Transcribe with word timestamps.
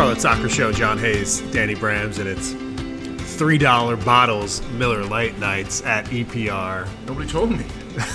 Charlotte 0.00 0.22
Soccer 0.22 0.48
Show, 0.48 0.72
John 0.72 0.96
Hayes, 0.96 1.42
Danny 1.52 1.74
Brams, 1.74 2.18
and 2.20 2.26
it's 2.26 2.54
$3 3.38 4.02
bottles 4.02 4.66
Miller 4.70 5.04
Lite 5.04 5.38
nights 5.38 5.82
at 5.82 6.06
EPR. 6.06 6.88
Nobody 7.06 7.28
told 7.28 7.50
me. 7.50 7.66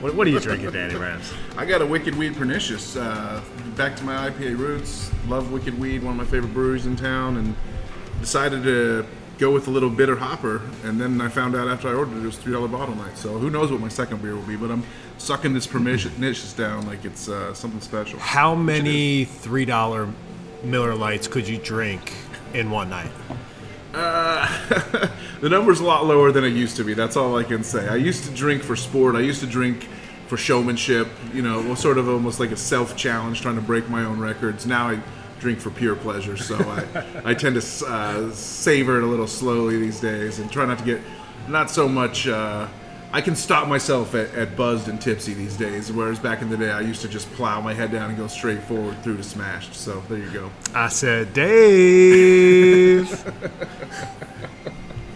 What, 0.00 0.14
what 0.14 0.26
are 0.26 0.30
you 0.30 0.38
drinking, 0.38 0.72
Danny 0.72 0.92
Brams? 0.92 1.32
I 1.56 1.64
got 1.64 1.80
a 1.80 1.86
Wicked 1.86 2.14
Weed 2.16 2.36
Pernicious. 2.36 2.96
Uh, 2.96 3.40
back 3.76 3.96
to 3.96 4.04
my 4.04 4.28
IPA 4.28 4.58
roots. 4.58 5.10
Love 5.26 5.50
Wicked 5.50 5.76
Weed, 5.78 6.02
one 6.02 6.12
of 6.12 6.18
my 6.18 6.30
favorite 6.30 6.52
breweries 6.52 6.84
in 6.84 6.96
town, 6.96 7.38
and 7.38 7.56
decided 8.20 8.62
to 8.64 9.06
go 9.38 9.50
with 9.50 9.68
a 9.68 9.70
little 9.70 9.88
bitter 9.88 10.16
hopper. 10.16 10.60
And 10.84 11.00
then 11.00 11.18
I 11.22 11.28
found 11.28 11.56
out 11.56 11.66
after 11.66 11.88
I 11.88 11.94
ordered 11.94 12.18
it, 12.18 12.24
it 12.24 12.26
was 12.26 12.36
three 12.36 12.52
dollar 12.52 12.68
bottle 12.68 12.94
night. 12.94 13.16
So 13.16 13.38
who 13.38 13.48
knows 13.48 13.72
what 13.72 13.80
my 13.80 13.88
second 13.88 14.20
beer 14.20 14.34
will 14.36 14.42
be? 14.42 14.56
But 14.56 14.70
I'm 14.70 14.84
sucking 15.16 15.54
this 15.54 15.66
Pernicious 15.66 16.52
down 16.52 16.86
like 16.86 17.06
it's 17.06 17.30
uh, 17.30 17.54
something 17.54 17.80
special. 17.80 18.18
How 18.18 18.54
many 18.54 19.24
$3 19.24 20.12
Miller 20.62 20.94
Lites 20.94 21.28
could 21.28 21.46
you 21.46 21.58
drink 21.58 22.14
in 22.54 22.70
one 22.70 22.90
night? 22.90 23.10
The 25.40 25.50
number's 25.50 25.80
a 25.80 25.84
lot 25.84 26.06
lower 26.06 26.32
than 26.32 26.44
it 26.44 26.54
used 26.54 26.76
to 26.76 26.84
be. 26.84 26.94
That's 26.94 27.16
all 27.16 27.36
I 27.36 27.44
can 27.44 27.62
say. 27.62 27.88
I 27.88 27.96
used 27.96 28.24
to 28.24 28.30
drink 28.30 28.62
for 28.62 28.74
sport. 28.74 29.14
I 29.16 29.20
used 29.20 29.40
to 29.40 29.46
drink 29.46 29.86
for 30.28 30.38
showmanship. 30.38 31.08
You 31.34 31.42
know, 31.42 31.74
sort 31.74 31.98
of 31.98 32.08
almost 32.08 32.40
like 32.40 32.52
a 32.52 32.56
self 32.56 32.96
challenge, 32.96 33.42
trying 33.42 33.56
to 33.56 33.60
break 33.60 33.88
my 33.90 34.02
own 34.04 34.18
records. 34.18 34.66
Now 34.66 34.88
I 34.88 35.00
drink 35.38 35.60
for 35.60 35.70
pure 35.70 35.94
pleasure. 35.94 36.38
So 36.38 36.56
I, 36.56 37.30
I 37.30 37.34
tend 37.34 37.60
to 37.60 37.86
uh, 37.86 38.32
savor 38.32 38.96
it 38.96 39.04
a 39.04 39.06
little 39.06 39.26
slowly 39.26 39.78
these 39.78 40.00
days 40.00 40.38
and 40.38 40.50
try 40.50 40.64
not 40.64 40.78
to 40.78 40.84
get 40.84 41.00
not 41.48 41.70
so 41.70 41.86
much. 41.86 42.26
Uh, 42.26 42.66
I 43.16 43.22
can 43.22 43.34
stop 43.34 43.66
myself 43.66 44.14
at, 44.14 44.34
at 44.34 44.56
buzzed 44.56 44.88
and 44.88 45.00
tipsy 45.00 45.32
these 45.32 45.56
days, 45.56 45.90
whereas 45.90 46.18
back 46.18 46.42
in 46.42 46.50
the 46.50 46.56
day 46.58 46.70
I 46.70 46.82
used 46.82 47.00
to 47.00 47.08
just 47.08 47.32
plow 47.32 47.62
my 47.62 47.72
head 47.72 47.90
down 47.90 48.10
and 48.10 48.18
go 48.18 48.26
straight 48.26 48.62
forward 48.64 49.02
through 49.02 49.16
to 49.16 49.22
smashed. 49.22 49.74
So 49.74 50.02
there 50.10 50.18
you 50.18 50.30
go. 50.30 50.50
I 50.74 50.88
said, 50.88 51.32
Dave. 51.32 53.10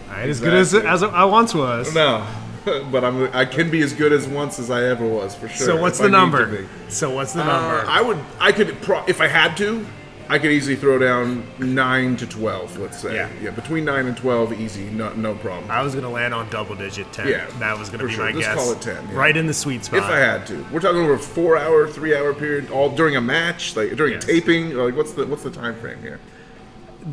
I 0.09 0.21
ain't 0.21 0.31
as 0.31 0.39
good 0.39 0.55
as, 0.55 0.73
as 0.73 1.03
I 1.03 1.25
once 1.25 1.53
was. 1.53 1.93
No, 1.93 2.25
but 2.91 3.03
I'm 3.03 3.29
I 3.35 3.45
can 3.45 3.69
be 3.69 3.83
as 3.83 3.93
good 3.93 4.11
as 4.11 4.27
once 4.27 4.57
as 4.57 4.71
I 4.71 4.83
ever 4.85 5.05
was 5.07 5.35
for 5.35 5.47
sure. 5.47 5.67
So 5.67 5.79
what's 5.79 5.99
the 5.99 6.05
I 6.05 6.09
number? 6.09 6.67
So 6.89 7.11
what's 7.11 7.33
the 7.33 7.43
Uh, 7.43 7.45
number? 7.45 7.85
I 7.87 8.01
would 8.01 8.17
I 8.39 8.51
could 8.51 8.81
pro- 8.81 9.05
if 9.05 9.21
I 9.21 9.27
had 9.27 9.55
to, 9.57 9.85
I 10.31 10.39
could 10.39 10.51
easily 10.51 10.77
throw 10.77 10.97
down 10.97 11.43
nine 11.59 12.15
to 12.15 12.25
twelve. 12.25 12.77
Let's 12.79 13.01
say 13.01 13.15
Yeah. 13.43 13.51
between 13.51 13.83
nine 13.83 14.05
and 14.05 14.15
twelve, 14.15 14.53
easy, 14.53 14.85
no 14.85 15.11
no 15.13 15.35
problem. 15.35 15.69
I 15.69 15.81
was 15.81 15.93
gonna 15.93 16.09
land 16.09 16.33
on 16.33 16.49
double 16.49 16.73
digit 16.75 17.11
ten. 17.11 17.27
Yeah, 17.27 17.45
that 17.59 17.77
was 17.77 17.89
gonna 17.89 18.05
be 18.05 18.11
sure. 18.13 18.23
my 18.25 18.31
Let's 18.31 18.47
guess. 18.47 18.55
call 18.55 18.71
it 18.71 18.81
10, 18.81 19.09
yeah. 19.11 19.17
Right 19.17 19.35
in 19.35 19.45
the 19.45 19.53
sweet 19.53 19.83
spot. 19.83 19.99
if 19.99 20.05
I 20.05 20.19
had 20.19 20.47
to, 20.47 20.65
we're 20.71 20.79
talking 20.79 21.01
over 21.01 21.15
a 21.15 21.19
four 21.19 21.57
hour, 21.57 21.85
three 21.85 22.15
hour 22.15 22.33
period, 22.33 22.71
all 22.71 22.89
during 22.95 23.17
a 23.17 23.21
match, 23.21 23.75
like 23.75 23.93
during 23.97 24.13
Yes. 24.13 24.23
taping. 24.25 24.73
Like 24.73 24.95
what's 24.95 25.11
the 25.11 25.25
what's 25.25 25.43
the 25.43 25.51
time 25.51 25.75
frame 25.75 25.97
here? 26.01 26.19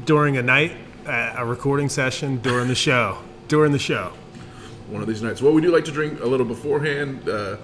during 0.04 0.36
a 0.36 0.42
night, 0.42 0.76
uh, 1.06 1.32
a 1.38 1.44
recording 1.44 1.88
session, 1.88 2.36
during 2.42 2.68
the 2.68 2.74
show, 2.74 3.18
during 3.48 3.72
the 3.72 3.78
show. 3.80 4.12
One 4.90 5.02
of 5.02 5.08
these 5.08 5.22
nights. 5.22 5.42
Well, 5.42 5.52
we 5.52 5.60
do 5.62 5.72
like 5.72 5.84
to 5.86 5.90
drink 5.92 6.20
a 6.20 6.26
little 6.26 6.46
beforehand. 6.46 7.28
Uh, 7.28 7.56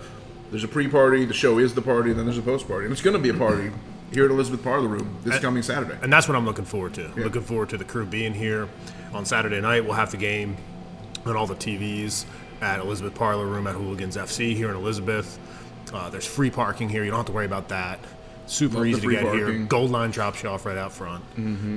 there's 0.51 0.65
a 0.65 0.69
pre-party. 0.69 1.25
The 1.27 1.35
show 1.35 1.59
is 1.59 1.75
the 1.75 1.83
party, 1.83 2.11
and 2.11 2.19
then 2.19 2.27
there's 2.27 2.39
a 2.39 2.43
post-party, 2.43 2.85
and 2.87 2.93
it's 2.93 3.03
going 3.03 3.17
to 3.17 3.23
be 3.23 3.29
a 3.29 3.35
party 3.35 3.71
here 4.13 4.25
at 4.25 4.31
Elizabeth 4.31 4.63
Parlor 4.63 4.89
Room 4.89 5.17
this 5.25 5.35
coming 5.41 5.63
Saturday. 5.63 5.97
And 6.03 6.13
that's 6.13 6.29
what 6.29 6.37
I'm 6.37 6.45
looking 6.45 6.65
forward 6.65 6.95
to. 6.95 7.09
Looking 7.17 7.43
forward 7.43 7.71
to 7.71 7.79
the 7.79 7.85
crew 7.85 8.07
being 8.07 8.35
here 8.35 8.69
on 9.13 9.25
Saturday 9.25 9.61
night. 9.61 9.85
We'll 9.85 9.95
have 9.95 10.11
the 10.11 10.17
game 10.17 10.57
on 11.27 11.37
all 11.37 11.47
the 11.47 11.55
TVs 11.57 12.25
at 12.61 12.81
Elizabeth 12.81 13.15
Parlor 13.15 13.47
Room 13.47 13.67
at 13.67 13.75
Hooligans 13.75 14.17
FC 14.17 14.55
here 14.55 14.71
in 14.71 14.77
Elizabeth. 14.77 15.39
Uh, 15.93 16.11
there's 16.11 16.27
free 16.27 16.51
parking 16.51 16.89
here. 16.89 17.05
You 17.05 17.11
don't 17.11 17.19
have 17.21 17.27
to 17.27 17.33
worry 17.33 17.47
about 17.47 17.69
that. 17.69 17.99
Super 18.47 18.79
Love 18.79 18.87
easy 18.87 19.01
to 19.03 19.11
get 19.11 19.23
here. 19.35 19.59
Gold 19.65 19.91
line 19.91 20.11
drops 20.11 20.43
you 20.43 20.49
off 20.51 20.67
right 20.67 20.77
out 20.77 20.93
front. 20.93 21.25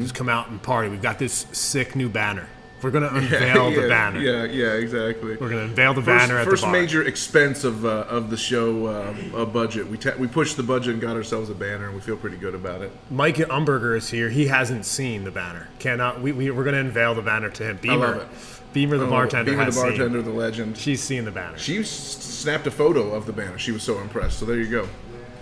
Just 0.02 0.14
come 0.16 0.28
out 0.30 0.50
and 0.50 0.62
party. 0.62 0.90
We've 0.90 1.02
got 1.02 1.18
this 1.18 1.46
sick 1.54 1.96
new 1.96 2.10
banner. 2.10 2.48
We're 2.82 2.92
gonna 2.92 3.08
unveil 3.12 3.72
yeah, 3.72 3.82
the 3.82 3.88
banner. 3.88 4.20
Yeah, 4.20 4.44
yeah, 4.46 4.74
exactly. 4.74 5.36
We're 5.38 5.50
gonna 5.50 5.62
unveil 5.64 5.94
the 5.96 6.02
First, 6.04 6.28
banner 6.28 6.40
at 6.40 6.46
first 6.48 6.62
the 6.62 6.68
bar. 6.68 6.74
major 6.74 7.04
expense 7.04 7.64
of 7.64 7.86
uh, 7.86 8.06
of 8.10 8.30
the 8.30 8.38
show 8.38 8.86
uh, 8.86 9.16
uh, 9.36 9.46
budget. 9.46 9.88
We 9.88 9.98
ta- 9.98 10.14
we 10.18 10.28
pushed 10.28 10.58
the 10.58 10.64
budget 10.64 10.94
and 10.94 11.02
got 11.02 11.16
ourselves 11.16 11.50
a 11.50 11.56
banner, 11.56 11.86
and 11.88 11.96
we 11.96 12.02
feel 12.02 12.18
pretty 12.18 12.38
good 12.38 12.54
about 12.56 12.82
it. 12.82 12.92
Mike 13.10 13.38
Umberger 13.38 13.96
is 13.98 14.10
here. 14.10 14.30
He 14.30 14.48
hasn't 14.48 14.86
seen 14.86 15.24
the 15.24 15.32
banner. 15.32 15.68
Cannot. 15.80 16.22
We, 16.22 16.32
we 16.34 16.52
we're 16.52 16.64
gonna 16.64 16.78
unveil 16.80 17.16
the 17.16 17.22
banner 17.24 17.50
to 17.50 17.64
him. 17.64 17.78
Beamer. 17.78 18.28
Beamer 18.74 18.98
the 18.98 19.06
Oh, 19.08 19.10
bartender 19.10 19.52
Beamer 19.52 19.64
has 19.64 19.76
the 19.76 19.82
bartender, 19.82 20.22
seen. 20.22 20.32
the 20.32 20.38
legend. 20.38 20.78
She's 20.78 21.02
seen 21.02 21.26
the 21.26 21.32
banner. 21.32 21.58
She 21.58 21.82
snapped 21.84 22.68
a 22.68 22.72
photo 22.72 23.12
of 23.14 23.26
the 23.26 23.34
banner. 23.34 23.58
She 23.58 23.72
was 23.72 23.82
so 23.82 23.98
impressed. 24.00 24.38
So 24.40 24.46
there 24.46 24.58
you 24.58 24.70
go. 24.70 24.88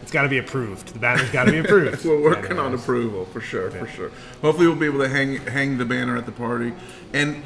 It's 0.05 0.11
got 0.11 0.21
to 0.21 0.29
be 0.29 0.37
approved. 0.37 0.89
The 0.89 0.99
banner's 0.99 1.31
got 1.31 1.45
to 1.45 1.51
be 1.51 1.57
approved. 1.57 2.05
We're 2.05 2.21
working 2.21 2.59
on 2.59 2.75
approval 2.75 3.25
for 3.25 3.41
sure, 3.41 3.71
for 3.71 3.87
sure. 3.87 4.11
Hopefully, 4.43 4.67
we'll 4.67 4.75
be 4.75 4.85
able 4.85 4.99
to 4.99 5.09
hang 5.09 5.37
hang 5.47 5.79
the 5.79 5.85
banner 5.85 6.15
at 6.15 6.27
the 6.27 6.31
party, 6.31 6.73
and 7.11 7.41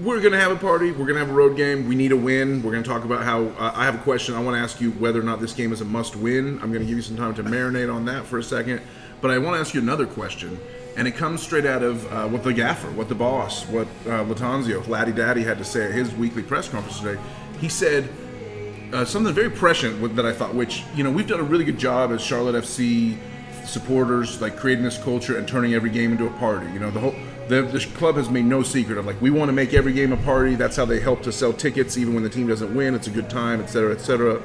we're 0.00 0.20
gonna 0.20 0.38
have 0.38 0.52
a 0.52 0.56
party. 0.56 0.92
We're 0.92 1.06
gonna 1.06 1.18
have 1.18 1.30
a 1.30 1.32
road 1.32 1.56
game. 1.56 1.88
We 1.88 1.96
need 1.96 2.12
a 2.12 2.16
win. 2.16 2.62
We're 2.62 2.70
gonna 2.70 2.84
talk 2.84 3.02
about 3.02 3.24
how. 3.24 3.46
Uh, 3.46 3.72
I 3.74 3.84
have 3.84 3.96
a 3.96 4.02
question. 4.04 4.36
I 4.36 4.40
want 4.40 4.54
to 4.54 4.60
ask 4.60 4.80
you 4.80 4.92
whether 4.92 5.18
or 5.18 5.24
not 5.24 5.40
this 5.40 5.52
game 5.52 5.72
is 5.72 5.80
a 5.80 5.84
must-win. 5.84 6.60
I'm 6.62 6.72
gonna 6.72 6.84
give 6.84 6.96
you 6.96 7.02
some 7.02 7.16
time 7.16 7.34
to 7.34 7.42
marinate 7.42 7.92
on 7.92 8.04
that 8.04 8.26
for 8.26 8.38
a 8.38 8.44
second, 8.44 8.80
but 9.20 9.32
I 9.32 9.38
want 9.38 9.56
to 9.56 9.60
ask 9.60 9.74
you 9.74 9.80
another 9.80 10.06
question, 10.06 10.56
and 10.96 11.08
it 11.08 11.16
comes 11.16 11.42
straight 11.42 11.66
out 11.66 11.82
of 11.82 12.06
uh, 12.12 12.28
what 12.28 12.44
the 12.44 12.54
gaffer, 12.54 12.92
what 12.92 13.08
the 13.08 13.16
boss, 13.16 13.66
what 13.66 13.88
uh, 14.06 14.22
Lattanzio, 14.22 14.86
Laddie 14.86 15.10
Daddy, 15.10 15.42
had 15.42 15.58
to 15.58 15.64
say 15.64 15.86
at 15.86 15.90
his 15.90 16.14
weekly 16.14 16.44
press 16.44 16.68
conference 16.68 17.00
today. 17.00 17.20
He 17.60 17.68
said 17.68 18.08
uh, 18.92 19.04
something 19.04 19.34
very 19.34 19.50
prescient 19.50 20.16
that 20.16 20.26
I 20.26 20.32
thought, 20.32 20.54
which 20.54 20.84
you 20.94 21.04
know 21.04 21.10
we've 21.10 21.26
done 21.26 21.40
a 21.40 21.44
really 21.44 21.64
good 21.64 21.78
job 21.78 22.10
as 22.10 22.22
Charlotte 22.22 22.54
FC 22.54 23.18
supporters, 23.64 24.40
like 24.40 24.56
creating 24.56 24.84
this 24.84 24.98
culture 24.98 25.36
and 25.36 25.46
turning 25.46 25.74
every 25.74 25.90
game 25.90 26.12
into 26.12 26.26
a 26.26 26.30
party. 26.38 26.70
You 26.72 26.78
know, 26.78 26.90
the 26.90 27.00
whole 27.00 27.14
the, 27.48 27.62
the 27.62 27.80
club 27.96 28.16
has 28.16 28.30
made 28.30 28.44
no 28.44 28.62
secret 28.62 28.98
of 28.98 29.06
like 29.06 29.20
we 29.20 29.30
want 29.30 29.48
to 29.48 29.52
make 29.52 29.74
every 29.74 29.92
game 29.92 30.12
a 30.12 30.16
party. 30.18 30.54
That's 30.54 30.76
how 30.76 30.84
they 30.84 31.00
help 31.00 31.22
to 31.22 31.32
sell 31.32 31.52
tickets, 31.52 31.96
even 31.96 32.14
when 32.14 32.22
the 32.22 32.30
team 32.30 32.46
doesn't 32.46 32.74
win. 32.74 32.94
It's 32.94 33.06
a 33.06 33.10
good 33.10 33.28
time, 33.28 33.60
et 33.60 33.66
cetera, 33.66 33.92
et 33.92 34.00
cetera. 34.00 34.42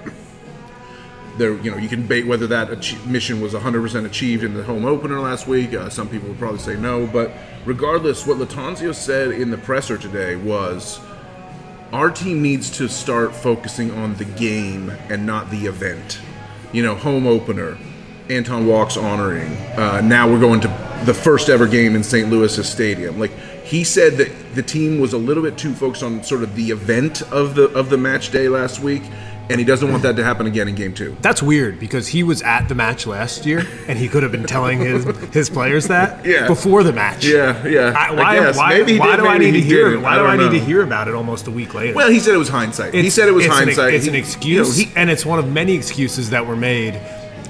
There, 1.38 1.56
you 1.62 1.72
know, 1.72 1.78
you 1.78 1.90
can 1.90 2.04
debate 2.04 2.28
whether 2.28 2.46
that 2.48 2.70
mission 3.08 3.42
was 3.42 3.54
100% 3.54 4.06
achieved 4.06 4.44
in 4.44 4.54
the 4.54 4.62
home 4.62 4.86
opener 4.86 5.20
last 5.20 5.48
week. 5.48 5.74
Uh, 5.74 5.90
some 5.90 6.08
people 6.08 6.30
would 6.30 6.38
probably 6.38 6.60
say 6.60 6.76
no, 6.76 7.08
but 7.08 7.32
regardless, 7.66 8.28
what 8.28 8.38
Lattanzio 8.38 8.94
said 8.94 9.32
in 9.32 9.50
the 9.50 9.58
presser 9.58 9.98
today 9.98 10.36
was 10.36 11.00
our 11.94 12.10
team 12.10 12.42
needs 12.42 12.72
to 12.72 12.90
start 12.90 13.36
focusing 13.36 13.92
on 13.92 14.16
the 14.16 14.26
game 14.26 14.90
and 15.10 15.28
not 15.28 15.52
the 15.52 15.68
event. 15.68 16.20
You 16.72 16.82
know, 16.82 16.96
home 16.96 17.28
opener, 17.28 17.78
Anton 18.30 18.66
Walks 18.66 18.98
honoring. 18.98 19.56
Uh, 19.78 20.02
now 20.02 20.28
we're 20.28 20.40
going 20.40 20.60
to 20.62 21.02
the 21.06 21.14
first 21.14 21.50
ever 21.50 21.68
game 21.68 21.96
in 21.96 22.04
St. 22.04 22.30
Louis's 22.30 22.68
stadium. 22.68 23.20
Like 23.20 23.32
he 23.64 23.84
said 23.84 24.14
that 24.14 24.32
the 24.56 24.64
team 24.64 25.00
was 25.00 25.14
a 25.14 25.18
little 25.20 25.44
bit 25.44 25.56
too 25.56 25.74
focused 25.74 26.02
on 26.02 26.24
sort 26.24 26.42
of 26.42 26.56
the 26.56 26.72
event 26.72 27.22
of 27.32 27.54
the 27.54 27.66
of 27.78 27.90
the 27.92 27.98
match 27.98 28.32
day 28.32 28.50
last 28.50 28.80
week, 28.80 29.04
and 29.50 29.60
he 29.60 29.66
doesn't 29.66 29.92
want 29.92 30.04
that 30.04 30.16
to 30.16 30.24
happen 30.24 30.48
again 30.48 30.68
in 30.68 30.76
game 30.76 30.94
two. 30.94 31.16
That's 31.22 31.44
weird 31.44 31.80
because 31.80 32.08
he 32.08 32.24
was 32.24 32.42
at 32.42 32.68
the 32.70 32.76
match 32.76 33.06
last 33.06 33.46
year 33.46 33.66
and 33.88 34.00
he 34.00 34.08
could 34.08 34.24
have 34.24 34.32
been 34.32 34.46
telling 34.46 34.80
his 34.80 35.04
his 35.34 35.50
players 35.50 35.88
that 35.90 36.26
Yeah. 36.34 36.48
before 36.48 36.84
the 36.84 36.94
match. 36.94 37.26
Yeah, 37.26 37.66
yeah. 37.68 37.94
I, 37.98 38.08
I 38.08 38.12
why 38.14 38.36
guess. 38.40 38.58
why, 38.58 38.70
Maybe 38.70 38.94
he 38.94 39.00
why 39.00 39.16
did, 39.16 39.22
do 39.24 39.28
I 39.28 39.38
need 39.38 39.52
to 39.52 39.62
hear? 39.62 39.90
didn't. 39.90 40.04
Why 40.04 40.12
I 40.14 40.18
do 40.18 40.26
I 40.26 40.38
need 40.38 40.58
to 40.58 40.64
hear 40.66 40.82
about 40.82 41.08
it 41.08 41.14
almost 41.14 41.48
a 41.48 41.52
week 41.52 41.74
later? 41.74 41.94
Well, 41.96 42.10
he 42.10 42.20
said 42.20 42.34
it 42.34 42.38
was 42.38 42.50
hindsight. 42.50 42.94
he 42.94 43.00
It's- 43.00 43.14
said 43.14 43.28
it 43.28 43.34
was 43.34 43.46
it's 43.46 43.54
an- 43.54 43.64
hindsight. 43.66 43.94
it's 43.94 44.06
He- 44.06 44.10
an 44.10 44.16
you 44.16 44.22
know, 44.22 44.26
excuse, 44.28 44.78
he- 44.78 44.92
and 44.96 45.10
it's 45.10 45.26
one 45.26 45.40
of 45.40 45.48
many 45.52 45.74
excuses 45.76 46.30
that 46.32 46.48
were 46.48 46.56
made 46.56 47.00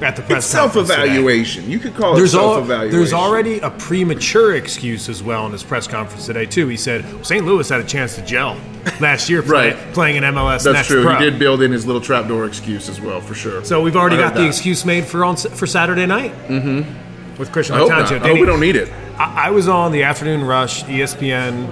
at 0.04 0.16
the 0.16 0.22
press 0.22 0.44
it's 0.44 0.48
self-evaluation. 0.48 1.70
You 1.70 1.80
could 1.80 1.96
call 1.96 2.14
it 2.14 2.18
There's, 2.18 2.36
al- 2.36 2.54
self-evaluation. 2.56 2.98
there's 2.98 3.14
already 3.14 3.60
a 3.60 3.70
premature 3.72 4.56
excuse 4.56 5.10
as 5.10 5.24
well 5.24 5.46
in 5.46 5.52
his 5.52 5.64
press 5.64 5.88
conference 5.88 6.26
today 6.26 6.46
too. 6.46 6.68
He 6.68 6.78
said 6.78 7.26
St. 7.26 7.46
Louis 7.46 7.68
had 7.68 7.80
a 7.82 7.84
chance 7.86 8.16
to 8.16 8.22
gel 8.24 8.58
last 9.00 9.30
year, 9.30 9.42
play, 9.42 9.72
Right. 9.74 9.94
playing 9.94 10.18
in 10.18 10.24
MLS 10.24 10.64
That's 10.64 10.76
Next 10.76 10.88
true. 10.88 11.04
Pro. 11.04 11.16
He 11.16 11.24
did 11.30 11.40
build 11.40 11.62
in 11.62 11.72
his 11.72 11.86
little 11.86 12.02
trapdoor 12.02 12.46
excuse 12.46 12.90
as 12.90 13.00
well, 13.00 13.22
for 13.22 13.34
sure. 13.34 13.64
So 13.64 13.82
we've 13.82 13.96
already 13.96 14.18
I 14.18 14.20
got 14.22 14.34
the 14.34 14.42
that. 14.42 14.48
excuse 14.48 14.86
made 14.86 15.06
for 15.06 15.24
on 15.26 15.38
for 15.38 15.66
Saturday 15.68 16.06
night. 16.06 16.34
Mm-hmm. 16.48 17.38
With 17.40 17.52
Christian 17.52 17.76
I 17.76 17.80
hope. 17.80 17.92
I 17.92 18.04
hope 18.20 18.40
we 18.40 18.46
don't 18.46 18.60
need 18.60 18.76
it. 18.76 18.92
I, 19.18 19.48
I 19.48 19.50
was 19.52 19.68
on 19.68 19.92
the 19.92 20.04
afternoon 20.04 20.44
rush, 20.44 20.84
ESPN, 20.84 21.66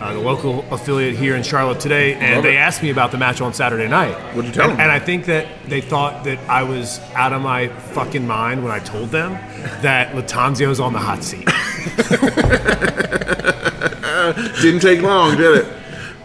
uh, 0.00 0.14
the 0.14 0.20
local 0.20 0.64
affiliate 0.72 1.14
here 1.16 1.36
in 1.36 1.42
Charlotte 1.42 1.78
today, 1.78 2.14
and 2.14 2.36
Love 2.36 2.44
they 2.44 2.56
it. 2.56 2.60
asked 2.60 2.82
me 2.82 2.90
about 2.90 3.12
the 3.12 3.18
match 3.18 3.40
on 3.40 3.52
Saturday 3.52 3.86
night. 3.86 4.14
What'd 4.34 4.46
you 4.46 4.52
tell 4.52 4.70
and, 4.70 4.72
them? 4.72 4.80
And 4.80 4.90
I 4.90 4.98
think 4.98 5.26
that 5.26 5.46
they 5.68 5.82
thought 5.82 6.24
that 6.24 6.38
I 6.48 6.62
was 6.62 7.00
out 7.14 7.32
of 7.34 7.42
my 7.42 7.68
fucking 7.68 8.26
mind 8.26 8.64
when 8.64 8.72
I 8.72 8.78
told 8.78 9.10
them 9.10 9.32
that 9.82 10.14
Lattanzio's 10.14 10.80
on 10.80 10.94
the 10.94 10.98
hot 10.98 11.22
seat. 11.22 11.46
Didn't 14.62 14.80
take 14.80 15.02
long, 15.02 15.36
did 15.36 15.58
it? 15.58 15.66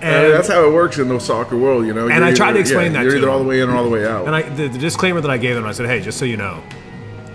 And- 0.01 0.28
Uh, 0.28 0.30
that's 0.30 0.48
how 0.48 0.66
it 0.66 0.74
works 0.74 0.98
in 0.98 1.07
the 1.07 1.19
soccer 1.19 1.57
world, 1.57 1.86
you 1.86 1.94
know. 1.94 2.07
And 2.07 2.24
I 2.24 2.33
tried 2.33 2.54
to 2.54 2.60
explain 2.60 2.94
that 2.94 3.04
You're 3.04 3.18
either 3.18 3.30
all 3.30 3.39
the 3.39 3.45
way 3.45 3.62
in 3.62 3.69
or 3.69 3.75
all 3.75 3.83
the 3.83 3.89
way 3.89 4.06
out. 4.06 4.25
And 4.25 4.36
I, 4.36 4.42
the, 4.44 4.68
the 4.68 4.78
disclaimer 4.78 5.21
that 5.21 5.31
I 5.31 5.38
gave 5.38 5.56
them, 5.56 5.66
I 5.66 5.71
said, 5.71 5.88
hey, 5.88 6.01
just 6.01 6.18
so 6.18 6.25
you 6.25 6.38
know, 6.38 6.62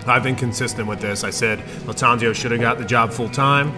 I've 0.07 0.23
been 0.23 0.35
consistent 0.35 0.87
with 0.87 0.99
this. 1.01 1.23
I 1.23 1.29
said 1.29 1.59
Lattanzio 1.85 2.33
should 2.33 2.51
have 2.51 2.61
got 2.61 2.77
the 2.79 2.85
job 2.85 3.11
full 3.11 3.29
time 3.29 3.71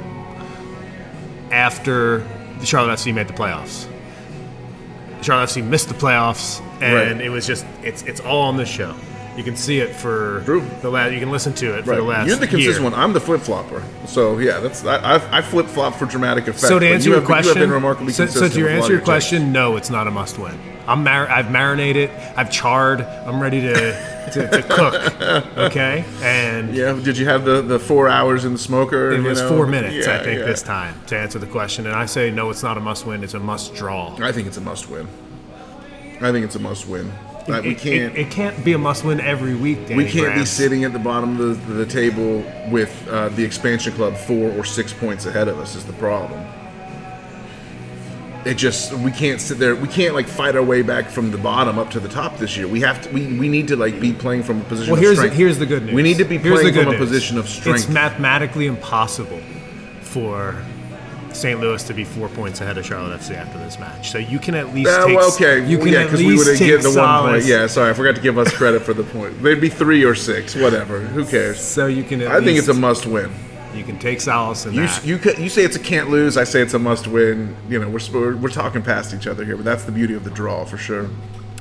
after 1.51 2.25
the 2.63 2.67
Charlotte 2.67 2.93
FC 2.97 3.13
made 3.13 3.27
the 3.27 3.33
playoffs. 3.33 3.87
Charlotte 5.21 5.49
FC 5.49 5.61
missed 5.61 5.89
the 5.89 5.93
playoffs, 5.93 6.61
and 6.81 7.17
Right. 7.17 7.25
it 7.25 7.29
was 7.29 7.45
just 7.45 7.65
it's 7.83 8.03
it's 8.03 8.21
all 8.21 8.41
on 8.43 8.55
this 8.55 8.69
show. 8.69 8.95
You 9.35 9.43
can 9.43 9.57
see 9.57 9.79
it 9.79 9.93
for 9.93 10.43
True. 10.45 10.63
the 10.81 10.89
last. 10.89 11.11
You 11.11 11.19
can 11.19 11.29
listen 11.29 11.51
to 11.55 11.77
it 11.77 11.83
for 11.83 11.91
Right. 11.91 11.97
the 11.97 12.03
last. 12.03 12.27
You're 12.27 12.37
the 12.37 12.47
consistent 12.47 12.83
year. 12.83 12.91
one. 12.91 12.93
I'm 12.97 13.11
the 13.11 13.19
flip 13.19 13.41
flopper. 13.41 13.83
So 14.07 14.37
yeah, 14.39 14.61
that's 14.61 14.85
I, 14.85 15.15
I, 15.39 15.41
flip 15.41 15.67
flop 15.67 15.95
for 15.95 16.05
dramatic 16.05 16.47
effect. 16.47 16.59
So 16.61 16.79
to 16.79 16.87
answer 16.87 17.09
you 17.09 17.15
your 17.15 17.21
have, 17.27 17.43
you 17.43 17.49
have 17.49 17.57
been 17.59 17.71
remarkably 17.71 18.13
so, 18.13 18.27
so 18.27 18.47
to 18.47 18.57
your 18.57 18.67
with 18.67 18.75
a 18.75 18.75
lot 18.77 18.83
answer 18.83 18.93
of 18.93 18.99
your 18.99 19.01
question, 19.05 19.51
no, 19.51 19.75
it's 19.75 19.89
not 19.89 20.07
a 20.07 20.11
must-win. 20.11 20.57
I'm 20.87 21.03
mar- 21.03 21.29
I've 21.29 21.51
marinated, 21.51 22.09
I've 22.35 22.51
charred, 22.51 23.01
I'm 23.01 23.41
ready 23.41 23.61
to 23.61 24.13
to, 24.33 24.47
to 24.49 24.63
cook. 24.63 24.93
Okay, 25.63 26.03
and 26.21 26.75
Yeah. 26.75 26.93
Did 26.93 27.17
you 27.17 27.25
have 27.25 27.45
the, 27.45 27.61
the 27.61 27.79
four 27.79 28.09
hours 28.09 28.45
in 28.45 28.53
the 28.53 28.59
smoker? 28.59 29.11
it 29.11 29.21
was 29.21 29.41
know? 29.41 29.49
four 29.49 29.67
minutes, 29.67 30.07
I 30.07 30.21
think, 30.23 30.39
yeah. 30.39 30.45
this 30.45 30.61
time 30.61 30.95
to 31.07 31.17
answer 31.17 31.39
the 31.39 31.47
question. 31.47 31.85
And 31.85 31.95
I 31.95 32.05
say 32.05 32.31
no, 32.31 32.49
it's 32.49 32.63
not 32.63 32.77
a 32.77 32.81
must-win. 32.81 33.23
It's 33.23 33.33
a 33.33 33.39
must-draw. 33.39 34.17
I 34.21 34.31
think 34.31 34.47
it's 34.47 34.57
a 34.57 34.61
must 34.61 34.89
win. 34.89 35.07
I 36.21 36.31
think 36.31 36.45
it's 36.45 36.55
a 36.55 36.59
must 36.59 36.87
win. 36.87 37.11
Like, 37.47 37.63
we 37.63 37.75
can't. 37.75 38.17
It, 38.17 38.27
it 38.27 38.31
can't 38.31 38.63
be 38.63 38.73
a 38.73 38.77
must-win 38.77 39.19
every 39.19 39.55
week. 39.55 39.87
Danny 39.87 40.03
we 40.03 40.09
can't 40.09 40.35
be 40.35 40.45
sitting 40.45 40.83
at 40.83 40.93
the 40.93 40.99
bottom 40.99 41.39
of 41.39 41.67
the, 41.67 41.73
the 41.73 41.85
table 41.85 42.43
with 42.69 43.07
uh, 43.09 43.29
the 43.29 43.43
expansion 43.43 43.93
club 43.93 44.15
four 44.15 44.51
or 44.51 44.63
six 44.63 44.93
points 44.93 45.25
ahead 45.25 45.47
of 45.47 45.59
us. 45.59 45.75
Is 45.75 45.85
the 45.85 45.93
problem? 45.93 46.45
It 48.45 48.55
just 48.55 48.93
we 48.93 49.11
can't 49.11 49.39
sit 49.39 49.57
there. 49.57 49.75
We 49.75 49.87
can't 49.87 50.13
like 50.13 50.27
fight 50.27 50.55
our 50.55 50.63
way 50.63 50.81
back 50.81 51.09
from 51.09 51.31
the 51.31 51.37
bottom 51.37 51.79
up 51.79 51.91
to 51.91 51.99
the 51.99 52.09
top 52.09 52.37
this 52.37 52.57
year. 52.57 52.67
We 52.67 52.81
have 52.81 53.01
to. 53.03 53.09
We, 53.09 53.37
we 53.39 53.47
need 53.47 53.67
to 53.69 53.75
like 53.75 53.99
be 54.01 54.11
playing 54.13 54.43
from 54.43 54.61
a 54.61 54.63
position. 54.65 54.91
Well, 54.91 54.99
of 54.99 55.03
here's 55.05 55.19
the, 55.19 55.29
here's 55.29 55.59
the 55.59 55.65
good 55.65 55.83
news. 55.83 55.93
We 55.95 56.03
need 56.03 56.17
to 56.17 56.25
be 56.25 56.37
Here's 56.37 56.59
playing 56.59 56.73
from 56.75 56.93
a 56.93 56.97
position 56.97 57.37
of 57.37 57.47
strength 57.47 57.79
It's 57.81 57.89
mathematically 57.89 58.65
impossible 58.65 59.39
for 60.01 60.55
St. 61.31 61.59
Louis 61.59 61.81
to 61.83 61.93
be 61.93 62.03
four 62.03 62.29
points 62.29 62.61
ahead 62.61 62.77
of 62.77 62.85
Charlotte 62.85 63.19
FC 63.19 63.35
after 63.35 63.57
this 63.59 63.79
match. 63.79 64.11
So 64.11 64.17
you 64.17 64.39
can 64.39 64.55
at 64.55 64.73
least 64.73 64.89
Uh, 64.89 65.05
take. 65.07 65.17
well, 65.17 65.33
okay, 65.33 65.65
You 65.65 65.77
can 65.79 65.87
yeah, 65.87 65.99
at 66.01 66.03
because 66.05 66.19
we 66.19 66.27
least 66.27 66.47
would 66.47 66.57
take 66.57 66.67
get 66.67 66.83
the 66.83 66.99
one 66.99 67.21
point. 67.31 67.45
Yeah, 67.45 67.67
sorry, 67.67 67.89
I 67.89 67.93
forgot 67.93 68.15
to 68.15 68.21
give 68.21 68.37
us 68.37 68.51
credit 68.53 68.81
for 68.83 68.93
the 68.93 69.03
point. 69.03 69.41
They'd 69.41 69.59
be 69.61 69.69
three 69.69 70.03
or 70.03 70.15
six, 70.15 70.55
whatever. 70.55 70.99
Who 70.99 71.25
cares? 71.25 71.59
So 71.59 71.87
you 71.87 72.03
can. 72.03 72.21
At 72.21 72.31
I 72.31 72.41
think 72.43 72.59
it's 72.59 72.67
a 72.67 72.73
must-win. 72.73 73.31
You 73.75 73.83
can 73.83 73.97
take 73.99 74.21
solace 74.21 74.65
in 74.65 74.73
You, 74.73 74.81
that. 74.87 75.05
you 75.05 75.19
you 75.43 75.49
say 75.49 75.63
it's 75.63 75.75
a 75.75 75.79
can't 75.79 76.09
lose. 76.09 76.37
I 76.37 76.43
say 76.43 76.61
it's 76.61 76.73
a 76.73 76.79
must 76.79 77.07
win. 77.07 77.55
You 77.69 77.79
know, 77.79 77.89
we're, 77.89 77.99
we're 78.13 78.35
we're 78.37 78.49
talking 78.49 78.81
past 78.81 79.13
each 79.13 79.25
other 79.27 79.43
here, 79.43 79.55
but 79.55 79.65
that's 79.65 79.83
the 79.83 79.91
beauty 79.91 80.13
of 80.13 80.23
the 80.23 80.29
draw 80.31 80.63
for 80.65 80.77
sure. 80.77 81.09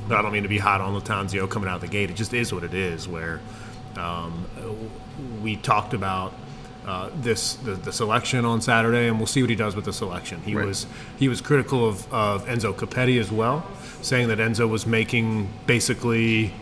I 0.09 0.21
don't 0.21 0.31
mean 0.33 0.43
to 0.43 0.49
be 0.49 0.59
hot 0.59 0.81
on 0.81 0.99
Lattanzio 0.99 1.49
coming 1.49 1.69
out 1.69 1.81
the 1.81 1.87
gate. 1.87 2.09
It 2.09 2.15
just 2.15 2.33
is 2.33 2.53
what 2.53 2.63
it 2.63 2.73
is. 2.73 3.07
Where 3.07 3.39
um, 3.97 4.45
we 5.41 5.55
talked 5.55 5.93
about 5.93 6.33
uh, 6.85 7.09
this 7.15 7.55
the, 7.55 7.71
the 7.73 7.91
selection 7.91 8.45
on 8.45 8.61
Saturday, 8.61 9.07
and 9.07 9.17
we'll 9.17 9.27
see 9.27 9.41
what 9.41 9.49
he 9.49 9.55
does 9.55 9.75
with 9.75 9.85
the 9.85 9.93
selection. 9.93 10.41
He 10.41 10.55
Right. 10.55 10.67
was 10.67 10.85
he 11.17 11.27
was 11.29 11.41
critical 11.41 11.87
of, 11.87 12.11
of 12.13 12.45
Enzo 12.45 12.73
Copetti 12.75 13.19
as 13.19 13.31
well, 13.31 13.65
saying 14.01 14.27
that 14.27 14.37
Enzo 14.39 14.69
was 14.69 14.85
making 14.85 15.49
basically 15.65 16.53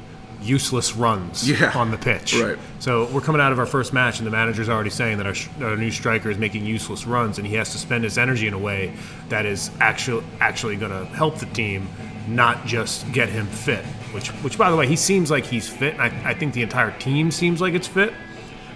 useless 0.42 0.96
runs 0.96 1.50
Yeah. 1.50 1.72
on 1.78 1.92
the 1.92 1.98
pitch. 1.98 2.36
Right. 2.36 2.58
So 2.80 3.06
we're 3.12 3.22
coming 3.22 3.42
out 3.42 3.52
of 3.52 3.60
our 3.60 3.66
first 3.66 3.94
match, 3.94 4.18
and 4.20 4.28
the 4.28 4.32
manager's 4.32 4.70
already 4.70 4.90
saying 4.90 5.18
that 5.18 5.28
our, 5.28 5.34
sh- 5.36 5.50
our 5.62 5.78
new 5.78 5.92
striker 5.92 6.30
is 6.30 6.38
making 6.38 6.66
useless 6.66 7.06
runs, 7.06 7.38
and 7.38 7.46
he 7.48 7.56
has 7.56 7.72
to 7.74 7.78
spend 7.78 8.04
his 8.04 8.18
energy 8.18 8.48
in 8.48 8.54
a 8.54 8.60
way 8.60 8.94
that 9.30 9.46
is 9.46 9.70
actually 9.80 10.24
actually 10.40 10.76
going 10.78 10.92
to 10.92 11.06
help 11.14 11.38
the 11.38 11.46
team, 11.48 11.88
not 12.28 12.66
just 12.66 13.10
get 13.12 13.30
him 13.30 13.46
fit. 13.48 13.86
Which, 14.14 14.30
which 14.44 14.58
by 14.58 14.70
the 14.72 14.76
way, 14.78 14.88
he 14.88 14.96
seems 14.96 15.30
like 15.32 15.46
he's 15.46 15.70
fit. 15.70 15.94
And 15.94 16.02
I, 16.02 16.32
I 16.32 16.34
think 16.34 16.54
the 16.54 16.64
entire 16.64 16.92
team 17.00 17.32
seems 17.32 17.62
like 17.62 17.74
it's 17.74 17.88
fit. 17.88 18.14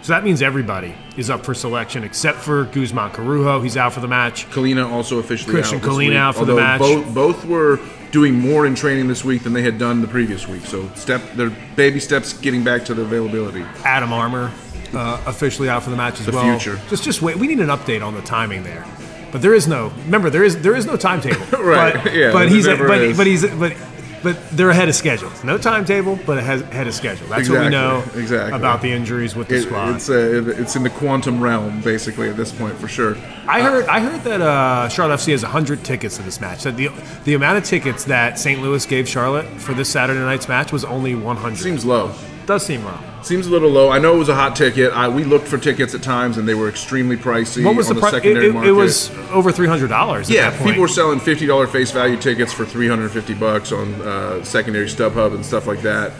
So 0.01 0.13
that 0.13 0.23
means 0.23 0.43
everybody 0.43 0.93
is 1.17 1.31
up 1.31 1.43
for 1.43 1.55
selection 1.55 2.03
except 2.03 2.37
for 2.37 2.65
Guzman 2.65 3.09
Corujo. 3.09 3.61
He's 3.63 3.75
out 3.75 3.91
for 3.91 4.01
the 4.01 4.07
match. 4.07 4.47
Kahlina 4.51 4.87
also 4.87 5.17
officially 5.17 5.51
Christian 5.51 5.79
out 5.79 5.83
Kahlina 5.83 6.15
out 6.15 6.35
for 6.35 6.45
the 6.45 6.53
match. 6.53 6.79
Both 6.79 7.13
both 7.15 7.45
were 7.45 7.79
doing 8.11 8.33
more 8.33 8.65
in 8.65 8.75
training 8.75 9.07
this 9.07 9.23
week 9.23 9.43
than 9.43 9.53
they 9.53 9.61
had 9.61 9.77
done 9.77 10.01
the 10.01 10.07
previous 10.07 10.47
week. 10.47 10.65
So 10.65 10.87
step 10.95 11.21
their 11.33 11.49
baby 11.75 11.99
steps 11.99 12.33
getting 12.33 12.63
back 12.63 12.85
to 12.85 12.93
the 12.93 13.01
availability. 13.03 13.61
Adam 13.83 14.13
Armour 14.13 14.51
uh, 14.93 15.21
officially 15.25 15.69
out 15.69 15.83
for 15.83 15.89
the 15.89 15.95
match 15.97 16.19
as 16.19 16.25
The 16.25 16.31
well. 16.31 16.57
future. 16.57 16.79
Just 16.89 17.03
just 17.03 17.21
wait. 17.21 17.35
We 17.37 17.47
need 17.47 17.59
an 17.59 17.67
update 17.67 18.05
on 18.05 18.13
the 18.13 18.21
timing 18.21 18.63
there. 18.63 18.85
But 19.31 19.41
there 19.41 19.53
is 19.53 19.67
no. 19.67 19.91
Remember, 20.05 20.29
there 20.29 20.43
is 20.45 20.61
there 20.61 20.75
is 20.75 20.85
no 20.85 20.95
timetable. 20.95 21.45
Right, 21.65 21.93
But, 22.03 22.13
yeah, 22.15 22.31
But 22.31 22.49
he's 22.49 22.65
but 22.67 22.79
but 23.17 23.27
he's 23.27 23.45
but 23.45 23.75
but 24.25 24.49
they're 24.57 24.71
ahead 24.71 24.89
of 24.89 24.95
schedule. 24.95 25.31
No 25.43 25.57
timetable, 25.57 26.19
but 26.25 26.37
ahead 26.39 26.87
of 26.87 26.93
schedule. 26.93 27.27
That's 27.27 27.47
what 27.47 27.61
we 27.61 27.69
know 27.69 27.99
Exactly, 27.99 28.21
exactly. 28.23 28.59
about 28.59 28.81
the 28.81 28.91
injuries 28.91 29.35
with 29.35 29.47
the 29.47 29.55
It, 29.55 29.61
squad. 29.61 29.95
it's 29.95 30.09
uh, 30.09 30.43
it's 30.57 30.75
in 30.75 30.83
the 30.83 30.89
quantum 30.89 31.39
realm 31.39 31.79
basically 31.81 32.27
at 32.29 32.35
this 32.35 32.51
point 32.51 32.75
for 32.77 32.87
sure. 32.89 33.15
I 33.47 33.61
heard 33.61 33.85
I 33.87 33.99
heard 34.01 34.21
that 34.23 34.41
uh, 34.41 34.89
Charlotte 34.89 35.17
FC 35.19 35.31
has 35.31 35.43
100 35.43 35.83
tickets 35.85 36.17
to 36.17 36.23
this 36.23 36.41
match. 36.41 36.63
That 36.63 36.75
the 36.75 36.89
the 37.23 37.35
amount 37.35 37.59
of 37.59 37.63
tickets 37.63 38.03
that 38.05 38.37
St. 38.39 38.61
Louis 38.61 38.85
gave 38.85 39.07
Charlotte 39.07 39.45
for 39.61 39.73
this 39.73 39.87
Saturday 39.89 40.19
night's 40.19 40.47
match 40.49 40.71
was 40.73 40.83
only 40.83 41.15
100. 41.15 41.57
Seems 41.57 41.85
low. 41.85 42.11
Does 42.47 42.65
seem 42.65 42.83
low. 42.85 42.97
Seems 43.23 43.47
a 43.47 43.49
little 43.49 43.69
low. 43.69 43.89
I 43.89 43.97
know 43.99 44.15
it 44.15 44.19
was 44.19 44.29
a 44.29 44.35
hot 44.35 44.55
ticket. 44.55 44.93
I, 44.93 45.07
we 45.07 45.23
looked 45.23 45.47
for 45.47 45.57
tickets 45.57 45.95
at 45.95 46.03
times, 46.03 46.37
and 46.37 46.47
they 46.47 46.53
were 46.53 46.69
extremely 46.69 47.17
pricey 47.17 47.63
What 47.65 47.75
was 47.75 47.89
on 47.89 47.95
the 47.95 48.01
the, 48.01 48.01
price? 48.01 48.13
It, 48.13 48.17
secondary 48.17 48.47
it, 48.49 48.53
market. 48.53 48.69
it 48.69 48.73
was 48.73 49.09
over 49.31 49.51
300 49.51 49.87
dollars. 49.87 50.29
yeah, 50.29 50.49
that 50.49 50.57
point. 50.59 50.69
people 50.71 50.81
were 50.81 50.87
selling 50.87 51.19
fifty 51.19 51.45
dollar 51.47 51.67
face 51.67 51.91
value 51.91 52.17
tickets 52.17 52.53
for 52.53 52.65
three 52.65 52.87
hundred 52.87 53.09
fifty 53.09 53.33
bucks 53.33 53.71
on 53.71 53.93
uh, 54.01 54.43
secondary 54.43 54.85
StubHub 54.87 55.33
and 55.33 55.45
stuff 55.45 55.65
like 55.67 55.81
that. 55.81 56.11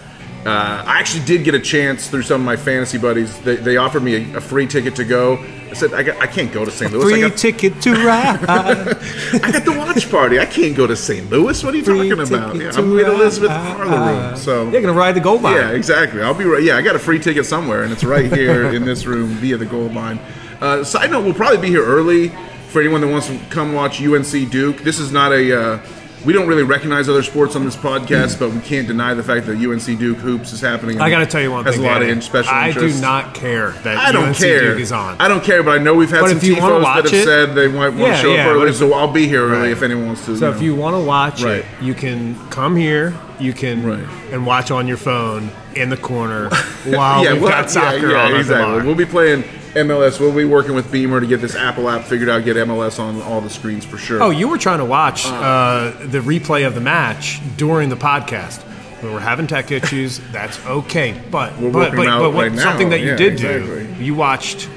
Uh, 0.45 0.83
I 0.86 1.00
actually 1.00 1.25
did 1.25 1.44
get 1.44 1.56
a 1.56 1.59
chance 1.59 2.07
through 2.07 2.21
some 2.21 2.42
of 2.42 2.45
my 2.45 2.56
fantasy 2.56 3.00
buddies. 3.00 3.36
They, 3.39 3.56
they 3.56 3.77
offered 3.77 4.03
me 4.03 4.31
a, 4.31 4.38
a 4.38 4.42
free 4.42 4.68
ticket 4.68 4.95
to 4.97 5.03
go. 5.03 5.44
I 5.69 5.74
said 5.74 5.94
I, 5.95 6.03
got, 6.03 6.21
I 6.21 6.27
can't 6.27 6.51
go 6.53 6.63
to 6.63 6.69
St. 6.69 6.92
Louis. 6.94 7.06
I 7.06 7.09
Free 7.09 7.21
got, 7.30 7.38
ticket 7.38 7.81
to 7.81 7.92
ride. 8.06 8.45
I 8.47 9.51
got 9.51 9.65
the 9.65 9.75
watch 9.75 10.09
party. 10.12 10.39
I 10.39 10.45
can't 10.45 10.75
go 10.75 10.86
to 10.86 10.95
St. 10.95 11.27
Louis. 11.31 11.63
What 11.63 11.74
are 11.74 11.77
you 11.77 11.83
Free 11.83 12.09
talking 12.09 12.27
about? 12.27 12.56
Yeah, 12.57 12.71
I'm 12.75 12.97
in 13.00 13.06
Elizabeth. 13.07 13.50
Parlor 13.50 14.30
Room. 14.30 14.38
So 14.38 14.69
You're 14.69 14.81
gonna 14.81 14.94
ride 14.94 15.15
the 15.15 15.19
gold 15.19 15.42
line. 15.42 15.56
yeah, 15.56 15.71
exactly. 15.71 16.21
I'll 16.21 16.36
be 16.36 16.45
right. 16.45 16.62
Yeah, 16.62 16.77
I 16.77 16.83
got 16.83 16.95
a 16.95 17.00
free 17.00 17.19
ticket 17.19 17.48
somewhere, 17.48 17.81
and 17.81 17.91
it's 17.91 18.03
right 18.03 18.31
here 18.31 18.65
in 18.71 18.86
this 18.86 19.06
room 19.07 19.30
via 19.30 19.57
the 19.57 19.65
gold 19.65 19.95
line. 19.95 20.19
Uh, 20.62 20.83
side 20.83 21.09
note: 21.09 21.25
We'll 21.25 21.33
probably 21.33 21.57
be 21.57 21.69
here 21.69 21.83
early 21.83 22.30
for 22.69 22.81
anyone 22.81 23.01
that 23.01 23.07
wants 23.07 23.27
to 23.27 23.39
come 23.50 23.74
watch 23.74 24.00
UNC 24.00 24.51
Duke. 24.51 24.77
This 24.83 25.00
is 25.00 25.12
not 25.12 25.31
a. 25.33 25.59
Uh, 25.59 25.86
we 26.25 26.33
don't 26.33 26.48
really 26.48 26.63
recognize 26.63 27.07
other 27.07 27.22
sports 27.24 27.56
on 27.56 27.63
this 27.66 27.75
podcast, 27.75 28.39
but 28.39 28.50
we 28.51 28.60
can't 28.62 28.88
deny 28.88 29.13
the 29.13 29.24
fact 29.24 29.45
that 29.45 29.57
UNC 29.57 30.00
Duke 30.00 30.18
hoops 30.18 30.51
is 30.54 30.60
happening. 30.62 31.00
I 31.00 31.10
got 31.10 31.19
to 31.19 31.25
tell 31.27 31.42
you 31.42 31.51
one 31.51 31.63
has 31.66 31.75
thing. 31.75 31.86
a 31.86 31.88
lot 31.88 32.01
of 32.01 32.24
special 32.24 32.51
I 32.54 32.72
do 32.72 32.92
not 33.00 33.33
care 33.36 33.72
that 33.83 33.98
I 33.98 34.12
don't 34.12 34.30
UNC 34.30 34.38
care. 34.38 34.72
Duke 34.74 34.80
is 34.81 34.92
on. 34.92 35.16
I 35.22 35.27
don't 35.27 35.44
care, 35.44 35.62
but 35.62 35.80
I 35.80 35.83
know 35.83 35.94
we've 35.94 36.10
had 36.10 36.22
But 36.22 36.30
some 36.30 36.39
you 36.50 36.56
tifos 36.56 36.81
that 36.81 36.95
have 37.06 37.13
it- 37.13 37.24
said 37.25 37.54
they 37.56 37.68
might 37.68 37.89
want 37.89 38.00
Yeah, 38.00 38.16
to 38.16 38.22
show 38.22 38.33
yeah, 38.33 38.48
up 38.48 38.56
early, 38.56 38.69
if- 38.69 38.75
so 38.77 38.94
I'll 38.94 39.12
be 39.12 39.27
here 39.27 39.44
early 39.45 39.60
Right. 39.60 39.72
if 39.72 39.83
anyone 39.83 40.07
wants 40.07 40.25
to. 40.25 40.36
so 40.38 40.50
if 40.50 40.62
you 40.62 40.74
want 40.74 40.95
to 40.95 41.00
watch 41.01 41.44
Right. 41.44 41.60
it, 41.60 41.66
you 41.81 41.94
can 41.94 42.36
come 42.50 42.75
here. 42.75 43.13
You 43.39 43.53
can 43.53 43.86
Right. 43.86 44.05
and 44.32 44.46
watch 44.46 44.72
on 44.72 44.88
your 44.88 44.98
phone 44.98 45.50
in 45.75 45.89
the 45.89 45.98
corner 45.98 46.50
while 46.86 47.22
we've 47.22 47.41
well, 47.41 47.51
got 47.51 47.70
soccer 47.70 48.12
yeah, 48.12 48.24
on 48.25 48.32
the 48.32 48.39
exactly. 48.39 48.82
We'll 48.84 48.96
be 48.96 49.05
playing 49.05 49.44
MLS. 49.75 50.20
We'll 50.20 50.34
be 50.36 50.46
working 50.46 50.74
with 50.74 50.91
Beamer 50.91 51.20
to 51.20 51.27
get 51.27 51.41
this 51.41 51.55
Apple 51.55 51.89
app 51.89 52.03
figured 52.05 52.29
out, 52.29 52.44
get 52.46 52.55
MLS 52.58 53.00
on 53.00 53.22
all 53.22 53.41
the 53.41 53.50
screens 53.50 53.86
for 53.86 53.98
sure. 53.98 54.24
Oh, 54.24 54.29
you 54.29 54.48
were 54.48 54.58
trying 54.58 54.79
to 54.79 54.86
watch 54.86 55.25
uh, 55.25 55.91
the 56.05 56.20
replay 56.20 56.65
of 56.65 56.75
the 56.75 56.82
match 56.82 57.39
during 57.58 57.89
the 57.89 57.98
podcast. 57.98 58.63
We 59.03 59.10
were 59.10 59.20
having 59.20 59.48
tech 59.48 59.72
issues. 59.79 60.20
That's 60.32 60.63
okay, 60.65 61.22
but 61.29 61.51
We're 61.60 61.72
but 61.72 61.91
working 61.91 61.96
but, 61.98 62.03
them 62.03 62.08
out 62.12 62.20
but 62.22 62.29
what, 62.34 62.41
right 62.44 62.51
now. 62.53 62.63
something 62.63 62.89
that 62.89 63.01
you 63.01 63.08
Yeah, 63.08 63.15
did 63.17 63.34
exactly. 63.34 63.88
do, 63.98 64.03
you 64.03 64.15
watched 64.15 64.70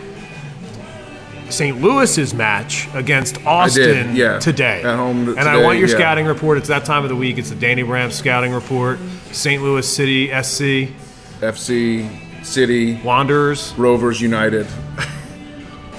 St. 1.49 1.81
Louis's 1.81 2.35
match 2.35 2.89
against 2.93 3.45
Austin 3.47 4.15
yeah. 4.15 4.39
today 4.39 4.83
At 4.83 4.97
home 4.97 5.25
t- 5.27 5.31
and 5.31 5.41
I 5.49 5.55
today, 5.55 5.65
want 5.65 5.79
your 5.79 5.89
yeah. 5.89 5.95
scouting 5.95 6.27
report. 6.27 6.59
It's 6.59 6.69
that 6.69 6.85
time 6.85 7.05
of 7.05 7.09
the 7.09 7.17
week. 7.17 7.39
It's 7.39 7.49
the 7.49 7.57
Danny 7.57 7.83
Bram 7.85 8.11
scouting 8.11 8.53
report. 8.53 8.99
St. 9.33 9.63
Louis 9.63 9.89
City 9.89 10.27
SC 10.43 10.93
FC, 11.41 12.11
City, 12.49 13.01
Wanderers. 13.03 13.75
Rovers 13.77 14.21
United. 14.21 14.67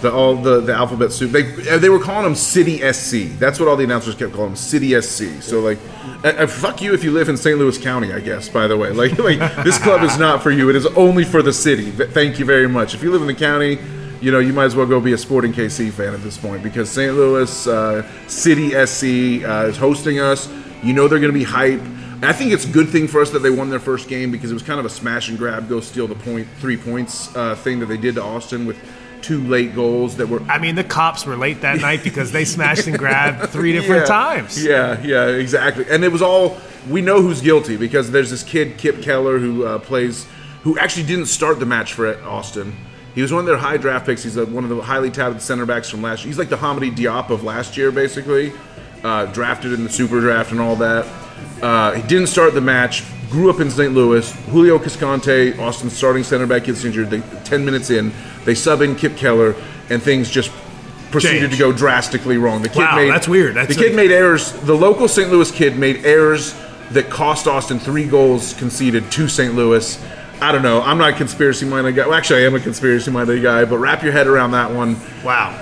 The 0.01 0.13
all 0.13 0.37
the, 0.37 0.61
the 0.61 0.73
alphabet 0.73 1.11
soup. 1.11 1.31
They 1.31 1.41
they 1.77 1.89
were 1.89 1.99
calling 1.99 2.23
them 2.23 2.35
City 2.35 2.77
SC. 2.93 3.37
That's 3.37 3.59
what 3.59 3.67
all 3.67 3.75
the 3.75 3.83
announcers 3.83 4.15
kept 4.15 4.31
calling 4.31 4.51
them, 4.51 4.55
City 4.55 4.99
SC. 5.01 5.41
So 5.41 5.59
like, 5.59 5.77
uh, 6.23 6.29
uh, 6.29 6.47
fuck 6.47 6.81
you 6.81 6.93
if 6.93 7.03
you 7.03 7.11
live 7.11 7.27
in 7.27 7.35
St. 7.35 7.59
Louis 7.59 7.77
County. 7.77 8.13
I 8.13 8.21
guess. 8.21 8.47
By 8.47 8.67
the 8.67 8.77
way, 8.77 8.91
like 8.93 9.19
like 9.19 9.39
this 9.65 9.77
club 9.77 10.01
is 10.03 10.17
not 10.17 10.41
for 10.41 10.51
you. 10.51 10.69
It 10.69 10.77
is 10.77 10.85
only 10.85 11.25
for 11.25 11.41
the 11.41 11.51
city. 11.51 11.91
Thank 11.91 12.39
you 12.39 12.45
very 12.45 12.69
much. 12.69 12.93
If 12.93 13.03
you 13.03 13.11
live 13.11 13.19
in 13.19 13.27
the 13.27 13.33
county, 13.33 13.77
you 14.21 14.31
know 14.31 14.39
you 14.39 14.53
might 14.53 14.65
as 14.65 14.75
well 14.75 14.85
go 14.85 15.01
be 15.01 15.11
a 15.11 15.17
Sporting 15.17 15.51
KC 15.51 15.91
fan 15.91 16.13
at 16.13 16.23
this 16.23 16.37
point 16.37 16.63
because 16.63 16.89
St. 16.89 17.13
Louis 17.13 17.67
uh, 17.67 18.07
City 18.27 18.69
SC 18.69 19.43
uh, 19.45 19.67
is 19.67 19.75
hosting 19.75 20.21
us. 20.21 20.47
You 20.81 20.93
know 20.93 21.09
they're 21.09 21.19
going 21.19 21.33
to 21.33 21.37
be 21.37 21.43
hype. 21.43 21.81
I 22.21 22.33
think 22.33 22.51
it's 22.51 22.65
a 22.65 22.69
good 22.69 22.89
thing 22.89 23.07
for 23.07 23.21
us 23.21 23.31
that 23.31 23.39
they 23.39 23.49
won 23.49 23.69
their 23.69 23.79
first 23.79 24.09
game 24.09 24.31
because 24.31 24.51
it 24.51 24.53
was 24.53 24.63
kind 24.63 24.79
of 24.79 24.85
a 24.85 24.89
smash 24.89 25.29
and 25.29 25.37
grab, 25.37 25.69
go 25.69 25.79
steal 25.79 26.07
the 26.07 26.15
point, 26.15 26.47
three 26.59 26.75
points 26.75 27.33
uh, 27.35 27.55
thing 27.55 27.79
that 27.79 27.85
they 27.85 27.97
did 27.97 28.15
to 28.15 28.23
Austin 28.23 28.65
with 28.65 28.77
two 29.21 29.41
late 29.47 29.75
goals 29.75 30.17
that 30.17 30.27
were 30.27 30.41
I 30.43 30.59
mean, 30.59 30.75
the 30.75 30.83
cops 30.83 31.25
were 31.25 31.35
late 31.37 31.61
that 31.61 31.79
night 31.79 32.03
because 32.03 32.31
they 32.31 32.45
smashed 32.45 32.87
and 32.87 32.97
grabbed 32.97 33.49
three 33.51 33.71
different 33.71 34.01
yeah, 34.01 34.05
times. 34.05 34.63
Yeah, 34.63 35.01
yeah, 35.01 35.27
exactly. 35.27 35.85
And 35.89 36.03
it 36.03 36.11
was 36.11 36.21
all 36.21 36.57
we 36.89 37.01
know 37.01 37.21
who's 37.21 37.41
guilty 37.41 37.77
because 37.77 38.11
there's 38.11 38.29
this 38.29 38.43
kid 38.43 38.77
Kipp 38.77 39.01
Keller 39.01 39.39
who 39.39 39.65
uh, 39.65 39.79
plays, 39.79 40.25
who 40.63 40.77
actually 40.77 41.05
didn't 41.05 41.27
start 41.27 41.59
the 41.59 41.65
match 41.65 41.93
for 41.93 42.21
Austin. 42.23 42.75
He 43.15 43.21
was 43.21 43.33
one 43.33 43.41
of 43.41 43.45
their 43.45 43.57
high 43.57 43.77
draft 43.77 44.05
picks. 44.05 44.23
He's 44.23 44.37
uh, 44.37 44.45
one 44.45 44.63
of 44.63 44.69
the 44.69 44.81
highly 44.81 45.09
touted 45.09 45.41
center 45.41 45.65
backs 45.65 45.89
from 45.89 46.01
last 46.01 46.23
year. 46.23 46.29
He's 46.29 46.39
like 46.39 46.49
the 46.49 46.57
Hamady 46.57 46.95
Diop 46.95 47.29
of 47.29 47.43
last 47.43 47.75
year, 47.75 47.91
basically. 47.91 48.53
Uh, 49.03 49.25
drafted 49.27 49.73
in 49.73 49.83
the 49.83 49.89
super 49.89 50.19
draft 50.19 50.51
and 50.51 50.59
all 50.59 50.75
that. 50.77 51.05
Uh, 51.61 51.93
he 51.93 52.01
didn't 52.07 52.27
start 52.27 52.53
the 52.53 52.61
match. 52.61 53.03
grew 53.29 53.49
up 53.49 53.59
in 53.59 53.69
St. 53.69 53.93
Louis. 53.93 54.31
Julio 54.47 54.79
Cascante, 54.79 55.57
Austin's 55.59 55.93
starting 55.93 56.23
center 56.23 56.47
back, 56.47 56.63
gets 56.63 56.83
injured. 56.85 57.09
They, 57.09 57.21
Ten 57.43 57.63
minutes 57.65 57.89
in, 57.89 58.11
they 58.45 58.55
sub 58.55 58.81
in 58.81 58.95
Kipp 58.95 59.15
Keller, 59.17 59.55
and 59.89 60.01
things 60.01 60.29
just 60.29 60.51
proceeded 61.11 61.39
Change. 61.49 61.53
to 61.53 61.57
go 61.59 61.71
drastically 61.71 62.37
wrong. 62.37 62.61
The 62.61 62.69
kid 62.69 62.79
Wow, 62.79 62.95
made 62.95 63.09
that's 63.09 63.27
weird. 63.27 63.55
That's 63.55 63.69
the 63.69 63.75
kid 63.75 63.87
like- 63.87 63.95
made 63.95 64.11
errors. 64.11 64.51
The 64.51 64.75
local 64.75 65.07
St. 65.07 65.29
Louis 65.31 65.49
kid 65.51 65.77
made 65.77 66.05
errors 66.05 66.53
that 66.91 67.09
cost 67.09 67.47
Austin 67.47 67.79
three 67.79 68.05
goals 68.07 68.53
conceded 68.55 69.11
to 69.11 69.27
St. 69.27 69.53
Louis. 69.55 69.99
I 70.41 70.51
don't 70.51 70.61
know. 70.63 70.81
I'm 70.81 70.97
not 70.97 71.09
a 71.09 71.15
conspiracy 71.15 71.65
minded 71.65 71.95
guy. 71.95 72.05
Well, 72.07 72.13
actually, 72.15 72.43
I 72.43 72.45
am 72.47 72.55
a 72.55 72.59
conspiracy 72.59 73.11
minded 73.11 73.43
guy. 73.43 73.65
But 73.65 73.77
wrap 73.79 74.01
your 74.03 74.11
head 74.13 74.25
around 74.27 74.51
that 74.51 74.71
one. 74.71 74.95
Wow. 75.23 75.59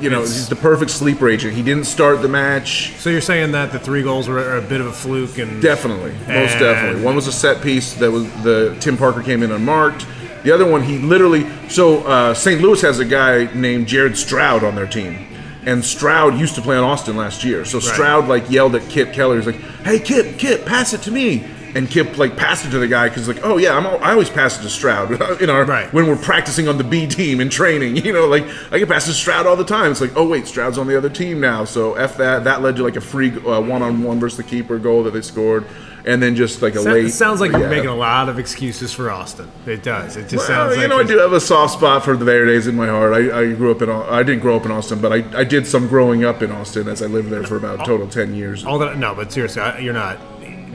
You 0.00 0.10
know, 0.10 0.20
he's 0.20 0.48
the 0.48 0.56
perfect 0.56 0.90
sleeper 0.90 1.28
agent. 1.28 1.54
He 1.54 1.62
didn't 1.62 1.84
start 1.84 2.20
the 2.20 2.28
match. 2.28 2.92
So 2.98 3.10
you're 3.10 3.20
saying 3.20 3.52
that 3.52 3.70
the 3.72 3.78
three 3.78 4.02
goals 4.02 4.28
were 4.28 4.38
are 4.38 4.56
a 4.56 4.62
bit 4.62 4.80
of 4.80 4.86
a 4.88 4.92
fluke 4.92 5.38
and 5.38 5.62
Definitely, 5.62 6.10
most 6.12 6.28
And- 6.28 6.60
definitely. 6.60 7.02
One 7.02 7.14
was 7.14 7.26
a 7.28 7.32
set 7.32 7.62
piece 7.62 7.94
that 7.94 8.10
was 8.10 8.24
the 8.42 8.76
Tim 8.80 8.96
Parker 8.96 9.22
came 9.22 9.42
in 9.42 9.52
unmarked. 9.52 10.06
The 10.42 10.50
other 10.52 10.66
one, 10.66 10.82
he 10.82 10.98
literally. 10.98 11.46
So 11.68 11.98
uh, 12.04 12.34
St. 12.34 12.60
Louis 12.60 12.80
has 12.82 12.98
a 12.98 13.04
guy 13.04 13.48
named 13.54 13.86
Jared 13.86 14.16
Stroud 14.18 14.62
on 14.64 14.74
their 14.74 14.86
team, 14.86 15.26
and 15.64 15.82
Stroud 15.84 16.38
used 16.38 16.54
to 16.56 16.60
play 16.60 16.76
on 16.76 16.84
Austin 16.84 17.16
last 17.16 17.44
year. 17.44 17.64
So 17.64 17.78
Stroud 17.80 18.28
like 18.28 18.50
yelled 18.50 18.74
at 18.74 18.86
Kipp 18.90 19.12
Keller. 19.14 19.36
He's 19.36 19.46
like, 19.46 19.60
"Hey 19.84 19.98
Kip, 20.00 20.38
Kip, 20.38 20.66
pass 20.66 20.92
it 20.92 21.00
to 21.02 21.10
me." 21.10 21.44
And 21.74 21.90
Kip 21.90 22.16
like 22.18 22.36
passed 22.36 22.64
it 22.64 22.70
to 22.70 22.78
the 22.78 22.86
guy 22.86 23.08
because 23.08 23.26
like, 23.26 23.40
"Oh 23.44 23.56
yeah, 23.56 23.76
I'm, 23.76 23.84
al- 23.84 23.98
I 24.02 24.12
always 24.12 24.30
pass 24.30 24.58
it 24.58 24.62
to 24.62 24.68
Stroud 24.70 25.10
in 25.42 25.50
our 25.50 25.64
Right. 25.64 25.92
when 25.92 26.06
we're 26.06 26.14
practicing 26.16 26.68
on 26.68 26.78
the 26.78 26.84
B 26.84 27.06
team 27.08 27.40
and 27.40 27.50
training. 27.50 27.96
You 28.04 28.12
know, 28.12 28.26
like 28.26 28.44
I 28.70 28.78
get 28.78 28.88
pass 28.88 29.06
to 29.06 29.12
Stroud 29.12 29.46
all 29.46 29.56
the 29.56 29.64
time. 29.64 29.90
It's 29.90 30.00
like, 30.00 30.12
oh 30.16 30.28
wait, 30.28 30.46
Stroud's 30.46 30.78
on 30.78 30.86
the 30.86 30.96
other 30.96 31.08
team 31.10 31.40
now. 31.40 31.64
So 31.64 31.94
f 31.94 32.16
that. 32.18 32.44
That 32.44 32.62
led 32.62 32.76
to 32.76 32.82
like 32.84 32.94
a 32.96 33.00
free 33.00 33.30
uh, 33.38 33.60
one-on-one 33.60 34.20
versus 34.20 34.36
the 34.36 34.44
keeper 34.44 34.78
goal 34.78 35.02
that 35.02 35.12
they 35.14 35.20
scored, 35.22 35.66
and 36.04 36.22
then 36.22 36.36
just 36.36 36.62
like 36.62 36.74
a 36.76 36.80
Sa- 36.80 36.90
late. 36.90 37.06
It 37.06 37.10
sounds 37.10 37.40
like 37.40 37.50
yeah. 37.50 37.58
you're 37.58 37.70
making 37.70 37.88
a 37.88 37.94
lot 37.96 38.28
of 38.28 38.38
excuses 38.38 38.92
for 38.92 39.10
Austin. 39.10 39.50
It 39.66 39.82
does. 39.82 40.16
It 40.16 40.28
just 40.28 40.48
Well, 40.48 40.68
sounds 40.68 40.76
you 40.76 40.82
like 40.82 40.90
know, 40.90 41.00
I 41.00 41.04
do 41.04 41.18
have 41.18 41.32
a 41.32 41.40
soft 41.40 41.72
spot 41.74 42.04
for 42.04 42.16
the 42.16 42.24
Verdes 42.24 42.68
in 42.68 42.76
my 42.76 42.86
heart. 42.86 43.12
I, 43.14 43.40
I 43.40 43.52
grew 43.54 43.72
up 43.72 43.82
in. 43.82 43.90
I 43.90 44.22
didn't 44.22 44.42
grow 44.42 44.54
up 44.54 44.64
in 44.64 44.70
Austin, 44.70 45.00
but 45.00 45.12
I, 45.12 45.24
I 45.40 45.42
did 45.42 45.66
some 45.66 45.88
growing 45.88 46.24
up 46.24 46.40
in 46.40 46.52
Austin 46.52 46.86
as 46.86 47.02
I 47.02 47.06
lived 47.06 47.30
there 47.30 47.42
for 47.42 47.56
about 47.56 47.84
total 47.84 48.06
ten 48.06 48.32
years. 48.34 48.64
all 48.64 48.78
that. 48.78 48.96
No, 48.98 49.12
but 49.16 49.32
seriously, 49.32 49.62
I, 49.62 49.78
you're 49.78 49.92
not 49.92 50.18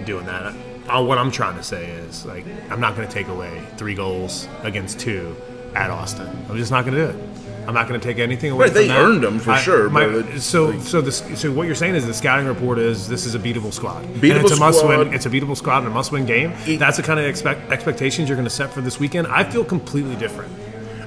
doing 0.05 0.25
that. 0.25 0.55
All 0.89 1.05
what 1.05 1.17
I'm 1.17 1.31
trying 1.31 1.55
to 1.57 1.63
say 1.63 1.85
is 1.87 2.25
like 2.25 2.45
I'm 2.69 2.79
not 2.79 2.95
going 2.95 3.07
to 3.07 3.13
take 3.13 3.27
away 3.27 3.61
three 3.77 3.95
goals 3.95 4.47
against 4.63 4.99
two 4.99 5.35
at 5.75 5.89
Austin. 5.91 6.27
I'm 6.49 6.57
just 6.57 6.71
not 6.71 6.85
going 6.85 6.95
to 6.97 7.11
do 7.13 7.17
it. 7.19 7.25
I'm 7.67 7.75
not 7.75 7.87
going 7.87 7.99
to 7.99 8.03
take 8.07 8.17
anything 8.17 8.49
away. 8.51 8.65
Right, 8.65 8.73
from 8.73 8.81
they 8.81 8.87
that. 8.87 9.21
them 9.21 9.37
for 9.37 9.51
I- 9.51 9.59
sure, 9.59 9.89
my- 9.91 10.07
but 10.07 10.15
it- 10.29 10.41
so, 10.41 10.79
so 10.79 11.01
this, 11.01 11.21
so 11.39 11.51
what 11.51 11.67
you're 11.67 11.75
saying 11.75 11.93
is 11.93 12.07
the 12.07 12.13
scouting 12.15 12.47
report 12.47 12.79
is 12.79 13.07
this 13.07 13.27
is 13.27 13.35
a 13.35 13.39
beatable 13.39 13.71
squad. 13.71 14.03
and 14.03 14.15
Beatable 14.15 14.41
it's 14.45 14.51
a 14.53 14.55
must 14.59 14.79
squad. 14.79 14.97
win. 14.97 15.13
It's 15.13 15.27
a 15.27 15.29
beatable 15.29 15.55
squad 15.55 15.79
and 15.79 15.87
a 15.87 15.91
must 15.91 16.11
win 16.11 16.25
game. 16.25 16.53
That's 16.79 16.97
the 16.97 17.03
kind 17.03 17.19
of 17.19 17.27
expect, 17.27 17.71
expectations 17.71 18.27
you're 18.27 18.37
going 18.37 18.47
to 18.47 18.53
set 18.53 18.73
for 18.73 18.81
this 18.81 18.99
weekend. 18.99 19.27
I 19.27 19.43
feel 19.43 19.63
completely 19.63 20.15
different. 20.15 20.51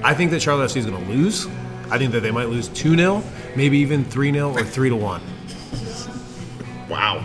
I 0.05 0.13
think 0.13 0.31
that 0.31 0.41
Charlotte 0.41 0.69
FC 0.71 0.77
is 0.77 0.85
going 0.85 1.03
to 1.05 1.11
lose. 1.11 1.47
I 1.91 1.97
think 1.97 2.13
that 2.13 2.21
they 2.21 2.31
might 2.31 2.47
lose 2.47 2.69
two 2.69 2.95
0 2.95 3.21
maybe 3.57 3.79
even 3.79 4.05
three 4.05 4.31
0 4.31 4.51
or 4.53 4.63
three 4.63 4.87
to 4.89 4.95
one. 4.95 5.21
Wow, 6.89 7.23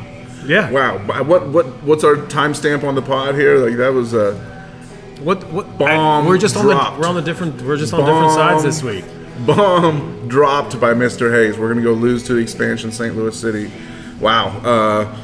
Yeah. 0.49 0.71
wow. 0.71 0.99
What 1.25 1.49
what 1.49 1.67
what's 1.85 2.03
our 2.05 2.15
timestamp 2.17 2.83
on 2.85 2.95
the 2.95 3.03
pod 3.03 3.35
here? 3.35 3.59
Like 3.59 3.77
that 3.77 3.93
was 3.93 4.15
uh, 4.15 4.35
What 5.23 5.45
what 5.53 5.79
Bomb 5.79 6.25
I- 6.25 6.29
we're 6.29 6.39
just 6.39 6.57
on 6.57 6.67
the 6.67 6.75
we're 6.99 7.07
on 7.07 7.15
the 7.15 7.23
different 7.23 7.61
we're 7.63 7.77
just 7.77 7.93
on 7.93 8.01
different 8.01 8.33
sides 8.33 8.63
this 8.65 8.83
week. 8.83 9.05
bomb 9.47 10.27
dropped 10.29 10.81
by 10.81 10.95
Mr. 10.95 11.31
Hayes. 11.33 11.59
We're 11.59 11.69
gonna 11.69 11.83
go 11.83 11.93
lose 11.93 12.25
to 12.25 12.35
the 12.35 12.41
expansion 12.41 12.91
St. 12.91 13.15
Louis 13.17 13.39
City. 13.39 13.71
Wow. 14.21 14.49
Uh, 14.65 15.17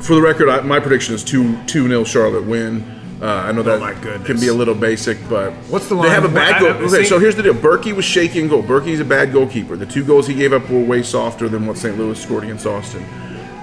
for 0.00 0.14
the 0.14 0.22
record, 0.22 0.48
I, 0.48 0.60
my 0.62 0.80
prediction 0.80 1.14
is 1.14 1.22
two 1.22 1.62
two 1.66 1.88
nil 1.88 2.04
Charlotte 2.04 2.44
win. 2.46 2.98
Uh, 3.20 3.26
I 3.26 3.52
know 3.52 3.62
that 3.62 3.76
Oh 3.76 3.80
my 3.80 3.92
goodness. 4.00 4.26
can 4.26 4.40
be 4.40 4.48
a 4.48 4.54
little 4.54 4.74
basic, 4.74 5.18
but 5.28 5.52
What's 5.68 5.90
the 5.90 5.94
They 6.00 6.08
have 6.08 6.24
a 6.24 6.28
bad 6.28 6.58
goal. 6.58 6.70
Okay, 6.88 7.04
so 7.04 7.18
here's 7.18 7.36
the 7.36 7.42
deal: 7.42 7.52
Bürki 7.52 7.92
was 7.94 8.06
shaky 8.06 8.40
in 8.40 8.48
goal. 8.48 8.62
Bürki's 8.62 9.00
a 9.00 9.04
bad 9.04 9.30
goalkeeper. 9.32 9.76
The 9.76 9.84
two 9.84 10.04
goals 10.04 10.26
he 10.26 10.32
gave 10.32 10.54
up 10.54 10.70
were 10.70 10.80
way 10.82 11.02
softer 11.02 11.46
than 11.48 11.66
what 11.66 11.76
St. 11.76 11.98
Louis 11.98 12.18
scored 12.20 12.44
against 12.44 12.64
Austin. 12.64 13.04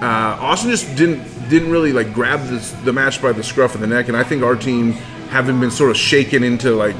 Uh, 0.00 0.36
Austin 0.40 0.70
just 0.70 0.94
didn't 0.96 1.22
didn't 1.48 1.70
really 1.70 1.92
like 1.92 2.12
grab 2.14 2.46
this, 2.48 2.70
the 2.84 2.92
match 2.92 3.20
by 3.20 3.32
the 3.32 3.42
scruff 3.42 3.74
of 3.74 3.80
the 3.80 3.86
neck, 3.86 4.08
and 4.08 4.16
I 4.16 4.22
think 4.22 4.42
our 4.42 4.54
team, 4.54 4.92
having 5.30 5.58
been 5.60 5.70
sort 5.70 5.90
of 5.90 5.96
shaken 5.96 6.42
into 6.44 6.70
like 6.72 6.96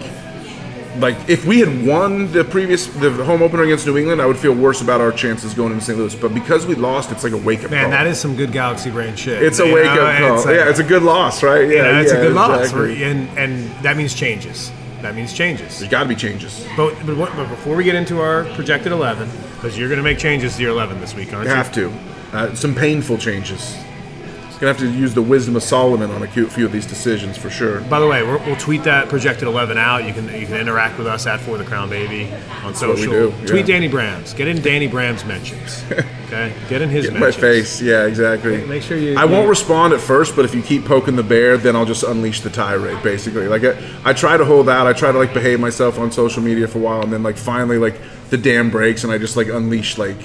like 0.97 1.17
if 1.29 1.45
we 1.47 1.61
had 1.61 1.87
won 1.87 2.33
the 2.33 2.43
previous 2.43 2.87
the 2.87 3.13
home 3.25 3.41
opener 3.41 3.63
against 3.63 3.87
New 3.87 3.97
England, 3.97 4.21
I 4.21 4.27
would 4.27 4.37
feel 4.39 4.53
worse 4.53 4.81
about 4.81 5.01
our 5.01 5.13
chances 5.13 5.55
going 5.55 5.73
into 5.73 5.85
St. 5.85 5.97
Louis. 5.97 6.15
But 6.17 6.35
because 6.35 6.67
we 6.67 6.75
lost, 6.75 7.13
it's 7.13 7.23
like 7.23 7.33
a 7.35 7.37
wake 7.37 7.63
up 7.63 7.71
Man, 7.71 7.83
call. 7.85 7.91
that 7.93 8.07
is 8.09 8.19
some 8.19 8.35
good 8.35 8.51
galaxy 8.51 8.91
brain 8.91 9.15
shit. 9.15 9.43
it's 9.45 9.61
a 9.61 9.65
wake 9.65 9.85
know? 9.85 10.05
up 10.07 10.19
call. 10.19 10.37
It's 10.39 10.47
like- 10.47 10.57
yeah, 10.57 10.69
it's 10.69 10.81
a 10.81 10.85
good 10.85 11.05
loss, 11.05 11.43
right? 11.45 11.69
Yeah, 11.69 11.77
you 11.77 11.83
know, 11.93 12.01
it's 12.01 12.13
yeah, 12.13 12.19
a 12.19 12.23
good 12.23 12.35
loss, 12.35 12.61
exactly. 12.73 13.05
and 13.05 13.29
and 13.39 13.71
that 13.85 13.97
means 13.97 14.13
changes. 14.13 14.73
That 15.03 15.15
means 15.15 15.33
changes. 15.33 15.79
There's 15.79 15.89
got 15.91 16.03
to 16.03 16.09
be 16.09 16.17
changes. 16.17 16.67
But 16.77 16.97
but, 17.07 17.17
what, 17.17 17.31
but 17.37 17.49
before 17.49 17.77
we 17.77 17.85
get 17.85 17.95
into 17.95 18.21
our 18.21 18.43
projected 18.57 18.91
eleven, 18.91 19.31
because 19.55 19.79
you're 19.79 19.89
going 19.89 19.99
to 19.99 20.03
make 20.03 20.19
changes 20.19 20.57
to 20.57 20.63
your 20.63 20.73
eleven 20.73 20.99
this 21.01 21.15
week, 21.15 21.33
aren't 21.33 21.45
You 21.45 21.51
you? 21.51 21.57
have 21.57 21.71
to. 21.75 21.93
Uh, 22.33 22.55
some 22.55 22.75
painful 22.75 23.17
changes. 23.19 23.77
It's 24.49 24.59
gonna 24.65 24.73
have 24.73 24.83
to 24.83 24.91
use 24.91 25.15
the 25.15 25.23
wisdom 25.23 25.55
of 25.55 25.63
Solomon 25.63 26.11
on 26.11 26.23
a 26.25 26.27
few 26.27 26.49
few 26.49 26.67
of 26.67 26.73
these 26.73 26.85
decisions 26.85 27.39
for 27.39 27.49
sure. 27.49 27.81
By 27.83 28.01
the 28.01 28.09
way, 28.09 28.25
we're, 28.25 28.39
we'll 28.45 28.57
tweet 28.57 28.83
that 28.85 29.09
projected 29.09 29.47
eleven 29.47 29.79
out. 29.79 30.05
You 30.05 30.13
can 30.13 30.25
you 30.35 30.47
can 30.47 30.57
interact 30.57 30.99
with 30.99 31.07
us 31.07 31.29
at 31.29 31.39
For 31.41 31.57
the 31.57 31.63
Crown 31.65 31.89
Baby 31.89 32.25
on 32.65 32.73
what 32.73 32.73
we 32.73 32.75
social. 32.97 33.31
do, 33.31 33.47
Tweet. 33.47 33.67
Danny 33.67 33.89
Brams. 33.89 34.35
Get 34.37 34.49
in 34.49 34.61
Danny 34.61 34.89
Brams 34.89 35.27
mentions. 35.27 35.85
Okay, 36.29 36.53
get 36.69 36.83
in 36.83 36.91
his 36.91 37.07
In 37.07 37.19
my 37.19 37.31
face, 37.31 37.81
yeah, 37.81 38.05
exactly. 38.05 38.63
Make 38.67 38.83
sure 38.83 38.99
you- 38.99 39.17
I 39.17 39.25
won't 39.25 39.45
you- 39.45 39.49
respond 39.49 39.95
at 39.95 40.01
first, 40.01 40.37
but 40.37 40.45
if 40.45 40.55
you 40.55 40.61
keep 40.61 40.85
poking 40.85 41.17
the 41.17 41.23
bear, 41.23 41.57
then 41.57 41.75
I'll 41.75 41.87
just 41.87 42.03
unleash 42.03 42.43
the 42.43 42.51
tirade. 42.51 43.03
Basically, 43.03 43.49
like 43.49 43.65
I, 43.65 43.79
I 44.05 44.13
try 44.13 44.37
to 44.37 44.45
hold 44.45 44.69
out. 44.69 44.87
I 44.87 44.93
try 44.93 45.11
to 45.11 45.17
like 45.17 45.33
behave 45.33 45.59
myself 45.59 45.99
on 45.99 46.13
social 46.13 46.43
media 46.43 46.69
for 46.69 46.81
a 46.81 46.83
while, 46.83 47.01
and 47.03 47.11
then 47.11 47.23
like 47.23 47.39
finally 47.39 47.79
like 47.79 47.99
the 48.29 48.37
dam 48.37 48.69
breaks, 48.69 49.05
and 49.05 49.13
I 49.13 49.17
just 49.17 49.39
like 49.39 49.47
unleash 49.49 49.97
like 49.97 50.19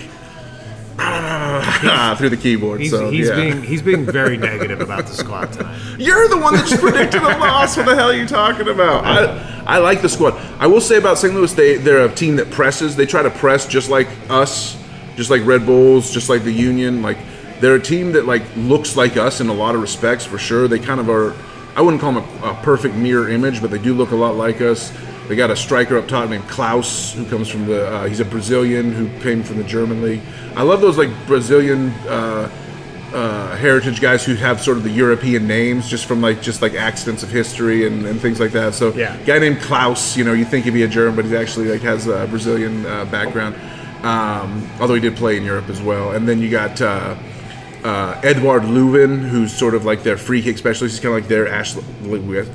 through 2.17 2.29
the 2.29 2.37
keyboard. 2.37 2.81
He's, 2.81 2.91
so 2.91 3.09
he's 3.09 3.29
yeah. 3.29 3.35
being 3.35 3.63
he's 3.63 3.81
being 3.81 4.05
very 4.05 4.37
negative 4.37 4.81
about 4.81 5.07
the 5.07 5.13
squad 5.13 5.53
tonight. 5.53 5.79
You're 5.99 6.27
the 6.27 6.37
one 6.37 6.53
that 6.55 6.67
just 6.67 6.81
predicted 6.81 7.21
a 7.21 7.37
loss. 7.37 7.77
What 7.77 7.85
the 7.85 7.95
hell 7.95 8.09
are 8.09 8.15
you 8.15 8.27
talking 8.27 8.67
about? 8.67 9.05
I, 9.05 9.75
I 9.75 9.77
like 9.79 10.01
the 10.01 10.09
squad. 10.09 10.33
I 10.59 10.67
will 10.67 10.81
say 10.81 10.97
about 10.97 11.17
St. 11.17 11.33
Louis, 11.33 11.53
they 11.53 11.77
they're 11.77 12.05
a 12.05 12.13
team 12.13 12.35
that 12.37 12.51
presses. 12.51 12.95
They 12.95 13.05
try 13.05 13.23
to 13.23 13.29
press 13.29 13.67
just 13.67 13.89
like 13.89 14.07
us, 14.29 14.81
just 15.15 15.29
like 15.29 15.45
Red 15.45 15.65
Bulls, 15.65 16.11
just 16.11 16.29
like 16.29 16.43
the 16.43 16.53
Union. 16.53 17.01
Like 17.01 17.17
they're 17.59 17.75
a 17.75 17.81
team 17.81 18.11
that 18.13 18.25
like 18.25 18.43
looks 18.55 18.95
like 18.97 19.17
us 19.17 19.41
in 19.41 19.49
a 19.49 19.53
lot 19.53 19.75
of 19.75 19.81
respects 19.81 20.25
for 20.25 20.37
sure. 20.37 20.67
They 20.67 20.79
kind 20.79 20.99
of 20.99 21.09
are. 21.09 21.35
I 21.75 21.81
wouldn't 21.81 22.01
call 22.01 22.13
them 22.13 22.43
a, 22.43 22.51
a 22.51 22.53
perfect 22.61 22.95
mirror 22.95 23.29
image, 23.29 23.61
but 23.61 23.71
they 23.71 23.79
do 23.79 23.93
look 23.93 24.11
a 24.11 24.15
lot 24.15 24.35
like 24.35 24.61
us. 24.61 24.91
They 25.27 25.35
got 25.35 25.51
a 25.51 25.55
striker 25.55 25.97
up 25.97 26.07
top 26.07 26.29
named 26.29 26.43
Klauss, 26.45 27.13
who 27.13 27.25
comes 27.25 27.47
from 27.47 27.65
the. 27.65 27.87
Uh, 27.87 28.05
he's 28.05 28.19
a 28.19 28.25
Brazilian 28.25 28.91
who 28.91 29.07
came 29.21 29.41
from 29.43 29.57
the 29.57 29.63
German 29.63 30.01
league. 30.01 30.21
I 30.55 30.63
love 30.63 30.81
those 30.81 30.97
like 30.97 31.09
Brazilian. 31.27 31.89
Uh, 32.07 32.49
uh, 33.13 33.55
heritage 33.57 34.01
guys 34.01 34.25
who 34.25 34.33
have 34.33 34.59
sort 34.59 34.75
of 34.75 34.83
the 34.83 34.89
European 34.89 35.45
names 35.45 35.87
just 35.87 36.07
from 36.07 36.19
like 36.19 36.41
just 36.41 36.63
like 36.63 36.73
accidents 36.73 37.21
of 37.21 37.29
history 37.29 37.85
and, 37.85 38.07
and 38.07 38.19
things 38.19 38.39
like 38.39 38.51
that. 38.51 38.73
So 38.73 38.91
Yeah. 38.93 39.15
guy 39.23 39.37
named 39.37 39.57
Klauss, 39.57 40.17
you 40.17 40.23
know, 40.23 40.33
you 40.33 40.45
think 40.45 40.65
he'd 40.65 40.73
be 40.73 40.81
a 40.81 40.87
German, 40.87 41.15
but 41.15 41.25
he 41.25 41.37
actually 41.37 41.67
like 41.67 41.81
has 41.81 42.07
a 42.07 42.25
Brazilian 42.27 42.85
uh, 42.87 43.05
background. 43.05 43.55
Um, 44.03 44.67
although 44.79 44.95
he 44.95 44.99
did 44.99 45.15
play 45.15 45.37
in 45.37 45.43
Europe 45.43 45.69
as 45.69 45.79
well. 45.79 46.13
And 46.13 46.27
then 46.27 46.39
you 46.39 46.49
got 46.49 46.81
uh, 46.81 47.15
uh, 47.83 48.19
Eduard 48.23 48.63
Löwen, 48.63 49.19
who's 49.19 49.53
sort 49.53 49.75
of 49.75 49.85
like 49.85 50.01
their 50.01 50.17
free 50.17 50.41
kick 50.41 50.57
specialist. 50.57 50.95
He's 50.95 50.99
kind 50.99 51.15
of 51.15 51.21
like 51.21 51.29
their 51.29 51.47
Ashley, 51.47 51.83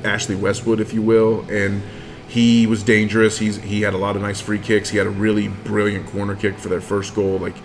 Ashley 0.03 0.35
Westwood, 0.35 0.81
if 0.81 0.93
you 0.93 1.01
will, 1.01 1.45
and. 1.49 1.81
He 2.29 2.67
was 2.67 2.83
dangerous. 2.83 3.39
He's 3.39 3.57
he 3.57 3.81
had 3.81 3.93
a 3.93 3.97
lot 3.97 4.15
of 4.15 4.21
nice 4.21 4.39
free 4.39 4.59
kicks. 4.59 4.89
He 4.89 4.97
had 4.97 5.07
a 5.07 5.09
really 5.09 5.47
brilliant 5.47 6.05
corner 6.07 6.35
kick 6.35 6.57
for 6.59 6.69
their 6.69 6.79
first 6.81 7.15
goal. 7.15 7.39
Like 7.39 7.55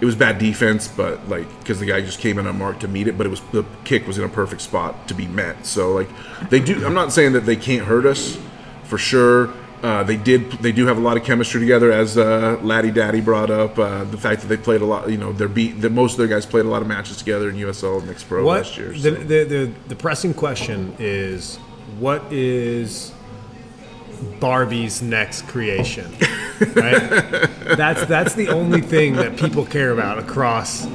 it 0.00 0.04
was 0.04 0.14
bad 0.14 0.38
defense, 0.38 0.88
but 0.88 1.28
like 1.28 1.48
because 1.58 1.80
the 1.80 1.86
guy 1.86 2.00
just 2.00 2.20
came 2.20 2.38
in 2.38 2.46
unmarked 2.46 2.80
to 2.80 2.88
meet 2.88 3.08
it, 3.08 3.18
but 3.18 3.26
it 3.26 3.30
was 3.30 3.40
the 3.52 3.64
kick 3.84 4.06
was 4.06 4.18
in 4.18 4.24
a 4.24 4.28
perfect 4.28 4.62
spot 4.62 5.08
to 5.08 5.14
be 5.14 5.26
met. 5.26 5.66
So 5.66 5.92
like 5.92 6.08
they 6.50 6.60
do. 6.60 6.86
I'm 6.86 6.94
not 6.94 7.12
saying 7.12 7.32
that 7.32 7.46
they 7.46 7.56
can't 7.56 7.84
hurt 7.86 8.06
us, 8.06 8.38
for 8.84 8.96
sure. 8.96 9.52
Uh, 9.82 10.04
they 10.04 10.16
did. 10.16 10.52
They 10.52 10.70
do 10.70 10.86
have 10.86 10.98
a 10.98 11.00
lot 11.00 11.16
of 11.16 11.24
chemistry 11.24 11.58
together, 11.58 11.90
as 11.90 12.16
uh, 12.16 12.60
Laddie 12.62 12.92
Daddy 12.92 13.20
brought 13.20 13.50
up. 13.50 13.76
Uh, 13.76 14.04
the 14.04 14.16
fact 14.16 14.42
that 14.42 14.46
they 14.46 14.56
played 14.56 14.80
a 14.82 14.84
lot. 14.86 15.10
You 15.10 15.18
know, 15.18 15.32
they're 15.32 15.48
beat. 15.48 15.80
That 15.80 15.90
most 15.90 16.12
of 16.12 16.18
their 16.18 16.28
guys 16.28 16.46
played 16.46 16.64
a 16.64 16.68
lot 16.68 16.82
of 16.82 16.86
matches 16.86 17.16
together 17.16 17.50
in 17.50 17.56
USL 17.56 17.98
and 17.98 18.06
Next 18.06 18.22
Pro 18.28 18.44
What 18.44 18.58
last 18.58 18.78
year. 18.78 18.92
the, 18.92 19.10
the, 19.10 19.44
the 19.44 19.72
the 19.88 19.96
pressing 19.96 20.32
question 20.34 20.94
is, 21.00 21.56
what 21.98 22.22
is 22.32 23.12
Barbie's 24.40 25.02
next 25.02 25.42
creation? 25.48 26.10
Right. 26.60 27.00
that's 27.76 28.04
that's 28.06 28.34
the 28.34 28.48
only 28.48 28.80
thing 28.80 29.14
that 29.16 29.36
people 29.36 29.66
care 29.66 29.90
about 29.90 30.18
across 30.18 30.86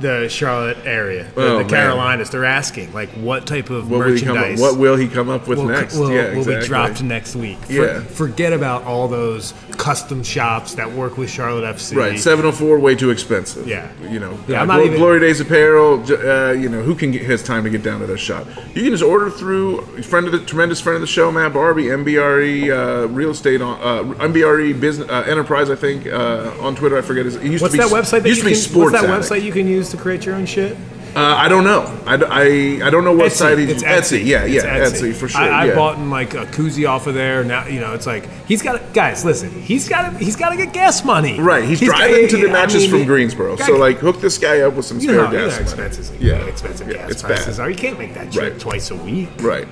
the 0.00 0.28
Charlotte 0.28 0.78
area, 0.84 1.24
the, 1.34 1.40
Oh, 1.42 1.58
the. 1.58 1.64
Carolinas. 1.68 2.30
They're 2.30 2.44
asking 2.44 2.92
like, 2.92 3.08
what 3.10 3.46
type 3.46 3.68
of 3.70 3.90
What 3.90 4.00
will 4.06 4.14
he 4.14 4.20
come? 4.20 4.30
Up, 4.36 4.42
merchandise? 4.42 4.60
what 4.60 4.78
will 4.78 4.96
he 4.96 5.08
come 5.08 5.28
up 5.28 5.48
with 5.48 5.58
will, 5.58 5.66
next? 5.66 5.96
will, 5.96 6.12
yeah, 6.12 6.30
will 6.30 6.38
exactly. 6.38 6.60
be 6.60 6.66
dropped 6.66 7.02
next 7.02 7.34
week. 7.36 7.58
For- 7.64 7.72
Yeah. 7.72 8.00
forget 8.02 8.52
about 8.52 8.84
all 8.84 9.08
those 9.08 9.54
custom 9.76 10.22
shops 10.22 10.74
that 10.74 10.90
work 10.92 11.16
with 11.18 11.30
Charlotte 11.30 11.64
FC. 11.64 11.96
Right, 11.96 12.18
seven 12.18 12.44
hundred 12.44 12.56
four, 12.58 12.78
way 12.78 12.94
too 12.94 13.10
expensive. 13.10 13.66
Yeah. 13.66 13.88
you 14.08 14.18
know, 14.20 14.38
Yeah, 14.46 14.58
uh, 14.58 14.62
I'm 14.62 14.68
not 14.68 14.84
even- 14.84 14.98
Glory 14.98 15.20
Days 15.20 15.40
Apparel. 15.40 16.02
Uh, 16.08 16.52
you 16.52 16.68
know, 16.68 16.82
who 16.82 16.94
can 16.94 17.10
get 17.10 17.22
his 17.22 17.42
time 17.42 17.64
to 17.64 17.70
get 17.70 17.82
down 17.82 18.00
to 18.00 18.06
their 18.06 18.18
shop? 18.18 18.46
You 18.74 18.82
can 18.82 18.90
just 18.92 19.02
order 19.04 19.30
through 19.30 19.80
friend 20.02 20.26
of 20.26 20.32
the 20.32 20.38
tremendous 20.40 20.80
friend 20.80 20.94
of 20.96 21.00
the 21.00 21.06
show, 21.06 21.30
Matt 21.32 21.52
Barbie, 21.54 21.84
MBRE 21.84 22.70
uh, 23.04 23.08
Real 23.08 23.30
Estate 23.30 23.60
on 23.62 23.78
uh, 23.80 24.02
MBRE 24.24 24.78
Business 24.80 25.08
uh, 25.08 25.24
Enterprise. 25.28 25.70
I 25.70 25.76
think 25.76 26.06
uh, 26.06 26.52
on 26.60 26.74
Twitter. 26.76 26.96
I 26.98 27.02
forget 27.02 27.24
his. 27.24 27.36
It 27.36 27.44
used 27.44 27.62
What's 27.62 27.74
to 27.74 27.82
be, 27.82 27.88
that 27.88 27.92
website? 27.92 28.22
That 28.22 28.28
used 28.28 28.38
you 28.38 28.44
to 28.44 28.48
be 28.50 28.54
can, 28.54 28.60
Sports 28.62 28.92
What's 28.92 29.02
that 29.02 29.10
Addict. 29.10 29.30
website 29.30 29.42
you 29.42 29.52
can 29.52 29.66
use 29.68 29.87
to 29.90 29.96
create 29.96 30.24
your 30.26 30.34
own 30.34 30.46
shit? 30.46 30.76
Uh, 31.16 31.20
I 31.20 31.48
don't 31.48 31.64
know. 31.64 31.82
I 32.06 32.80
I 32.84 32.90
don't 32.90 33.02
know 33.02 33.14
what 33.14 33.32
Etsy. 33.32 33.36
site 33.36 33.58
he's 33.58 33.70
It's 33.70 33.82
Etsy. 33.82 34.24
Yeah, 34.24 34.42
It's 34.44 34.62
yeah, 34.62 34.78
Etsy. 34.78 35.14
for 35.14 35.26
sure. 35.26 35.40
I, 35.40 35.48
I 35.48 35.64
yeah. 35.66 35.74
bought 35.74 35.96
in 35.96 36.10
like 36.10 36.34
a 36.34 36.44
koozie 36.46 36.88
off 36.88 37.06
of 37.06 37.14
there. 37.14 37.42
Now 37.42 37.66
you 37.66 37.80
know 37.80 37.94
it's 37.94 38.06
like 38.06 38.28
he's 38.46 38.60
got 38.62 38.72
to, 38.78 38.92
guys. 38.92 39.24
Listen, 39.24 39.50
he's 39.50 39.88
got 39.88 40.10
to 40.12 40.18
he's 40.18 40.36
got 40.36 40.50
to 40.50 40.56
get 40.56 40.72
gas 40.74 41.04
money. 41.04 41.40
Right, 41.40 41.64
he's, 41.64 41.80
got- 41.80 41.96
driving 41.96 42.28
to 42.28 42.36
the 42.36 42.50
I 42.50 42.52
matches 42.52 42.82
mean, 42.82 42.90
from 42.90 43.04
Greensboro. 43.06 43.56
So 43.56 43.76
like, 43.78 43.96
hook 43.98 44.20
this 44.20 44.36
guy 44.38 44.60
up 44.60 44.74
with 44.74 44.84
some 44.84 45.00
spare 45.00 45.16
know, 45.16 45.26
how- 45.26 45.32
you 45.32 45.38
know 45.38 45.44
gas 45.48 45.54
money. 45.54 45.62
expensive, 45.86 46.14
Yeah. 46.22 46.26
you 46.26 46.32
know 46.38 46.42
how 46.44 46.48
expensive 46.50 46.88
Yeah, 46.88 46.94
gas 46.98 47.10
it's 47.10 47.22
prices 47.22 47.56
bad. 47.56 47.64
are. 47.66 47.70
You 47.70 47.76
can't 47.76 47.98
make 47.98 48.14
that 48.14 48.30
trip 48.30 48.52
Right. 48.52 48.60
twice 48.60 48.90
a 48.90 48.96
week. 48.96 49.30
Right. 49.40 49.66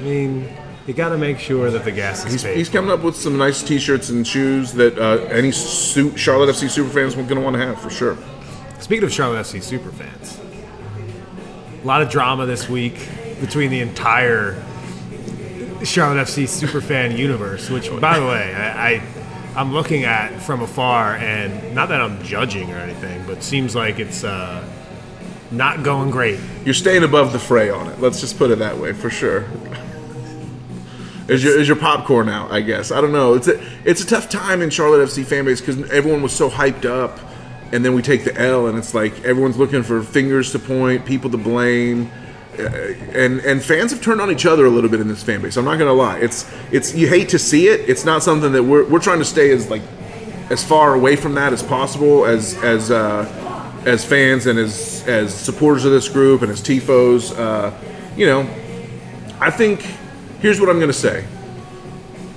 I 0.00 0.02
mean, 0.02 0.48
you 0.88 0.94
got 0.94 1.10
to 1.10 1.16
make 1.16 1.38
sure 1.38 1.70
that 1.70 1.84
the 1.84 1.92
gas 1.92 2.26
is 2.26 2.32
He's, 2.32 2.42
paid. 2.42 2.56
he's 2.56 2.68
coming 2.68 2.90
up 2.90 3.02
with 3.04 3.14
some 3.16 3.38
nice 3.38 3.62
T-shirts 3.62 4.08
and 4.10 4.26
shoes 4.26 4.72
that 4.72 4.98
uh, 4.98 5.22
any 5.30 5.52
su- 5.52 6.14
Charlotte 6.16 6.50
FC 6.50 6.68
super 6.68 6.90
fans 6.90 7.14
are 7.14 7.22
going 7.22 7.36
to 7.36 7.40
want 7.40 7.54
to 7.54 7.64
have 7.64 7.80
for 7.80 7.88
sure. 7.88 8.18
Speaking 8.82 9.04
of 9.04 9.12
Charlotte 9.12 9.46
FC 9.46 9.60
superfans, 9.60 10.40
a 11.80 11.86
lot 11.86 12.02
of 12.02 12.10
drama 12.10 12.46
this 12.46 12.68
week 12.68 13.08
between 13.40 13.70
the 13.70 13.78
entire 13.78 14.60
Charlotte 15.84 16.26
FC 16.26 16.48
superfan 16.48 17.16
universe. 17.16 17.70
Which, 17.70 17.88
by 18.00 18.18
the 18.18 18.26
way, 18.26 18.52
I, 18.52 18.94
I 18.94 19.02
I'm 19.54 19.72
looking 19.72 20.02
at 20.02 20.36
from 20.42 20.62
afar, 20.62 21.14
and 21.14 21.76
not 21.76 21.90
that 21.90 22.00
I'm 22.00 22.20
judging 22.24 22.72
or 22.72 22.76
anything, 22.76 23.24
but 23.24 23.44
seems 23.44 23.76
like 23.76 24.00
it's 24.00 24.24
uh, 24.24 24.68
not 25.52 25.84
going 25.84 26.10
great. 26.10 26.40
You're 26.64 26.74
staying 26.74 27.04
above 27.04 27.32
the 27.32 27.38
fray 27.38 27.70
on 27.70 27.86
it. 27.86 28.00
Let's 28.00 28.20
just 28.20 28.36
put 28.36 28.50
it 28.50 28.58
that 28.58 28.76
way 28.76 28.92
for 28.94 29.10
sure. 29.10 29.46
Is 31.28 31.44
your, 31.44 31.56
is 31.56 31.68
your 31.68 31.76
popcorn 31.76 32.28
out? 32.28 32.50
I 32.50 32.62
guess 32.62 32.90
I 32.90 33.00
don't 33.00 33.12
know. 33.12 33.34
It's 33.34 33.46
a 33.46 33.62
it's 33.84 34.02
a 34.02 34.06
tough 34.06 34.28
time 34.28 34.60
in 34.60 34.70
Charlotte 34.70 35.08
FC 35.08 35.24
fan 35.24 35.44
base 35.44 35.60
because 35.60 35.88
everyone 35.88 36.20
was 36.20 36.32
so 36.32 36.50
hyped 36.50 36.84
up, 36.84 37.20
and 37.72 37.84
then 37.84 37.94
we 37.94 38.02
take 38.02 38.24
the 38.24 38.38
L, 38.38 38.66
and 38.66 38.78
it's 38.78 38.94
like 38.94 39.24
everyone's 39.24 39.56
looking 39.56 39.82
for 39.82 40.02
fingers 40.02 40.52
to 40.52 40.58
point, 40.58 41.06
people 41.06 41.30
to 41.30 41.38
blame, 41.38 42.10
uh, 42.58 42.62
and 42.62 43.40
and 43.40 43.62
fans 43.62 43.90
have 43.92 44.02
turned 44.02 44.20
on 44.20 44.30
each 44.30 44.44
other 44.44 44.66
a 44.66 44.70
little 44.70 44.90
bit 44.90 45.00
in 45.00 45.08
this 45.08 45.22
fan 45.22 45.40
base. 45.40 45.56
I'm 45.56 45.64
not 45.64 45.78
gonna 45.78 45.92
lie. 45.92 46.18
It's 46.18 46.50
it's 46.70 46.94
you 46.94 47.08
hate 47.08 47.30
to 47.30 47.38
see 47.38 47.68
it. 47.68 47.88
It's 47.88 48.04
not 48.04 48.22
something 48.22 48.52
that 48.52 48.62
we're 48.62 48.84
we're 48.84 49.00
trying 49.00 49.20
to 49.20 49.24
stay 49.24 49.50
as 49.50 49.70
like 49.70 49.82
as 50.50 50.62
far 50.62 50.94
away 50.94 51.16
from 51.16 51.34
that 51.34 51.54
as 51.54 51.62
possible 51.62 52.26
as 52.26 52.62
as 52.62 52.90
uh, 52.90 53.24
as 53.86 54.04
fans 54.04 54.46
and 54.46 54.58
as 54.58 55.02
as 55.08 55.34
supporters 55.34 55.86
of 55.86 55.92
this 55.92 56.10
group 56.10 56.42
and 56.42 56.52
as 56.52 56.60
tifos. 56.60 57.36
Uh, 57.36 57.72
you 58.16 58.26
know, 58.26 58.42
I 59.40 59.50
think 59.50 59.80
here's 60.40 60.60
what 60.60 60.68
I'm 60.68 60.78
to 60.80 60.92
say. 60.92 61.24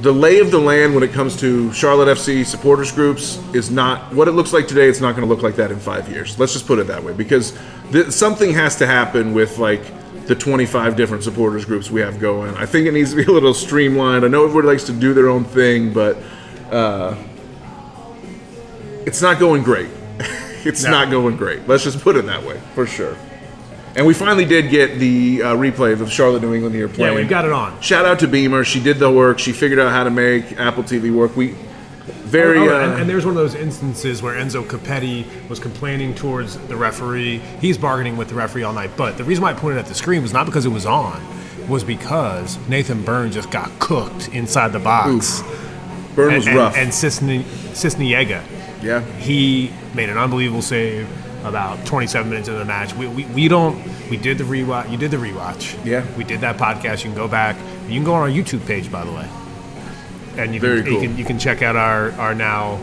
The 0.01 0.11
lay 0.11 0.39
of 0.39 0.51
the 0.51 0.59
land 0.59 0.93
when 0.93 1.03
it 1.03 1.13
comes 1.13 1.37
to 1.39 1.71
Charlotte 1.71 2.17
FC 2.17 2.45
supporters 2.45 2.91
groups 2.91 3.37
is 3.53 3.71
not 3.71 4.13
what 4.13 4.27
it 4.27 4.31
looks 4.31 4.51
like 4.51 4.67
today. 4.67 4.89
It's 4.89 4.99
not 4.99 5.15
going 5.15 5.25
to 5.27 5.33
look 5.33 5.41
like 5.41 5.55
that 5.55 5.71
in 5.71 5.79
five 5.79 6.09
years. 6.09 6.37
Let's 6.37 6.51
just 6.53 6.67
put 6.67 6.79
it 6.79 6.87
that 6.87 7.01
way 7.03 7.13
because 7.13 7.57
th- 7.93 8.11
something 8.11 8.53
has 8.53 8.75
to 8.77 8.87
happen 8.87 9.33
with 9.33 9.57
like 9.57 9.81
the 10.27 10.35
25 10.35 10.95
different 10.97 11.23
supporters 11.23 11.63
groups 11.63 11.89
we 11.89 12.01
have 12.01 12.19
going. 12.19 12.53
I 12.57 12.65
think 12.65 12.87
it 12.87 12.91
needs 12.93 13.11
to 13.11 13.15
be 13.15 13.23
a 13.23 13.31
little 13.31 13.53
streamlined. 13.53 14.25
I 14.25 14.27
know 14.27 14.43
everybody 14.43 14.67
likes 14.67 14.83
to 14.85 14.91
do 14.93 15.13
their 15.13 15.29
own 15.29 15.45
thing, 15.45 15.93
but 15.93 16.17
uh, 16.71 17.15
it's 19.05 19.21
not 19.21 19.39
going 19.39 19.63
great. 19.63 19.89
it's 20.65 20.83
No. 20.83 20.91
not 20.91 21.09
going 21.09 21.37
great. 21.37 21.67
Let's 21.69 21.83
just 21.85 22.01
put 22.01 22.15
it 22.17 22.25
that 22.25 22.43
way 22.43 22.59
for 22.73 22.85
sure. 22.85 23.15
And 23.95 24.05
we 24.05 24.13
finally 24.13 24.43
did 24.45 24.69
get 24.69 24.99
the 24.99 25.41
uh, 25.41 25.55
replay 25.55 25.93
of 25.93 25.99
the 25.99 26.09
Charlotte 26.09 26.41
New 26.41 26.53
England 26.53 26.75
here 26.75 26.89
playing. 26.89 27.13
Yeah, 27.13 27.19
we've 27.19 27.29
got 27.29 27.45
it 27.45 27.53
on. 27.53 27.79
Shout 27.81 28.05
out 28.05 28.19
to 28.19 28.27
Beamer. 28.27 28.65
She 28.65 28.81
did 28.81 28.99
the 28.99 29.09
work. 29.09 29.39
She 29.39 29.53
figured 29.53 29.79
out 29.79 29.91
how 29.91 30.03
to 30.03 30.09
make 30.09 30.59
Apple 30.59 30.83
TV 30.83 31.13
work. 31.15 31.35
We 31.37 31.55
very 32.25 32.59
Oh, 32.59 32.75
uh, 32.75 32.81
and, 32.89 33.01
and 33.01 33.09
there's 33.09 33.25
one 33.25 33.37
of 33.37 33.41
those 33.41 33.55
instances 33.55 34.21
where 34.21 34.35
Enzo 34.35 34.63
Copetti 34.65 35.25
was 35.47 35.59
complaining 35.59 36.13
towards 36.13 36.57
the 36.67 36.75
referee. 36.75 37.37
He's 37.61 37.77
bargaining 37.77 38.17
with 38.17 38.27
the 38.27 38.35
referee 38.35 38.63
all 38.63 38.73
night. 38.73 38.91
But 38.97 39.17
the 39.17 39.23
reason 39.23 39.43
why 39.43 39.51
I 39.51 39.53
pointed 39.53 39.79
at 39.79 39.85
the 39.85 39.95
screen 39.95 40.21
was 40.21 40.33
not 40.33 40.45
because 40.45 40.65
it 40.65 40.69
was 40.69 40.85
on, 40.85 41.23
was 41.69 41.83
because 41.85 42.57
Nathan 42.67 43.01
Byrne 43.03 43.31
just 43.31 43.49
got 43.49 43.71
cooked 43.79 44.27
inside 44.29 44.73
the 44.73 44.79
box. 44.79 45.41
Byrne 46.15 46.27
And, 46.29 46.37
was 46.37 46.47
and, 46.47 46.55
rough. 46.57 46.75
and 46.77 46.89
Cisne, 46.91 47.43
Sisniega, 47.73 48.43
yeah, 48.83 49.01
he 49.19 49.71
made 49.93 50.09
an 50.09 50.17
unbelievable 50.17 50.61
save 50.61 51.07
about 51.45 51.85
27 51.85 52.29
minutes 52.29 52.47
into 52.47 52.59
the 52.59 52.65
match. 52.65 52.93
We, 52.93 53.07
we, 53.07 53.25
we 53.25 53.47
don't, 53.47 53.81
we 54.09 54.17
did 54.17 54.37
the 54.37 54.43
rewatch. 54.43 54.89
You 54.91 54.97
did 54.97 55.11
the 55.11 55.17
rewatch. 55.17 55.83
Yeah. 55.85 56.05
We 56.17 56.23
did 56.23 56.41
that 56.41 56.57
podcast. 56.57 57.03
You 57.03 57.09
can 57.11 57.15
go 57.15 57.27
back. 57.27 57.55
You 57.87 57.93
can 57.95 58.03
go 58.03 58.13
on 58.13 58.21
our 58.21 58.29
YouTube 58.29 58.65
page, 58.65 58.91
by 58.91 59.03
the 59.05 59.11
way. 59.11 59.27
And 60.37 60.53
you 60.53 60.59
Very 60.59 60.81
can, 60.81 60.85
you 60.85 60.91
cool. 60.97 61.01
can 61.07 61.17
you 61.17 61.25
can 61.25 61.39
check 61.39 61.61
out 61.61 61.75
our, 61.75 62.11
our 62.13 62.35
now 62.35 62.77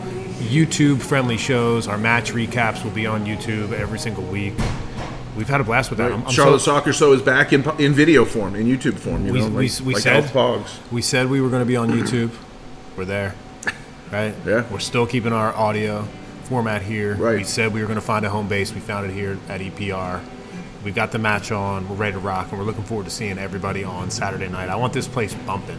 YouTube 0.48 1.00
friendly 1.02 1.36
shows. 1.36 1.86
Our 1.86 1.98
match 1.98 2.32
recaps 2.32 2.82
will 2.84 2.90
be 2.92 3.06
on 3.06 3.26
YouTube 3.26 3.72
every 3.72 3.98
single 3.98 4.24
week. 4.24 4.54
We've 5.36 5.48
had 5.48 5.60
a 5.60 5.64
blast 5.64 5.90
with 5.90 5.98
that. 5.98 6.12
I'm, 6.12 6.24
I'm 6.26 6.30
Charlotte 6.32 6.60
so, 6.60 6.72
Soccer 6.72 6.92
Show 6.92 7.12
is 7.12 7.22
back 7.22 7.52
in 7.52 7.62
in 7.80 7.92
video 7.92 8.24
form, 8.24 8.54
in 8.54 8.66
YouTube 8.66 8.98
form. 8.98 9.26
You 9.26 9.32
We- 9.32 9.40
know, 9.40 9.48
we- 9.48 9.68
like, 9.68 9.80
we 9.86 9.94
like 9.94 10.02
said- 10.02 10.24
Pogs. 10.24 10.70
we 10.90 11.02
said 11.02 11.28
we 11.28 11.40
were 11.40 11.48
going 11.48 11.62
to 11.62 11.66
be 11.66 11.76
on 11.76 11.90
YouTube. 11.98 12.30
We're 12.96 13.04
there, 13.06 13.34
right? 14.10 14.34
Yeah. 14.46 14.64
We're 14.70 14.78
still 14.78 15.06
keeping 15.06 15.32
our 15.32 15.54
audio 15.54 16.06
format 16.52 16.82
here. 16.82 17.14
Right. 17.14 17.38
We 17.38 17.44
said 17.44 17.72
we 17.72 17.80
were 17.80 17.86
going 17.86 17.98
to 17.98 18.04
find 18.04 18.26
a 18.26 18.28
home 18.28 18.46
base. 18.46 18.74
We 18.74 18.80
found 18.80 19.10
it 19.10 19.14
here 19.14 19.38
at 19.48 19.62
EPR. 19.62 20.22
We've 20.84 20.94
got 20.94 21.10
the 21.10 21.18
match 21.18 21.50
on. 21.50 21.88
We're 21.88 21.96
ready 21.96 22.12
to 22.12 22.18
rock, 22.18 22.50
and 22.50 22.58
we're 22.58 22.66
looking 22.66 22.84
forward 22.84 23.04
to 23.04 23.10
seeing 23.10 23.38
everybody 23.38 23.84
on 23.84 24.10
Saturday 24.10 24.48
night. 24.48 24.68
I 24.68 24.76
want 24.76 24.92
this 24.92 25.08
place 25.08 25.32
bumping. 25.32 25.78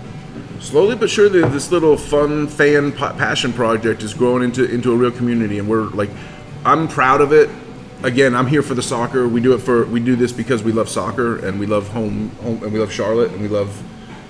Slowly 0.60 0.96
but 0.96 1.12
surely, 1.12 1.42
this 1.50 1.72
little 1.72 1.96
fun 1.96 2.48
fan 2.48 2.92
pa- 2.92 3.14
passion 3.14 3.54
project 3.54 4.02
is 4.02 4.16
growing 4.16 4.42
into 4.42 4.66
into 4.66 4.92
a 4.92 4.96
real 4.96 5.12
community, 5.12 5.60
and 5.60 5.70
we're 5.70 5.90
like, 5.90 6.10
I'm 6.66 6.88
proud 6.88 7.22
of 7.22 7.32
it. 7.34 7.52
Again, 8.02 8.34
I'm 8.34 8.48
here 8.48 8.64
for 8.64 8.74
the 8.74 8.82
soccer. 8.82 9.28
We 9.28 9.42
do 9.42 9.54
it 9.54 9.60
for 9.60 9.86
we 9.86 10.00
do 10.00 10.16
this 10.16 10.32
because 10.32 10.64
we 10.64 10.72
love 10.72 10.90
soccer 10.90 11.46
and 11.46 11.60
we 11.60 11.68
love 11.68 11.88
home, 11.90 12.30
home 12.42 12.64
and 12.64 12.74
we 12.74 12.80
love 12.80 12.92
Charlotte 12.92 13.32
and 13.32 13.44
we 13.44 13.48
love, 13.48 13.80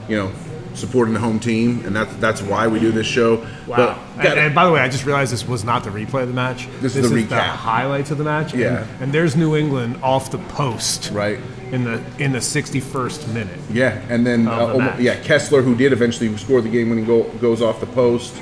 you 0.09 0.17
know, 0.17 0.31
supporting 0.73 1.13
the 1.13 1.19
home 1.19 1.39
team, 1.39 1.85
and 1.85 1.95
that's 1.95 2.13
that's 2.15 2.41
why 2.41 2.67
we 2.67 2.79
do 2.79 2.91
this 2.91 3.07
show. 3.07 3.45
But 3.67 3.97
and, 4.17 4.39
and 4.39 4.55
by 4.55 4.65
the 4.65 4.71
way, 4.71 4.79
I 4.79 4.89
just 4.89 5.05
realized 5.05 5.31
this 5.31 5.47
was 5.47 5.63
not 5.63 5.83
the 5.83 5.89
replay 5.89 6.23
of 6.23 6.27
the 6.27 6.33
match. 6.33 6.67
This 6.81 6.95
is 6.95 7.09
the 7.09 7.23
recap. 7.23 7.41
highlights 7.41 8.11
of 8.11 8.17
the 8.17 8.23
match. 8.23 8.53
Yeah. 8.53 8.83
And, 8.83 9.03
and 9.03 9.13
there's 9.13 9.35
New 9.35 9.55
England 9.55 9.99
off 10.03 10.31
the 10.31 10.37
post. 10.39 11.11
right. 11.11 11.39
In 11.71 11.83
the 11.83 12.03
in 12.19 12.31
the 12.31 12.39
61st 12.39 13.33
minute. 13.33 13.59
Yeah, 13.71 13.99
and 14.07 14.27
then 14.27 14.47
uh, 14.47 14.95
the 14.95 15.01
yeah, 15.01 15.19
Kessler, 15.21 15.63
who 15.63 15.75
did 15.75 15.91
eventually 15.91 16.35
score 16.37 16.61
the 16.61 16.69
game-winning 16.69 17.05
goal, 17.05 17.23
goes 17.41 17.63
off 17.63 17.79
the 17.79 17.87
post. 17.87 18.39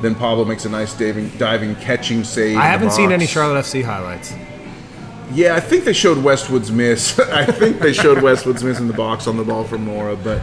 Then 0.00 0.14
Pablo 0.14 0.46
makes 0.46 0.64
a 0.64 0.70
nice 0.70 0.94
diving, 0.98 1.28
diving 1.36 1.76
catching 1.76 2.24
save. 2.24 2.56
I 2.56 2.64
haven't 2.64 2.92
seen 2.92 3.12
any 3.12 3.26
Charlotte 3.26 3.60
FC 3.60 3.84
highlights. 3.84 4.34
Yeah, 5.32 5.54
I 5.54 5.60
think 5.60 5.84
they 5.84 5.92
showed 5.92 6.18
Westwood's 6.22 6.70
miss. 6.70 7.18
I 7.18 7.46
think 7.46 7.78
they 7.78 7.92
showed 7.92 8.22
Westwood's 8.22 8.64
miss 8.64 8.80
in 8.80 8.88
the 8.88 8.94
box 8.94 9.26
on 9.26 9.36
the 9.36 9.44
ball 9.44 9.64
from 9.64 9.84
Mora. 9.84 10.16
But 10.16 10.42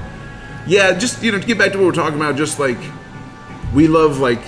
yeah, 0.69 0.97
just 0.97 1.21
you 1.23 1.31
know, 1.31 1.39
to 1.39 1.45
get 1.45 1.57
back 1.57 1.71
to 1.71 1.77
what 1.77 1.85
we're 1.85 1.91
talking 1.91 2.15
about, 2.15 2.35
just 2.35 2.59
like 2.59 2.77
we 3.73 3.87
love 3.87 4.19
like 4.19 4.41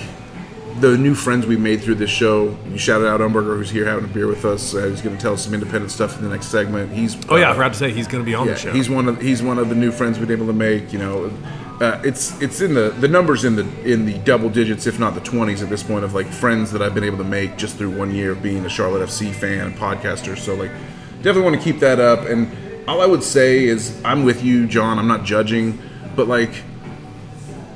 the 0.80 0.96
new 0.96 1.14
friends 1.14 1.46
we 1.46 1.56
made 1.56 1.82
through 1.82 1.96
this 1.96 2.10
show. 2.10 2.56
You 2.70 2.78
shouted 2.78 3.08
out 3.08 3.20
Umberger, 3.20 3.56
who's 3.56 3.70
here 3.70 3.84
having 3.84 4.04
a 4.04 4.12
beer 4.12 4.26
with 4.26 4.44
us. 4.44 4.74
Uh, 4.74 4.86
he's 4.86 5.02
going 5.02 5.16
to 5.16 5.20
tell 5.20 5.34
us 5.34 5.44
some 5.44 5.52
independent 5.52 5.90
stuff 5.90 6.16
in 6.16 6.24
the 6.24 6.30
next 6.30 6.46
segment. 6.46 6.92
He's 6.92 7.16
Oh 7.28 7.36
yeah, 7.36 7.48
I 7.48 7.50
uh, 7.50 7.54
forgot 7.54 7.72
to 7.72 7.78
say 7.78 7.92
he's 7.92 8.06
going 8.06 8.22
to 8.22 8.26
be 8.26 8.34
on 8.34 8.46
yeah, 8.46 8.54
the 8.54 8.58
show. 8.58 8.72
he's 8.72 8.88
one 8.88 9.08
of 9.08 9.20
he's 9.20 9.42
one 9.42 9.58
of 9.58 9.68
the 9.68 9.74
new 9.74 9.90
friends 9.90 10.18
we've 10.18 10.28
been 10.28 10.38
able 10.38 10.46
to 10.46 10.52
make. 10.52 10.92
You 10.92 11.00
know, 11.00 11.32
uh, 11.80 12.00
it's 12.04 12.40
it's 12.40 12.60
in 12.60 12.74
the 12.74 12.90
the 13.00 13.08
numbers 13.08 13.44
in 13.44 13.56
the 13.56 13.66
in 13.82 14.06
the 14.06 14.18
double 14.18 14.48
digits, 14.48 14.86
if 14.86 15.00
not 15.00 15.14
the 15.14 15.20
twenties, 15.20 15.62
at 15.62 15.68
this 15.68 15.82
point 15.82 16.04
of 16.04 16.14
like 16.14 16.28
friends 16.28 16.70
that 16.70 16.82
I've 16.82 16.94
been 16.94 17.04
able 17.04 17.18
to 17.18 17.24
make 17.24 17.56
just 17.56 17.76
through 17.76 17.96
one 17.96 18.14
year 18.14 18.30
of 18.30 18.42
being 18.42 18.64
a 18.64 18.68
Charlotte 18.68 19.06
FC 19.08 19.32
fan 19.32 19.66
and 19.66 19.74
podcaster. 19.74 20.38
So 20.38 20.54
like, 20.54 20.70
definitely 21.16 21.42
want 21.42 21.56
to 21.56 21.62
keep 21.62 21.80
that 21.80 21.98
up. 21.98 22.20
And 22.20 22.88
all 22.88 23.00
I 23.00 23.06
would 23.06 23.22
say 23.22 23.64
is, 23.64 24.00
I'm 24.04 24.24
with 24.24 24.42
you, 24.42 24.66
John. 24.66 24.98
I'm 24.98 25.06
not 25.06 25.24
judging, 25.24 25.78
but 26.16 26.28
like. 26.28 26.50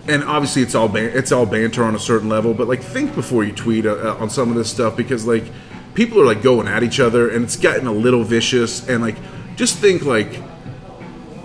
And 0.09 0.23
obviously, 0.23 0.63
it's 0.63 0.77
all 0.77 0.89
ban- 0.89 1.11
it's 1.15 1.33
all 1.33 1.47
banter 1.47 1.83
on 1.83 1.97
a 1.97 1.99
certain 1.99 2.29
level, 2.29 2.55
but 2.55 2.69
like 2.69 2.81
think 2.81 3.13
before 3.17 3.43
you 3.43 3.53
tweet 3.53 3.87
uh, 3.87 3.95
uh, 3.95 4.17
on 4.21 4.31
some 4.31 4.51
of 4.51 4.55
this 4.55 4.71
stuff 4.71 4.97
because 4.97 5.27
like 5.27 5.43
people 5.95 6.21
are 6.21 6.25
like 6.25 6.43
going 6.43 6.69
at 6.69 6.85
each 6.85 7.01
other, 7.01 7.29
and 7.29 7.43
it's 7.43 7.57
gotten 7.57 7.89
a 7.89 7.93
little 7.93 8.23
vicious. 8.23 8.89
And 8.89 9.03
like, 9.03 9.17
just 9.57 9.79
think 9.79 10.05
like 10.05 10.41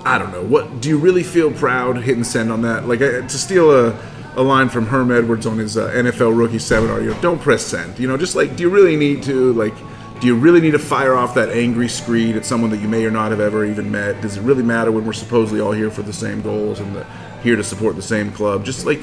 I 0.06 0.18
don't 0.18 0.32
know. 0.32 0.44
What 0.44 0.82
do 0.82 0.90
you 0.90 0.98
really 0.98 1.24
feel 1.24 1.52
proud 1.52 1.98
hitting 1.98 2.24
send 2.24 2.52
on 2.52 2.62
that? 2.64 2.88
Like 2.88 3.02
I, 3.02 3.22
to 3.22 3.30
steal 3.30 3.72
a, 3.72 4.00
a 4.36 4.42
line 4.42 4.70
from 4.70 4.88
Herm 4.88 5.12
Edwards 5.12 5.46
on 5.46 5.58
his 5.58 5.78
uh, 5.78 5.90
NFL 5.92 6.38
rookie 6.38 6.60
seminar, 6.60 7.02
you 7.02 7.12
know, 7.12 7.22
don't 7.22 7.40
press 7.40 7.64
send. 7.66 8.00
You 8.00 8.08
know, 8.08 8.18
just 8.18 8.36
like 8.36 8.56
do 8.56 8.64
you 8.64 8.70
really 8.70 8.96
need 8.96 9.24
to 9.24 9.54
like 9.54 9.76
Do 10.22 10.28
you 10.28 10.36
really 10.36 10.62
need 10.62 10.74
to 10.74 10.80
fire 10.80 11.16
off 11.16 11.34
that 11.34 11.50
angry 11.50 11.90
screed 11.90 12.36
at 12.36 12.46
someone 12.46 12.70
that 12.70 12.78
you 12.78 12.88
may 12.88 13.04
or 13.06 13.10
not 13.10 13.32
have 13.32 13.40
ever 13.40 13.66
even 13.66 13.90
met? 13.90 14.22
Does 14.22 14.38
it 14.38 14.42
really 14.42 14.62
matter 14.62 14.92
when 14.92 15.04
we're 15.04 15.14
supposedly 15.14 15.60
all 15.60 15.72
here 15.72 15.90
for 15.90 16.04
the 16.04 16.14
same 16.14 16.44
goals 16.44 16.80
and 16.80 16.96
the, 16.96 17.08
here 17.42 17.56
to 17.56 17.64
support 17.64 17.96
the 17.96 18.04
same 18.04 18.32
club? 18.32 18.64
Just 18.64 18.86
like, 18.86 19.02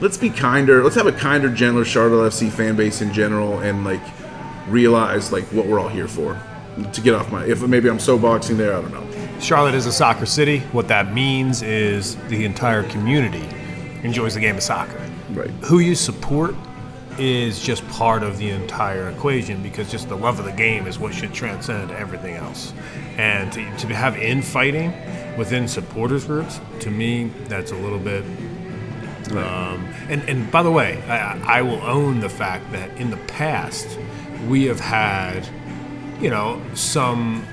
let's 0.00 0.16
be 0.16 0.28
kinder. 0.28 0.82
Let's 0.82 0.96
have 0.96 1.06
a 1.06 1.12
kinder, 1.12 1.48
gentler 1.48 1.84
Charlotte 1.84 2.32
FC 2.32 2.50
fan 2.50 2.74
base 2.74 3.00
in 3.00 3.12
general, 3.12 3.60
and 3.60 3.84
like 3.84 4.00
realize 4.66 5.30
like 5.30 5.44
what 5.52 5.66
we're 5.66 5.78
all 5.78 5.88
here 5.88 6.08
for. 6.08 6.36
To 6.92 7.00
get 7.00 7.14
off 7.14 7.30
my, 7.30 7.44
if 7.46 7.62
maybe 7.62 7.88
I'm 7.88 8.00
so 8.00 8.18
boxing 8.18 8.56
there, 8.56 8.76
I 8.76 8.82
don't 8.82 8.92
know. 8.92 9.38
Charlotte 9.38 9.76
is 9.76 9.86
a 9.86 9.92
soccer 9.92 10.26
city. 10.26 10.58
What 10.72 10.88
that 10.88 11.14
means 11.14 11.62
is 11.62 12.16
the 12.26 12.44
entire 12.44 12.82
community 12.90 13.46
enjoys 14.02 14.34
the 14.34 14.40
game 14.40 14.56
of 14.56 14.64
soccer. 14.64 15.00
Right. 15.30 15.50
Who 15.66 15.78
you 15.78 15.94
support 15.94 16.56
is 17.18 17.60
just 17.60 17.86
part 17.88 18.22
of 18.22 18.38
the 18.38 18.50
entire 18.50 19.08
equation 19.08 19.62
because 19.62 19.90
just 19.90 20.08
the 20.08 20.16
love 20.16 20.38
of 20.38 20.44
the 20.44 20.52
game 20.52 20.86
is 20.86 20.98
what 20.98 21.14
should 21.14 21.32
transcend 21.32 21.90
everything 21.90 22.34
else. 22.34 22.72
And 23.16 23.52
to, 23.52 23.76
to 23.78 23.94
have 23.94 24.16
infighting 24.16 24.92
within 25.36 25.68
supporters 25.68 26.24
groups, 26.24 26.60
to 26.80 26.90
me, 26.90 27.30
that's 27.48 27.72
a 27.72 27.76
little 27.76 27.98
bit. 27.98 28.24
Um, 29.32 29.92
and, 30.08 30.22
and 30.28 30.50
by 30.50 30.62
the 30.62 30.70
way, 30.70 31.02
I, 31.08 31.58
I 31.58 31.62
will 31.62 31.82
own 31.82 32.20
the 32.20 32.28
fact 32.28 32.70
that 32.72 32.90
in 32.98 33.10
the 33.10 33.16
past, 33.16 33.98
we 34.46 34.64
have 34.66 34.80
had, 34.80 35.48
you 36.20 36.30
know, 36.30 36.62
some, 36.74 37.44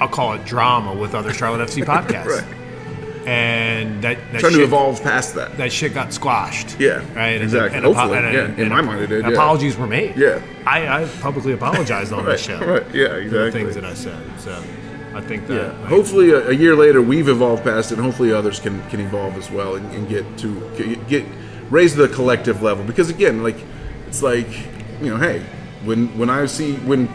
I'll 0.00 0.08
call 0.08 0.32
it 0.34 0.44
drama 0.44 0.94
with 0.94 1.14
other 1.14 1.32
Charlotte 1.32 1.68
FC 1.68 1.84
podcasts. 1.84 2.42
Right. 2.42 2.63
And 3.26 4.02
that, 4.04 4.18
that 4.32 4.40
Trying 4.40 4.52
to 4.52 4.58
shit- 4.58 4.64
evolve 4.64 5.02
past 5.02 5.34
that. 5.34 5.56
that 5.56 5.72
shit 5.72 5.94
got 5.94 6.12
squashed. 6.12 6.78
Yeah, 6.78 7.02
right. 7.14 7.40
exactly. 7.40 7.78
apo- 7.78 7.92
Hopefully, 7.94 8.34
yeah. 8.34 8.54
In 8.56 8.68
my 8.68 8.80
mind 8.82 9.00
it 9.02 9.06
did, 9.06 9.24
yeah. 9.24 9.30
Apologies 9.30 9.76
were 9.76 9.86
made. 9.86 10.16
Yeah. 10.16 10.42
I, 10.66 11.02
I 11.02 11.08
publicly 11.20 11.52
apologized 11.52 12.12
on 12.12 12.18
Right, 12.24 12.32
this 12.32 12.42
show. 12.42 12.58
right. 12.60 12.82
Yeah, 12.94 13.08
for 13.08 13.14
the 13.14 13.18
exactly. 13.46 13.50
things 13.62 13.74
that 13.76 13.84
I 13.84 13.94
said. 13.94 14.40
So 14.40 14.62
I 15.14 15.20
think 15.22 15.46
that. 15.46 15.54
Yeah. 15.54 15.78
like, 15.80 15.88
Hopefully, 15.88 16.30
a, 16.32 16.48
a 16.50 16.52
year 16.52 16.76
later, 16.76 17.00
we've 17.00 17.28
evolved 17.28 17.64
past 17.64 17.92
it, 17.92 17.94
and 17.98 18.04
hopefully, 18.04 18.32
others 18.32 18.60
can, 18.60 18.86
can 18.90 19.00
evolve 19.00 19.36
as 19.36 19.50
well 19.50 19.76
and, 19.76 19.90
and 19.94 20.08
get 20.08 20.24
to 20.38 20.96
get 21.08 21.24
raise 21.70 21.94
the 21.96 22.08
collective 22.08 22.62
level. 22.62 22.84
Because 22.84 23.08
again, 23.10 23.42
like 23.42 23.56
it's 24.06 24.22
like 24.22 24.48
you 25.00 25.10
know, 25.10 25.16
hey, 25.16 25.42
when 25.84 26.16
when 26.18 26.28
I 26.28 26.44
see 26.46 26.74
when 26.76 27.08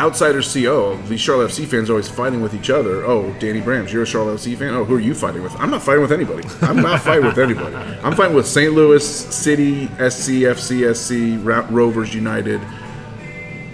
outsiders 0.00 0.50
see, 0.50 0.66
oh, 0.66 0.96
these 1.02 1.20
Charlotte 1.20 1.50
FC 1.50 1.66
fans 1.66 1.90
are 1.90 1.92
always 1.92 2.08
fighting 2.08 2.40
with 2.40 2.54
each 2.54 2.70
other. 2.70 3.04
Oh, 3.04 3.32
Danny 3.38 3.60
Brams, 3.60 3.92
you're 3.92 4.02
a 4.02 4.06
Charlotte 4.06 4.36
FC 4.40 4.56
fan. 4.56 4.74
Oh, 4.74 4.84
who 4.84 4.94
are 4.96 5.00
you 5.00 5.14
fighting 5.14 5.42
with? 5.42 5.54
I'm 5.60 5.70
not 5.70 5.82
fighting 5.82 6.02
with 6.02 6.10
anybody. 6.12 6.48
I'm 6.62 6.76
not 6.76 7.00
fighting 7.02 7.26
with 7.26 7.38
anybody. 7.38 7.76
I'm 8.02 8.14
fighting 8.16 8.34
with 8.34 8.46
St. 8.46 8.72
Louis 8.72 9.06
City, 9.06 9.86
SC, 9.88 10.46
FC, 10.48 10.94
SC, 10.94 11.44
Ra- 11.46 11.66
Rovers 11.70 12.14
United, 12.14 12.60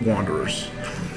Wanderers. 0.04 0.68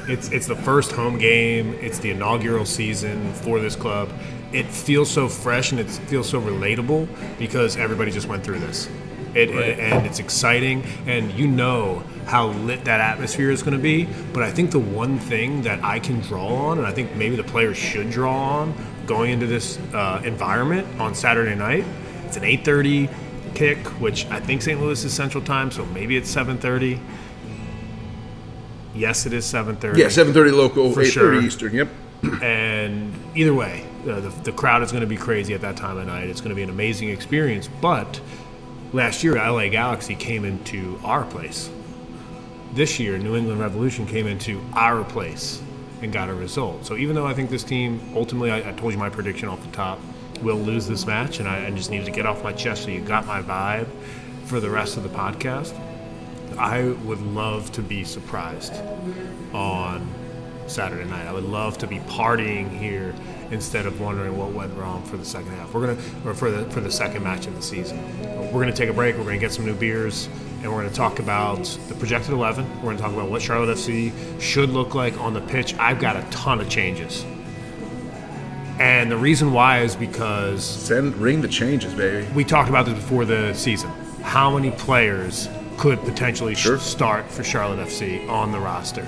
It's 0.08 0.30
it's 0.32 0.48
the 0.48 0.56
first 0.56 0.92
home 0.92 1.18
game. 1.20 1.76
It's 1.82 2.00
the 2.00 2.12
inaugural 2.12 2.66
season 2.66 3.32
for 3.34 3.60
this 3.60 3.76
club. 3.76 4.10
It 4.52 4.66
feels 4.66 5.10
so 5.10 5.28
fresh 5.28 5.72
and 5.72 5.80
it 5.80 5.90
feels 5.90 6.28
so 6.28 6.42
relatable 6.42 7.08
because 7.38 7.78
everybody 7.78 8.10
just 8.12 8.28
went 8.28 8.44
through 8.44 8.60
this. 8.60 8.90
It, 9.36 9.50
and 9.52 10.06
it's 10.06 10.20
exciting, 10.20 10.84
and 11.06 11.32
you 11.34 11.48
know 11.48 12.04
how 12.26 12.48
lit 12.48 12.86
that 12.86 13.00
atmosphere 13.00 13.52
is 13.52 13.64
going 13.64 13.76
to 13.76 13.82
be. 13.82 14.06
But 14.34 14.44
I 14.44 14.52
think 14.52 14.72
the 14.72 14.80
one 14.80 15.20
thing 15.20 15.62
that 15.64 15.84
I 15.84 16.00
can 16.00 16.20
draw 16.22 16.48
on, 16.48 16.78
and 16.78 16.88
I 16.88 16.92
think 16.92 17.16
maybe 17.16 17.36
the 17.36 17.44
players 17.44 17.78
should 17.78 18.10
draw 18.10 18.60
on 18.60 18.74
going 19.06 19.32
into 19.32 19.48
this 19.48 19.80
uh, 19.94 20.22
environment 20.24 20.88
on 21.00 21.16
Saturday 21.16 21.56
night, 21.56 21.86
it's 22.26 22.38
an 22.38 22.44
8:30 22.44 23.10
kick, 23.56 23.78
which 24.00 24.26
I 24.28 24.40
think 24.40 24.62
St. 24.62 24.80
Louis 24.80 25.04
is 25.04 25.14
Central 25.14 25.44
Time, 25.44 25.72
so 25.72 25.86
maybe 25.88 26.18
it's 26.18 26.34
7:30. 26.34 27.00
Yes, 28.96 29.26
it 29.26 29.34
is 29.34 29.46
7:30. 29.46 29.98
Yeah, 29.98 30.08
7:30 30.08 30.52
local, 30.56 30.92
For 30.92 31.02
8:30 31.02 31.12
sure. 31.12 31.42
Eastern. 31.42 31.74
Yep. 31.74 31.90
And 32.42 33.14
either 33.34 33.54
way, 33.54 33.86
uh, 34.04 34.20
the, 34.20 34.30
the 34.44 34.52
crowd 34.52 34.84
is 34.84 34.92
going 34.92 35.02
to 35.02 35.08
be 35.08 35.16
crazy 35.16 35.54
at 35.54 35.62
that 35.62 35.78
time 35.78 35.98
of 35.98 36.06
night. 36.06 36.28
It's 36.28 36.42
going 36.42 36.50
to 36.50 36.56
be 36.56 36.64
an 36.64 36.70
amazing 36.70 37.10
experience. 37.10 37.70
But 37.82 38.20
last 38.94 39.24
year, 39.24 39.36
LA 39.36 39.68
Galaxy 39.70 40.16
came 40.16 40.46
into 40.46 41.00
our 41.04 41.24
place. 41.26 41.70
This 42.74 43.00
year, 43.00 43.18
New 43.18 43.36
England 43.36 43.60
Revolution 43.60 44.06
came 44.06 44.28
into 44.28 44.62
our 44.74 45.04
place 45.04 45.62
and 46.02 46.14
got 46.14 46.30
a 46.30 46.34
result. 46.34 46.86
So 46.86 46.96
even 46.96 47.16
though 47.16 47.26
I 47.26 47.34
think 47.34 47.50
this 47.50 47.64
team, 47.64 48.00
ultimately, 48.16 48.52
I, 48.52 48.70
I 48.70 48.74
told 48.74 48.94
you 48.94 49.00
my 49.00 49.10
prediction 49.10 49.50
off 49.50 49.62
the 49.64 49.72
top, 49.72 50.00
will 50.42 50.58
lose 50.58 50.88
this 50.88 51.06
match, 51.06 51.40
and 51.40 51.48
I, 51.48 51.68
I 51.68 51.72
just 51.72 51.92
needed 51.92 52.06
to 52.06 52.12
get 52.12 52.26
off 52.26 52.44
my 52.44 52.54
chest 52.54 52.84
so 52.84 52.90
you 52.90 53.02
got 53.02 53.26
my 53.26 53.42
vibe 53.42 53.88
for 54.46 54.60
the 54.60 54.70
rest 54.70 54.98
of 54.98 55.04
the 55.04 55.10
podcast. 55.10 55.78
I 56.58 56.84
would 56.84 57.22
love 57.22 57.72
to 57.74 57.82
be 57.82 58.04
surprised 58.04 58.74
on 59.54 60.08
Saturday 60.68 61.10
night. 61.10 61.26
I 61.26 61.34
would 61.34 61.44
love 61.44 61.78
to 61.80 61.88
be 61.88 62.00
partying 62.00 62.70
here 62.70 63.14
instead 63.52 63.86
of 63.86 64.00
wondering 64.00 64.38
what 64.38 64.52
went 64.52 64.74
wrong 64.78 65.04
for 65.04 65.18
the 65.18 65.26
second 65.26 65.52
half. 65.54 65.74
We're 65.74 65.88
gonna, 65.88 66.02
or 66.26 66.34
for 66.34 66.52
the 66.52 66.66
for 66.72 66.82
the 66.82 66.92
second 66.92 67.24
match 67.24 67.48
of 67.48 67.56
the 67.56 67.62
season. 67.62 67.98
We're 68.52 68.62
gonna 68.62 68.72
take 68.74 68.90
a 68.90 68.94
break. 68.94 69.18
We're 69.18 69.24
gonna 69.24 69.38
get 69.40 69.52
some 69.52 69.66
new 69.66 69.74
beers, 69.76 70.28
and 70.62 70.72
we're 70.72 70.82
gonna 70.84 70.94
talk 70.94 71.20
about 71.20 71.64
the 71.88 71.96
projected 71.96 72.34
eleven. 72.34 72.66
We're 72.78 72.92
gonna 72.92 73.00
talk 73.00 73.14
about 73.14 73.30
what 73.30 73.42
Charlotte 73.42 73.76
FC 73.78 74.12
should 74.42 74.70
look 74.70 74.94
like 74.96 75.20
on 75.20 75.34
the 75.34 75.42
pitch. 75.42 75.74
I've 75.80 76.00
got 76.00 76.16
a 76.16 76.22
ton 76.32 76.60
of 76.62 76.70
changes, 76.70 77.26
and 78.80 79.12
the 79.12 79.18
reason 79.18 79.52
why 79.52 79.82
is 79.82 79.96
because 79.96 80.64
Send 80.64 81.16
ring 81.18 81.42
the 81.42 81.48
changes, 81.48 81.94
baby. 81.94 82.28
we 82.34 82.44
talked 82.44 82.70
about 82.70 82.86
this 82.86 82.96
before 82.96 83.26
the 83.26 83.54
season. 83.54 83.90
How 84.22 84.56
many 84.56 84.72
players 84.72 85.50
could 85.78 86.00
potentially 86.04 86.56
sh- 86.56 86.60
Sure. 86.64 86.78
start 86.78 87.30
for 87.32 87.44
Charlotte 87.44 87.80
FC 87.80 88.28
on 88.30 88.52
the 88.52 88.60
roster? 88.60 89.06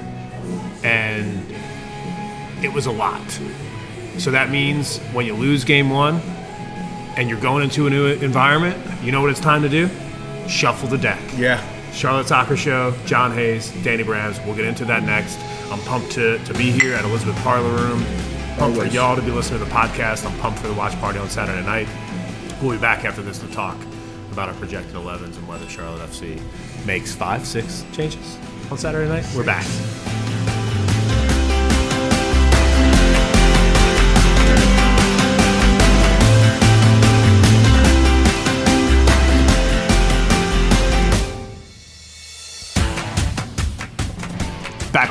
And 0.83 1.45
it 2.63 2.71
was 2.73 2.85
a 2.85 2.91
lot. 2.91 3.21
So 4.17 4.31
that 4.31 4.49
means 4.49 4.99
when 5.13 5.25
you 5.25 5.33
lose 5.33 5.63
game 5.63 5.89
one 5.89 6.15
and 7.17 7.29
you're 7.29 7.39
going 7.39 7.63
into 7.63 7.87
a 7.87 7.89
new 7.89 8.07
environment, 8.07 8.77
you 9.03 9.11
know 9.11 9.21
what 9.21 9.29
it's 9.31 9.39
time 9.39 9.61
to 9.61 9.69
do? 9.69 9.89
Shuffle 10.47 10.89
the 10.89 10.97
deck. 10.97 11.19
Yeah. 11.37 11.61
Charlotte 11.93 12.27
Soccer 12.27 12.55
Show, 12.55 12.95
John 13.05 13.31
Hayes, 13.31 13.71
Danny 13.83 14.03
Brams. 14.03 14.43
We'll 14.45 14.55
get 14.55 14.65
into 14.65 14.85
that 14.85 15.03
next. 15.03 15.39
I'm 15.71 15.79
pumped 15.81 16.11
to, 16.13 16.37
to 16.45 16.53
be 16.53 16.71
here 16.71 16.93
at 16.93 17.03
Elizabeth 17.05 17.35
Parlor 17.37 17.69
Room. 17.69 18.03
Pumped 18.57 18.77
for 18.79 18.85
y'all 18.85 19.15
to 19.15 19.21
be 19.21 19.31
listening 19.31 19.59
to 19.59 19.65
the 19.65 19.71
podcast. 19.71 20.25
I'm 20.29 20.37
pumped 20.39 20.59
for 20.59 20.67
the 20.67 20.73
watch 20.73 20.93
party 20.99 21.19
on 21.19 21.29
Saturday 21.29 21.65
night. 21.65 21.87
We'll 22.61 22.71
be 22.71 22.77
back 22.77 23.05
after 23.05 23.21
this 23.21 23.39
to 23.39 23.47
talk 23.51 23.77
about 24.31 24.47
our 24.49 24.55
projected 24.55 24.95
11s 24.95 25.37
and 25.37 25.47
whether 25.47 25.67
Charlotte 25.67 26.09
FC 26.09 26.41
makes 26.85 27.13
five, 27.13 27.45
six 27.45 27.83
changes 27.91 28.37
on 28.69 28.77
Saturday 28.77 29.09
night. 29.09 29.25
We're 29.35 29.45
back. 29.45 29.65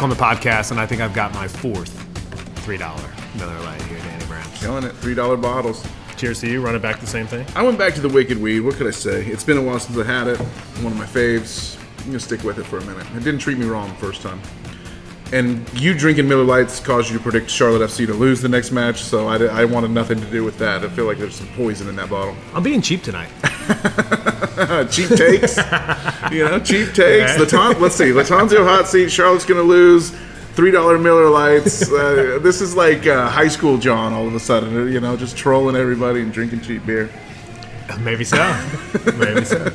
Back 0.00 0.04
on 0.04 0.08
the 0.08 0.16
podcast, 0.16 0.70
and 0.70 0.80
I 0.80 0.86
think 0.86 1.02
I've 1.02 1.12
got 1.12 1.34
my 1.34 1.46
fourth 1.46 1.92
$3 2.64 2.78
Miller 3.38 3.60
Lite 3.60 3.82
here, 3.82 3.98
Danny 3.98 4.24
Brams. 4.24 4.58
Killing 4.58 4.84
it. 4.84 4.92
Three 4.96 5.14
dollar 5.14 5.36
bottles. 5.36 5.86
Cheers 6.16 6.40
to 6.40 6.48
you. 6.50 6.62
Running 6.62 6.80
it 6.80 6.82
back 6.82 7.00
the 7.00 7.06
same 7.06 7.26
thing. 7.26 7.44
I 7.54 7.62
went 7.62 7.76
back 7.76 7.92
to 7.96 8.00
the 8.00 8.08
Wicked 8.08 8.40
Weed. 8.40 8.60
What 8.60 8.76
could 8.76 8.86
I 8.86 8.92
say? 8.92 9.26
It's 9.26 9.44
been 9.44 9.58
a 9.58 9.62
while 9.62 9.78
since 9.78 9.98
I 9.98 10.04
had 10.04 10.26
it. 10.26 10.38
One 10.38 10.92
of 10.92 10.96
my 10.98 11.04
faves. 11.04 11.78
I'm 11.98 12.06
gonna 12.06 12.18
stick 12.18 12.42
with 12.44 12.58
it 12.58 12.64
for 12.64 12.78
a 12.78 12.84
minute. 12.86 13.06
It 13.14 13.24
didn't 13.24 13.40
treat 13.40 13.58
me 13.58 13.66
wrong 13.66 13.90
the 13.90 13.96
first 13.96 14.22
time. 14.22 14.40
And 15.32 15.68
you 15.80 15.94
drinking 15.94 16.28
Miller 16.28 16.44
Lites 16.44 16.80
caused 16.80 17.10
you 17.10 17.16
to 17.16 17.22
predict 17.22 17.50
Charlotte 17.50 17.88
FC 17.88 18.04
to 18.06 18.14
lose 18.14 18.40
the 18.40 18.48
next 18.48 18.72
match, 18.72 19.02
so 19.02 19.28
I, 19.28 19.36
I 19.44 19.64
wanted 19.64 19.92
nothing 19.92 20.20
to 20.20 20.26
do 20.26 20.42
with 20.42 20.58
that. 20.58 20.84
I 20.84 20.88
feel 20.88 21.04
like 21.04 21.18
there's 21.18 21.36
some 21.36 21.46
poison 21.54 21.88
in 21.88 21.94
that 21.96 22.10
bottle. 22.10 22.34
I'm 22.52 22.64
being 22.64 22.82
cheap 22.82 23.04
tonight. 23.04 23.28
cheap 24.90 25.08
takes, 25.10 25.56
you 26.32 26.44
know, 26.44 26.58
cheap 26.58 26.92
takes. 26.94 27.38
Laton, 27.38 27.80
let's 27.80 27.94
see, 27.94 28.06
Lattanzio 28.06 28.64
hot 28.64 28.88
seat. 28.88 29.10
Charlotte's 29.10 29.44
gonna 29.44 29.62
lose. 29.62 30.12
Three 30.54 30.72
dollar 30.72 30.98
Miller 30.98 31.30
Lites. 31.30 31.88
Uh, 32.00 32.38
this 32.40 32.60
is 32.60 32.74
like 32.74 33.06
uh, 33.06 33.28
high 33.28 33.48
school 33.48 33.78
John. 33.78 34.12
All 34.12 34.26
of 34.26 34.34
a 34.34 34.40
sudden, 34.40 34.92
you 34.92 35.00
know, 35.00 35.16
just 35.16 35.36
trolling 35.36 35.76
everybody 35.76 36.22
and 36.22 36.32
drinking 36.32 36.62
cheap 36.62 36.84
beer. 36.86 37.10
Maybe 38.00 38.24
so. 38.24 38.36
Maybe 39.16 39.44
so. 39.44 39.70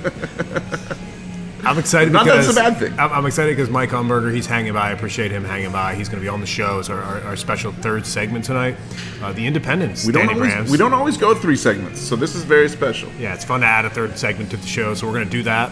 I'm 1.65 1.79
excited 1.79 2.13
Not 2.13 2.25
because 2.25 2.47
it's 2.47 2.57
a 2.57 2.61
bad 2.61 2.77
thing. 2.77 2.93
I'm, 2.99 3.11
I'm 3.11 3.25
excited 3.25 3.55
because 3.55 3.69
Mike 3.69 3.89
Umberger, 3.89 4.33
he's 4.33 4.45
hanging 4.45 4.73
by. 4.73 4.89
I 4.89 4.91
appreciate 4.91 5.31
him 5.31 5.43
hanging 5.43 5.71
by. 5.71 5.95
He's 5.95 6.09
going 6.09 6.19
to 6.19 6.23
be 6.23 6.29
on 6.29 6.39
the 6.39 6.45
show 6.47 6.79
as 6.79 6.89
our, 6.89 7.01
our, 7.01 7.21
our 7.21 7.35
special 7.35 7.71
third 7.71 8.05
segment 8.05 8.45
tonight. 8.45 8.75
Uh, 9.21 9.31
the 9.33 9.45
Independence. 9.45 10.05
We 10.05 10.13
don't 10.13 10.27
Danny 10.27 10.39
always, 10.39 10.53
Brams. 10.53 10.69
we 10.69 10.77
don't 10.77 10.93
always 10.93 11.17
go 11.17 11.33
three 11.33 11.55
segments, 11.55 11.99
so 11.99 12.15
this 12.15 12.35
is 12.35 12.43
very 12.43 12.69
special. 12.69 13.09
Yeah, 13.19 13.33
it's 13.33 13.43
fun 13.45 13.61
to 13.61 13.65
add 13.65 13.85
a 13.85 13.89
third 13.89 14.17
segment 14.17 14.51
to 14.51 14.57
the 14.57 14.67
show, 14.67 14.93
so 14.93 15.07
we're 15.07 15.13
going 15.13 15.25
to 15.25 15.31
do 15.31 15.43
that 15.43 15.71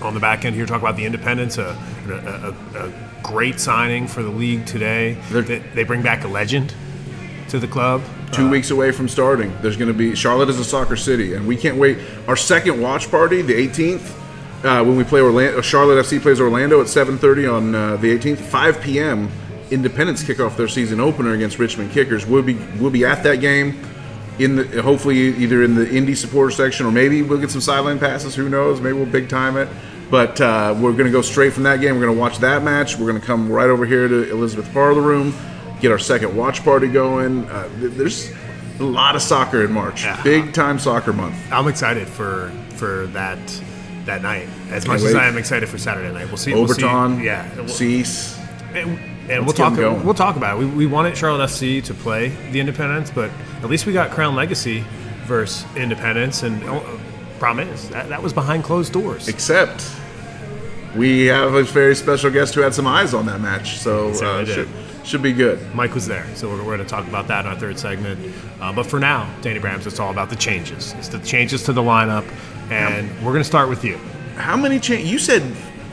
on 0.00 0.14
the 0.14 0.20
back 0.20 0.44
end 0.44 0.56
here. 0.56 0.66
Talk 0.66 0.80
about 0.80 0.96
the 0.96 1.04
Independence, 1.04 1.58
a, 1.58 1.76
a, 2.08 2.78
a, 2.78 2.86
a 2.86 2.92
great 3.22 3.60
signing 3.60 4.06
for 4.06 4.22
the 4.22 4.30
league 4.30 4.66
today. 4.66 5.18
They, 5.30 5.58
they 5.58 5.84
bring 5.84 6.02
back 6.02 6.24
a 6.24 6.28
legend 6.28 6.74
to 7.48 7.58
the 7.58 7.68
club. 7.68 8.02
Two 8.32 8.48
weeks 8.48 8.70
away 8.70 8.92
from 8.92 9.08
starting, 9.08 9.54
there's 9.60 9.76
going 9.76 9.92
to 9.92 9.96
be 9.96 10.14
Charlotte 10.14 10.48
is 10.48 10.58
a 10.58 10.64
soccer 10.64 10.96
city, 10.96 11.34
and 11.34 11.46
we 11.46 11.54
can't 11.54 11.76
wait. 11.76 11.98
Our 12.26 12.36
second 12.36 12.80
watch 12.80 13.10
party, 13.10 13.42
the 13.42 13.52
18th, 13.52 14.21
uh, 14.64 14.84
when 14.84 14.96
we 14.96 15.04
play 15.04 15.20
Orlando. 15.20 15.60
Charlotte 15.60 16.04
FC 16.04 16.20
plays 16.20 16.40
Orlando 16.40 16.80
at 16.80 16.86
7:30 16.86 17.52
on 17.52 17.74
uh, 17.74 17.96
the 17.96 18.16
18th. 18.16 18.38
5 18.38 18.80
p.m. 18.80 19.28
Independence 19.70 20.22
kick 20.22 20.40
off 20.40 20.56
their 20.56 20.68
season 20.68 21.00
opener 21.00 21.32
against 21.32 21.58
Richmond 21.58 21.92
Kickers. 21.92 22.26
We'll 22.26 22.42
be 22.42 22.54
we'll 22.78 22.90
be 22.90 23.04
at 23.04 23.22
that 23.22 23.40
game. 23.40 23.80
In 24.38 24.56
the 24.56 24.82
hopefully 24.82 25.18
either 25.36 25.62
in 25.62 25.74
the 25.74 25.84
indie 25.84 26.16
supporter 26.16 26.50
section 26.50 26.86
or 26.86 26.90
maybe 26.90 27.22
we'll 27.22 27.40
get 27.40 27.50
some 27.50 27.60
sideline 27.60 27.98
passes. 27.98 28.34
Who 28.34 28.48
knows? 28.48 28.80
Maybe 28.80 28.94
we'll 28.94 29.06
big 29.06 29.28
time 29.28 29.56
it. 29.56 29.68
But 30.10 30.40
uh, 30.40 30.74
we're 30.78 30.92
going 30.92 31.04
to 31.04 31.10
go 31.10 31.22
straight 31.22 31.52
from 31.52 31.62
that 31.62 31.80
game. 31.80 31.94
We're 31.94 32.02
going 32.02 32.14
to 32.14 32.20
watch 32.20 32.38
that 32.38 32.62
match. 32.62 32.98
We're 32.98 33.08
going 33.08 33.20
to 33.20 33.26
come 33.26 33.50
right 33.50 33.70
over 33.70 33.86
here 33.86 34.08
to 34.08 34.30
Elizabeth 34.30 34.70
Parlor 34.72 35.00
Room, 35.00 35.34
get 35.80 35.90
our 35.90 35.98
second 35.98 36.36
watch 36.36 36.62
party 36.64 36.86
going. 36.88 37.48
Uh, 37.48 37.68
th- 37.80 37.92
there's 37.92 38.32
a 38.78 38.82
lot 38.82 39.16
of 39.16 39.22
soccer 39.22 39.64
in 39.64 39.72
March. 39.72 40.04
Yeah. 40.04 40.22
Big 40.22 40.52
time 40.52 40.78
soccer 40.78 41.12
month. 41.12 41.36
I'm 41.50 41.68
excited 41.68 42.08
for 42.08 42.50
for 42.76 43.06
that 43.08 43.38
that 44.06 44.22
night 44.22 44.48
as 44.70 44.86
much 44.86 45.02
as. 45.02 45.14
I 45.14 45.26
am 45.26 45.36
excited 45.36 45.68
for 45.68 45.78
Saturday 45.78 46.12
night. 46.12 46.26
We'll 46.28 46.36
see. 46.36 46.54
we'll 46.54 46.68
see- 46.68 46.84
Overton, 46.84 47.20
yeah. 47.22 47.48
We'll- 47.56 47.68
Cease. 47.68 48.38
and, 48.74 48.98
and 48.98 48.98
we'll 49.28 49.42
Let's 49.46 49.58
get 49.58 49.66
'em 49.68 49.76
talk. 49.76 50.04
We'll 50.04 50.14
talk 50.14 50.36
about 50.36 50.56
it. 50.56 50.64
We, 50.64 50.66
we 50.66 50.86
wanted 50.86 51.16
Charlotte 51.16 51.48
FC 51.48 51.82
to 51.84 51.94
play 51.94 52.28
the 52.50 52.58
Independence, 52.60 53.10
but 53.10 53.30
at 53.62 53.70
least 53.70 53.86
we 53.86 53.92
got 53.92 54.10
Crown 54.10 54.34
Legacy 54.34 54.84
versus 55.26 55.64
Independence, 55.76 56.42
and 56.42 56.62
oh, 56.64 57.00
problem 57.38 57.68
is 57.68 57.88
that, 57.90 58.08
that 58.08 58.22
was 58.22 58.32
behind 58.32 58.64
closed 58.64 58.92
doors. 58.92 59.28
Except 59.28 59.88
we 60.96 61.26
have 61.26 61.54
a 61.54 61.62
very 61.62 61.94
special 61.94 62.30
guest 62.30 62.54
who 62.54 62.60
had 62.60 62.74
some 62.74 62.86
eyes 62.86 63.14
on 63.14 63.26
that 63.26 63.40
match, 63.40 63.78
so 63.78 64.08
uh, 64.10 64.44
should, 64.44 64.68
should 65.04 65.22
be 65.22 65.32
good. 65.32 65.58
Mike 65.74 65.94
was 65.94 66.06
there, 66.06 66.26
so 66.34 66.48
we're, 66.48 66.58
we're 66.58 66.76
going 66.76 66.78
to 66.80 66.84
talk 66.84 67.06
about 67.06 67.28
that 67.28 67.44
in 67.46 67.50
our 67.52 67.58
third 67.58 67.78
segment. 67.78 68.20
Uh, 68.60 68.72
but 68.72 68.84
for 68.84 68.98
now, 69.00 69.32
Danny 69.40 69.58
Brams, 69.60 69.86
it's 69.86 70.00
all 70.00 70.10
about 70.10 70.28
the 70.28 70.36
changes. 70.36 70.92
It's 70.98 71.08
the 71.08 71.18
changes 71.20 71.62
to 71.64 71.72
the 71.72 71.80
lineup, 71.82 72.26
and 72.72 73.10
we're 73.24 73.32
going 73.32 73.42
to 73.42 73.48
start 73.48 73.68
with 73.68 73.84
you. 73.84 73.96
How 74.36 74.56
many 74.56 74.80
change? 74.80 75.08
You 75.08 75.18
said 75.18 75.42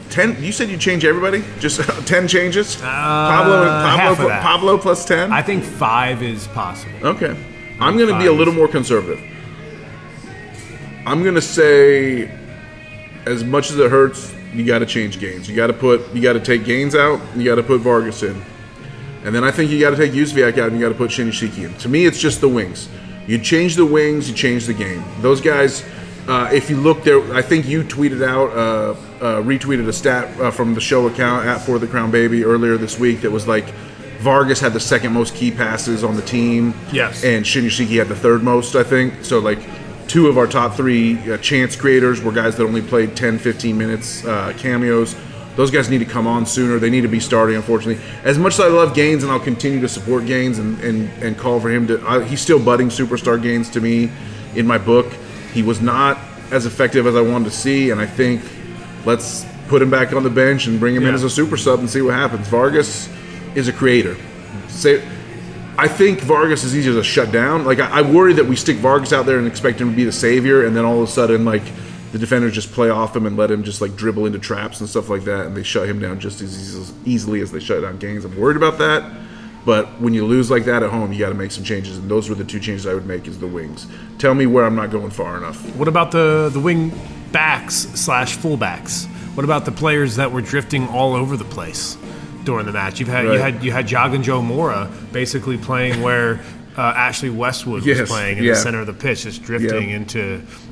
ten. 0.10 0.42
You 0.42 0.52
said 0.52 0.70
you 0.70 0.78
change 0.78 1.04
everybody. 1.06 1.44
Just 1.60 1.82
ten 2.08 2.28
changes. 2.28 2.76
Pablo, 2.78 3.64
Uh, 3.64 3.96
Pablo, 3.98 4.28
that. 4.28 4.42
Pablo 4.42 4.78
plus 4.78 5.06
ten. 5.06 5.32
I 5.32 5.42
think 5.42 5.64
five 5.64 6.24
is 6.24 6.48
possible. 6.48 6.94
Okay. 7.08 7.36
I'm 7.80 7.98
going 7.98 8.10
to 8.10 8.18
be 8.20 8.26
a 8.26 8.32
little 8.34 8.54
more 8.54 8.68
conservative. 8.68 9.20
I'm 11.06 11.24
going 11.24 11.36
to 11.36 11.42
say, 11.42 12.30
as 13.26 13.44
much 13.44 13.72
as 13.72 13.78
it 13.80 13.90
hurts, 13.90 14.34
you 14.54 14.66
got 14.66 14.80
to 14.80 14.86
change 14.86 15.20
Gaines. 15.20 15.50
You 15.50 15.56
got 15.56 15.68
to 15.68 15.74
put, 15.74 16.14
you 16.14 16.22
got 16.22 16.34
to 16.34 16.40
take 16.42 16.66
Gaines 16.66 16.94
out. 16.96 17.22
You 17.38 17.46
got 17.46 17.56
to 17.56 17.64
put 17.64 17.80
Vargas 17.82 18.22
in, 18.24 18.42
and 19.24 19.34
then 19.34 19.44
I 19.44 19.52
think 19.52 19.72
you 19.72 19.80
got 19.80 19.92
to 19.92 19.96
take 19.96 20.12
Jóźwiak 20.12 20.58
out 20.58 20.70
and 20.72 20.74
you 20.78 20.82
got 20.86 20.90
to 20.90 20.96
put 20.98 21.10
Shinyashiki 21.12 21.66
in. 21.66 21.74
To 21.80 21.90
me, 21.90 22.06
it's 22.06 22.20
just 22.20 22.42
the 22.42 22.50
wings. 22.50 22.90
You 23.28 23.38
change 23.40 23.76
the 23.76 23.86
wings, 23.86 24.30
you 24.30 24.36
change 24.36 24.66
the 24.66 24.74
game. 24.74 25.04
Those 25.22 25.40
guys. 25.42 25.84
Uh, 26.30 26.48
if 26.54 26.70
you 26.70 26.78
look 26.78 27.04
there, 27.04 27.34
I 27.34 27.42
think 27.42 27.68
you 27.68 27.84
tweeted 27.84 28.24
out, 28.24 28.52
uh, 28.52 28.92
uh, 29.20 29.42
retweeted 29.42 29.88
a 29.88 29.94
stat 29.94 30.40
uh, 30.40 30.52
from 30.52 30.76
the 30.76 30.82
show 30.82 31.08
account 31.08 31.48
at 31.48 31.58
For 31.58 31.80
the 31.80 31.88
Crown 31.88 32.12
Baby 32.12 32.46
earlier 32.46 32.78
this 32.78 33.00
week 33.00 33.22
that 33.22 33.32
was 33.32 33.48
like 33.48 33.66
Vargas 34.20 34.60
had 34.60 34.74
the 34.74 34.80
second 34.80 35.12
most 35.12 35.34
key 35.34 35.50
passes 35.50 36.04
on 36.04 36.16
the 36.16 36.22
team. 36.22 36.76
Yes. 36.94 37.24
And 37.24 37.44
Shinyashiki 37.44 37.98
had 37.98 38.10
the 38.10 38.16
third 38.16 38.44
most, 38.44 38.76
I 38.76 38.84
think. 38.84 39.26
So, 39.26 39.40
like, 39.40 39.60
two 40.08 40.28
of 40.28 40.38
our 40.38 40.46
top 40.46 40.76
three 40.76 41.18
uh, 41.32 41.38
chance 41.38 41.76
creators 41.76 42.22
were 42.22 42.32
guys 42.32 42.56
that 42.58 42.64
only 42.64 42.84
played 42.84 43.16
10, 43.16 43.40
15 43.40 43.76
minutes 43.76 44.24
uh, 44.24 44.54
cameos. 44.56 45.16
Those 45.56 45.72
guys 45.72 45.90
need 45.90 46.00
to 46.00 46.06
come 46.06 46.28
on 46.28 46.46
sooner. 46.46 46.78
They 46.78 46.92
need 46.92 47.02
to 47.02 47.08
be 47.08 47.20
starting, 47.20 47.56
unfortunately. 47.56 48.04
As 48.24 48.38
much 48.38 48.54
as 48.54 48.60
I 48.60 48.68
love 48.68 48.94
Gaines 48.94 49.24
and 49.24 49.32
I'll 49.32 49.40
continue 49.40 49.82
to 49.82 49.90
support 49.90 50.28
Gaines 50.28 50.60
and, 50.60 50.80
and, 50.82 51.10
and 51.24 51.38
call 51.38 51.60
for 51.60 51.72
him 51.72 51.88
to, 51.88 52.06
uh, 52.06 52.20
he's 52.20 52.40
still 52.40 52.64
budding 52.64 52.90
superstar 52.90 53.42
Gaines 53.42 53.70
to 53.72 53.82
me 53.82 54.12
in 54.54 54.68
my 54.68 54.78
book. 54.78 55.12
He 55.54 55.64
was 55.64 55.82
not 55.82 56.18
as 56.52 56.66
effective 56.66 57.06
as 57.08 57.16
I 57.16 57.22
wanted 57.22 57.46
to 57.46 57.52
see, 57.52 57.92
and 57.92 58.00
I 58.00 58.06
think 58.06 58.42
let's 59.06 59.46
put 59.68 59.82
him 59.82 59.90
back 59.90 60.14
on 60.14 60.24
the 60.24 60.30
bench 60.30 60.68
and 60.68 60.80
bring 60.80 60.96
him 60.96 61.06
in 61.06 61.14
as 61.14 61.24
a 61.24 61.30
super 61.30 61.58
sub 61.58 61.80
and 61.80 61.90
see 61.90 62.02
what 62.02 62.14
happens. 62.14 62.48
Vargas 62.48 63.10
is 63.56 63.68
a 63.68 63.74
creator. 63.74 64.18
Say, 64.68 65.08
I 65.78 65.88
think 65.88 66.22
Vargas 66.22 66.64
is 66.64 66.76
easier 66.76 66.94
to 66.94 67.04
shut 67.04 67.32
down. 67.32 67.66
Like 67.66 67.80
I, 67.80 68.00
I 68.00 68.02
worry 68.02 68.34
that 68.34 68.46
we 68.46 68.56
stick 68.56 68.78
Vargas 68.78 69.14
out 69.14 69.26
there 69.26 69.38
and 69.38 69.48
expect 69.48 69.80
him 69.80 69.92
to 69.92 69.96
be 69.96 70.04
the 70.04 70.12
savior, 70.12 70.66
and 70.66 70.76
then 70.76 70.86
all 70.86 71.02
of 71.02 71.08
a 71.08 71.12
sudden, 71.12 71.46
like 71.46 71.64
the 72.12 72.18
defenders 72.18 72.54
just 72.54 72.72
play 72.72 72.90
off 72.90 73.16
him 73.16 73.26
and 73.26 73.38
let 73.38 73.52
him 73.52 73.64
just 73.64 73.82
like 73.82 73.96
dribble 73.96 74.26
into 74.26 74.40
traps 74.40 74.80
and 74.80 74.90
stuff 74.90 75.10
like 75.10 75.24
that, 75.26 75.46
and 75.46 75.56
they 75.56 75.64
shut 75.64 75.88
him 75.88 76.00
down 76.00 76.20
just 76.20 76.42
as 76.42 76.92
easily 77.06 77.42
as 77.42 77.52
they 77.52 77.60
shut 77.60 77.82
down 77.82 77.98
Gaines. 77.98 78.26
I'm 78.26 78.36
worried 78.38 78.58
about 78.58 78.80
that. 78.80 79.04
But 79.66 79.88
when 80.02 80.14
you 80.14 80.26
lose 80.26 80.50
like 80.50 80.66
that 80.66 80.84
at 80.84 80.90
home, 80.90 81.12
you 81.12 81.20
got 81.20 81.30
to 81.30 81.36
make 81.36 81.52
some 81.52 81.64
changes, 81.64 81.98
and 81.98 82.10
those 82.10 82.30
were 82.30 82.36
the 82.36 82.44
two 82.46 82.60
changes 82.60 82.88
I 82.88 82.94
would 82.94 83.06
make: 83.06 83.28
is 83.28 83.40
the 83.40 83.48
wings. 83.48 83.88
Tell 84.18 84.34
me 84.34 84.46
where 84.46 84.66
I'm 84.66 84.76
not 84.76 84.90
going 84.90 85.10
far 85.12 85.38
enough. 85.38 85.58
What 85.76 85.88
about 85.88 86.12
the 86.12 86.50
the 86.52 86.60
wing 86.60 86.92
backs 87.32 87.76
slash 87.76 88.38
fullbacks? 88.38 89.06
What 89.36 89.44
about 89.44 89.66
the 89.66 89.72
players 89.72 90.16
that 90.16 90.32
were 90.32 90.42
drifting 90.42 90.88
all 90.88 91.14
over 91.14 91.38
the 91.38 91.44
place 91.46 91.98
during 92.46 92.66
the 92.66 92.72
match? 92.72 93.00
You've 93.00 93.10
had 93.10 93.26
you 93.26 93.32
Right. 93.32 93.40
had 93.54 93.64
you 93.64 93.72
had 93.72 93.86
Joggin 93.88 94.24
Joe 94.24 94.42
Mora 94.42 94.90
basically 95.12 95.58
playing 95.58 96.02
where 96.08 96.40
uh, 96.78 96.82
Ashley 96.96 97.30
Westwood 97.30 97.86
Yes, 97.86 98.00
was 98.00 98.10
playing 98.10 98.38
in 98.38 98.44
yeah. 98.46 98.54
the 98.54 98.60
center 98.60 98.80
of 98.80 98.88
the 98.88 98.94
pitch, 98.94 99.24
just 99.24 99.44
drifting 99.44 99.90
Yeah. 99.90 99.96
into 99.98 100.20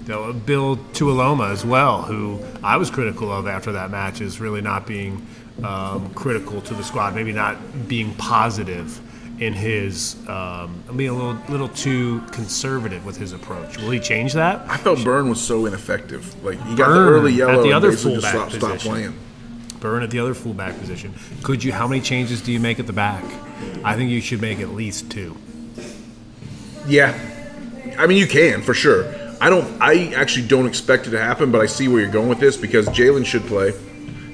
you 0.06 0.08
know, 0.08 0.32
Bill 0.32 0.78
Tuiloma 0.94 1.52
as 1.52 1.66
well, 1.66 2.04
who 2.04 2.40
I 2.64 2.78
was 2.78 2.90
critical 2.90 3.30
of 3.32 3.46
after 3.48 3.74
that 3.74 3.92
match, 3.92 4.22
is 4.22 4.40
really 4.40 4.62
not 4.62 4.88
being 4.88 5.26
um, 5.64 6.14
critical 6.14 6.62
to 6.62 6.74
the 6.74 6.84
squad, 6.84 7.16
maybe 7.16 7.32
not 7.32 7.88
being 7.88 8.14
positive 8.16 9.02
in 9.40 9.54
his 9.54 10.16
um, 10.28 10.84
being 10.96 11.10
a 11.10 11.14
little 11.14 11.38
little 11.50 11.70
too 11.70 12.22
conservative 12.32 13.06
with 13.06 13.18
his 13.18 13.34
approach. 13.34 13.78
Will 13.78 13.92
he 13.92 14.00
change 14.00 14.34
that? 14.34 14.68
I 14.70 14.78
felt 14.78 15.04
Byrne 15.04 15.30
was 15.30 15.40
so 15.40 15.66
ineffective. 15.66 16.44
Like 16.44 16.60
he 16.66 16.76
got 16.76 16.90
the 16.90 17.00
early 17.00 17.34
at 17.34 17.38
yellow 17.38 17.62
the 17.62 17.68
and 17.68 17.74
other 17.74 17.92
fullback 17.92 18.34
stopped, 18.34 18.54
stopped 18.54 18.74
position. 18.74 18.92
playing. 18.92 19.20
Byrne 19.80 20.02
at 20.02 20.10
the 20.10 20.20
other 20.20 20.34
fullback 20.34 20.78
position. 20.80 21.14
Could 21.44 21.64
you? 21.64 21.72
How 21.72 21.88
many 21.88 22.02
changes 22.02 22.42
do 22.42 22.52
you 22.52 22.60
make 22.60 22.80
at 22.80 22.88
the 22.88 22.94
back? 22.94 23.24
I 23.84 23.96
think 23.96 24.10
you 24.10 24.22
should 24.22 24.42
make 24.42 24.60
at 24.60 24.70
least 24.70 25.12
two. 25.12 25.38
Yeah, 26.88 27.14
I 28.00 28.08
mean 28.08 28.18
you 28.18 28.28
can 28.28 28.62
for 28.62 28.74
sure. 28.74 29.14
I 29.40 29.52
don't. 29.52 29.80
I 29.80 30.14
actually 30.16 30.48
don't 30.48 30.66
expect 30.66 31.06
it 31.06 31.12
to 31.12 31.20
happen, 31.22 31.52
but 31.52 31.62
I 31.62 31.68
see 31.68 31.88
where 31.88 32.02
you're 32.02 32.12
going 32.12 32.30
with 32.30 32.40
this 32.40 32.58
because 32.58 32.88
Jaylen 32.88 33.26
should 33.26 33.46
play. 33.46 33.74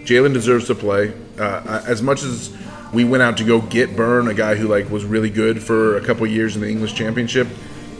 Jaylen 0.05 0.33
deserves 0.33 0.67
to 0.67 0.75
play. 0.75 1.13
Uh, 1.39 1.81
as 1.87 2.01
much 2.01 2.23
as 2.23 2.55
we 2.93 3.03
went 3.03 3.23
out 3.23 3.37
to 3.37 3.43
go 3.43 3.61
get 3.61 3.95
Byrne, 3.95 4.27
a 4.27 4.33
guy 4.33 4.55
who 4.55 4.67
like 4.67 4.89
was 4.89 5.03
really 5.05 5.29
good 5.29 5.61
for 5.61 5.97
a 5.97 6.01
couple 6.01 6.25
years 6.27 6.55
in 6.55 6.61
the 6.61 6.69
English 6.69 6.93
Championship, 6.93 7.47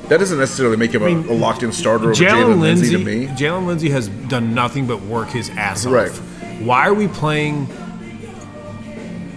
that 0.10 0.18
doesn't 0.20 0.38
necessarily 0.38 0.78
make 0.78 0.92
him 0.94 1.02
a, 1.02 1.32
a 1.32 1.34
locked-in 1.34 1.72
starter 1.72 2.12
over 2.12 2.14
Jaylen 2.14 2.60
Lindsey. 2.60 2.92
to 2.92 3.04
me. 3.04 3.28
Jaylen 3.28 3.66
Lindsey 3.66 3.90
has 3.90 4.08
done 4.10 4.54
nothing 4.54 4.86
but 4.86 5.02
work 5.04 5.30
his 5.30 5.50
ass 5.52 5.86
Right. 5.86 6.10
off. 6.12 6.20
Why 6.62 6.86
are 6.88 6.94
we 6.94 7.08
playing 7.08 7.68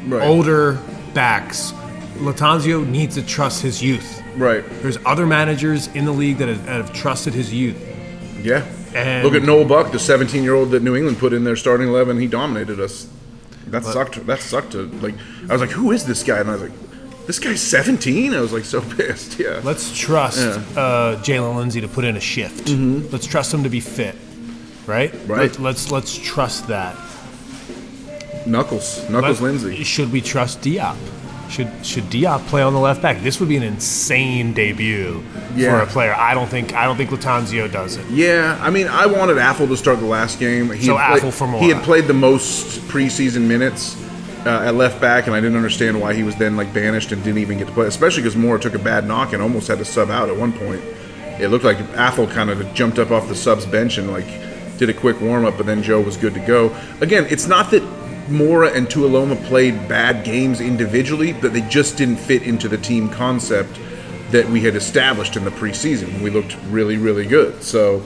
Right. 0.09 0.23
older 0.27 0.79
backs? 1.15 1.73
Lattanzio 2.19 2.87
needs 2.87 3.15
to 3.17 3.23
trust 3.23 3.63
his 3.63 3.83
youth. 3.83 4.23
Right. 4.37 4.65
There's 4.83 4.99
other 5.07 5.27
managers 5.27 5.89
in 5.95 6.05
the 6.05 6.13
league 6.13 6.39
that 6.39 6.49
have, 6.49 6.65
that 6.67 6.77
have 6.77 6.93
trusted 6.93 7.35
his 7.35 7.53
youth. 7.53 7.77
Yeah. 8.43 8.65
And- 8.97 9.25
Look 9.25 9.35
at 9.35 9.43
Noel 9.43 9.65
Buck, 9.65 9.93
the 9.93 9.99
17-year-old 9.99 10.71
that 10.71 10.83
New 10.83 10.97
England 10.97 11.19
put 11.19 11.33
in 11.33 11.45
their 11.45 11.57
starting 11.57 11.89
eleven. 11.89 12.19
He 12.19 12.27
dominated 12.27 12.81
us. 12.81 13.09
That 13.69 13.85
sucked. 13.85 14.25
That 14.27 14.41
sucked. 14.41 14.73
To, 14.73 14.83
like, 15.03 15.15
I 15.49 15.53
was 15.53 15.61
like, 15.61 15.71
"Who 15.71 15.91
is 15.93 16.05
this 16.07 16.23
guy?" 16.23 16.39
And 16.39 16.49
I 16.49 16.53
was 16.53 16.63
like, 16.63 17.27
"This 17.27 17.39
guy's 17.41 17.61
17." 17.61 18.33
I 18.33 18.41
was 18.41 18.53
like, 18.53 18.65
so 18.65 18.81
pissed. 18.97 19.39
Yeah. 19.41 19.61
Let's 19.65 19.97
trust 19.99 20.39
uh, 20.77 21.17
Jaylen 21.23 21.57
Lindsey 21.57 21.81
to 21.81 21.89
put 21.89 22.05
in 22.05 22.17
a 22.17 22.21
shift. 22.21 22.69
Let's 22.69 23.27
trust 23.27 23.53
him 23.53 23.65
to 23.65 23.69
be 23.69 23.81
fit, 23.81 24.15
right? 24.87 25.11
Mm-hmm. 25.13 25.33
Right. 25.33 25.51
Let, 25.51 25.59
let's 25.59 25.91
let's 25.91 26.17
trust 26.17 26.69
that. 26.69 26.97
Knuckles. 28.47 29.09
Knuckles 29.11 29.39
But 29.41 29.45
Lindsey. 29.45 29.83
Should 29.83 30.13
we 30.13 30.21
trust 30.21 30.61
Diop? 30.61 30.97
Should 31.49 31.71
should 31.85 32.05
Diop 32.05 32.47
play 32.49 32.63
on 32.63 32.73
the 32.73 32.81
left 32.81 33.01
back? 33.03 33.23
This 33.23 33.39
would 33.41 33.49
be 33.49 33.57
an 33.57 33.63
insane 33.63 34.53
debut 34.53 35.23
Yeah. 35.55 35.71
for 35.79 35.85
a 35.85 35.87
player. 35.87 36.15
I 36.15 36.35
don't 36.35 36.49
think 36.49 36.75
I 36.75 36.85
don't 36.85 36.97
think 36.97 37.11
Lattanzio 37.11 37.71
does 37.71 37.97
it. 37.97 38.07
Yeah, 38.11 38.59
I 38.61 38.71
mean, 38.71 38.89
I 38.89 39.07
wanted 39.07 39.37
Afful 39.37 39.69
to 39.69 39.77
start 39.77 40.01
the 40.01 40.07
last 40.07 40.39
game. 40.39 40.71
He 40.71 40.85
So 40.87 40.97
Afful 40.97 41.33
for 41.33 41.47
He 41.59 41.69
had 41.71 41.83
played 41.85 42.07
the 42.07 42.15
most 42.15 42.81
preseason 42.89 43.43
minutes 43.43 43.97
uh, 44.45 44.65
at 44.67 44.75
left 44.75 45.01
back, 45.01 45.27
and 45.27 45.35
I 45.35 45.41
didn't 45.41 45.57
understand 45.57 46.01
why 46.01 46.15
he 46.15 46.23
was 46.23 46.37
then 46.37 46.57
like 46.57 46.73
banished 46.73 47.13
and 47.13 47.23
didn't 47.23 47.39
even 47.39 47.59
get 47.59 47.67
to 47.69 47.73
play. 47.73 47.87
Especially 47.87 48.23
because 48.23 48.37
Moore 48.37 48.59
took 48.59 48.75
a 48.75 48.79
bad 48.79 49.07
knock 49.07 49.33
and 49.33 49.43
almost 49.43 49.69
had 49.69 49.79
to 49.79 49.85
sub 49.85 50.11
out 50.11 50.29
at 50.29 50.37
one 50.37 50.53
point. 50.53 50.83
It 51.41 51.49
looked 51.49 51.65
like 51.65 51.79
Afful 51.95 52.31
kind 52.31 52.51
of 52.51 52.75
jumped 52.75 52.99
up 52.99 53.11
off 53.11 53.29
the 53.29 53.35
subs 53.35 53.67
bench 53.67 53.99
and 53.99 54.11
like 54.11 54.27
did 54.79 54.89
a 54.91 54.95
quick 54.95 55.21
warm 55.21 55.45
up, 55.45 55.57
but 55.57 55.67
then 55.67 55.83
Joe 55.83 56.01
was 56.01 56.17
good 56.17 56.35
to 56.35 56.41
go. 56.41 56.75
Again, 57.01 57.27
it's 57.31 57.47
not 57.47 57.71
that 57.71 57.83
Mora 58.29 58.71
and 58.71 58.87
Tuiloma 58.87 59.43
played 59.45 59.89
bad 59.89 60.25
games 60.25 60.61
individually, 60.61 61.33
but 61.33 61.53
they 61.53 61.63
just 61.63 61.97
didn't 61.97 62.17
fit 62.17 62.43
into 62.43 62.69
the 62.69 62.79
team 62.79 63.09
concept 63.09 63.79
that 64.31 64.49
we 64.49 64.61
had 64.61 64.75
established 64.75 65.37
in 65.37 65.45
the 65.45 65.51
preseason 65.51 66.21
we 66.21 66.31
looked 66.31 66.57
really, 66.69 66.97
really 66.97 67.27
good. 67.27 67.63
So 67.63 68.03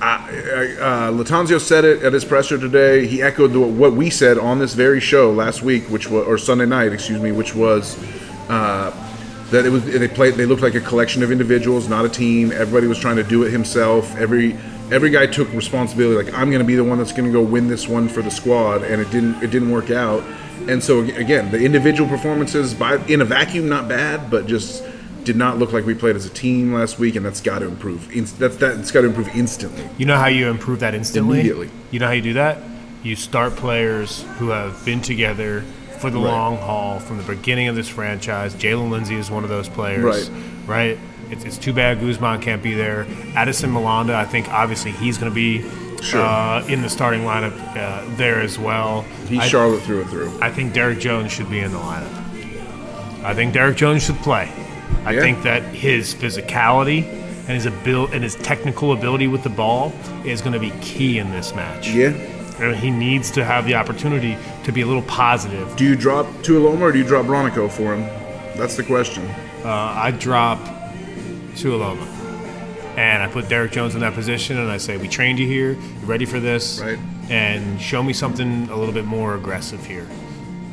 I, 0.00 0.16
I, 0.16 0.82
uh, 0.82 1.12
Lattanzio 1.12 1.60
said 1.60 1.84
it 1.84 2.02
at 2.02 2.12
his 2.12 2.24
presser 2.24 2.58
today. 2.58 3.06
He 3.06 3.22
echoed 3.22 3.48
the, 3.48 3.60
what 3.60 3.92
we 3.92 4.10
said 4.10 4.38
on 4.38 4.58
this 4.58 4.74
very 4.74 5.00
show 5.00 5.30
last 5.30 5.62
week, 5.62 5.84
which 5.90 6.08
was 6.08 6.26
or 6.26 6.38
Sunday 6.38 6.66
night, 6.66 6.92
excuse 6.92 7.20
me, 7.20 7.32
which 7.32 7.54
was 7.54 7.98
uh, 8.48 8.90
that 9.50 9.66
it 9.66 9.70
was 9.70 9.84
they 9.84 10.08
played. 10.08 10.34
They 10.34 10.46
looked 10.46 10.62
like 10.62 10.74
a 10.74 10.80
collection 10.80 11.22
of 11.22 11.30
individuals, 11.30 11.88
not 11.88 12.04
a 12.04 12.08
team. 12.08 12.52
Everybody 12.52 12.86
was 12.86 12.98
trying 12.98 13.16
to 13.16 13.24
do 13.24 13.42
it 13.42 13.50
himself. 13.50 14.14
Every 14.16 14.56
every 14.92 15.10
guy 15.10 15.26
took 15.26 15.52
responsibility. 15.52 16.24
Like 16.24 16.34
I'm 16.34 16.50
going 16.50 16.60
to 16.60 16.66
be 16.66 16.74
the 16.76 16.84
one 16.84 16.98
that's 16.98 17.12
going 17.12 17.24
to 17.26 17.32
go 17.32 17.42
win 17.42 17.68
this 17.68 17.88
one 17.88 18.08
for 18.08 18.22
the 18.22 18.30
squad, 18.30 18.82
and 18.82 19.00
it 19.00 19.10
didn't. 19.10 19.42
It 19.42 19.50
didn't 19.50 19.70
work 19.70 19.90
out. 19.90 20.22
And 20.68 20.82
so 20.82 21.00
again, 21.00 21.50
the 21.50 21.58
individual 21.64 22.08
performances 22.08 22.74
by 22.74 22.96
in 23.06 23.20
a 23.20 23.24
vacuum, 23.24 23.68
not 23.68 23.88
bad, 23.88 24.30
but 24.30 24.46
just 24.46 24.84
did 25.24 25.36
not 25.36 25.58
look 25.58 25.72
like 25.72 25.84
we 25.84 25.94
played 25.94 26.16
as 26.16 26.26
a 26.26 26.30
team 26.30 26.72
last 26.72 26.98
week, 26.98 27.14
and 27.16 27.24
that's 27.24 27.40
got 27.40 27.60
to 27.60 27.66
improve. 27.66 28.08
That's 28.38 28.56
that. 28.56 28.78
It's 28.78 28.90
got 28.90 29.02
to 29.02 29.06
improve 29.08 29.28
instantly. 29.28 29.88
You 29.98 30.06
know 30.06 30.16
how 30.16 30.26
you 30.28 30.48
improve 30.48 30.80
that 30.80 30.94
instantly? 30.94 31.40
Immediately. 31.40 31.70
You 31.90 31.98
know 32.00 32.06
how 32.06 32.12
you 32.12 32.22
do 32.22 32.32
that? 32.34 32.58
You 33.02 33.16
start 33.16 33.56
players 33.56 34.22
who 34.38 34.48
have 34.50 34.84
been 34.84 35.00
together 35.00 35.62
for 36.00 36.10
the 36.10 36.18
Right. 36.18 36.30
long 36.30 36.56
haul 36.58 36.98
from 36.98 37.16
the 37.18 37.22
beginning 37.22 37.68
of 37.68 37.74
this 37.76 37.88
franchise. 37.88 38.54
Jaylen 38.54 38.90
Lindsey 38.90 39.16
is 39.16 39.30
one 39.30 39.44
of 39.44 39.50
those 39.50 39.68
players. 39.68 40.30
Right. 40.30 40.30
Right? 40.66 40.98
It's, 41.30 41.44
it's 41.44 41.58
too 41.58 41.72
bad 41.72 42.00
Guzman 42.00 42.40
can't 42.40 42.62
be 42.62 42.74
there. 42.74 43.04
Adilson 43.34 43.70
Malanda, 43.72 44.14
I 44.14 44.24
think 44.24 44.48
obviously 44.48 44.90
he's 44.92 45.18
going 45.18 45.30
to 45.30 45.34
be 45.34 45.64
Sure. 46.02 46.22
uh, 46.22 46.64
in 46.66 46.80
the 46.80 46.88
starting 46.88 47.22
lineup 47.22 47.52
uh, 47.76 48.02
there 48.16 48.40
as 48.40 48.58
well. 48.58 49.02
He's 49.28 49.40
I, 49.40 49.48
Charlotte 49.48 49.82
through 49.82 50.00
and 50.02 50.10
through. 50.10 50.32
I 50.40 50.50
think 50.50 50.72
Derrick 50.72 50.98
Jones 50.98 51.30
should 51.30 51.50
be 51.50 51.60
in 51.60 51.72
the 51.72 51.78
lineup. 51.78 53.22
I 53.22 53.34
think 53.34 53.52
Derrick 53.52 53.76
Jones 53.76 54.02
should 54.04 54.16
play. 54.16 54.50
I 55.04 55.12
Yeah. 55.12 55.20
think 55.20 55.42
that 55.42 55.62
his 55.74 56.14
physicality 56.14 57.04
and 57.04 57.48
his 57.50 57.66
abil- 57.66 58.06
and 58.12 58.22
his 58.24 58.34
technical 58.36 58.92
ability 58.92 59.26
with 59.26 59.42
the 59.42 59.50
ball 59.50 59.92
is 60.24 60.40
going 60.40 60.54
to 60.54 60.58
be 60.58 60.70
key 60.80 61.18
in 61.18 61.30
this 61.32 61.54
match. 61.54 61.90
Yeah. 61.90 62.08
And 62.60 62.74
he 62.76 62.90
needs 62.90 63.30
to 63.32 63.44
have 63.44 63.66
the 63.66 63.74
opportunity 63.74 64.36
to 64.64 64.72
be 64.72 64.80
a 64.80 64.86
little 64.86 65.02
positive. 65.02 65.74
Do 65.76 65.84
you 65.84 65.96
drop 65.96 66.26
Tuiloma 66.42 66.80
or 66.80 66.92
do 66.92 66.98
you 66.98 67.04
drop 67.04 67.26
Bronico 67.26 67.70
for 67.70 67.94
him? 67.94 68.02
That's 68.56 68.76
the 68.76 68.82
question. 68.84 69.26
Uh, 69.64 69.68
I 69.70 70.10
drop 70.12 70.58
Tuiloma. 71.62 72.06
And 72.96 73.22
I 73.22 73.28
put 73.28 73.48
Derrick 73.48 73.72
Jones 73.72 73.94
in 73.94 74.00
that 74.00 74.14
position, 74.14 74.58
and 74.58 74.70
I 74.70 74.76
say, 74.78 74.96
"We 74.96 75.08
trained 75.08 75.38
you 75.38 75.46
here. 75.46 75.72
You 75.72 76.06
ready 76.06 76.24
for 76.24 76.40
this? 76.40 76.80
Right. 76.80 76.98
And 77.28 77.80
show 77.80 78.02
me 78.02 78.12
something 78.12 78.68
a 78.70 78.76
little 78.76 78.92
bit 78.94 79.04
more 79.04 79.34
aggressive 79.36 79.84
here." 79.86 80.06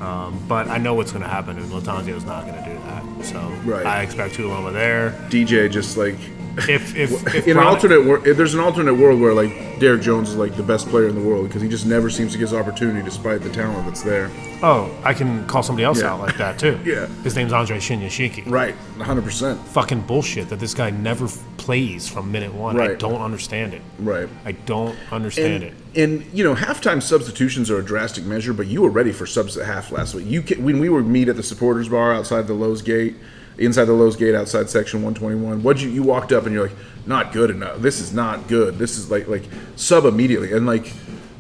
Um, 0.02 0.40
but 0.48 0.68
I 0.68 0.78
know 0.78 0.94
what's 0.94 1.12
going 1.12 1.24
to 1.24 1.30
happen, 1.30 1.58
and 1.58 1.72
Lattanzio's 1.72 2.26
not 2.26 2.46
going 2.46 2.64
to 2.64 2.70
do 2.70 2.78
that. 2.86 3.26
So 3.26 3.40
Right. 3.66 3.86
I 3.86 4.02
expect 4.04 4.36
Tuiloma 4.36 4.72
there. 4.74 5.12
DJ 5.30 5.70
just 5.72 5.98
like 5.98 6.18
If 6.58 6.96
if, 6.96 7.36
if 7.36 7.48
in 7.48 7.58
an 7.58 7.64
alternate 7.64 8.04
world, 8.06 8.24
there's 8.26 8.54
an 8.56 8.60
alternate 8.60 8.96
world 8.96 9.22
where 9.22 9.34
like 9.34 9.80
Derrick 9.80 10.02
Jones 10.02 10.30
is 10.30 10.36
like 10.36 10.56
the 10.58 10.64
best 10.64 10.88
player 10.90 11.08
in 11.08 11.14
the 11.16 11.22
world 11.22 11.48
because 11.48 11.62
he 11.62 11.70
just 11.70 11.86
never 11.86 12.10
seems 12.10 12.32
to 12.32 12.38
get 12.40 12.46
his 12.50 12.54
opportunity 12.54 13.04
despite 13.04 13.42
the 13.42 13.50
talent 13.52 13.86
that's 13.86 14.02
there. 14.02 14.32
oh, 14.64 14.90
I 15.04 15.14
can 15.14 15.46
call 15.48 15.62
somebody 15.62 15.84
else 15.86 16.02
Yeah. 16.02 16.14
out 16.14 16.20
like 16.20 16.38
that 16.38 16.58
too. 16.58 16.80
Yeah. 16.86 17.06
his 17.24 17.36
name's 17.36 17.54
Andre 17.54 17.78
Shinyashiki. 17.78 18.50
Right, 18.50 18.74
100. 18.96 19.24
percent 19.24 19.60
Fucking 19.68 20.02
bullshit 20.02 20.50
that 20.50 20.60
this 20.60 20.74
guy 20.74 20.90
never 20.90 21.26
f- 21.26 21.44
plays 21.58 22.08
from 22.08 22.32
minute 22.32 22.54
one. 22.54 22.76
I 22.76 22.88
Right. 22.88 23.00
don't 23.00 23.22
understand 23.22 23.76
it. 23.76 23.82
Right. 24.00 24.28
I 24.44 24.54
don't 24.54 24.98
understand 25.12 25.64
And, 25.64 25.64
it. 25.64 25.74
and 26.04 26.26
you 26.34 26.44
know, 26.44 26.56
halftime 26.56 27.04
substitutions 27.04 27.70
are 27.70 27.78
a 27.78 27.84
drastic 27.84 28.26
measure, 28.26 28.54
but 28.54 28.66
you 28.66 28.82
were 28.82 28.90
ready 28.90 29.12
for 29.12 29.28
subs 29.28 29.58
at 29.58 29.68
half 29.68 29.92
last 29.92 30.16
week. 30.16 30.26
You 30.28 30.42
ca- 30.42 30.56
when 30.60 30.80
we 30.80 30.90
were 30.90 31.04
meet 31.04 31.28
at 31.30 31.36
the 31.36 31.44
supporters 31.44 31.88
bar 31.88 32.14
outside 32.16 32.48
the 32.48 32.54
Lowe's 32.56 32.82
gate, 32.82 33.16
inside 33.58 33.86
the 33.86 33.94
Lowe's 33.94 34.16
gate 34.16 34.36
outside 34.36 34.70
section 34.70 35.02
121. 35.02 35.64
What 35.64 35.80
you 35.80 35.90
you 35.90 36.04
walked 36.04 36.32
up 36.32 36.46
and 36.46 36.54
you're 36.54 36.68
like, 36.68 36.78
not 37.06 37.32
good 37.32 37.50
enough. 37.50 37.80
This 37.80 38.00
is 38.00 38.14
not 38.14 38.48
good. 38.48 38.78
This 38.78 38.98
is 38.98 39.10
like 39.10 39.28
like 39.28 39.44
sub 39.76 40.06
immediately 40.06 40.54
and 40.54 40.66
like 40.66 40.92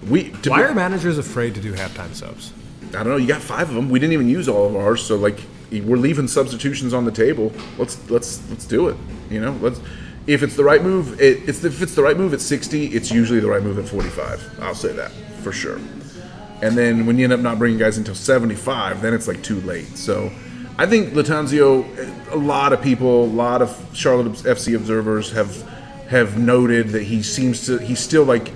we. 0.09 0.31
To 0.43 0.49
Why 0.49 0.63
are 0.63 0.73
managers 0.73 1.17
afraid 1.17 1.55
to 1.55 1.61
do 1.61 1.73
halftime 1.73 2.13
subs? 2.13 2.53
I 2.89 3.03
don't 3.03 3.09
know. 3.09 3.17
You 3.17 3.27
got 3.27 3.41
five 3.41 3.69
of 3.69 3.75
them. 3.75 3.89
We 3.89 3.99
didn't 3.99 4.13
even 4.13 4.29
use 4.29 4.47
all 4.47 4.65
of 4.65 4.75
ours, 4.75 5.03
so 5.03 5.15
like 5.15 5.39
we're 5.71 5.97
leaving 5.97 6.27
substitutions 6.27 6.93
on 6.93 7.05
the 7.05 7.11
table. 7.11 7.51
Let's 7.77 8.09
let's 8.09 8.47
let's 8.49 8.65
do 8.65 8.89
it. 8.89 8.97
You 9.29 9.41
know, 9.41 9.51
let's. 9.61 9.81
If 10.25 10.43
it's 10.43 10.57
the 10.57 10.63
right 10.63 10.83
move, 10.83 11.21
it, 11.21 11.47
it's 11.47 11.63
if 11.63 11.81
it's 11.81 11.95
the 11.95 12.03
right 12.03 12.17
move 12.17 12.33
at 12.33 12.41
60, 12.41 12.87
it's 12.87 13.11
usually 13.11 13.39
the 13.39 13.49
right 13.49 13.63
move 13.63 13.79
at 13.79 13.87
45. 13.87 14.59
I'll 14.61 14.75
say 14.75 14.91
that 14.93 15.11
for 15.41 15.53
sure. 15.53 15.79
And 16.61 16.77
then 16.77 17.05
when 17.05 17.17
you 17.17 17.23
end 17.23 17.33
up 17.33 17.39
not 17.39 17.59
bringing 17.59 17.77
guys 17.77 17.97
until 17.97 18.15
75, 18.15 19.01
then 19.01 19.13
it's 19.13 19.27
like 19.27 19.41
too 19.43 19.61
late. 19.61 19.95
So 19.95 20.31
I 20.79 20.85
think 20.85 21.13
Lattanzio, 21.13 22.31
a 22.31 22.35
lot 22.35 22.71
of 22.71 22.83
people, 22.83 23.23
a 23.23 23.25
lot 23.25 23.63
of 23.63 23.89
Charlotte 23.93 24.31
FC 24.33 24.75
observers 24.75 25.31
have 25.31 25.63
have 26.07 26.37
noted 26.37 26.89
that 26.89 27.03
he 27.03 27.21
seems 27.21 27.65
to 27.65 27.79
he's 27.79 27.99
still 27.99 28.23
like 28.23 28.53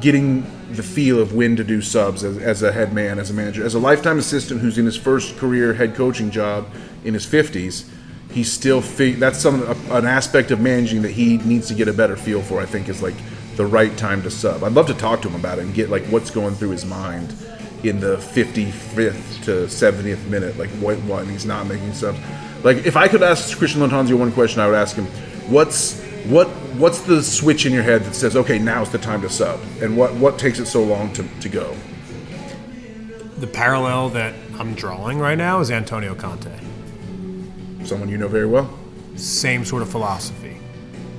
getting 0.00 0.42
the 0.72 0.82
feel 0.82 1.20
of 1.20 1.34
when 1.34 1.56
to 1.56 1.64
do 1.64 1.82
subs 1.82 2.24
as, 2.24 2.38
as 2.38 2.62
a 2.62 2.72
head 2.72 2.92
man, 2.92 3.18
as 3.18 3.30
a 3.30 3.34
manager, 3.34 3.64
as 3.64 3.74
a 3.74 3.78
lifetime 3.78 4.18
assistant 4.18 4.60
who's 4.60 4.78
in 4.78 4.86
his 4.86 4.96
first 4.96 5.36
career 5.36 5.74
head 5.74 5.94
coaching 5.94 6.30
job 6.30 6.66
in 7.04 7.12
his 7.12 7.26
50s. 7.26 7.88
He's 8.30 8.52
still 8.52 8.80
that's 8.80 9.40
some 9.40 9.62
an 9.90 10.06
aspect 10.06 10.52
of 10.52 10.60
managing 10.60 11.02
that 11.02 11.12
he 11.12 11.38
needs 11.38 11.66
to 11.68 11.74
get 11.74 11.88
a 11.88 11.92
better 11.92 12.16
feel 12.16 12.40
for. 12.40 12.60
I 12.60 12.66
think 12.66 12.88
is 12.88 13.02
like 13.02 13.14
the 13.56 13.66
right 13.66 13.96
time 13.96 14.22
to 14.22 14.30
sub. 14.30 14.62
I'd 14.62 14.72
love 14.72 14.86
to 14.86 14.94
talk 14.94 15.22
to 15.22 15.28
him 15.28 15.34
about 15.34 15.58
it 15.58 15.64
and 15.64 15.74
get 15.74 15.90
like 15.90 16.04
what's 16.04 16.30
going 16.30 16.54
through 16.54 16.70
his 16.70 16.84
mind 16.84 17.34
in 17.84 18.00
the 18.00 18.16
55th 18.16 19.44
to 19.44 19.50
70th 19.66 20.26
minute, 20.28 20.56
like 20.56 20.70
what 20.70 20.98
what 21.02 21.26
he's 21.26 21.44
not 21.44 21.66
making 21.66 21.92
subs. 21.92 22.18
Like 22.62 22.78
if 22.78 22.96
I 22.96 23.08
could 23.08 23.22
ask 23.22 23.56
Christian 23.58 23.82
Lattanzio 23.82 24.18
one 24.18 24.32
question, 24.32 24.60
I 24.60 24.66
would 24.66 24.76
ask 24.76 24.96
him, 24.96 25.06
what's 25.50 26.02
what 26.24 26.48
what's 26.78 27.02
the 27.02 27.22
switch 27.22 27.66
in 27.66 27.72
your 27.72 27.82
head 27.82 28.02
that 28.04 28.14
says, 28.14 28.36
okay, 28.36 28.58
now's 28.58 28.90
the 28.90 28.98
time 28.98 29.20
to 29.22 29.28
sub, 29.28 29.60
and 29.82 29.96
what 29.96 30.14
what 30.14 30.38
takes 30.38 30.58
it 30.58 30.66
so 30.66 30.82
long 30.82 31.12
to, 31.12 31.22
to 31.40 31.48
go? 31.48 31.76
The 33.38 33.46
parallel 33.46 34.08
that 34.10 34.34
I'm 34.58 34.74
drawing 34.74 35.18
right 35.18 35.36
now 35.36 35.60
is 35.60 35.70
Antonio 35.70 36.14
Conte. 36.14 36.58
Someone 37.84 38.08
you 38.08 38.16
know 38.16 38.28
very 38.28 38.46
well. 38.46 38.70
Same 39.16 39.64
sort 39.64 39.82
of 39.82 39.90
philosophy, 39.90 40.58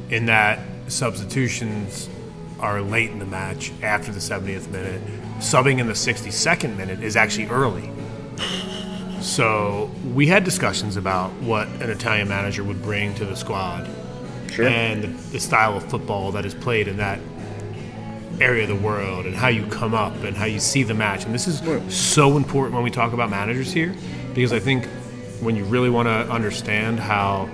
in 0.10 0.26
that 0.26 0.60
substitutions 0.88 2.10
are 2.60 2.82
late 2.82 3.12
in 3.12 3.20
the 3.20 3.26
match 3.26 3.72
after 3.82 4.12
the 4.12 4.20
70th 4.20 4.70
minute. 4.70 5.02
Subbing 5.40 5.80
in 5.80 5.88
the 5.88 5.94
62nd 5.94 6.78
minute 6.78 7.02
is 7.04 7.16
actually 7.16 7.48
early. 7.48 7.90
So 9.22 9.90
we 10.14 10.28
had 10.28 10.44
discussions 10.44 10.98
about 10.98 11.32
what 11.42 11.68
an 11.82 11.90
Italian 11.90 12.28
manager 12.28 12.64
would 12.64 12.82
bring 12.82 13.14
to 13.16 13.26
the 13.26 13.36
squad 13.36 13.90
Sure. 14.52 14.68
and 14.68 15.04
the, 15.04 15.08
the 15.32 15.40
style 15.40 15.76
of 15.76 15.84
football 15.90 16.32
that 16.34 16.46
is 16.46 16.54
played 16.54 16.88
in 16.88 16.98
that 16.98 17.20
area 18.40 18.64
of 18.64 18.70
the 18.70 18.76
world 18.76 19.26
and 19.26 19.36
how 19.36 19.48
you 19.48 19.66
come 19.68 19.94
up 19.94 20.14
and 20.24 20.36
how 20.38 20.46
you 20.46 20.60
see 20.60 20.84
the 20.84 20.94
match. 20.94 21.26
And 21.26 21.34
this 21.34 21.48
is 21.48 21.62
so 21.94 22.38
important 22.38 22.76
when 22.76 22.84
we 22.84 22.92
talk 22.92 23.14
about 23.14 23.30
managers 23.30 23.74
here 23.74 23.94
because 24.34 24.54
I 24.54 24.60
think 24.60 24.86
when 25.42 25.56
you 25.56 25.66
really 25.66 25.90
want 25.90 26.08
to 26.08 26.32
understand 26.32 27.00
how 27.00 27.50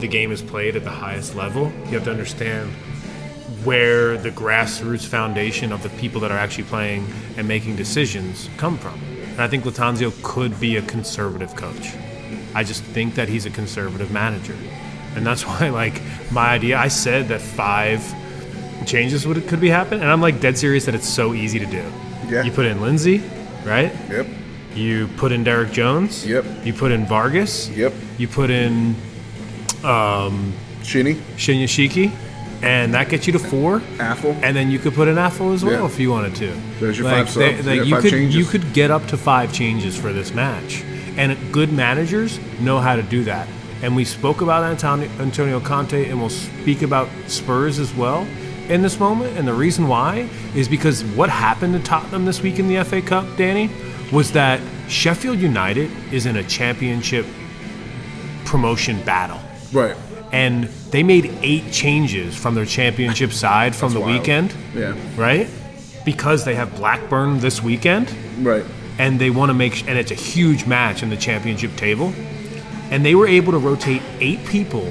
the 0.00 0.08
game 0.08 0.30
is 0.30 0.40
played 0.40 0.76
at 0.76 0.84
the 0.84 0.90
highest 0.90 1.34
level, 1.34 1.64
you 1.86 1.92
have 1.92 2.04
to 2.04 2.10
understand 2.10 2.70
where 3.64 4.16
the 4.16 4.30
grassroots 4.30 5.06
foundation 5.06 5.72
of 5.72 5.82
the 5.82 5.88
people 5.90 6.20
that 6.20 6.30
are 6.30 6.38
actually 6.38 6.64
playing 6.64 7.06
and 7.36 7.48
making 7.48 7.76
decisions 7.76 8.48
come 8.56 8.78
from. 8.78 9.00
And 9.32 9.40
I 9.40 9.48
think 9.48 9.64
Lattanzio 9.64 10.12
could 10.22 10.58
be 10.60 10.76
a 10.76 10.82
conservative 10.82 11.54
coach. 11.54 11.94
I 12.54 12.64
just 12.64 12.82
think 12.82 13.14
that 13.14 13.28
he's 13.28 13.46
a 13.46 13.50
conservative 13.50 14.10
manager. 14.10 14.56
And 15.14 15.26
that's 15.26 15.46
why, 15.46 15.70
like, 15.70 16.00
my 16.30 16.48
idea, 16.48 16.78
I 16.78 16.88
said 16.88 17.28
that 17.28 17.40
five 17.40 18.02
changes 18.86 19.26
would 19.26 19.46
could 19.48 19.60
be 19.60 19.68
happening, 19.68 20.00
and 20.00 20.10
I'm 20.10 20.20
like 20.20 20.40
dead 20.40 20.56
serious 20.56 20.86
that 20.86 20.94
it's 20.94 21.08
so 21.08 21.34
easy 21.34 21.58
to 21.58 21.66
do. 21.66 21.84
Yeah. 22.28 22.42
You 22.42 22.52
put 22.52 22.66
in 22.66 22.80
Lindsey, 22.80 23.22
right? 23.64 23.92
Yep. 24.08 24.26
You 24.74 25.08
put 25.16 25.32
in 25.32 25.44
Derrick 25.44 25.72
Jones. 25.72 26.26
Yep. 26.26 26.44
You 26.64 26.72
put 26.72 26.92
in 26.92 27.06
Vargas. 27.06 27.68
Yep. 27.70 27.92
You 28.16 28.28
put 28.28 28.50
in 28.50 28.94
um, 29.84 30.52
Shinny, 30.82 31.14
Shinyashiki, 31.36 32.12
and 32.62 32.92
that 32.94 33.08
gets 33.08 33.26
you 33.26 33.32
to 33.34 33.38
four. 33.38 33.80
Afful. 33.98 34.34
And 34.42 34.56
then 34.56 34.70
you 34.70 34.78
could 34.78 34.94
put 34.94 35.08
an 35.08 35.16
Afful 35.16 35.54
as 35.54 35.64
well 35.64 35.80
Yeah. 35.80 35.86
if 35.86 35.98
you 36.00 36.10
wanted 36.10 36.34
to. 36.36 36.52
There's 36.80 36.98
your 36.98 37.06
like, 37.08 37.26
five 37.26 37.34
they- 37.34 37.54
subs. 37.56 37.66
like, 37.66 37.76
Yeah, 37.76 37.82
you 37.82 37.90
five 37.94 38.02
could 38.02 38.10
changes. 38.10 38.34
you 38.36 38.44
could 38.44 38.72
get 38.72 38.90
up 38.90 39.06
to 39.08 39.16
five 39.16 39.52
changes 39.52 39.96
for 39.96 40.12
this 40.12 40.34
match, 40.34 40.82
and 41.16 41.36
good 41.52 41.72
managers 41.72 42.38
know 42.60 42.78
how 42.80 42.96
to 42.96 43.02
do 43.02 43.24
that. 43.24 43.46
And 43.82 43.94
we 43.94 44.04
spoke 44.04 44.40
about 44.40 44.64
Antonio, 44.64 45.08
Antonio 45.20 45.60
Conte, 45.60 46.08
and 46.08 46.18
we'll 46.20 46.30
speak 46.30 46.82
about 46.82 47.08
Spurs 47.28 47.78
as 47.78 47.94
well 47.94 48.26
in 48.68 48.82
this 48.82 48.98
moment. 48.98 49.38
And 49.38 49.46
the 49.46 49.54
reason 49.54 49.86
why 49.86 50.28
is 50.54 50.66
because 50.68 51.04
what 51.04 51.30
happened 51.30 51.74
to 51.74 51.80
Tottenham 51.80 52.24
this 52.24 52.42
week 52.42 52.58
in 52.58 52.66
the 52.66 52.76
FA 52.84 53.00
Cup, 53.00 53.24
Danny, 53.36 53.70
was 54.10 54.32
that 54.32 54.60
Sheffield 54.88 55.38
United 55.38 55.90
is 56.10 56.26
in 56.26 56.36
a 56.36 56.42
championship 56.42 57.24
promotion 58.44 59.00
battle 59.02 59.38
right. 59.72 59.94
And 60.32 60.64
they 60.90 61.02
made 61.02 61.32
eight 61.42 61.72
changes 61.72 62.36
from 62.36 62.54
their 62.54 62.66
championship 62.66 63.32
side 63.44 63.74
from 63.74 63.92
the 63.94 64.00
wild. 64.00 64.12
weekend, 64.20 64.54
Yeah. 64.74 64.94
right? 65.16 65.48
Because 66.04 66.44
they 66.44 66.54
have 66.54 66.74
Blackburn 66.76 67.40
this 67.40 67.62
weekend, 67.62 68.12
Right. 68.40 68.64
and 68.98 69.18
they 69.18 69.30
want 69.30 69.50
to 69.50 69.54
make, 69.54 69.86
and 69.88 69.98
it's 69.98 70.10
a 70.10 70.14
huge 70.14 70.66
match 70.66 71.02
in 71.02 71.10
the 71.10 71.16
championship 71.16 71.76
table, 71.76 72.12
and 72.90 73.04
they 73.04 73.14
were 73.14 73.26
able 73.26 73.52
to 73.52 73.58
rotate 73.58 74.02
eight 74.20 74.44
people, 74.46 74.90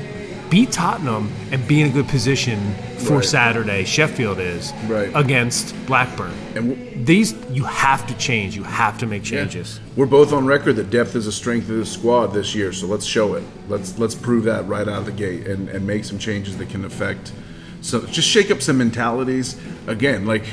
beat 0.49 0.71
Tottenham, 0.71 1.31
and 1.51 1.65
be 1.67 1.81
in 1.81 1.87
a 1.89 1.91
good 1.91 2.07
position 2.07 2.73
for 2.97 3.15
Right. 3.17 3.25
Saturday. 3.25 3.83
Sheffield 3.85 4.39
is 4.39 4.73
Right. 4.87 5.09
against 5.13 5.73
Blackburn. 5.85 6.31
And 6.55 6.69
w- 6.69 6.87
These 7.05 7.35
you 7.51 7.63
have 7.63 8.05
to 8.07 8.13
change. 8.15 8.55
You 8.55 8.63
have 8.63 8.97
to 8.97 9.05
make 9.05 9.23
changes. 9.23 9.79
We're 9.95 10.07
both 10.07 10.33
on 10.33 10.45
record 10.45 10.75
that 10.75 10.89
depth 10.89 11.15
is 11.15 11.25
a 11.27 11.31
strength 11.31 11.69
of 11.69 11.77
the 11.77 11.85
squad 11.85 12.33
this 12.33 12.53
year, 12.55 12.73
so 12.73 12.85
let's 12.87 13.05
show 13.05 13.35
it. 13.35 13.43
Let's 13.69 13.97
let's 13.97 14.15
prove 14.15 14.43
that 14.45 14.67
right 14.67 14.87
out 14.87 14.99
of 14.99 15.05
the 15.05 15.11
gate 15.13 15.47
and, 15.47 15.69
and 15.69 15.87
make 15.87 16.03
some 16.05 16.17
changes 16.19 16.57
that 16.57 16.69
can 16.69 16.83
affect 16.83 17.31
So 17.81 18.01
just 18.07 18.27
shake 18.27 18.49
up 18.51 18.61
some 18.61 18.77
mentalities. 18.79 19.55
Again, 19.87 20.25
like 20.25 20.43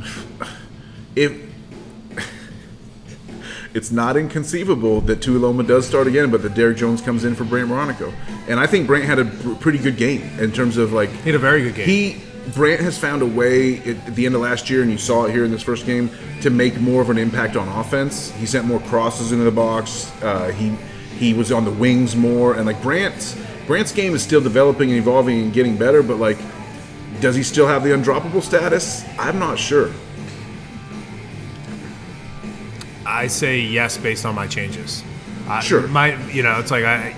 if 1.16 1.32
it's 3.74 3.90
not 3.90 4.16
inconceivable 4.16 5.00
that 5.02 5.20
Tuiloma 5.20 5.66
does 5.66 5.86
start 5.86 6.06
again, 6.06 6.30
but 6.30 6.42
that 6.42 6.54
Derrick 6.54 6.76
Jones 6.76 7.00
comes 7.00 7.24
in 7.24 7.34
for 7.34 7.44
Brandt 7.44 7.70
Bronico. 7.70 8.12
And 8.48 8.58
I 8.58 8.66
think 8.66 8.86
Brandt 8.86 9.06
had 9.06 9.18
a 9.18 9.24
pretty 9.56 9.78
good 9.78 9.96
game 9.96 10.22
in 10.38 10.52
terms 10.52 10.76
of 10.76 10.92
like 10.92 11.10
He 11.10 11.30
had 11.30 11.34
a 11.34 11.38
very 11.38 11.62
good 11.62 11.74
game. 11.74 11.86
he 11.86 12.22
Brandt 12.54 12.80
has 12.80 12.98
found 12.98 13.22
a 13.22 13.26
way 13.26 13.78
at, 13.80 14.08
at 14.08 14.14
the 14.16 14.26
end 14.26 14.34
of 14.34 14.40
last 14.40 14.70
year, 14.70 14.82
and 14.82 14.90
you 14.90 14.98
saw 14.98 15.26
it 15.26 15.30
here 15.30 15.44
in 15.44 15.50
this 15.50 15.62
first 15.62 15.86
game, 15.86 16.10
to 16.40 16.50
make 16.50 16.80
more 16.80 17.02
of 17.02 17.10
an 17.10 17.18
impact 17.18 17.54
on 17.54 17.68
offense. 17.68 18.30
He 18.32 18.46
sent 18.46 18.66
more 18.66 18.80
crosses 18.80 19.30
into 19.30 19.44
the 19.44 19.50
box. 19.50 20.10
Uh, 20.22 20.48
he 20.50 20.70
he 21.16 21.34
was 21.34 21.52
on 21.52 21.64
the 21.64 21.70
wings 21.70 22.16
more, 22.16 22.54
and 22.54 22.66
like 22.66 22.82
Brandt's 22.82 23.36
Brandt's 23.66 23.92
game 23.92 24.14
is 24.14 24.22
still 24.22 24.40
developing 24.40 24.90
and 24.90 24.98
evolving 24.98 25.42
and 25.42 25.52
getting 25.52 25.76
better. 25.76 26.02
But 26.02 26.16
like, 26.16 26.38
does 27.20 27.36
he 27.36 27.42
still 27.42 27.68
have 27.68 27.84
the 27.84 27.90
undroppable 27.90 28.42
status? 28.42 29.04
I'm 29.18 29.38
not 29.38 29.58
sure. 29.58 29.92
I 33.10 33.26
say 33.26 33.58
yes 33.60 33.98
based 33.98 34.24
on 34.24 34.34
my 34.34 34.46
changes. 34.46 35.02
I, 35.48 35.60
Sure. 35.60 35.86
My, 35.88 36.14
you 36.30 36.42
know, 36.42 36.58
it's 36.60 36.70
like 36.70 36.84
I, 36.84 37.14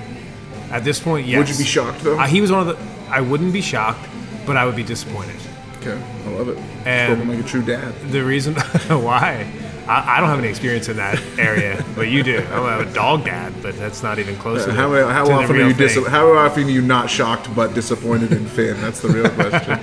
at 0.71 0.85
this 0.85 0.99
point, 0.99 1.27
yes. 1.27 1.39
Would 1.39 1.49
you 1.51 1.59
be 1.59 1.65
shocked, 1.65 2.01
though? 2.03 2.19
Uh, 2.19 2.27
he 2.27 2.41
was 2.41 2.51
one 2.51 2.67
of 2.67 2.77
the. 2.77 2.83
I 3.13 3.21
wouldn't 3.21 3.53
be 3.53 3.61
shocked, 3.61 4.09
but 4.47 4.57
I 4.57 4.65
would 4.65 4.77
be 4.77 4.83
disappointed. 4.85 5.37
Okay, 5.79 6.01
I 6.27 6.29
love 6.31 6.49
it. 6.49 6.59
And- 6.87 7.13
Spoken 7.19 7.29
like 7.37 7.45
a 7.45 7.49
true 7.49 7.63
dad. 7.63 7.93
The 8.11 8.25
reason 8.25 8.55
why, 8.89 9.53
I, 9.87 10.17
I 10.17 10.21
don't 10.21 10.31
have 10.31 10.39
any 10.39 10.49
experience 10.49 10.89
in 10.89 10.97
that 10.97 11.21
area, 11.39 11.85
but 11.95 12.09
you 12.09 12.23
do. 12.23 12.39
I'm 12.53 12.89
a 12.89 12.93
dog 12.95 13.25
dad, 13.25 13.53
but 13.63 13.77
that's 13.77 14.03
not 14.03 14.19
even 14.19 14.37
close 14.37 14.65
to 14.65 14.73
How, 14.73 14.89
how 15.09 15.31
often 15.31 15.57
are 15.57 15.69
you 15.69 15.75
dis- 15.75 16.07
How 16.07 16.33
often 16.33 16.65
are 16.65 16.71
you 16.71 16.81
not 16.83 17.11
shocked 17.11 17.55
but 17.55 17.75
disappointed 17.75 18.33
in 18.33 18.47
Finn? 18.47 18.81
That's 18.81 19.01
the 19.03 19.09
real 19.09 19.29
question. 19.41 19.83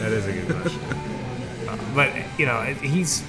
That 0.00 0.12
is 0.12 0.26
a 0.26 0.32
good 0.32 0.56
question. 0.56 0.80
Uh, 1.68 1.78
but 1.94 2.10
you 2.38 2.46
know, 2.46 2.62
he's. 2.62 3.22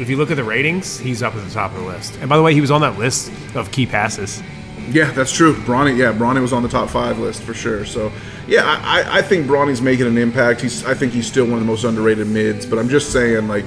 If 0.00 0.08
you 0.08 0.16
look 0.16 0.30
at 0.30 0.36
the 0.36 0.44
ratings, 0.44 0.98
he's 0.98 1.22
up 1.22 1.34
at 1.34 1.44
the 1.44 1.50
top 1.52 1.72
of 1.72 1.78
the 1.78 1.84
list. 1.86 2.16
And 2.20 2.28
by 2.28 2.36
the 2.36 2.42
way, 2.42 2.54
he 2.54 2.60
was 2.60 2.70
on 2.70 2.80
that 2.82 2.98
list 2.98 3.32
of 3.54 3.70
key 3.72 3.86
passes. 3.86 4.42
Yeah, 4.90 5.10
that's 5.12 5.32
true. 5.32 5.54
Bronny, 5.54 5.96
yeah, 5.98 6.12
Bronny 6.12 6.40
was 6.40 6.52
on 6.52 6.62
the 6.62 6.68
top 6.68 6.88
five 6.88 7.18
list 7.18 7.42
for 7.42 7.52
sure. 7.52 7.84
So, 7.84 8.10
yeah, 8.46 8.62
I, 8.64 9.18
I- 9.18 9.22
think 9.22 9.46
Bronny's 9.46 9.82
making 9.82 10.06
an 10.06 10.16
impact. 10.16 10.60
He's, 10.62 10.84
I 10.86 10.94
think 10.94 11.12
he's 11.12 11.26
still 11.26 11.44
one 11.44 11.54
of 11.54 11.60
the 11.60 11.66
most 11.66 11.84
underrated 11.84 12.26
mids. 12.28 12.64
But 12.64 12.78
I'm 12.78 12.88
just 12.88 13.12
saying, 13.12 13.48
like, 13.48 13.66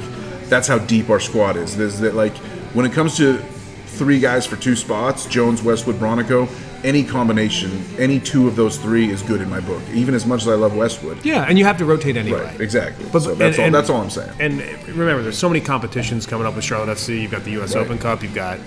that's 0.49 0.67
how 0.67 0.79
deep 0.79 1.09
our 1.09 1.19
squad 1.19 1.57
is. 1.57 1.77
There's 1.77 1.99
that, 1.99 2.15
like, 2.15 2.35
when 2.73 2.85
it 2.85 2.91
comes 2.93 3.17
to 3.17 3.37
three 3.37 4.19
guys 4.19 4.45
for 4.47 4.55
two 4.55 4.75
spots, 4.75 5.25
Jones, 5.27 5.61
Westwood, 5.61 5.97
Bronico, 5.97 6.47
any 6.83 7.03
combination, 7.03 7.83
any 7.97 8.19
two 8.19 8.47
of 8.47 8.55
those 8.55 8.77
three 8.77 9.09
is 9.09 9.21
good 9.21 9.41
in 9.41 9.49
my 9.49 9.59
book. 9.59 9.81
Even 9.93 10.13
as 10.15 10.25
much 10.25 10.41
as 10.41 10.47
I 10.47 10.55
love 10.55 10.75
Westwood. 10.75 11.23
Yeah, 11.23 11.45
and 11.47 11.57
you 11.59 11.65
have 11.65 11.77
to 11.77 11.85
rotate 11.85 12.17
anyway. 12.17 12.43
Right, 12.43 12.61
exactly. 12.61 13.05
But- 13.11 13.21
so 13.21 13.35
that's 13.35 13.57
and- 13.57 13.59
all. 13.59 13.65
and- 13.67 13.75
that's 13.75 13.89
all 13.89 14.01
I'm 14.01 14.09
saying. 14.09 14.31
And 14.39 14.59
remember, 14.87 15.21
there's 15.23 15.37
so 15.37 15.49
many 15.49 15.61
competitions 15.61 16.25
coming 16.25 16.47
up 16.47 16.55
with 16.55 16.63
Charlotte 16.63 16.89
FC. 16.97 17.21
You've 17.21 17.31
got 17.31 17.43
the 17.43 17.51
U.S. 17.51 17.75
Right. 17.75 17.85
Open 17.85 17.97
Cup. 17.97 18.23
You've 18.23 18.33
got, 18.33 18.59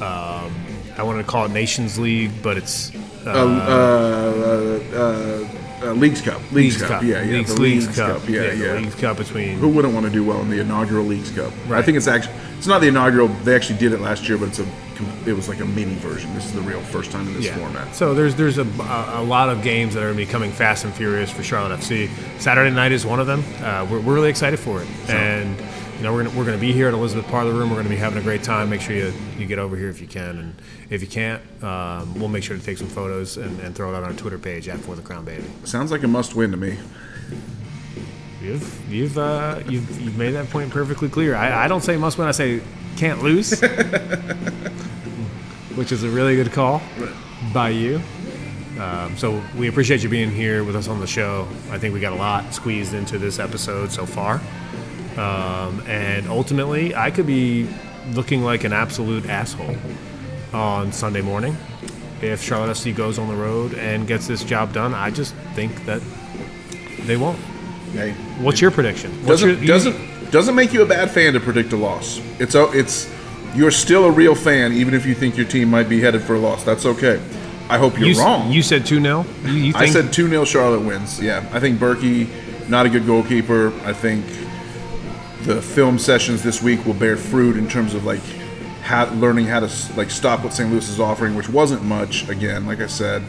um, 0.00 0.52
I 1.00 1.02
wanted 1.02 1.22
to 1.22 1.28
call 1.28 1.46
it 1.46 1.50
Nations 1.50 1.98
League, 1.98 2.30
but 2.42 2.58
it's 2.58 2.94
uh, 3.26 3.30
uh, 3.30 4.80
uh, 4.92 5.88
uh, 5.88 5.92
Leagues 5.94 6.20
Cup. 6.20 6.42
Leagues, 6.52 6.82
Cup. 6.82 7.02
Yeah, 7.02 7.22
yeah. 7.22 7.38
Leagues, 7.38 7.54
the 7.54 7.60
Leagues 7.62 7.86
Leagues 7.86 7.96
Cup. 7.96 8.20
Cup. 8.20 8.28
Yeah, 8.28 8.50
the 8.50 8.56
yeah. 8.56 8.74
Leagues 8.74 8.94
Cup 8.96 9.16
between. 9.16 9.56
Who 9.56 9.70
wouldn't 9.70 9.94
want 9.94 10.04
to 10.04 10.12
do 10.12 10.22
well 10.22 10.42
in 10.42 10.50
the 10.50 10.60
inaugural 10.60 11.06
Leagues 11.06 11.30
Cup? 11.30 11.50
Right. 11.66 11.78
I 11.78 11.82
think 11.82 11.96
it's 11.96 12.06
actually 12.06 12.34
it's 12.58 12.66
not 12.66 12.82
the 12.82 12.88
inaugural. 12.88 13.28
They 13.28 13.56
actually 13.56 13.78
did 13.78 13.94
it 13.94 14.02
last 14.02 14.28
year, 14.28 14.36
but 14.36 14.48
it's 14.48 14.58
a 14.58 14.66
it 15.26 15.32
was 15.32 15.48
like 15.48 15.60
a 15.60 15.64
mini 15.64 15.94
version. 15.94 16.34
This 16.34 16.44
is 16.44 16.52
the 16.52 16.60
real 16.60 16.82
first 16.82 17.10
time 17.10 17.26
in 17.28 17.32
this 17.32 17.46
Yeah. 17.46 17.56
format. 17.56 17.94
So 17.94 18.12
there's 18.12 18.34
there's 18.34 18.58
a, 18.58 18.66
a, 18.82 19.22
a 19.22 19.24
lot 19.24 19.48
of 19.48 19.62
games 19.62 19.94
that 19.94 20.00
are 20.02 20.12
going 20.12 20.18
to 20.18 20.26
be 20.26 20.30
coming 20.30 20.52
fast 20.52 20.84
and 20.84 20.92
furious 20.92 21.30
for 21.30 21.42
Charlotte 21.42 21.80
FC. 21.80 22.10
Saturday 22.38 22.74
night 22.76 22.92
is 22.92 23.06
one 23.06 23.20
of 23.20 23.26
them. 23.26 23.42
Uh, 23.62 23.86
we're, 23.90 24.00
we're 24.00 24.14
really 24.14 24.28
excited 24.28 24.58
for 24.60 24.82
it, 24.82 24.88
and 25.08 25.56
you 26.00 26.06
know 26.06 26.14
we're 26.14 26.24
gonna, 26.24 26.38
we're 26.38 26.46
going 26.46 26.56
to 26.56 26.60
be 26.60 26.72
here 26.72 26.88
at 26.88 26.94
Elizabeth 26.94 27.26
Parlor 27.30 27.52
Room. 27.52 27.68
We're 27.68 27.76
going 27.76 27.84
to 27.84 27.90
be 27.90 27.96
having 27.96 28.16
a 28.18 28.22
great 28.22 28.42
time. 28.42 28.70
Make 28.70 28.80
sure 28.80 28.96
you 28.96 29.12
you 29.36 29.44
get 29.44 29.58
over 29.58 29.76
here 29.76 29.90
if 29.90 30.00
you 30.00 30.06
can, 30.06 30.38
and 30.38 30.54
if 30.88 31.02
you 31.02 31.06
can't, 31.06 31.42
um, 31.62 32.18
we'll 32.18 32.30
make 32.30 32.42
sure 32.42 32.56
to 32.56 32.64
take 32.64 32.78
some 32.78 32.88
photos 32.88 33.36
and, 33.36 33.60
and 33.60 33.74
throw 33.74 33.92
it 33.92 33.96
out 33.96 34.04
on 34.04 34.08
our 34.08 34.16
Twitter 34.16 34.38
page 34.38 34.66
at 34.66 34.78
For 34.78 34.96
the 34.96 35.02
Crown 35.02 35.26
Baby. 35.26 35.44
Sounds 35.64 35.90
like 35.90 36.02
a 36.02 36.08
must 36.08 36.34
win 36.34 36.52
to 36.52 36.56
me. 36.56 36.78
You've 38.40 38.90
you've 38.90 39.18
uh, 39.18 39.60
you've 39.68 40.00
you've 40.00 40.16
made 40.16 40.30
that 40.30 40.48
point 40.48 40.70
perfectly 40.70 41.10
clear. 41.10 41.34
I, 41.34 41.66
I 41.66 41.68
don't 41.68 41.82
say 41.82 41.98
must 41.98 42.16
win. 42.16 42.28
I 42.28 42.30
say 42.30 42.62
can't 42.96 43.22
lose, 43.22 43.60
which 45.74 45.92
is 45.92 46.02
a 46.02 46.08
really 46.08 46.34
good 46.34 46.50
call 46.50 46.80
by 47.52 47.68
you. 47.68 48.00
Um, 48.78 49.18
so 49.18 49.42
we 49.58 49.68
appreciate 49.68 50.02
you 50.02 50.08
being 50.08 50.30
here 50.30 50.64
with 50.64 50.74
us 50.74 50.88
on 50.88 50.98
the 51.00 51.06
show. 51.06 51.46
I 51.70 51.76
think 51.76 51.92
we 51.92 52.00
got 52.00 52.14
a 52.14 52.16
lot 52.16 52.54
squeezed 52.54 52.94
into 52.94 53.18
this 53.18 53.38
episode 53.38 53.92
so 53.92 54.06
far, 54.06 54.40
um, 55.20 55.82
and 55.86 56.26
ultimately, 56.28 56.94
I 56.94 57.10
could 57.10 57.26
be 57.26 57.68
looking 58.12 58.42
like 58.42 58.64
an 58.64 58.72
absolute 58.72 59.26
asshole 59.26 59.76
on 60.52 60.92
Sunday 60.92 61.20
morning 61.20 61.56
if 62.22 62.42
Charlotte 62.42 62.70
FC 62.70 62.94
goes 62.94 63.18
on 63.18 63.28
the 63.28 63.34
road 63.34 63.74
and 63.74 64.06
gets 64.06 64.26
this 64.26 64.42
job 64.44 64.72
done. 64.72 64.94
I 64.94 65.10
just 65.10 65.34
think 65.54 65.84
that 65.84 66.00
they 67.00 67.16
won't. 67.16 67.38
Hey, 67.92 68.12
What's 68.38 68.60
your 68.60 68.70
prediction? 68.70 69.10
What's 69.26 69.42
doesn't 69.42 69.48
your, 69.48 69.58
you- 69.58 69.66
doesn't 69.66 70.30
doesn't 70.30 70.54
make 70.54 70.72
you 70.72 70.82
a 70.82 70.86
bad 70.86 71.10
fan 71.10 71.32
to 71.34 71.40
predict 71.40 71.72
a 71.72 71.76
loss. 71.76 72.20
It's 72.38 72.54
a, 72.54 72.70
it's 72.72 73.12
you're 73.54 73.72
still 73.72 74.04
a 74.04 74.10
real 74.10 74.34
fan, 74.34 74.72
even 74.72 74.94
if 74.94 75.04
you 75.04 75.14
think 75.14 75.36
your 75.36 75.46
team 75.46 75.68
might 75.68 75.88
be 75.88 76.00
headed 76.00 76.22
for 76.22 76.34
a 76.34 76.38
loss. 76.38 76.62
That's 76.64 76.86
okay. 76.86 77.20
I 77.68 77.78
hope 77.78 77.98
you're 77.98 78.08
you, 78.08 78.18
wrong. 78.20 78.50
You 78.50 78.62
said 78.62 78.86
2 78.86 79.00
0? 79.00 79.26
You, 79.44 79.52
you 79.52 79.72
I 79.76 79.86
said 79.86 80.12
2 80.12 80.28
0 80.28 80.44
Charlotte 80.44 80.80
wins. 80.80 81.20
Yeah. 81.20 81.48
I 81.52 81.60
think 81.60 81.78
Bürki, 81.78 82.28
not 82.68 82.86
a 82.86 82.88
good 82.88 83.06
goalkeeper. 83.06 83.72
I 83.84 83.92
think 83.92 84.24
the 85.44 85.60
film 85.60 85.98
sessions 85.98 86.42
this 86.42 86.62
week 86.62 86.84
will 86.84 86.94
bear 86.94 87.16
fruit 87.16 87.56
in 87.56 87.68
terms 87.68 87.94
of 87.94 88.04
like 88.04 88.22
how, 88.82 89.12
learning 89.14 89.46
how 89.46 89.60
to 89.60 89.70
like 89.96 90.10
stop 90.10 90.42
what 90.44 90.52
St. 90.52 90.70
Louis 90.70 90.88
is 90.88 91.00
offering, 91.00 91.34
which 91.34 91.48
wasn't 91.48 91.82
much. 91.82 92.28
Again, 92.28 92.66
like 92.66 92.80
I 92.80 92.86
said, 92.86 93.22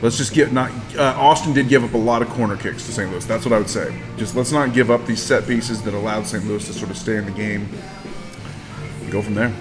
let's 0.00 0.16
just 0.16 0.32
get 0.32 0.52
not. 0.52 0.70
Uh, 0.96 1.14
Austin 1.16 1.52
did 1.52 1.68
give 1.68 1.84
up 1.84 1.94
a 1.94 1.98
lot 1.98 2.22
of 2.22 2.28
corner 2.30 2.56
kicks 2.56 2.86
to 2.86 2.92
St. 2.92 3.10
Louis. 3.10 3.24
That's 3.24 3.44
what 3.44 3.52
I 3.52 3.58
would 3.58 3.70
say. 3.70 3.96
Just 4.16 4.34
let's 4.34 4.52
not 4.52 4.72
give 4.72 4.90
up 4.90 5.06
these 5.06 5.22
set 5.22 5.46
pieces 5.46 5.82
that 5.82 5.94
allowed 5.94 6.26
St. 6.26 6.44
Louis 6.46 6.66
to 6.66 6.72
sort 6.72 6.90
of 6.90 6.96
stay 6.96 7.16
in 7.16 7.24
the 7.24 7.32
game. 7.32 7.68
Go 9.10 9.22
from 9.22 9.34
there. 9.34 9.52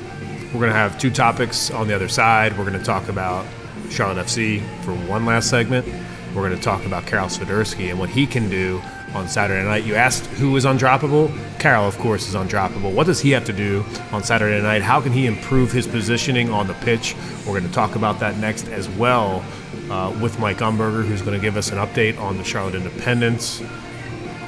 we're 0.53 0.67
to 0.67 0.73
have 0.73 0.97
two 0.97 1.11
topics 1.11 1.69
on 1.71 1.87
the 1.87 1.95
other 1.95 2.07
side. 2.07 2.57
We're 2.57 2.69
to 2.71 2.83
talk 2.83 3.09
about 3.09 3.45
Charlotte 3.89 4.25
FC 4.25 4.61
for 4.83 4.93
one 4.93 5.25
last 5.25 5.49
segment. 5.49 5.85
We're 6.33 6.47
to 6.49 6.57
talk 6.57 6.85
about 6.85 7.05
Karol 7.05 7.27
Swiderski 7.27 7.89
and 7.89 7.99
what 7.99 8.09
he 8.09 8.25
can 8.25 8.49
do 8.49 8.81
on 9.13 9.27
Saturday 9.27 9.63
night. 9.65 9.83
You 9.83 9.95
asked 9.95 10.25
who 10.25 10.55
is 10.55 10.65
undroppable. 10.65 11.31
Karol, 11.59 11.87
of 11.87 11.97
course, 11.97 12.27
is 12.27 12.35
undroppable. 12.35 12.93
What 12.93 13.07
does 13.07 13.19
he 13.19 13.31
have 13.31 13.45
to 13.45 13.53
do 13.53 13.85
on 14.11 14.23
Saturday 14.23 14.61
night? 14.61 14.81
How 14.81 15.01
can 15.01 15.11
he 15.11 15.25
improve 15.25 15.71
his 15.71 15.87
positioning 15.87 16.49
on 16.49 16.67
the 16.67 16.73
pitch? 16.75 17.15
We're 17.45 17.59
going 17.59 17.67
to 17.67 17.73
talk 17.73 17.95
about 17.95 18.19
that 18.19 18.37
next 18.37 18.67
as 18.69 18.89
well 18.89 19.43
uh, 19.89 20.17
with 20.21 20.39
Mike 20.39 20.57
Umberger, 20.59 21.05
who's 21.05 21.21
going 21.21 21.37
to 21.37 21.41
give 21.41 21.57
us 21.57 21.71
an 21.71 21.77
update 21.77 22.19
on 22.19 22.37
the 22.37 22.43
Charlotte 22.43 22.75
Independence. 22.75 23.61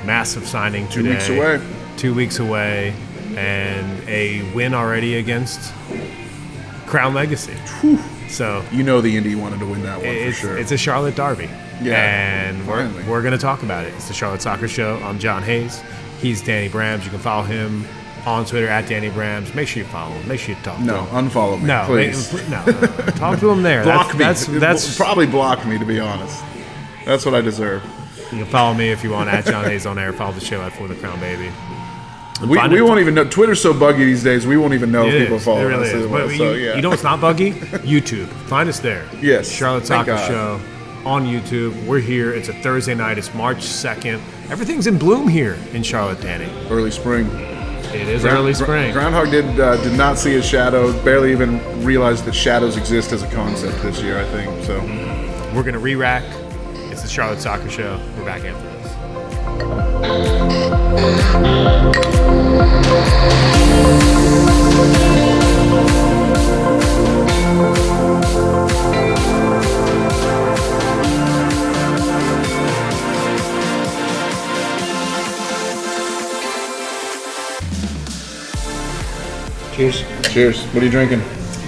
Massive 0.05 0.45
signing 0.47 0.87
Two 0.89 1.03
weeks 1.03 1.29
away. 1.29 1.61
Two 1.97 2.13
weeks 2.13 2.39
away, 2.39 2.93
and 3.35 4.07
a 4.07 4.41
win 4.53 4.73
already 4.73 5.15
against 5.15 5.73
Crown 6.85 7.13
Legacy. 7.13 7.55
So 8.29 8.63
You 8.71 8.83
know 8.83 9.01
the 9.01 9.15
Indy 9.15 9.35
wanted 9.35 9.59
to 9.59 9.65
win 9.65 9.83
that 9.83 9.97
one 9.99 10.07
it's, 10.07 10.39
for 10.39 10.47
sure. 10.47 10.57
it's 10.57 10.71
a 10.71 10.77
Charlotte 10.77 11.15
Derby. 11.15 11.49
Yeah, 11.81 11.95
And 12.47 12.67
we're, 12.67 12.85
finally. 12.87 13.03
we're 13.09 13.21
going 13.21 13.33
to 13.33 13.37
talk 13.37 13.63
about 13.63 13.85
it. 13.85 13.93
It's 13.95 14.07
the 14.07 14.13
Charlotte 14.13 14.41
Soccer 14.41 14.67
Show. 14.67 14.97
I'm 15.03 15.19
John 15.19 15.43
Hayes. 15.43 15.81
He's 16.21 16.41
Danny 16.41 16.69
Brams. 16.69 17.03
You 17.03 17.09
can 17.09 17.19
follow 17.19 17.43
him 17.43 17.85
on 18.25 18.45
Twitter 18.45 18.67
at 18.69 18.87
Danny 18.87 19.09
Brams. 19.09 19.53
Make 19.53 19.67
sure 19.67 19.83
you 19.83 19.89
follow 19.89 20.13
him. 20.13 20.27
Make 20.27 20.39
sure 20.39 20.55
you 20.55 20.61
talk 20.61 20.77
to 20.77 20.83
no, 20.83 21.03
him. 21.05 21.29
unfollow 21.29 21.59
me, 21.59 21.65
No, 21.67 21.83
please. 21.85 22.31
ma- 22.49 22.63
no, 22.63 22.71
no, 22.71 22.79
no. 22.79 22.87
talk 23.17 23.39
to 23.39 23.49
him 23.49 23.63
there. 23.63 23.83
block 23.85 24.13
that's, 24.13 24.47
me. 24.47 24.57
That's, 24.59 24.85
that's, 24.85 24.97
probably 24.97 25.27
block 25.27 25.65
me 25.65 25.77
to 25.77 25.85
be 25.85 25.99
honest. 25.99 26.41
That's 27.05 27.25
what 27.25 27.35
I 27.35 27.41
deserve. 27.41 27.83
you 28.31 28.37
can 28.37 28.45
follow 28.45 28.73
me 28.73 28.89
if 28.91 29.03
you 29.03 29.11
want 29.11 29.29
at 29.29 29.45
John 29.45 29.65
Hayes 29.65 29.85
on 29.85 29.99
air. 29.99 30.13
Follow 30.13 30.31
the 30.31 30.39
show 30.39 30.61
at 30.61 30.71
For 30.71 30.87
the 30.87 30.95
Crown 30.95 31.19
Baby. 31.19 31.51
We, 32.41 32.57
we 32.67 32.81
won't 32.81 32.99
even 32.99 33.13
know. 33.13 33.23
Twitter's 33.25 33.61
so 33.61 33.73
buggy 33.77 34.03
these 34.05 34.23
days. 34.23 34.45
We 34.45 34.57
won't 34.57 34.73
even 34.73 34.91
know 34.91 35.07
if 35.07 35.13
It 35.13 35.19
people 35.21 35.37
is. 35.37 35.45
follow 35.45 35.61
It 35.61 35.65
really 35.65 35.83
us. 35.83 35.87
is. 35.89 36.01
anymore, 36.01 36.19
But 36.27 36.35
so, 36.37 36.51
you, 36.53 36.65
yeah. 36.65 36.75
you 36.75 36.81
know 36.81 36.89
what's 36.89 37.03
not 37.03 37.21
buggy? 37.21 37.51
YouTube. 37.53 38.27
Find 38.47 38.67
us 38.67 38.79
there. 38.79 39.05
Yes, 39.21 39.49
Charlotte 39.49 39.85
Soccer 39.85 40.17
Show 40.17 40.59
on 41.05 41.25
YouTube. 41.25 41.85
We're 41.85 41.99
here. 41.99 42.33
It's 42.33 42.49
a 42.49 42.53
Thursday 42.53 42.95
night. 42.95 43.17
It's 43.17 43.33
March 43.33 43.57
2nd. 43.59 44.15
Everything's 44.49 44.87
in 44.87 44.97
bloom 44.97 45.27
here 45.27 45.57
in 45.73 45.83
Charlotte, 45.83 46.19
Danny. 46.21 46.49
early 46.69 46.91
spring. 46.91 47.27
It 47.93 48.07
is 48.09 48.23
Ground- 48.23 48.37
early 48.39 48.53
spring. 48.55 48.91
Groundhog 48.91 49.29
did 49.29 49.59
uh, 49.59 49.77
did 49.83 49.95
not 49.95 50.17
see 50.17 50.35
a 50.37 50.41
shadow. 50.41 50.91
Barely 51.03 51.31
even 51.31 51.61
realized 51.85 52.25
that 52.25 52.33
shadows 52.33 52.75
exist 52.75 53.11
as 53.11 53.21
a 53.21 53.27
concept 53.29 53.79
this 53.83 54.01
year. 54.01 54.17
I 54.19 54.25
think 54.25 54.63
so. 54.65 54.79
We're 55.55 55.61
going 55.61 55.73
to 55.73 55.79
re 55.79 55.93
rack. 55.93 56.23
It's 56.91 57.03
the 57.03 57.07
Charlotte 57.07 57.39
Soccer 57.39 57.69
Show. 57.69 57.99
We're 58.17 58.25
back 58.25 58.43
after 58.43 58.63
this. 58.63 58.73
Cheers. 79.75 80.03
Cheers. 80.31 80.63
What 80.65 80.83
are 80.83 80.85
you 80.85 80.91
drinking? 80.91 81.21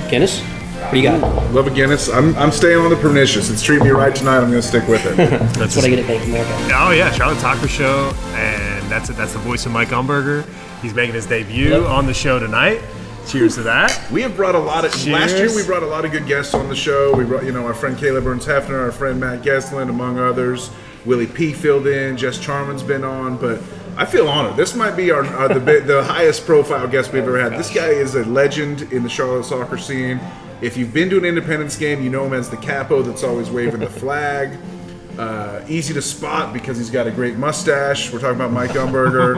Guinness. 0.09 0.39
What 0.41 0.91
do 0.91 0.97
you 0.99 1.03
got? 1.03 1.21
Love 1.51 1.65
a 1.65 1.71
Guinness. 1.71 2.07
I'm, 2.07 2.35
I'm 2.35 2.51
staying 2.51 2.77
on 2.77 2.91
the 2.91 2.95
pernicious. 2.97 3.49
It's 3.49 3.63
treating 3.63 3.83
me 3.83 3.89
right 3.89 4.15
tonight. 4.15 4.37
I'm 4.37 4.51
going 4.51 4.61
to 4.61 4.67
stick 4.67 4.87
with 4.87 5.03
it. 5.07 5.15
That's 5.57 5.75
what 5.75 5.85
I 5.85 5.89
get 5.89 5.99
at 5.99 6.07
Bank 6.07 6.21
of 6.21 6.29
America. 6.29 6.51
Oh 6.75 6.91
yeah, 6.91 7.11
Charlotte 7.11 7.39
Taco 7.39 7.65
Show, 7.65 8.13
and 8.35 8.91
that's 8.91 9.09
it. 9.09 9.17
that's 9.17 9.33
the 9.33 9.39
voice 9.39 9.65
of 9.65 9.71
Mike 9.71 9.87
Umberger. 9.87 10.47
He's 10.83 10.93
making 10.93 11.15
his 11.15 11.25
debut 11.25 11.83
on 11.85 12.05
the 12.05 12.13
show 12.13 12.37
tonight. 12.37 12.81
Cheers 13.27 13.55
to 13.55 13.63
that. 13.63 13.99
we 14.11 14.21
have 14.21 14.35
brought 14.35 14.53
a 14.53 14.59
lot 14.59 14.85
of 14.85 15.07
last 15.07 15.35
year. 15.37 15.53
We 15.55 15.65
brought 15.65 15.81
a 15.81 15.87
lot 15.87 16.05
of 16.05 16.11
good 16.11 16.27
guests 16.27 16.53
on 16.53 16.69
the 16.69 16.75
show. 16.75 17.15
We 17.15 17.23
brought 17.23 17.43
you 17.43 17.51
know 17.51 17.65
our 17.65 17.73
friend 17.73 17.97
Kayla 17.97 18.23
Burns 18.23 18.45
Hefner, 18.45 18.79
our 18.79 18.91
friend 18.91 19.19
Matt 19.19 19.41
Gessland, 19.41 19.89
among 19.89 20.19
others. 20.19 20.69
Willie 21.05 21.25
P 21.25 21.53
filled 21.53 21.87
in. 21.87 22.17
Jess 22.17 22.37
Charman's 22.37 22.83
been 22.83 23.03
on, 23.03 23.37
but 23.37 23.59
I 23.97 24.05
feel 24.05 24.27
honored. 24.27 24.57
This 24.57 24.75
might 24.75 24.97
be 24.97 25.11
our, 25.11 25.25
our 25.25 25.47
the 25.47 25.59
the 25.59 26.03
highest 26.03 26.45
profile 26.45 26.87
guest 26.87 27.13
we've 27.13 27.23
ever 27.23 27.39
had. 27.41 27.53
This 27.53 27.73
guy 27.73 27.87
is 27.87 28.15
a 28.15 28.25
legend 28.25 28.81
in 28.93 29.03
the 29.03 29.09
Charlotte 29.09 29.45
soccer 29.45 29.77
scene. 29.77 30.19
If 30.61 30.75
you've 30.75 30.93
been 30.93 31.09
to 31.11 31.17
an 31.17 31.25
Independence 31.25 31.77
game, 31.77 32.03
you 32.03 32.09
know 32.09 32.25
him 32.25 32.33
as 32.33 32.49
the 32.49 32.57
capo 32.57 33.01
that's 33.01 33.23
always 33.23 33.49
waving 33.49 33.79
the 33.79 33.89
flag. 33.89 34.57
Uh, 35.17 35.63
easy 35.69 35.93
to 35.93 36.01
spot 36.01 36.51
because 36.51 36.77
he's 36.77 36.89
got 36.89 37.07
a 37.07 37.11
great 37.11 37.37
mustache. 37.37 38.11
We're 38.11 38.19
talking 38.19 38.35
about 38.35 38.51
Mike 38.51 38.71
Umberger. 38.71 39.37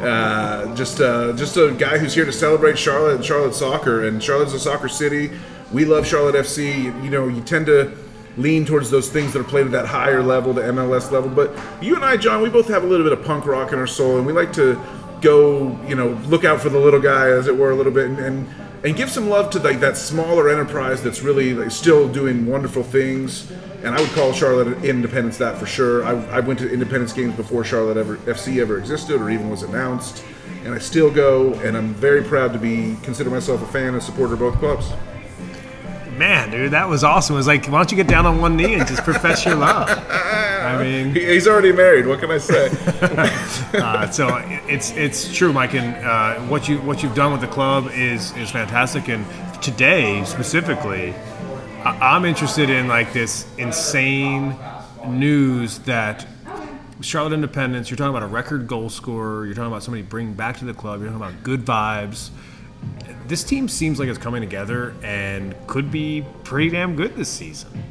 uh, 0.02 0.74
just 0.74 1.02
uh, 1.02 1.34
just 1.34 1.54
a 1.58 1.72
guy 1.72 1.98
who's 1.98 2.14
here 2.14 2.24
to 2.24 2.32
celebrate 2.32 2.78
Charlotte 2.78 3.16
and 3.16 3.22
Charlotte 3.22 3.54
soccer. 3.54 4.08
And 4.08 4.22
Charlotte's 4.22 4.54
a 4.54 4.58
soccer 4.58 4.88
city. 4.88 5.30
We 5.70 5.84
love 5.84 6.06
Charlotte 6.06 6.34
FC. 6.34 6.84
You 7.04 7.10
know, 7.10 7.28
you 7.28 7.42
tend 7.42 7.66
to 7.66 7.94
lean 8.36 8.64
towards 8.64 8.90
those 8.90 9.08
things 9.08 9.32
that 9.32 9.40
are 9.40 9.44
played 9.44 9.66
at 9.66 9.72
that 9.72 9.86
higher 9.86 10.22
level, 10.22 10.52
the 10.52 10.62
MLS 10.62 11.10
level. 11.10 11.30
But 11.30 11.52
you 11.82 11.96
and 11.96 12.04
I, 12.04 12.16
John, 12.16 12.42
we 12.42 12.48
both 12.48 12.68
have 12.68 12.84
a 12.84 12.86
little 12.86 13.04
bit 13.04 13.18
of 13.18 13.24
punk 13.24 13.46
rock 13.46 13.72
in 13.72 13.78
our 13.78 13.86
soul, 13.86 14.18
and 14.18 14.26
we 14.26 14.32
like 14.32 14.52
to 14.54 14.80
go, 15.20 15.78
you 15.86 15.94
know, 15.94 16.10
look 16.26 16.44
out 16.44 16.60
for 16.60 16.68
the 16.68 16.78
little 16.78 17.00
guy, 17.00 17.28
as 17.30 17.46
it 17.48 17.56
were, 17.56 17.70
a 17.70 17.76
little 17.76 17.92
bit, 17.92 18.06
and. 18.06 18.18
and 18.18 18.48
and 18.84 18.94
give 18.96 19.10
some 19.10 19.28
love 19.28 19.50
to 19.50 19.58
like 19.58 19.80
that 19.80 19.96
smaller 19.96 20.48
enterprise 20.48 21.02
that's 21.02 21.22
really 21.22 21.52
like, 21.52 21.70
still 21.70 22.08
doing 22.08 22.46
wonderful 22.46 22.82
things. 22.82 23.50
And 23.82 23.88
I 23.88 24.00
would 24.00 24.10
call 24.10 24.32
Charlotte 24.32 24.84
Independence 24.84 25.36
that 25.38 25.58
for 25.58 25.66
sure. 25.66 26.04
I, 26.04 26.12
I 26.36 26.40
went 26.40 26.58
to 26.60 26.72
Independence 26.72 27.12
games 27.12 27.34
before 27.34 27.64
Charlotte 27.64 27.96
ever 27.96 28.16
FC 28.18 28.60
ever 28.60 28.78
existed 28.78 29.20
or 29.20 29.30
even 29.30 29.50
was 29.50 29.62
announced, 29.62 30.24
and 30.64 30.74
I 30.74 30.78
still 30.78 31.10
go. 31.10 31.54
And 31.54 31.76
I'm 31.76 31.94
very 31.94 32.22
proud 32.22 32.52
to 32.52 32.58
be 32.58 32.96
consider 33.02 33.30
myself 33.30 33.62
a 33.62 33.66
fan 33.66 33.94
and 33.94 34.02
supporter 34.02 34.34
of 34.34 34.40
both 34.40 34.58
clubs. 34.58 34.92
Man, 36.18 36.50
dude, 36.50 36.72
that 36.72 36.88
was 36.88 37.04
awesome. 37.04 37.34
It 37.34 37.38
was 37.38 37.46
like, 37.46 37.66
why 37.66 37.78
don't 37.78 37.92
you 37.92 37.96
get 37.96 38.08
down 38.08 38.26
on 38.26 38.40
one 38.40 38.56
knee 38.56 38.74
and 38.74 38.84
just 38.88 39.04
profess 39.04 39.44
your 39.44 39.54
love? 39.54 39.88
I 39.88 40.76
mean, 40.82 41.14
He's 41.14 41.46
already 41.46 41.70
married. 41.70 42.08
What 42.08 42.18
can 42.18 42.32
I 42.32 42.38
say? 42.38 42.70
uh, 43.74 44.10
so 44.10 44.36
it's 44.66 44.90
it's 44.92 45.32
true, 45.32 45.52
Mike, 45.52 45.74
and 45.74 45.94
uh, 46.04 46.40
what 46.48 46.68
you 46.68 46.78
what 46.78 47.04
you've 47.04 47.14
done 47.14 47.30
with 47.30 47.40
the 47.40 47.46
club 47.46 47.90
is 47.92 48.36
is 48.36 48.50
fantastic. 48.50 49.08
And 49.08 49.24
today 49.62 50.24
specifically, 50.24 51.14
I, 51.84 52.16
I'm 52.16 52.24
interested 52.24 52.68
in 52.68 52.88
like 52.88 53.12
this 53.12 53.46
insane 53.56 54.56
news 55.06 55.78
that 55.80 56.26
Charlotte 57.00 57.32
Independence. 57.32 57.90
You're 57.90 57.96
talking 57.96 58.10
about 58.10 58.24
a 58.24 58.32
record 58.32 58.66
goal 58.66 58.90
scorer. 58.90 59.46
You're 59.46 59.54
talking 59.54 59.70
about 59.70 59.84
somebody 59.84 60.02
bringing 60.02 60.34
back 60.34 60.56
to 60.58 60.64
the 60.64 60.74
club. 60.74 61.00
You're 61.00 61.10
talking 61.10 61.24
about 61.24 61.44
good 61.44 61.64
vibes. 61.64 62.30
This 63.26 63.44
team 63.44 63.68
seems 63.68 63.98
like 63.98 64.08
it's 64.08 64.18
coming 64.18 64.40
together 64.40 64.94
and 65.02 65.54
could 65.66 65.90
be 65.90 66.24
pretty 66.44 66.70
damn 66.70 66.96
good 66.96 67.14
this 67.14 67.28
season. 67.28 67.84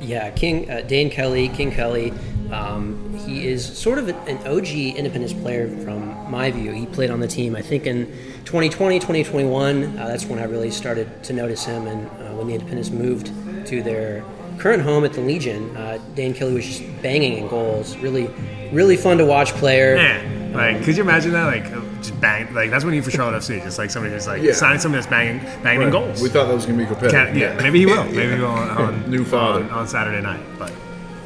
Yeah, 0.00 0.30
King 0.30 0.70
uh, 0.70 0.82
Dane 0.82 1.10
Kelly, 1.10 1.48
King 1.48 1.70
Kelly. 1.70 2.12
Um, 2.52 3.18
he 3.26 3.46
is 3.46 3.64
sort 3.76 3.98
of 3.98 4.08
an 4.08 4.38
OG 4.46 4.68
Independence 4.68 5.32
player 5.32 5.68
from 5.82 6.30
my 6.30 6.50
view. 6.50 6.70
He 6.72 6.86
played 6.86 7.10
on 7.10 7.18
the 7.18 7.26
team, 7.26 7.56
I 7.56 7.62
think, 7.62 7.86
in 7.86 8.06
2020, 8.44 8.98
2021. 8.98 9.98
Uh, 9.98 10.06
that's 10.06 10.26
when 10.26 10.38
I 10.38 10.44
really 10.44 10.70
started 10.70 11.24
to 11.24 11.32
notice 11.32 11.64
him. 11.64 11.86
And 11.86 12.06
uh, 12.06 12.36
when 12.36 12.46
the 12.46 12.54
Independence 12.54 12.90
moved 12.90 13.32
to 13.66 13.82
their 13.82 14.24
current 14.58 14.82
home 14.82 15.04
at 15.04 15.12
the 15.12 15.20
Legion, 15.20 15.74
uh, 15.76 15.98
Dane 16.14 16.34
Kelly 16.34 16.54
was 16.54 16.66
just 16.66 16.82
banging 17.02 17.38
in 17.38 17.48
goals. 17.48 17.96
Really, 17.96 18.30
really 18.72 18.96
fun 18.96 19.18
to 19.18 19.24
watch 19.26 19.52
player. 19.54 19.96
Man, 19.96 20.52
like, 20.52 20.84
could 20.84 20.96
you 20.96 21.02
imagine 21.02 21.32
that? 21.32 21.46
Like, 21.46 21.85
just 22.00 22.20
bang, 22.20 22.52
like 22.54 22.70
that's 22.70 22.84
what 22.84 22.90
you 22.90 22.96
need 22.96 23.04
for 23.04 23.10
Charlotte 23.10 23.38
FC. 23.42 23.62
Just 23.62 23.78
like 23.78 23.90
somebody 23.90 24.14
who's 24.14 24.26
like 24.26 24.42
Yeah. 24.42 24.52
signing 24.52 24.78
somebody 24.80 25.00
that's 25.02 25.10
banging, 25.10 25.38
banging 25.62 25.82
in 25.82 25.90
goals. 25.90 26.20
We 26.22 26.28
thought 26.28 26.46
that 26.46 26.54
was 26.54 26.66
going 26.66 26.78
to 26.78 26.84
be 26.84 26.88
competitive. 26.88 27.12
Can't- 27.12 27.36
yeah, 27.36 27.54
maybe 27.62 27.78
he 27.80 27.86
will. 27.86 28.04
Maybe 28.12 28.34
he 28.36 28.40
will 28.40 28.46
on, 28.46 28.68
on 28.70 29.10
New 29.10 29.24
father. 29.24 29.64
on, 29.64 29.70
on 29.70 29.88
Saturday 29.88 30.20
night. 30.22 30.40
But 30.58 30.72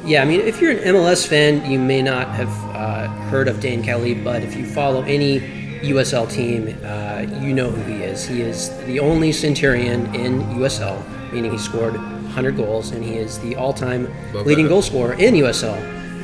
Yeah, 0.05 0.21
I 0.21 0.25
mean, 0.25 0.39
if 0.41 0.59
you're 0.61 0.71
an 0.71 0.79
MLS 0.95 1.25
fan, 1.27 1.69
you 1.69 1.77
may 1.79 2.01
not 2.01 2.27
have 2.29 2.49
uh, 2.75 3.07
heard 3.29 3.47
of 3.47 3.59
Dane 3.59 3.83
Kelly, 3.83 4.13
but 4.13 4.41
if 4.43 4.55
you 4.55 4.65
follow 4.65 5.01
any 5.03 5.39
USL 5.81 6.29
team, 6.29 6.75
uh, 6.83 7.25
you 7.43 7.53
know 7.53 7.69
who 7.71 7.81
he 7.91 8.03
is. 8.03 8.25
He 8.27 8.41
is 8.41 8.69
the 8.85 8.99
only 8.99 9.31
Centurion 9.31 10.13
in 10.15 10.41
USL, 10.57 11.01
meaning 11.31 11.51
he 11.51 11.57
scored 11.57 11.93
100 11.95 12.55
goals, 12.55 12.91
and 12.91 13.03
he 13.03 13.15
is 13.17 13.39
the 13.39 13.55
all-time 13.55 14.07
Love 14.33 14.45
leading 14.45 14.65
that. 14.65 14.69
goal 14.69 14.81
scorer 14.81 15.13
in 15.13 15.33
USL. 15.35 15.77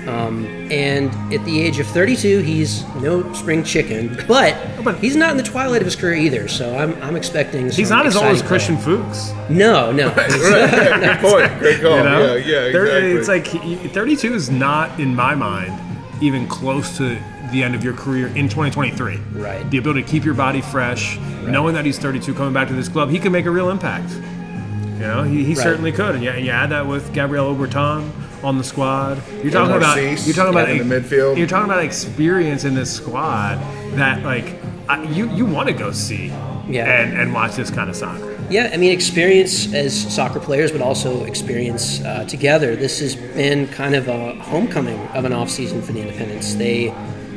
Um, 0.08 0.46
and 0.72 1.10
at 1.34 1.44
the 1.44 1.60
age 1.62 1.80
of 1.80 1.88
32, 1.88 2.40
he's 2.40 2.86
no 2.96 3.34
spring 3.34 3.64
chicken, 3.64 4.18
but 4.28 4.56
he's 5.00 5.18
not 5.18 5.32
in 5.32 5.38
the 5.38 5.44
twilight 5.44 5.82
of 5.82 5.86
his 5.86 5.98
career 5.98 6.14
either. 6.16 6.48
So 6.48 6.76
I'm, 6.78 6.94
I'm 7.04 7.16
expecting. 7.18 7.70
he's 7.70 7.90
not 7.90 8.06
as 8.08 8.16
old 8.16 8.26
as 8.28 8.42
Christian 8.42 8.78
play. 8.78 8.96
Fuchs. 8.98 9.32
No, 9.50 9.92
no. 9.92 10.08
Right, 10.18 11.20
Good 11.20 11.20
point. 11.20 11.60
Great 11.60 11.82
call. 11.82 11.98
You 11.98 12.04
know, 12.04 12.36
Yeah, 12.36 12.46
yeah, 12.46 12.60
exactly. 12.68 13.12
It's 13.12 13.28
like 13.28 13.48
he- 13.48 13.76
32 13.90 14.34
is 14.34 14.50
not, 14.50 14.98
in 15.00 15.14
my 15.14 15.36
mind, 15.36 15.74
even 16.22 16.48
close 16.48 16.96
to 16.98 17.18
the 17.52 17.64
end 17.64 17.76
of 17.76 17.84
your 17.84 17.94
career 17.94 18.28
in 18.28 18.48
2023. 18.48 19.18
Right. 19.34 19.70
The 19.70 19.78
ability 19.78 20.04
to 20.04 20.10
keep 20.10 20.24
your 20.24 20.34
body 20.36 20.62
fresh, 20.62 21.18
knowing 21.44 21.76
that 21.76 21.86
he's 21.86 22.00
32, 22.00 22.34
coming 22.34 22.54
back 22.54 22.68
to 22.70 22.74
this 22.74 22.88
club, 22.88 23.10
he 23.10 23.20
can 23.20 23.32
make 23.34 23.46
a 23.46 23.52
real 23.52 23.70
impact. 23.70 24.10
You 24.12 25.04
know, 25.04 25.24
he, 25.24 25.44
he 25.44 25.54
Right. 25.54 25.64
certainly 25.64 25.92
could. 25.92 26.16
And 26.16 26.24
you, 26.24 26.30
and 26.30 26.46
you 26.46 26.52
add 26.52 26.70
that 26.72 26.88
with 26.88 27.14
Gabriel 27.14 27.54
Oberton 27.54 28.10
on 28.44 28.58
the 28.58 28.64
squad. 28.64 29.22
You're 29.44 29.52
talking 29.52 29.68
Omar 29.68 29.78
about 29.78 29.96
Cease 29.96 30.26
you're 30.28 30.36
talking 30.36 30.54
about 30.54 30.70
in 30.70 30.88
the 30.88 30.96
midfield. 31.00 31.38
You're 31.38 31.48
talking 31.48 31.70
about 31.70 31.84
experience 31.84 32.64
in 32.64 32.74
this 32.76 32.94
squad 32.94 33.58
that 33.96 34.24
like 34.24 34.56
I, 34.88 35.04
you 35.04 35.30
you 35.32 35.46
want 35.46 35.68
to 35.68 35.74
go 35.74 35.92
see 35.92 36.28
Yeah. 36.68 36.86
and 37.02 37.18
and 37.18 37.34
watch 37.34 37.56
this 37.56 37.70
kind 37.72 37.90
of 37.90 37.96
soccer. 37.96 38.34
Yeah, 38.50 38.70
I 38.74 38.78
mean, 38.78 38.94
experience 38.94 39.74
as 39.74 39.94
soccer 40.16 40.40
players, 40.40 40.72
but 40.72 40.80
also 40.82 41.26
experience 41.26 42.02
uh, 42.06 42.24
together. 42.24 42.78
This 42.78 43.02
has 43.02 43.14
been 43.14 43.68
kind 43.68 43.94
of 43.94 44.08
a 44.08 44.36
homecoming 44.36 44.98
of 45.10 45.26
an 45.26 45.34
offseason 45.34 45.84
for 45.84 45.92
the 45.92 46.00
Independents. 46.02 46.56
They 46.56 46.94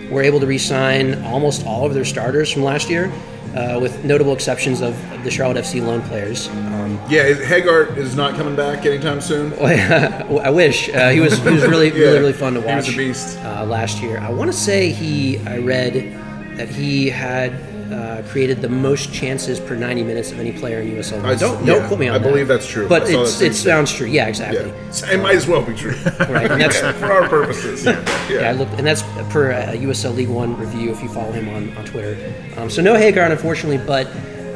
were 0.08 0.22
able 0.22 0.38
to 0.38 0.46
re 0.46 0.58
sign 0.58 1.24
almost 1.24 1.66
all 1.66 1.84
of 1.84 1.94
their 1.94 2.04
starters 2.04 2.52
from 2.52 2.62
last 2.62 2.88
year, 2.88 3.10
uh, 3.54 3.78
with 3.80 4.04
notable 4.04 4.32
exceptions 4.32 4.80
of 4.80 4.94
the 5.24 5.30
Charlotte 5.30 5.56
FC 5.64 5.84
loan 5.84 6.02
players. 6.02 6.48
Um, 6.48 7.00
yeah, 7.08 7.24
is- 7.24 7.38
Hegardt 7.40 7.96
is 7.96 8.14
not 8.16 8.34
coming 8.36 8.56
back 8.56 8.86
anytime 8.86 9.20
soon. 9.20 9.52
I 9.60 10.50
wish. 10.50 10.88
Uh, 10.88 11.10
he, 11.10 11.20
was, 11.20 11.38
he 11.38 11.50
was 11.50 11.62
really, 11.66 11.90
really, 11.92 12.18
really 12.18 12.32
fun 12.32 12.54
to 12.54 12.60
He 12.60 12.66
watch 12.66 12.86
was 12.86 12.94
a 12.94 12.96
beast. 12.96 13.38
Uh, 13.38 13.64
last 13.66 14.00
year. 14.00 14.18
I 14.18 14.30
want 14.30 14.50
to 14.50 14.56
say 14.56 14.90
he, 14.92 15.38
I 15.46 15.58
read 15.58 15.94
that 16.56 16.68
he 16.68 17.08
had. 17.10 17.52
Uh, 17.90 18.22
created 18.28 18.62
the 18.62 18.68
most 18.68 19.12
chances 19.12 19.58
per 19.58 19.74
90 19.74 20.04
minutes 20.04 20.30
of 20.30 20.38
any 20.38 20.52
player 20.52 20.80
in 20.80 20.88
USL. 20.96 21.24
I- 21.24 21.34
don't 21.34 21.58
yeah, 21.66 21.74
don't 21.74 21.88
quote 21.88 21.98
me 21.98 22.06
on 22.08 22.14
I 22.14 22.18
that. 22.18 22.28
believe 22.28 22.46
that's 22.46 22.66
true. 22.66 22.86
I 22.86 22.88
But 22.88 23.08
saw 23.08 23.22
it's, 23.22 23.38
that 23.40 23.46
it 23.46 23.54
sounds 23.54 23.92
true. 23.92 24.06
Yeah, 24.06 24.28
exactly. 24.28 24.60
Yeah, 24.68 25.12
it 25.14 25.20
might 25.20 25.34
as 25.34 25.48
well 25.48 25.62
be 25.62 25.74
true. 25.74 25.94
Right, 26.28 26.48
and 26.50 26.60
that's 26.60 26.78
for 27.00 27.10
our 27.10 27.28
purposes. 27.28 27.84
Yeah, 27.84 28.28
yeah, 28.30 28.48
I 28.50 28.52
looked, 28.52 28.74
and 28.74 28.86
that's 28.86 29.02
per 29.32 29.50
uh, 29.52 29.72
USL 29.72 30.14
League 30.14 30.28
One 30.28 30.56
review 30.56 30.92
if 30.92 31.02
you 31.02 31.08
follow 31.08 31.32
him 31.32 31.48
on, 31.48 31.76
on 31.76 31.84
Twitter. 31.84 32.16
Um, 32.56 32.70
so 32.70 32.80
no 32.80 32.94
Hegardt, 32.94 33.32
unfortunately, 33.32 33.84
but 33.84 34.06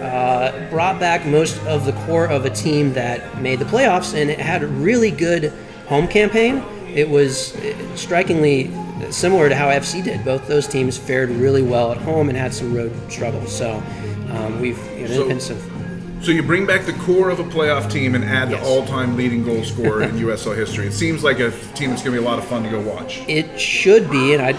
uh, 0.00 0.68
brought 0.70 1.00
back 1.00 1.26
most 1.26 1.58
of 1.66 1.86
the 1.86 1.92
core 2.06 2.26
of 2.28 2.44
a 2.44 2.50
team 2.50 2.92
that 2.92 3.40
made 3.42 3.58
the 3.58 3.64
playoffs, 3.64 4.14
and 4.14 4.30
it 4.30 4.38
had 4.38 4.62
a 4.62 4.66
really 4.68 5.10
good 5.10 5.52
home 5.88 6.06
campaign. 6.06 6.62
It 6.94 7.08
was 7.08 7.56
uh, 7.56 7.96
strikingly 7.96 8.70
similar 9.12 9.48
to 9.48 9.54
how 9.54 9.68
FC 9.68 10.02
did. 10.02 10.24
Both 10.24 10.46
those 10.48 10.66
teams 10.66 10.96
fared 10.98 11.30
really 11.30 11.62
well 11.62 11.92
at 11.92 11.98
home 11.98 12.28
and 12.28 12.36
had 12.38 12.52
some 12.54 12.74
road 12.74 12.92
struggles. 13.10 13.54
So 13.56 13.82
um, 14.30 14.60
we've 14.60 14.78
you 14.98 15.08
know, 15.08 15.38
So- 15.38 15.56
So 16.22 16.30
you 16.30 16.42
bring 16.42 16.64
back 16.66 16.86
the 16.86 16.92
core 16.94 17.28
of 17.30 17.38
a 17.40 17.44
playoff 17.44 17.90
team 17.90 18.14
and 18.14 18.24
add 18.24 18.50
Yes. 18.50 18.62
the 18.62 18.66
all-time 18.68 19.16
leading 19.16 19.44
goal 19.44 19.62
scorer 19.64 20.02
in 20.02 20.12
USL 20.26 20.56
history. 20.56 20.86
It 20.86 20.92
seems 20.94 21.22
like 21.22 21.38
a 21.38 21.50
team 21.74 21.90
that's 21.90 22.02
going 22.02 22.14
to 22.16 22.20
be 22.20 22.26
a 22.26 22.28
lot 22.28 22.38
of 22.38 22.44
fun 22.46 22.62
to 22.62 22.70
go 22.70 22.80
watch. 22.80 23.20
it 23.28 23.60
should 23.60 24.10
be, 24.10 24.32
and 24.34 24.42
I 24.42 24.52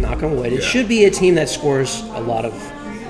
knock 0.00 0.22
on 0.24 0.36
wood, 0.36 0.52
it 0.52 0.60
Yeah. 0.62 0.66
should 0.68 0.88
be 0.88 1.04
a 1.04 1.10
team 1.10 1.34
that 1.36 1.48
scores 1.48 2.00
a 2.14 2.20
lot 2.20 2.44
of 2.44 2.52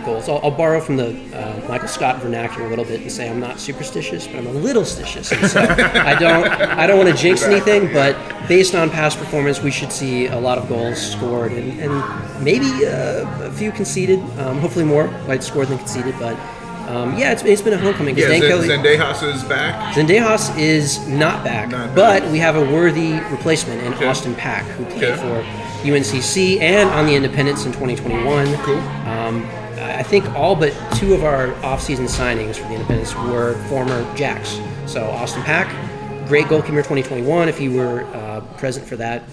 goals. 0.07 0.29
I'll, 0.31 0.41
I'll 0.43 0.51
borrow 0.51 0.81
from 0.81 0.97
the 0.97 1.09
uh, 1.37 1.69
Michael 1.69 1.89
Scott 1.89 2.23
vernacular 2.23 2.67
a 2.67 2.71
little 2.71 2.85
bit 2.87 3.03
and 3.03 3.13
say 3.13 3.29
I'm 3.29 3.41
not 3.41 3.61
superstitious, 3.61 4.27
but 4.27 4.37
I'm 4.37 4.47
a 4.47 4.53
little 4.53 4.85
stitious. 4.85 5.31
And 5.37 5.51
so 5.51 5.61
I 5.61 6.15
don't, 6.19 6.47
I 6.49 6.87
don't 6.87 6.97
want 6.97 7.11
to 7.15 7.15
jinx 7.23 7.43
anything, 7.43 7.93
but 7.93 8.17
based 8.49 8.75
on 8.75 8.89
past 8.89 9.19
performance, 9.19 9.61
we 9.61 9.71
should 9.71 9.93
see 9.93 10.29
a 10.29 10.39
lot 10.39 10.57
of 10.57 10.69
goals 10.69 10.99
scored 10.99 11.53
and, 11.53 11.79
and 11.81 12.43
maybe 12.45 12.67
uh, 12.87 13.45
a 13.45 13.51
few 13.53 13.71
conceded. 13.73 14.21
Um, 14.39 14.59
hopefully 14.61 14.85
more 14.87 15.09
like 15.29 15.43
scored 15.43 15.69
than 15.69 15.77
conceded, 15.79 16.15
but. 16.19 16.39
Um, 16.87 17.19
yeah, 17.19 17.33
it's, 17.33 17.43
it's 17.43 17.63
been 17.63 17.73
a 17.73 17.79
homecoming. 17.79 18.17
Yeah, 18.17 18.29
Dan 18.29 18.41
Zen- 18.43 18.49
Kelly- 18.49 18.69
Zendejas 18.69 19.35
is 19.35 19.43
back. 19.43 19.93
Zendejas 19.97 20.57
is 20.57 21.05
not 21.09 21.43
back, 21.43 21.71
Not 21.71 21.97
but 21.97 22.21
back. 22.23 22.31
we 22.31 22.39
have 22.39 22.55
a 22.55 22.61
worthy 22.61 23.15
replacement 23.29 23.83
in 23.83 23.93
Okay. 23.95 24.07
Austin 24.07 24.37
Pack, 24.37 24.65
who 24.67 24.85
played 24.85 25.03
Okay. 25.03 25.17
for 25.21 25.43
UNCC 25.85 26.61
and 26.61 26.89
on 26.91 27.07
the 27.07 27.17
Independents 27.17 27.65
in 27.67 27.73
2021. 27.73 28.55
Cool. 28.59 28.79
Um, 28.79 29.43
I 29.97 30.03
think 30.03 30.29
all 30.35 30.55
but 30.55 30.75
two 30.97 31.15
of 31.15 31.25
our 31.25 31.55
off-season 31.65 32.05
signings 32.05 32.57
for 32.57 32.69
the 32.69 32.75
Independents 32.75 33.15
were 33.15 33.55
former 33.69 34.15
Jacks. 34.15 34.61
So 34.87 35.05
Austin 35.05 35.43
Pack, 35.43 35.69
great 36.29 36.49
goalkeeper 36.49 36.77
2021. 36.83 37.49
If 37.49 37.61
you 37.61 37.73
were 37.73 38.05
uh, 38.15 38.43
present 38.59 38.87
for 38.87 38.97
that 38.97 39.25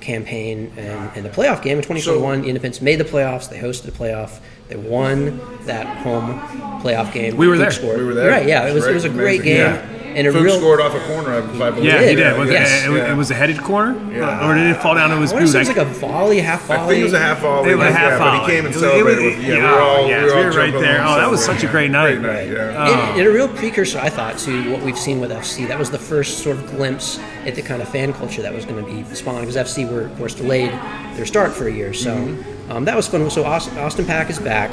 campaign 0.00 0.72
and, 0.76 1.10
and 1.16 1.24
the 1.24 1.30
playoff 1.30 1.62
game 1.62 1.78
in 1.78 1.82
2021, 1.82 2.42
the 2.42 2.48
Independents 2.48 2.82
made 2.82 2.96
the 2.96 3.04
playoffs. 3.04 3.48
They 3.48 3.58
hosted 3.58 3.84
the 3.84 3.92
playoff. 3.92 4.40
They 4.68 4.76
won 4.76 5.40
that 5.64 5.86
home 5.98 6.38
playoff 6.82 7.12
game. 7.12 7.36
We 7.36 7.48
were 7.48 7.56
there. 7.56 7.70
Scored. 7.70 7.98
We 7.98 8.04
were 8.04 8.14
there. 8.14 8.30
Right? 8.30 8.46
Yeah, 8.46 8.68
it 8.68 8.74
was 8.74 8.86
it 8.86 8.94
was 8.94 9.04
a 9.04 9.08
great 9.08 9.40
amazing. 9.40 9.44
game 9.44 9.74
Yeah. 9.74 9.99
And 10.16 10.26
a 10.26 10.32
Fook 10.32 10.42
real. 10.44 10.58
scored 10.58 10.80
off 10.80 10.94
a 10.94 11.00
corner, 11.06 11.30
I 11.32 11.38
I 11.38 11.70
believe. 11.70 11.84
Yeah, 11.84 12.02
he 12.08 12.14
did. 12.14 12.38
Was 12.38 12.50
yes. 12.50 12.86
it, 12.86 12.90
it 12.92 13.16
was 13.16 13.30
a 13.30 13.34
headed 13.34 13.58
corner, 13.62 13.92
Yeah. 14.12 14.48
or 14.48 14.54
did 14.54 14.66
it 14.66 14.80
fall 14.82 14.94
down 14.94 15.10
to 15.10 15.16
his 15.16 15.30
I 15.32 15.36
want 15.36 15.46
boot? 15.46 15.54
it 15.54 15.58
was 15.58 15.68
like 15.68 15.76
a 15.76 15.84
volley, 15.84 16.38
half 16.40 16.62
volley. 16.66 16.80
I 16.80 16.86
think 16.88 17.00
it 17.00 17.04
was 17.04 17.12
a 17.12 17.18
half 17.20 17.38
volley. 17.40 17.70
It 17.70 17.74
was 17.76 17.86
a 17.86 17.90
yeah, 17.90 17.96
half 17.96 18.18
but 18.18 18.40
he 18.40 18.46
came 18.52 18.66
and 18.66 18.74
It 18.74 18.76
was- 18.78 18.82
it 18.82 18.86
was- 18.86 18.92
celebrated. 18.92 19.38
with, 19.38 19.46
yeah, 19.48 19.54
we 19.56 19.62
were 19.62 19.80
all, 19.80 20.08
yeah, 20.08 20.18
we 20.20 20.24
were 20.26 20.30
all 20.34 20.38
we 20.40 20.44
were 20.46 20.50
right 20.56 20.72
there. 20.72 21.02
Oh, 21.06 21.14
that 21.16 21.30
was 21.30 21.40
celebrating. 21.40 21.60
such 21.60 21.64
a 21.64 21.72
great 21.72 21.90
night. 21.90 22.20
Great 22.20 22.48
night, 22.48 22.48
yeah. 22.50 23.10
And, 23.12 23.20
and 23.20 23.28
a 23.28 23.32
real 23.32 23.48
precursor, 23.48 23.98
I 23.98 24.08
thought, 24.10 24.38
to 24.38 24.72
what 24.72 24.82
we've 24.82 24.98
seen 24.98 25.20
with 25.20 25.30
FC. 25.30 25.66
That 25.68 25.78
was 25.78 25.90
the 25.90 25.98
first 25.98 26.38
sort 26.38 26.56
of 26.56 26.66
glimpse 26.70 27.18
at 27.46 27.54
the 27.54 27.62
kind 27.62 27.80
of 27.82 27.88
fan 27.88 28.12
culture 28.12 28.42
that 28.42 28.52
was 28.52 28.64
going 28.64 28.84
to 28.84 28.90
be 28.90 29.04
spawned 29.14 29.46
because 29.46 29.56
FC 29.56 29.90
were, 29.90 30.02
of 30.02 30.16
course, 30.18 30.34
delayed 30.34 30.70
their 31.16 31.26
start 31.26 31.52
for 31.52 31.68
a 31.68 31.72
year. 31.72 31.92
So 31.94 32.10
Mm-hmm. 32.10 32.72
um, 32.72 32.84
that 32.84 32.96
was 32.96 33.06
fun. 33.08 33.28
So 33.30 33.44
Austin, 33.44 33.78
Austin 33.78 34.04
Pack 34.06 34.30
is 34.30 34.38
back. 34.38 34.70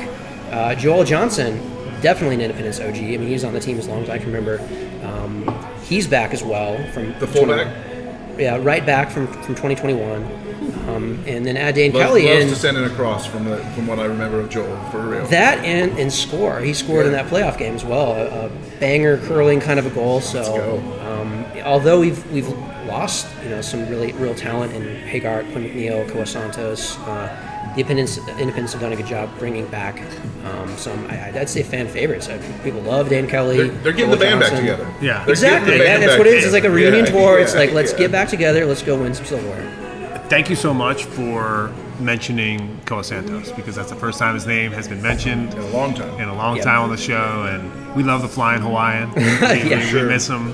Uh, 0.52 0.74
Joel 0.76 1.04
Johnson, 1.04 1.60
definitely 2.02 2.36
an 2.36 2.42
Independence 2.42 2.80
OG. 2.80 2.96
I 2.98 3.18
mean, 3.18 3.28
he 3.28 3.34
was 3.34 3.44
on 3.44 3.54
the 3.54 3.60
team 3.60 3.78
as 3.78 3.88
long 3.88 4.02
as 4.04 4.10
I 4.10 4.18
can 4.18 4.28
remember. 4.28 4.58
Um, 5.28 5.66
he's 5.84 6.08
back 6.08 6.34
as 6.34 6.44
well 6.44 6.78
from 6.92 7.18
The 7.20 7.28
fullback? 7.28 7.68
Yeah, 8.38 8.58
right 8.62 8.86
back 8.86 9.10
from 9.10 9.28
from 9.28 9.56
2021. 9.56 10.24
Um, 10.88 11.22
and 11.28 11.46
then 11.46 11.58
add 11.58 11.76
Dane 11.76 11.92
Loves, 11.92 12.06
Kelly 12.06 12.26
loves 12.28 12.44
in. 12.44 12.50
to 12.50 12.56
send 12.56 12.78
it 12.78 12.90
across 12.90 13.26
from 13.26 13.46
the, 13.46 13.58
from 13.76 13.88
what 13.88 14.00
I 14.00 14.06
remember 14.06 14.40
of 14.40 14.50
Joel 14.50 14.78
for 14.90 15.02
real. 15.02 15.26
That 15.28 15.60
and, 15.64 15.98
and 16.00 16.12
score. 16.12 16.60
He 16.60 16.74
scored 16.74 17.06
in 17.06 17.12
that 17.12 17.28
playoff 17.28 17.58
game 17.58 17.76
as 17.76 17.84
well. 17.84 18.14
A, 18.14 18.48
a 18.48 18.50
banger 18.80 19.18
curling 19.18 19.60
kind 19.60 19.80
of 19.80 19.86
a 19.86 19.90
goal. 19.90 20.22
So, 20.22 20.44
go. 20.44 21.22
um, 21.22 21.46
although 21.64 22.00
we've 22.00 22.32
we've 22.32 22.48
lost 22.88 23.28
you 23.44 23.50
know 23.50 23.62
some 23.62 23.88
really 23.90 24.14
real 24.14 24.36
talent 24.36 24.74
in 24.74 24.84
Hegardt, 24.84 25.52
Quinn 25.52 25.66
McNeill, 25.66 26.10
Koa 26.12 26.26
Santos, 26.26 26.98
uh, 27.00 27.57
the 27.76 27.82
Independents, 27.82 28.18
Independents 28.18 28.74
have 28.74 28.82
done 28.82 28.94
a 28.94 28.96
good 28.96 29.06
job 29.06 29.30
bringing 29.40 29.66
back 29.68 30.02
um, 30.46 30.76
some. 30.78 31.06
I, 31.08 31.40
I'd 31.40 31.50
say 31.50 31.64
fan 31.64 31.88
favorites. 31.88 32.28
Uh, 32.28 32.42
people 32.64 32.82
love 32.82 33.10
Dan 33.10 33.28
Kelly. 33.28 33.58
they're, 33.58 33.68
they're 33.68 33.94
getting 33.94 34.12
the 34.12 34.18
Joel 34.18 34.26
band 34.26 34.40
back 34.42 34.54
together. 34.60 34.94
Yeah. 35.02 35.20
They're 35.24 35.32
Exactly. 35.32 35.78
getting 35.78 35.88
Yeah, 35.88 36.00
that's 36.00 36.18
what 36.18 36.28
it 36.28 36.34
is. 36.36 36.44
It's 36.46 36.54
like 36.54 36.64
a 36.64 36.70
reunion 36.72 37.06
Yeah, 37.06 37.12
tour. 37.12 37.40
It's 37.40 37.56
like 37.56 37.72
let's 37.74 37.92
yeah. 37.94 37.98
get 38.00 38.12
back 38.12 38.30
together. 38.30 38.66
Let's 38.66 38.82
go 38.84 38.98
win 39.00 39.14
some 39.14 39.26
silverware. 39.26 39.70
Thank 40.30 40.50
you 40.50 40.56
so 40.56 40.74
much 40.74 41.06
for 41.06 41.72
mentioning 42.00 42.80
Koa 42.86 43.04
Santos 43.04 43.52
because 43.54 43.76
that's 43.76 43.90
the 43.90 43.96
first 43.96 44.20
time 44.20 44.34
his 44.36 44.46
name 44.46 44.72
has 44.72 44.88
been 44.88 45.02
mentioned 45.02 45.54
in 45.54 45.60
a 45.60 45.68
long 45.70 45.94
time. 45.94 46.20
in 46.20 46.28
a 46.30 46.36
long 46.36 46.58
Yep. 46.58 46.66
time 46.66 46.82
on 46.82 46.90
the 46.90 46.98
show, 46.98 47.44
and 47.50 47.96
we 47.96 48.04
love 48.04 48.22
the 48.22 48.28
flying 48.28 48.62
Hawaiian. 48.62 49.10
we, 49.16 49.22
Yeah, 49.24 49.92
we- 49.94 50.02
we 50.02 50.08
miss 50.08 50.28
him. 50.28 50.54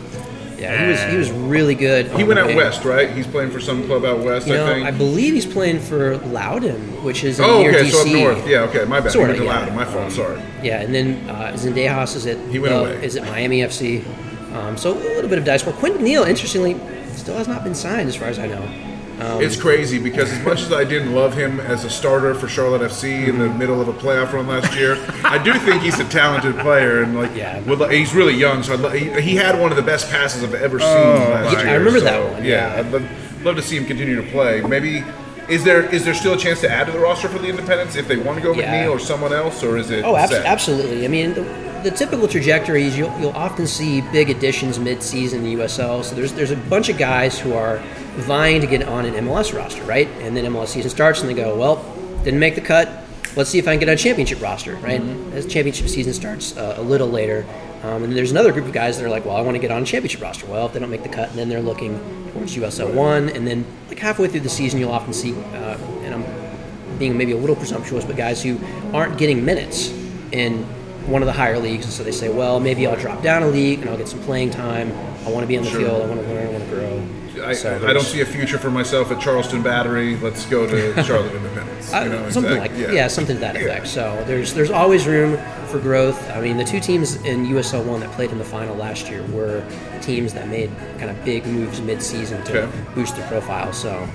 Yeah, 0.64 0.86
he 0.86 0.92
was 0.92 1.02
he 1.12 1.18
was 1.18 1.32
really 1.32 1.76
good. 1.76 2.08
He 2.12 2.24
went 2.24 2.40
out 2.40 2.56
west, 2.56 2.86
right? 2.86 3.12
He's 3.12 3.28
playing 3.28 3.52
for 3.52 3.60
some 3.60 3.86
club 3.86 4.06
out 4.06 4.20
west, 4.20 4.48
You 4.48 4.54
know, 4.54 4.66
I 4.66 4.74
think. 4.74 4.88
I 4.88 4.92
believe 4.92 5.34
he's 5.34 5.46
playing 5.46 5.80
for 5.80 6.18
Loudoun, 6.18 7.04
which 7.04 7.26
is 7.26 7.42
oh, 7.42 7.62
near 7.62 7.72
okay, 7.72 7.90
DC. 7.90 7.92
so 7.92 8.00
up 8.02 8.08
north. 8.08 8.48
Yeah, 8.48 8.60
okay, 8.62 8.86
my 8.86 9.02
bad. 9.02 9.14
Went 9.16 9.38
to 9.38 9.44
yeah. 9.44 9.60
Loudoun. 9.60 9.76
My 9.76 9.86
fault. 9.86 10.12
Sorry. 10.14 10.42
Yeah, 10.64 10.82
and 10.82 10.96
then 10.96 11.30
uh, 11.30 11.52
Zendejas 11.54 12.16
is 12.16 12.26
at 12.26 12.38
He 12.50 12.60
went 12.60 12.74
uh, 12.74 12.78
away. 12.78 13.04
is 13.04 13.18
at 13.18 13.24
Miami 13.24 13.60
FC. 13.60 14.06
Um, 14.54 14.78
so 14.78 14.94
a 14.94 14.96
little 14.96 15.30
bit 15.30 15.40
of 15.40 15.46
dice 15.46 15.66
Well, 15.66 15.76
Quinn 15.76 15.94
McNeill, 15.94 16.28
interestingly, 16.28 16.80
still 17.14 17.36
has 17.36 17.48
not 17.48 17.64
been 17.64 17.76
signed 17.76 18.08
as 18.08 18.16
far 18.16 18.30
as 18.30 18.40
I 18.40 18.48
know. 18.48 18.93
Um, 19.24 19.42
It's 19.42 19.56
crazy 19.56 20.00
because 20.00 20.32
as 20.32 20.44
much 20.46 20.62
as 20.62 20.72
I 20.74 20.84
didn't 20.84 21.14
love 21.14 21.34
him 21.36 21.60
as 21.62 21.84
a 21.86 21.90
starter 21.90 22.34
for 22.36 22.48
Charlotte 22.48 22.82
FC 22.82 23.28
in 23.28 23.40
the 23.40 23.46
Mm-hmm. 23.46 23.58
middle 23.58 23.82
of 23.82 23.88
a 23.88 23.94
playoff 23.94 24.34
run 24.34 24.48
last 24.48 24.76
year, 24.76 24.98
I 25.24 25.38
do 25.42 25.54
think 25.54 25.82
he's 25.82 26.00
a 26.00 26.06
talented 26.06 26.58
player 26.60 27.04
and 27.04 27.16
like, 27.16 27.36
Yeah. 27.36 27.60
he's 27.90 28.14
really 28.14 28.34
young. 28.36 28.64
So 28.64 28.78
he, 28.90 29.10
he 29.22 29.36
had 29.36 29.60
one 29.60 29.72
of 29.72 29.78
the 29.78 29.84
best 29.84 30.10
passes 30.10 30.44
I've 30.44 30.54
ever 30.56 30.80
seen 30.80 30.88
last 30.90 31.56
Oh, 31.56 31.64
Yeah, 31.64 31.72
I 31.72 31.76
remember 31.76 32.00
so, 32.00 32.06
that 32.06 32.34
one, 32.34 32.44
Yeah, 32.46 32.74
yeah. 32.74 32.80
I'd 32.80 32.92
love, 32.92 33.46
love 33.46 33.56
to 33.58 33.62
see 33.62 33.78
him 33.78 33.86
continue 33.86 34.16
to 34.16 34.28
play. 34.32 34.62
Maybe. 34.62 35.04
Is 35.50 35.64
there 35.66 35.84
is 35.94 36.06
there 36.06 36.14
still 36.14 36.34
a 36.36 36.38
chance 36.38 36.62
to 36.62 36.70
add 36.72 36.86
to 36.86 36.94
the 36.94 37.00
roster 37.00 37.28
for 37.28 37.38
the 37.38 37.50
Independents 37.50 37.98
if 37.98 38.08
they 38.08 38.16
want 38.16 38.38
to 38.38 38.42
go 38.44 38.54
Yeah. 38.54 38.86
McNeill 38.86 38.92
or 38.92 39.00
someone 39.00 39.34
else, 39.34 39.62
or 39.62 39.78
is 39.78 39.92
it? 39.92 40.06
Oh, 40.06 40.16
set? 40.26 40.46
absolutely. 40.46 41.04
I 41.04 41.10
mean, 41.10 41.34
the, 41.34 41.42
the 41.84 41.92
typical 41.92 42.30
trajectory 42.30 42.84
is 42.86 42.98
you'll, 42.98 43.14
you'll 43.20 43.32
often 43.36 43.68
see 43.68 44.00
big 44.14 44.30
additions 44.30 44.80
mid-season 44.80 45.44
in 45.46 45.58
the 45.58 45.64
USL. 45.64 46.02
So 46.06 46.16
there's 46.16 46.32
there's 46.32 46.52
a 46.52 46.56
bunch 46.56 46.88
of 46.88 46.98
guys 46.98 47.38
who 47.38 47.54
are 47.54 47.82
vying 48.16 48.62
to 48.62 48.68
get 48.68 48.84
on 48.88 49.06
an 49.06 49.14
MLS 49.26 49.56
roster, 49.58 49.84
right? 49.84 50.08
And 50.22 50.36
then 50.36 50.46
MLS 50.46 50.68
season 50.70 50.90
starts, 50.92 51.22
and 51.22 51.30
they 51.30 51.34
go, 51.34 51.56
well, 51.58 51.84
didn't 52.24 52.40
make 52.40 52.56
the 52.56 52.62
cut. 52.62 52.90
Let's 53.36 53.50
see 53.50 53.58
if 53.58 53.68
I 53.68 53.72
can 53.74 53.80
get 53.80 53.90
on 53.90 53.96
a 53.96 53.98
championship 53.98 54.42
roster, 54.42 54.76
right? 54.76 55.02
As 55.34 55.46
championship 55.48 55.88
season 55.90 56.14
starts 56.14 56.56
uh, 56.56 56.76
a 56.78 56.82
little 56.82 57.08
later, 57.10 57.46
um, 57.84 58.04
and 58.04 58.14
there's 58.16 58.32
another 58.32 58.52
group 58.54 58.66
of 58.66 58.72
guys 58.74 58.98
that 58.98 59.06
are 59.06 59.10
like, 59.10 59.26
well, 59.26 59.36
I 59.36 59.42
want 59.42 59.56
to 59.56 59.60
get 59.60 59.72
on 59.72 59.82
a 59.82 59.86
championship 59.86 60.22
roster. 60.22 60.46
Well, 60.46 60.68
if 60.68 60.74
they 60.74 60.80
don't 60.80 60.92
make 60.92 61.04
the 61.04 61.10
cut, 61.10 61.30
and 61.30 61.38
then 61.38 61.50
they're 61.50 61.62
looking 61.62 61.98
towards 62.32 62.56
USL 62.56 62.94
one, 62.94 63.30
and 63.30 63.48
then 63.48 63.66
like 63.90 63.98
halfway 64.00 64.28
through 64.28 64.42
the 64.42 64.50
season, 64.50 64.80
you'll 64.80 64.92
often 64.92 65.14
see, 65.14 65.34
uh, 65.34 65.78
and 66.04 66.14
I'm 66.14 66.98
being 67.00 67.18
maybe 67.18 67.32
a 67.32 67.38
little 67.38 67.56
presumptuous, 67.56 68.06
but 68.06 68.16
guys 68.16 68.44
who 68.44 68.60
aren't 68.94 69.18
getting 69.18 69.44
minutes 69.44 69.90
in 70.32 70.64
one 71.08 71.22
of 71.22 71.26
the 71.26 71.34
higher 71.34 71.58
leagues, 71.60 71.84
and 71.86 71.94
so 71.94 72.04
they 72.04 72.12
say, 72.12 72.30
well, 72.30 72.60
maybe 72.60 72.86
I'll 72.88 72.96
drop 72.96 73.22
down 73.24 73.42
a 73.44 73.48
league 73.48 73.80
and 73.82 73.90
I'll 73.90 73.98
get 73.98 74.08
some 74.08 74.22
playing 74.22 74.52
time. 74.52 74.92
I 75.26 75.32
want 75.32 75.42
to 75.44 75.48
be 75.48 75.58
on 75.58 75.64
the 75.64 75.70
Sure. 75.72 75.80
field. 75.82 76.02
I 76.04 76.06
want 76.06 76.22
to 76.22 76.28
learn. 76.28 76.48
I 76.48 76.52
want 76.52 76.64
to 76.64 76.70
grow. 76.70 77.04
I, 77.44 77.54
So 77.54 77.86
I 77.88 77.94
don't 77.94 78.04
see 78.04 78.22
a 78.22 78.26
future 78.26 78.58
for 78.58 78.72
myself 78.72 79.12
at 79.12 79.20
Charleston 79.22 79.62
Battery. 79.62 80.16
Let's 80.18 80.46
go 80.46 80.66
to 80.68 81.04
Charlotte 81.08 81.34
Independence. 81.36 81.94
Uh, 81.94 82.02
You 82.04 82.10
know, 82.10 82.30
something 82.30 82.54
exact- 82.54 82.74
like 82.80 82.94
yeah. 82.94 83.08
something 83.08 83.36
to 83.36 83.40
that 83.42 83.56
effect. 83.56 83.88
So 83.88 84.24
there's 84.28 84.54
there's 84.54 84.72
always 84.72 85.06
room 85.08 85.38
for 85.68 85.80
growth. 85.80 86.30
I 86.32 86.42
mean, 86.42 86.58
the 86.58 86.64
two 86.64 86.80
teams 86.80 87.16
in 87.24 87.46
USL 87.48 87.84
one 87.86 88.00
that 88.02 88.12
played 88.12 88.32
in 88.32 88.38
the 88.38 88.44
final 88.46 88.76
last 88.76 89.10
year 89.10 89.24
were 89.28 89.64
teams 90.02 90.34
that 90.34 90.48
made 90.48 90.70
kind 91.00 91.10
of 91.10 91.24
big 91.26 91.46
moves 91.46 91.82
mid-season 91.82 92.44
to 92.46 92.64
Okay. 92.64 92.80
boost 92.96 93.16
their 93.16 93.28
profile. 93.28 93.74
So, 93.74 94.08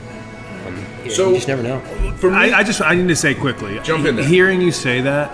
um, 0.66 0.84
you, 1.04 1.10
So- 1.10 1.28
you 1.30 1.34
just 1.36 1.48
never 1.48 1.62
know. 1.62 1.80
For 2.18 2.30
me, 2.30 2.36
I, 2.36 2.58
I 2.60 2.62
just 2.62 2.80
I 2.80 2.94
need 2.94 3.08
to 3.08 3.16
say 3.16 3.34
quickly. 3.34 3.80
Jump 3.82 4.06
in 4.06 4.16
there. 4.16 4.24
Hearing 4.24 4.60
you 4.60 4.70
say 4.72 5.00
that 5.02 5.30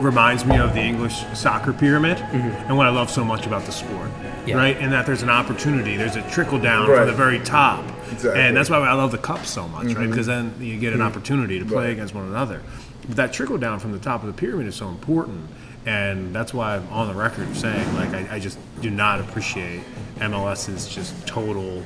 reminds 0.00 0.44
me 0.44 0.58
of 0.58 0.74
the 0.74 0.80
English 0.80 1.22
soccer 1.32 1.72
pyramid 1.72 2.18
and 2.32 2.76
what 2.76 2.86
I 2.86 2.90
love 2.90 3.08
so 3.10 3.24
much 3.24 3.46
about 3.46 3.64
the 3.66 3.72
sport. 3.72 4.10
Mm-hmm. 4.42 4.48
Yeah. 4.48 4.56
Right, 4.56 4.76
and 4.76 4.92
that 4.92 5.06
there's 5.06 5.22
an 5.22 5.30
opportunity, 5.30 5.96
there's 5.96 6.16
a 6.16 6.28
trickle 6.30 6.58
down 6.58 6.88
Right. 6.88 6.98
from 6.98 7.06
the 7.06 7.12
very 7.14 7.38
top, 7.40 7.84
Exactly. 8.12 8.40
and 8.40 8.56
that's 8.56 8.68
why 8.70 8.78
I 8.78 8.92
love 8.94 9.12
the 9.12 9.18
cup 9.18 9.46
so 9.46 9.68
much, 9.68 9.86
right? 9.86 9.96
Mm-hmm. 9.96 10.10
Because 10.10 10.26
then 10.26 10.54
you 10.60 10.78
get 10.78 10.92
an 10.92 11.00
opportunity 11.02 11.58
to 11.58 11.64
play 11.64 11.84
Right. 11.86 11.90
against 11.92 12.14
one 12.14 12.24
another. 12.26 12.60
But 13.06 13.16
that 13.16 13.32
trickle 13.32 13.58
down 13.58 13.78
from 13.78 13.92
the 13.92 13.98
top 13.98 14.22
of 14.22 14.26
the 14.26 14.32
pyramid 14.32 14.66
is 14.66 14.74
so 14.74 14.88
important, 14.88 15.48
and 15.86 16.34
that's 16.34 16.52
why 16.54 16.76
I'm 16.76 16.88
on 16.90 17.08
the 17.08 17.14
record 17.14 17.56
saying 17.56 17.94
like 17.96 18.10
I, 18.14 18.36
I 18.36 18.38
just 18.38 18.58
do 18.80 18.90
not 18.90 19.20
appreciate 19.20 19.80
MLS's 20.20 20.88
just 20.88 21.26
total 21.26 21.82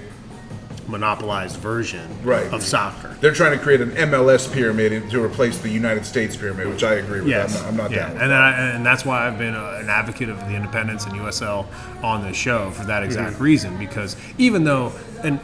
monopolized 0.89 1.57
version 1.57 2.09
Right. 2.25 2.53
of 2.53 2.63
soccer. 2.63 3.17
they're 3.21 3.33
trying 3.35 3.57
to 3.57 3.63
create 3.63 3.81
an 3.81 3.91
MLS 3.93 4.47
pyramid 4.53 5.11
to 5.11 5.23
replace 5.23 5.59
the 5.59 5.69
United 5.69 6.05
States 6.07 6.37
pyramid, 6.37 6.69
which 6.69 6.85
I 6.85 6.95
agree 6.95 7.21
with. 7.21 7.29
Yes, 7.29 7.57
I'm 7.57 7.63
not, 7.63 7.69
I'm 7.69 7.77
not 7.77 7.91
yeah. 7.91 7.97
down 8.05 8.13
with 8.15 8.23
and 8.23 8.31
that. 8.31 8.41
I, 8.43 8.61
and 8.71 8.87
that's 8.87 9.05
why 9.05 9.27
I've 9.27 9.39
been 9.39 9.55
a, 9.55 9.65
an 9.81 9.89
advocate 9.89 10.29
of 10.29 10.39
the 10.41 10.55
independence 10.55 11.05
and 11.07 11.15
USL 11.15 11.67
on 12.03 12.23
this 12.25 12.37
show 12.37 12.71
for 12.71 12.85
that 12.85 13.03
exact 13.03 13.35
Mm-hmm. 13.35 13.43
reason. 13.43 13.79
Because 13.79 14.17
even 14.39 14.65
though, 14.65 14.93
and 15.25 15.41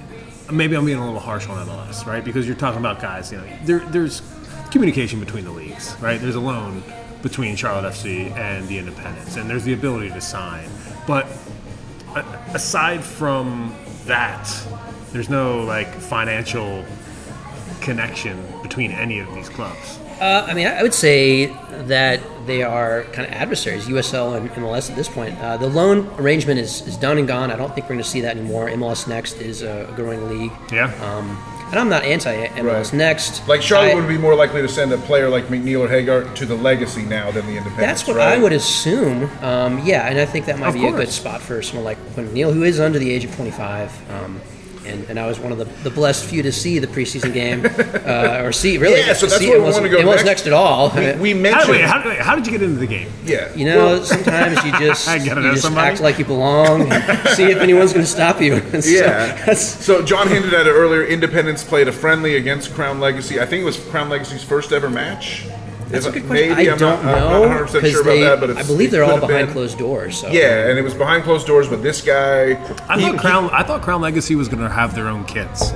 maybe 0.52 0.76
I'm 0.76 0.84
being 0.84 0.98
a 0.98 1.04
little 1.04 1.20
harsh 1.20 1.48
on 1.48 1.66
MLS, 1.66 2.06
right? 2.06 2.24
Because 2.24 2.46
you're 2.46 2.56
talking 2.56 2.78
about 2.80 3.00
guys, 3.00 3.32
you 3.32 3.38
know, 3.38 3.44
there, 3.64 3.80
there's 3.80 4.22
communication 4.70 5.18
between 5.20 5.44
the 5.44 5.50
leagues, 5.50 5.96
right? 6.00 6.20
There's 6.20 6.34
a 6.36 6.40
loan 6.40 6.82
between 7.22 7.56
Charlotte 7.56 7.88
FC 7.92 8.30
and 8.36 8.66
the 8.68 8.78
Independents, 8.78 9.36
and 9.36 9.48
there's 9.48 9.64
the 9.64 9.72
ability 9.74 10.10
to 10.10 10.20
sign. 10.20 10.68
But 11.06 11.26
aside 12.54 13.02
from 13.04 13.74
that, 14.06 14.48
there's 15.12 15.28
no 15.28 15.62
like 15.64 15.88
financial 15.94 16.84
connection 17.80 18.42
between 18.62 18.90
any 18.92 19.18
of 19.18 19.32
these 19.34 19.48
clubs. 19.48 19.98
Uh, 20.20 20.46
I 20.48 20.54
mean, 20.54 20.68
I 20.68 20.82
would 20.82 20.94
say 20.94 21.46
that 21.86 22.20
they 22.46 22.62
are 22.62 23.02
kind 23.12 23.26
of 23.26 23.34
adversaries, 23.34 23.86
USL 23.86 24.36
and 24.36 24.48
MLS 24.50 24.88
at 24.88 24.94
this 24.94 25.08
point. 25.08 25.36
Uh, 25.40 25.56
the 25.56 25.66
loan 25.66 26.06
arrangement 26.16 26.60
is, 26.60 26.86
is 26.86 26.96
done 26.96 27.18
and 27.18 27.26
gone. 27.26 27.50
I 27.50 27.56
don't 27.56 27.74
think 27.74 27.86
we're 27.86 27.94
going 27.94 28.04
to 28.04 28.08
see 28.08 28.20
that 28.20 28.36
anymore. 28.36 28.68
MLS 28.68 29.08
Next 29.08 29.40
is 29.40 29.62
a, 29.62 29.88
a 29.90 29.96
growing 29.96 30.28
league. 30.28 30.52
Yeah. 30.72 30.94
Um, 31.04 31.36
and 31.72 31.80
I'm 31.80 31.88
not 31.88 32.04
anti 32.04 32.46
MLS 32.48 32.64
Right. 32.64 32.92
Next. 32.92 33.48
Like 33.48 33.62
Charlotte 33.62 33.92
I- 33.92 33.94
would 33.96 34.06
be 34.06 34.18
more 34.18 34.34
likely 34.36 34.62
to 34.62 34.68
send 34.68 34.92
a 34.92 34.98
player 34.98 35.28
like 35.28 35.46
McNeill 35.46 35.80
or 35.80 35.88
Hegardt 35.88 36.36
to 36.36 36.46
the 36.46 36.54
legacy 36.54 37.02
now 37.02 37.32
than 37.32 37.44
the 37.46 37.56
Independence. 37.56 37.78
That's 37.78 38.06
what 38.06 38.18
right? 38.18 38.34
I 38.34 38.38
would 38.38 38.52
assume. 38.52 39.24
Um, 39.42 39.84
yeah, 39.84 40.06
and 40.08 40.20
I 40.20 40.26
think 40.26 40.46
that 40.46 40.58
might 40.58 40.68
Of 40.68 40.74
be 40.74 40.86
a 40.86 40.92
good 40.92 41.08
spot 41.10 41.40
for 41.40 41.62
someone 41.62 41.84
like 41.84 41.98
Quinn 42.14 42.28
McNeill, 42.28 42.52
who 42.52 42.62
is 42.62 42.78
under 42.78 42.98
the 43.00 43.10
age 43.10 43.24
of 43.24 43.34
25. 43.34 44.10
Um, 44.10 44.40
and, 44.86 45.08
and 45.08 45.18
I 45.18 45.26
was 45.26 45.38
one 45.38 45.52
of 45.52 45.58
the, 45.58 45.64
the 45.84 45.90
blessed 45.90 46.24
few 46.24 46.42
to 46.42 46.52
see 46.52 46.78
the 46.78 46.86
preseason 46.86 47.32
game, 47.32 47.64
uh, 48.06 48.42
or 48.44 48.52
see 48.52 48.78
really 48.78 49.00
Yeah, 49.00 49.12
so 49.12 49.26
that's 49.26 49.38
see 49.40 49.48
where 49.50 49.60
we 49.62 49.70
wanna 49.70 49.88
go 49.88 49.98
MLS 49.98 50.06
next. 50.16 50.24
next 50.24 50.46
at 50.46 50.52
all. 50.52 50.90
We, 50.94 51.12
we 51.16 51.32
How, 51.34 51.40
mentioned. 51.40 51.70
wait, 51.70 51.80
how, 51.84 52.08
wait, 52.08 52.18
how 52.18 52.34
did 52.34 52.46
you 52.46 52.52
get 52.52 52.62
into 52.62 52.78
the 52.78 52.86
game? 52.86 53.08
yeah. 53.24 53.54
You 53.54 53.66
know, 53.66 54.02
sometimes 54.02 54.64
you 54.64 54.72
just, 54.78 55.08
I 55.08 55.16
you 55.16 55.34
know 55.34 55.42
just 55.52 55.62
somebody. 55.62 55.88
act 55.92 56.00
like 56.00 56.18
you 56.18 56.24
belong. 56.24 56.90
see 57.34 57.44
if 57.44 57.58
anyone's 57.58 57.92
going 57.92 58.04
to 58.04 58.10
stop 58.10 58.40
you. 58.40 58.60
So 58.80 58.88
Yeah. 58.88 59.34
that's- 59.36 59.84
So 59.84 60.02
John 60.04 60.28
hinted 60.28 60.52
at 60.54 60.66
it 60.66 60.70
earlier. 60.70 61.04
Independence 61.04 61.62
played 61.64 61.88
a 61.88 61.92
friendly 61.92 62.36
against 62.36 62.72
Crown 62.74 63.00
Legacy. 63.00 63.40
I 63.40 63.46
think 63.46 63.62
it 63.62 63.64
was 63.64 63.78
Crown 63.88 64.08
Legacy's 64.08 64.42
first 64.44 64.72
ever 64.72 64.88
match. 64.90 65.46
That's 65.92 66.06
a 66.06 66.10
good 66.12 66.26
question. 66.26 66.48
maybe, 66.56 66.68
I 66.68 66.72
I'm 66.72 66.78
don't 66.78 67.04
not, 67.04 67.14
I'm 67.14 67.20
know 67.30 67.48
not 67.48 67.68
100% 67.68 67.70
sure 67.70 67.80
because 67.80 68.00
about 68.00 68.40
that, 68.40 68.40
but 68.40 68.56
I 68.56 68.62
believe 68.64 68.90
they're 68.90 69.04
all 69.04 69.20
behind 69.20 69.46
been- 69.46 69.52
closed 69.52 69.78
doors. 69.78 70.18
So 70.18 70.28
Yeah, 70.28 70.68
and 70.68 70.78
it 70.78 70.82
was 70.82 70.94
behind 70.94 71.22
closed 71.24 71.46
doors, 71.46 71.68
but 71.68 71.82
this 71.82 72.00
guy, 72.00 72.52
I 72.88 72.98
he- 72.98 73.06
thought 73.10 73.18
Crown. 73.18 73.50
I 73.52 73.62
thought 73.62 73.82
Crown 73.82 74.00
Legacy 74.00 74.34
was 74.34 74.48
going 74.48 74.62
to 74.62 74.68
have 74.68 74.94
their 74.94 75.08
own 75.08 75.24
kits. 75.24 75.72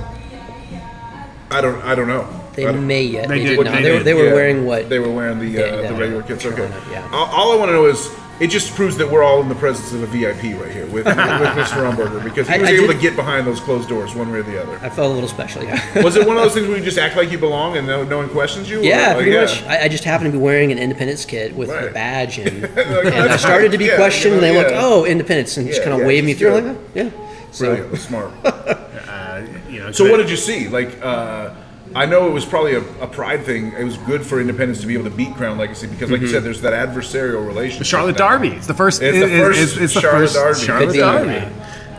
I 1.51 1.61
don't, 1.61 1.81
I 1.85 1.95
don't 1.95 2.09
know. 2.09 2.27
they 2.55 2.65
don't- 2.65 2.87
may 2.87 3.03
yet. 3.03 3.29
They 3.29 3.39
They, 3.39 3.45
did- 3.45 3.57
did 3.57 3.65
not. 3.67 3.75
they 3.77 3.83
They, 3.83 3.91
were, 3.93 3.97
did, 3.99 4.05
they 4.07 4.15
were 4.15 4.25
Yeah. 4.29 4.33
wearing 4.35 4.67
what 4.67 4.89
they 4.89 4.99
were 4.99 5.11
wearing 5.11 5.39
the 5.39 5.47
uh, 5.63 5.83
Yeah, 5.83 5.89
the 5.89 5.95
regular 5.95 6.23
kits. 6.23 6.45
Okay. 6.45 6.57
Corona, 6.57 6.75
yeah. 6.91 7.09
All, 7.13 7.27
all 7.27 7.53
I 7.53 7.57
want 7.57 7.69
to 7.69 7.73
know 7.75 7.87
is 7.87 8.09
it 8.39 8.49
just 8.49 8.75
proves 8.75 8.97
that 8.99 9.11
we're 9.11 9.23
all 9.23 9.41
in 9.41 9.49
the 9.49 9.55
presence 9.55 9.93
of 9.93 10.03
a 10.03 10.07
VIP 10.07 10.61
right 10.61 10.71
here 10.71 10.85
with, 10.87 11.07
with 11.07 11.07
Mr. 11.17 11.91
Umberger 11.91 12.23
because 12.23 12.49
he 12.49 12.59
was 12.59 12.69
I 12.69 12.73
able 12.73 12.87
did- 12.89 12.97
to 12.97 13.01
get 13.01 13.17
behind 13.17 13.47
those 13.47 13.61
closed 13.61 13.89
doors 13.89 14.15
one 14.15 14.31
way 14.31 14.39
or 14.41 14.43
the 14.43 14.61
other. 14.63 14.77
I 14.85 14.91
felt 14.91 15.11
a 15.11 15.15
little 15.15 15.29
special. 15.29 15.63
Yeah. 15.65 16.03
Was 16.03 16.17
it 16.17 16.27
one 16.27 16.37
of 16.37 16.43
those 16.43 16.53
things 16.55 16.69
where 16.69 16.77
you 16.77 16.85
just 16.85 16.99
act 16.99 17.17
like 17.17 17.31
you 17.31 17.39
belong 17.39 17.77
and 17.77 17.87
no, 17.87 18.05
no 18.05 18.19
one 18.19 18.29
questions 18.29 18.69
you? 18.69 18.81
or 18.81 18.83
Yeah, 18.83 19.09
like, 19.09 19.17
pretty 19.17 19.31
yeah. 19.33 19.41
much. 19.43 19.63
I, 19.65 19.85
I 19.85 19.89
just 19.89 20.05
happened 20.05 20.33
to 20.33 20.39
be 20.39 20.43
wearing 20.43 20.71
an 20.73 20.79
Independence 20.79 21.25
kit 21.25 21.55
with 21.57 21.71
Right. 21.71 21.89
a 21.89 21.93
badge, 21.93 22.39
and, 22.39 22.63
Like, 22.63 22.77
and 22.77 23.15
I 23.33 23.37
started 23.37 23.73
to 23.73 23.79
be. 23.79 23.87
Yeah, 23.87 23.97
questioned. 23.97 24.35
you 24.37 24.41
know, 24.43 24.47
and 24.49 24.55
they 24.57 24.59
looked, 24.61 24.71
yeah. 24.73 24.81
"Oh, 24.85 25.05
Independence," 25.05 25.57
and 25.57 25.67
just 25.67 25.83
kind 25.83 25.95
of 25.95 26.01
yeah, 26.01 26.07
waved 26.07 26.27
me 26.27 26.35
through. 26.35 26.61
do 26.61 26.67
like, 26.69 26.77
"Oh, 26.77 26.81
"Yeah." 26.95 27.11
So 27.53 27.75
Brilliant, 27.75 27.99
smart. 27.99 28.31
Uh, 28.45 29.43
you 29.71 29.79
know. 29.81 29.93
So 29.93 30.11
what 30.11 30.19
did 30.19 30.29
you 30.29 30.37
see? 30.37 30.69
Like, 30.69 30.99
uh, 31.03 31.55
I 31.97 32.05
know 32.07 32.27
it 32.29 32.31
was 32.33 32.45
probably 32.45 32.75
a, 32.75 32.81
a 33.01 33.07
pride 33.07 33.45
thing. 33.45 33.73
It 33.73 33.85
was 33.85 33.97
good 33.99 34.25
for 34.25 34.41
Independence 34.41 34.81
to 34.83 34.87
be 34.87 34.95
able 34.95 35.05
to 35.11 35.17
beat 35.17 35.35
Crown 35.35 35.57
Legacy 35.59 35.87
because, 35.87 36.11
like 36.11 36.21
you 36.21 36.29
said, 36.29 36.43
there's 36.45 36.61
that 36.61 36.73
adversarial 36.75 37.47
relationship. 37.47 37.79
the 37.79 37.85
Charlotte 37.85 38.19
now. 38.19 38.29
Derby? 38.31 38.49
It's 38.49 38.67
the 38.67 38.75
first. 38.75 39.01
It's 39.03 39.17
the 39.19 39.25
it- 39.25 39.33
it- 39.33 39.41
first 39.43 39.61
It's, 39.61 39.77
it's 39.79 39.95
the 39.95 40.01
Charlotte 40.03 40.31
first 40.31 40.65
Derby. 40.67 40.95
Charlotte 40.95 41.23
Could 41.27 41.51
Derby. 41.51 41.55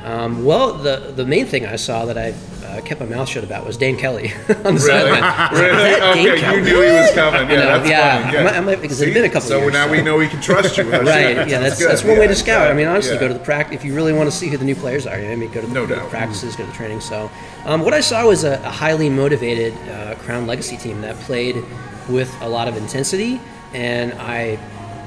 Um, 0.06 0.46
well, 0.46 0.74
the 0.74 1.12
the 1.16 1.26
main 1.26 1.46
thing 1.48 1.66
I 1.66 1.76
saw 1.76 2.06
that 2.06 2.18
I 2.18 2.34
uh, 2.78 2.82
kept 2.82 3.00
my 3.00 3.06
mouth 3.08 3.28
shut 3.28 3.44
about 3.44 3.66
was 3.66 3.78
Dane 3.78 3.98
Kelly 3.98 4.32
on 4.50 4.56
the 4.56 4.64
Really? 4.64 4.80
sideline. 4.80 5.54
really? 5.54 5.84
Dane 5.84 6.04
Okay, 6.30 6.40
Kelly. 6.42 6.58
you 6.58 6.64
knew 6.64 6.82
he 6.82 6.92
was 6.92 7.12
coming. 7.12 7.42
Yeah, 7.50 7.52
You 7.52 7.58
know, 7.58 7.66
that's 7.80 7.90
yeah. 7.90 8.24
funny. 8.24 8.38
I 8.38 8.44
might- 8.44 8.56
I 8.56 8.60
might- 8.62 8.82
because 8.82 9.02
it's 9.02 9.14
been 9.14 9.24
a 9.26 9.30
couple 9.30 9.50
so 9.50 9.58
years, 9.60 9.74
now 9.74 9.86
so. 9.86 9.92
we 9.92 10.02
know 10.02 10.18
we 10.18 10.28
can 10.28 10.42
trust 10.42 10.78
you. 10.78 10.84
Right, 10.92 11.48
yeah, 11.48 11.60
that's 11.60 11.80
that's 11.80 12.04
one 12.04 12.18
way 12.20 12.28
to 12.28 12.36
scout. 12.36 12.70
I 12.70 12.74
mean, 12.74 12.88
honestly, 12.88 13.14
yeah. 13.16 13.20
go 13.22 13.28
to 13.28 13.34
the 13.34 13.40
practice 13.40 13.76
if 13.76 13.86
you 13.86 13.94
really 13.96 14.14
want 14.14 14.30
to 14.30 14.36
see 14.36 14.48
who 14.48 14.58
the 14.58 14.66
new 14.66 14.76
players 14.76 15.06
are. 15.08 15.18
You 15.20 15.26
know, 15.28 15.32
I 15.34 15.36
mean, 15.36 15.52
go 15.52 15.62
to 15.62 15.68
the, 15.68 15.74
No 15.74 15.86
go 15.86 15.96
to 15.96 16.02
the 16.02 16.08
practices, 16.08 16.56
go 16.56 16.64
to 16.66 16.70
the 16.72 16.76
training. 16.76 17.02
So, 17.02 17.30
um, 17.66 17.82
what 17.84 17.94
I 17.94 18.02
saw 18.02 18.26
was 18.28 18.44
a, 18.44 18.54
a 18.64 18.70
highly 18.70 19.10
motivated 19.10 19.74
uh, 19.90 20.16
Crown 20.16 20.48
Legacy 20.48 20.78
team 20.78 21.02
that 21.02 21.16
played 21.22 21.64
with 22.10 22.34
a 22.42 22.48
lot 22.50 22.68
of 22.68 22.76
intensity, 22.78 23.40
and 23.74 24.14
I, 24.14 24.58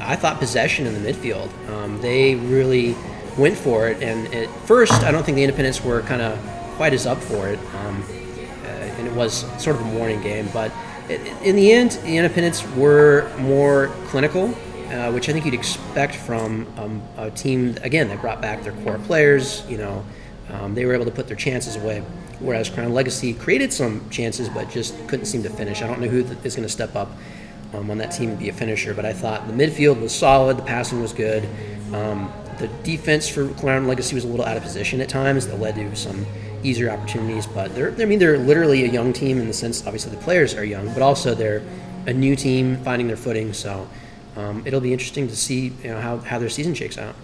I 0.01 0.17
thought 0.17 0.39
possession 0.39 0.87
in 0.87 0.95
the 1.03 1.13
midfield. 1.13 1.49
Um, 1.71 2.01
they 2.01 2.35
really 2.37 2.95
went 3.39 3.57
for 3.57 3.89
it, 3.89 4.03
and 4.03 4.33
at 4.35 4.49
first, 4.67 4.93
I 4.93 5.11
don't 5.11 5.25
think 5.25 5.37
the 5.37 5.45
Independents 5.45 5.83
were 5.85 6.03
kind 6.03 6.23
of 6.23 6.39
quite 6.81 6.95
as 6.95 7.07
up 7.07 7.19
for 7.19 7.47
it. 7.47 7.59
Um, 7.75 8.03
uh, 8.65 8.69
and 8.69 9.07
it 9.07 9.13
was 9.13 9.45
sort 9.63 9.77
of 9.77 9.83
a 9.83 9.85
morning 9.85 10.23
game. 10.23 10.49
But 10.51 10.73
i- 11.11 11.21
in 11.45 11.55
the 11.55 11.71
end, 11.71 11.91
the 12.05 12.17
Independents 12.17 12.67
were 12.75 13.31
more 13.39 13.91
clinical, 14.07 14.45
uh, 14.91 15.13
which 15.13 15.29
I 15.29 15.35
think 15.35 15.45
you'd 15.45 15.53
expect 15.53 16.15
from 16.15 16.67
um, 16.79 17.03
a 17.19 17.31
team 17.31 17.77
again 17.83 18.09
that 18.09 18.23
brought 18.23 18.41
back 18.41 18.63
their 18.63 18.73
core 18.83 18.99
players. 19.01 19.63
You 19.69 19.77
know, 19.77 20.05
um, 20.51 20.75
they 20.75 20.87
were 20.87 20.95
able 20.95 21.05
to 21.05 21.11
put 21.11 21.27
their 21.27 21.37
chances 21.37 21.77
away, 21.77 22.03
whereas 22.39 22.71
Crown 22.71 22.95
Legacy 22.95 23.35
created 23.35 23.75
some 23.75 24.09
chances 24.09 24.49
but 24.49 24.71
just 24.71 24.95
couldn't 25.07 25.27
seem 25.27 25.43
to 25.43 25.51
finish. 25.51 25.83
I 25.83 25.87
don't 25.87 26.01
know 26.01 26.09
who 26.09 26.23
th- 26.23 26.39
is 26.45 26.57
going 26.57 26.67
to 26.67 26.73
step 26.73 26.97
up. 26.97 27.11
Um, 27.73 27.89
on 27.89 27.99
that 27.99 28.11
team 28.11 28.31
and 28.31 28.39
be 28.39 28.49
a 28.49 28.53
finisher, 28.53 28.95
but 28.95 29.05
I 29.05 29.13
thought 29.13 29.47
the 29.47 29.53
midfield 29.53 30.01
was 30.01 30.13
solid, 30.13 30.57
the 30.57 30.63
passing 30.63 31.01
was 31.01 31.13
good. 31.13 31.49
Um, 31.95 32.33
the 32.59 32.67
defense 32.83 33.29
for 33.29 33.47
Crown 33.61 33.87
Legacy 33.87 34.17
was 34.17 34.25
a 34.25 34.27
little 34.27 34.45
out 34.45 34.57
of 34.57 34.65
position 34.65 35.01
at 35.01 35.09
times 35.09 35.47
that 35.47 35.61
led 35.61 35.77
to 35.77 35.95
some 35.95 36.27
easier 36.63 36.91
opportunities. 36.91 37.47
But 37.47 37.75
they're, 37.75 37.93
I 37.99 38.05
mean, 38.05 38.19
they're 38.19 38.39
literally 38.39 38.85
a 38.85 38.89
young 38.89 39.13
team 39.13 39.39
in 39.41 39.47
the 39.47 39.53
sense, 39.53 39.85
obviously, 39.87 40.15
the 40.15 40.23
players 40.23 40.55
are 40.55 40.65
young, 40.65 40.93
but 40.93 41.03
also 41.03 41.35
they're 41.35 41.63
a 42.07 42.13
new 42.13 42.37
team 42.37 42.77
finding 42.79 43.07
their 43.09 43.17
footing. 43.17 43.53
So 43.53 43.89
um, 44.37 44.63
it'll 44.67 44.81
be 44.81 44.93
interesting 44.93 45.29
to 45.29 45.37
see 45.37 45.73
you 45.83 45.91
know, 45.91 46.01
how, 46.01 46.19
how 46.19 46.39
their 46.39 46.49
season 46.49 46.75
shakes 46.75 46.99
out. 46.99 47.15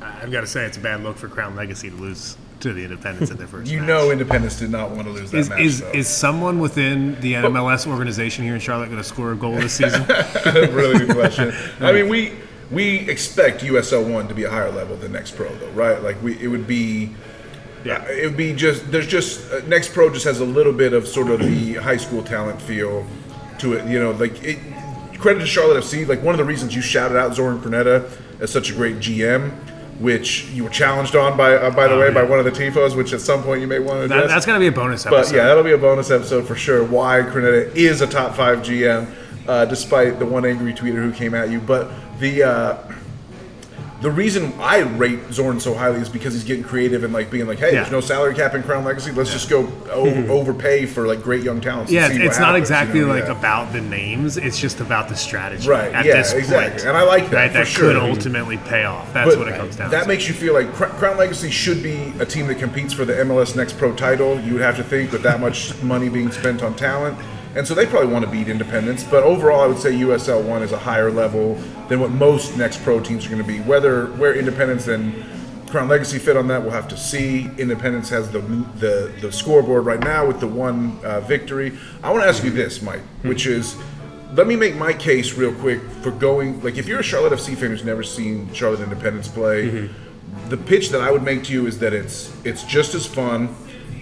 I've 0.00 0.30
got 0.30 0.42
to 0.42 0.46
say, 0.46 0.64
it's 0.64 0.76
a 0.76 0.80
bad 0.80 1.02
look 1.02 1.16
for 1.16 1.28
Crown 1.28 1.56
Legacy 1.56 1.90
to 1.90 1.96
lose 1.96 2.36
to 2.60 2.72
the 2.74 2.84
Independents 2.84 3.30
in 3.30 3.38
their 3.38 3.46
first. 3.46 3.70
You 3.70 3.78
match. 3.78 3.88
know, 3.88 4.10
Independence 4.10 4.58
did 4.58 4.70
not 4.70 4.90
want 4.90 5.04
to 5.04 5.10
lose 5.10 5.30
that 5.30 5.38
Is, 5.38 5.48
match. 5.48 5.60
is, 5.60 5.80
though. 5.80 5.90
is 5.92 6.08
someone 6.08 6.58
within 6.58 7.18
the 7.20 7.34
NMLS 7.34 7.86
organization 7.86 8.44
here 8.44 8.54
in 8.54 8.60
Charlotte 8.60 8.86
going 8.86 8.98
to 8.98 9.04
score 9.04 9.32
a 9.32 9.36
goal 9.36 9.54
this 9.54 9.72
season? 9.74 10.04
really 10.44 10.98
good 11.06 11.16
question. 11.16 11.52
I 11.80 11.92
mean, 11.92 12.08
we 12.08 12.34
we 12.70 13.08
expect 13.10 13.62
USL 13.62 14.12
one 14.12 14.28
to 14.28 14.34
be 14.34 14.44
a 14.44 14.50
higher 14.50 14.70
level 14.70 14.96
than 14.96 15.12
Next 15.12 15.36
Pro, 15.36 15.52
though, 15.56 15.70
right? 15.70 16.02
Like 16.02 16.22
we, 16.22 16.38
it 16.38 16.48
would 16.48 16.66
be. 16.66 17.14
Yeah. 17.84 18.04
It 18.08 18.26
would 18.26 18.36
be 18.36 18.52
just 18.54 18.90
there's 18.92 19.06
just 19.06 19.50
uh, 19.52 19.60
Next 19.66 19.92
Pro 19.94 20.10
just 20.10 20.24
has 20.24 20.40
a 20.40 20.44
little 20.44 20.72
bit 20.72 20.92
of 20.92 21.08
sort 21.08 21.30
of 21.30 21.40
the 21.40 21.74
high 21.74 21.96
school 21.96 22.22
talent 22.22 22.60
feel 22.60 23.06
to 23.58 23.72
it. 23.74 23.86
You 23.88 24.00
know, 24.00 24.10
like 24.12 24.42
it. 24.42 24.58
Credit 25.18 25.40
to 25.40 25.46
Charlotte 25.46 25.82
FC. 25.84 26.06
Like 26.08 26.22
one 26.22 26.34
of 26.34 26.38
the 26.38 26.44
reasons 26.44 26.74
you 26.74 26.80
shouted 26.80 27.18
out 27.18 27.34
Zoran 27.34 27.58
Krneta 27.60 28.10
as 28.40 28.50
such 28.50 28.70
a 28.70 28.72
great 28.72 28.96
GM, 28.96 29.50
which 29.98 30.46
you 30.46 30.64
were 30.64 30.70
challenged 30.70 31.14
on 31.14 31.36
by 31.36 31.54
uh, 31.56 31.70
by 31.70 31.88
the 31.88 31.94
Oh, 31.94 32.00
way 32.00 32.08
yeah. 32.08 32.14
by 32.14 32.22
one 32.22 32.38
of 32.38 32.46
the 32.46 32.50
tifos, 32.50 32.96
which 32.96 33.12
at 33.12 33.20
some 33.20 33.42
point 33.42 33.60
you 33.60 33.66
may 33.66 33.78
want 33.80 34.00
to 34.02 34.08
That, 34.08 34.28
that's 34.28 34.46
going 34.46 34.56
to 34.56 34.60
be 34.60 34.68
a 34.68 34.72
bonus 34.72 35.04
episode. 35.04 35.30
But 35.30 35.36
yeah, 35.36 35.44
that'll 35.46 35.62
be 35.62 35.72
a 35.72 35.78
bonus 35.78 36.10
episode 36.10 36.46
for 36.46 36.54
sure. 36.54 36.84
Why 36.84 37.20
Cornetta 37.20 37.74
is 37.76 38.00
a 38.00 38.06
top 38.06 38.34
five 38.34 38.60
GM, 38.60 39.12
uh, 39.46 39.66
despite 39.66 40.18
the 40.18 40.24
one 40.26 40.46
angry 40.46 40.72
tweeter 40.72 40.96
who 41.02 41.12
came 41.12 41.34
at 41.34 41.50
you. 41.50 41.60
But 41.60 41.90
the 42.18 42.42
uh, 42.44 42.78
the 44.00 44.10
reason 44.10 44.52
I 44.58 44.78
rate 44.78 45.18
Zoran 45.30 45.60
so 45.60 45.74
highly 45.74 46.00
is 46.00 46.08
because 46.08 46.32
he's 46.32 46.44
getting 46.44 46.64
creative 46.64 47.04
and 47.04 47.12
like 47.12 47.30
being 47.30 47.46
like, 47.46 47.58
hey, 47.58 47.66
Yeah. 47.72 47.80
there's 47.80 47.90
no 47.92 48.00
salary 48.00 48.34
cap 48.34 48.54
in 48.54 48.62
Crown 48.62 48.82
Legacy. 48.84 49.12
Let's 49.12 49.30
just 49.30 49.50
go 49.50 49.70
over, 49.90 50.30
overpay 50.32 50.86
for 50.86 51.06
like 51.06 51.22
great 51.22 51.42
young 51.42 51.60
talents. 51.60 51.92
Yeah, 51.92 52.06
it's, 52.10 52.38
not 52.38 52.48
happens, 52.48 52.62
exactly 52.62 53.00
you 53.00 53.06
know? 53.06 53.12
like 53.14 53.24
Yeah. 53.24 53.32
about 53.38 53.72
the 53.74 53.80
names. 53.82 54.36
It's 54.38 54.58
just 54.58 54.80
about 54.80 55.08
the 55.10 55.16
strategy. 55.16 55.68
Right, 55.68 55.92
At 55.92 56.06
yeah, 56.06 56.16
this 56.16 56.32
point, 56.32 56.44
exactly. 56.44 56.88
And 56.88 56.96
I 56.96 57.02
like 57.02 57.28
that, 57.30 57.36
Right, 57.36 57.52
that 57.52 57.66
sure. 57.66 57.92
could 57.92 57.96
ultimately 57.96 58.56
pay 58.56 58.84
off. 58.84 59.12
That's 59.12 59.30
But 59.30 59.38
what 59.38 59.48
it 59.48 59.56
comes 59.56 59.76
down 59.76 59.90
to. 59.90 59.96
that 59.96 60.02
to. 60.04 60.08
makes 60.08 60.26
you 60.28 60.34
feel 60.34 60.54
like 60.54 60.72
Crown 60.72 61.18
Legacy 61.18 61.50
should 61.50 61.82
be 61.82 62.12
a 62.20 62.24
team 62.26 62.46
that 62.46 62.58
competes 62.58 62.94
for 62.94 63.04
the 63.04 63.12
MLS 63.20 63.54
Next 63.54 63.76
Pro 63.76 63.92
title. 63.94 64.40
You 64.40 64.54
would 64.54 64.62
have 64.62 64.76
to 64.76 64.82
think 64.84 65.12
with 65.12 65.22
that 65.22 65.40
much 65.40 65.74
money 65.82 66.08
being 66.08 66.30
spent 66.32 66.62
on 66.62 66.74
talent. 66.74 67.18
And 67.56 67.66
so 67.66 67.74
they 67.74 67.86
probably 67.86 68.12
want 68.12 68.24
to 68.24 68.30
beat 68.30 68.48
Independence. 68.48 69.02
But 69.02 69.24
overall, 69.24 69.60
I 69.60 69.66
would 69.66 69.78
say 69.78 69.92
USL 69.92 70.42
1 70.42 70.62
is 70.62 70.72
a 70.72 70.78
higher 70.78 71.10
level 71.10 71.54
than 71.88 72.00
what 72.00 72.10
most 72.10 72.56
Next 72.56 72.82
Pro 72.82 73.00
teams 73.00 73.26
are 73.26 73.30
going 73.30 73.42
to 73.42 73.48
be. 73.48 73.60
Whether 73.60 74.06
where 74.12 74.34
Independence 74.34 74.86
and 74.86 75.24
Crown 75.68 75.88
Legacy 75.88 76.18
fit 76.18 76.36
on 76.36 76.48
that, 76.48 76.62
we'll 76.62 76.72
have 76.72 76.88
to 76.88 76.96
see. 76.96 77.50
Independence 77.58 78.08
has 78.10 78.30
the 78.30 78.40
the, 78.40 79.12
the 79.20 79.32
scoreboard 79.32 79.84
right 79.84 80.00
now 80.00 80.26
with 80.26 80.40
the 80.40 80.46
one 80.46 80.98
uh, 81.04 81.20
victory. 81.20 81.76
I 82.02 82.10
want 82.10 82.22
to 82.22 82.28
ask 82.28 82.42
you 82.44 82.50
this, 82.50 82.82
Mike, 82.82 83.02
which 83.22 83.46
is 83.46 83.76
let 84.34 84.46
me 84.46 84.54
make 84.54 84.76
my 84.76 84.92
case 84.92 85.34
real 85.34 85.52
quick 85.54 85.80
for 86.02 86.12
going 86.12 86.62
like 86.62 86.76
if 86.76 86.86
you're 86.86 87.00
a 87.00 87.04
Charlotte 87.04 87.32
FC 87.32 87.56
fan 87.56 87.70
who's 87.70 87.84
never 87.84 88.02
seen 88.02 88.52
Charlotte 88.52 88.80
Independence 88.80 89.28
play, 89.28 89.90
the 90.48 90.56
pitch 90.56 90.90
that 90.90 91.00
I 91.00 91.10
would 91.10 91.22
make 91.22 91.44
to 91.44 91.52
you 91.52 91.66
is 91.66 91.78
that 91.80 91.92
it's 91.92 92.32
it's 92.44 92.62
just 92.64 92.94
as 92.94 93.06
fun, 93.06 93.54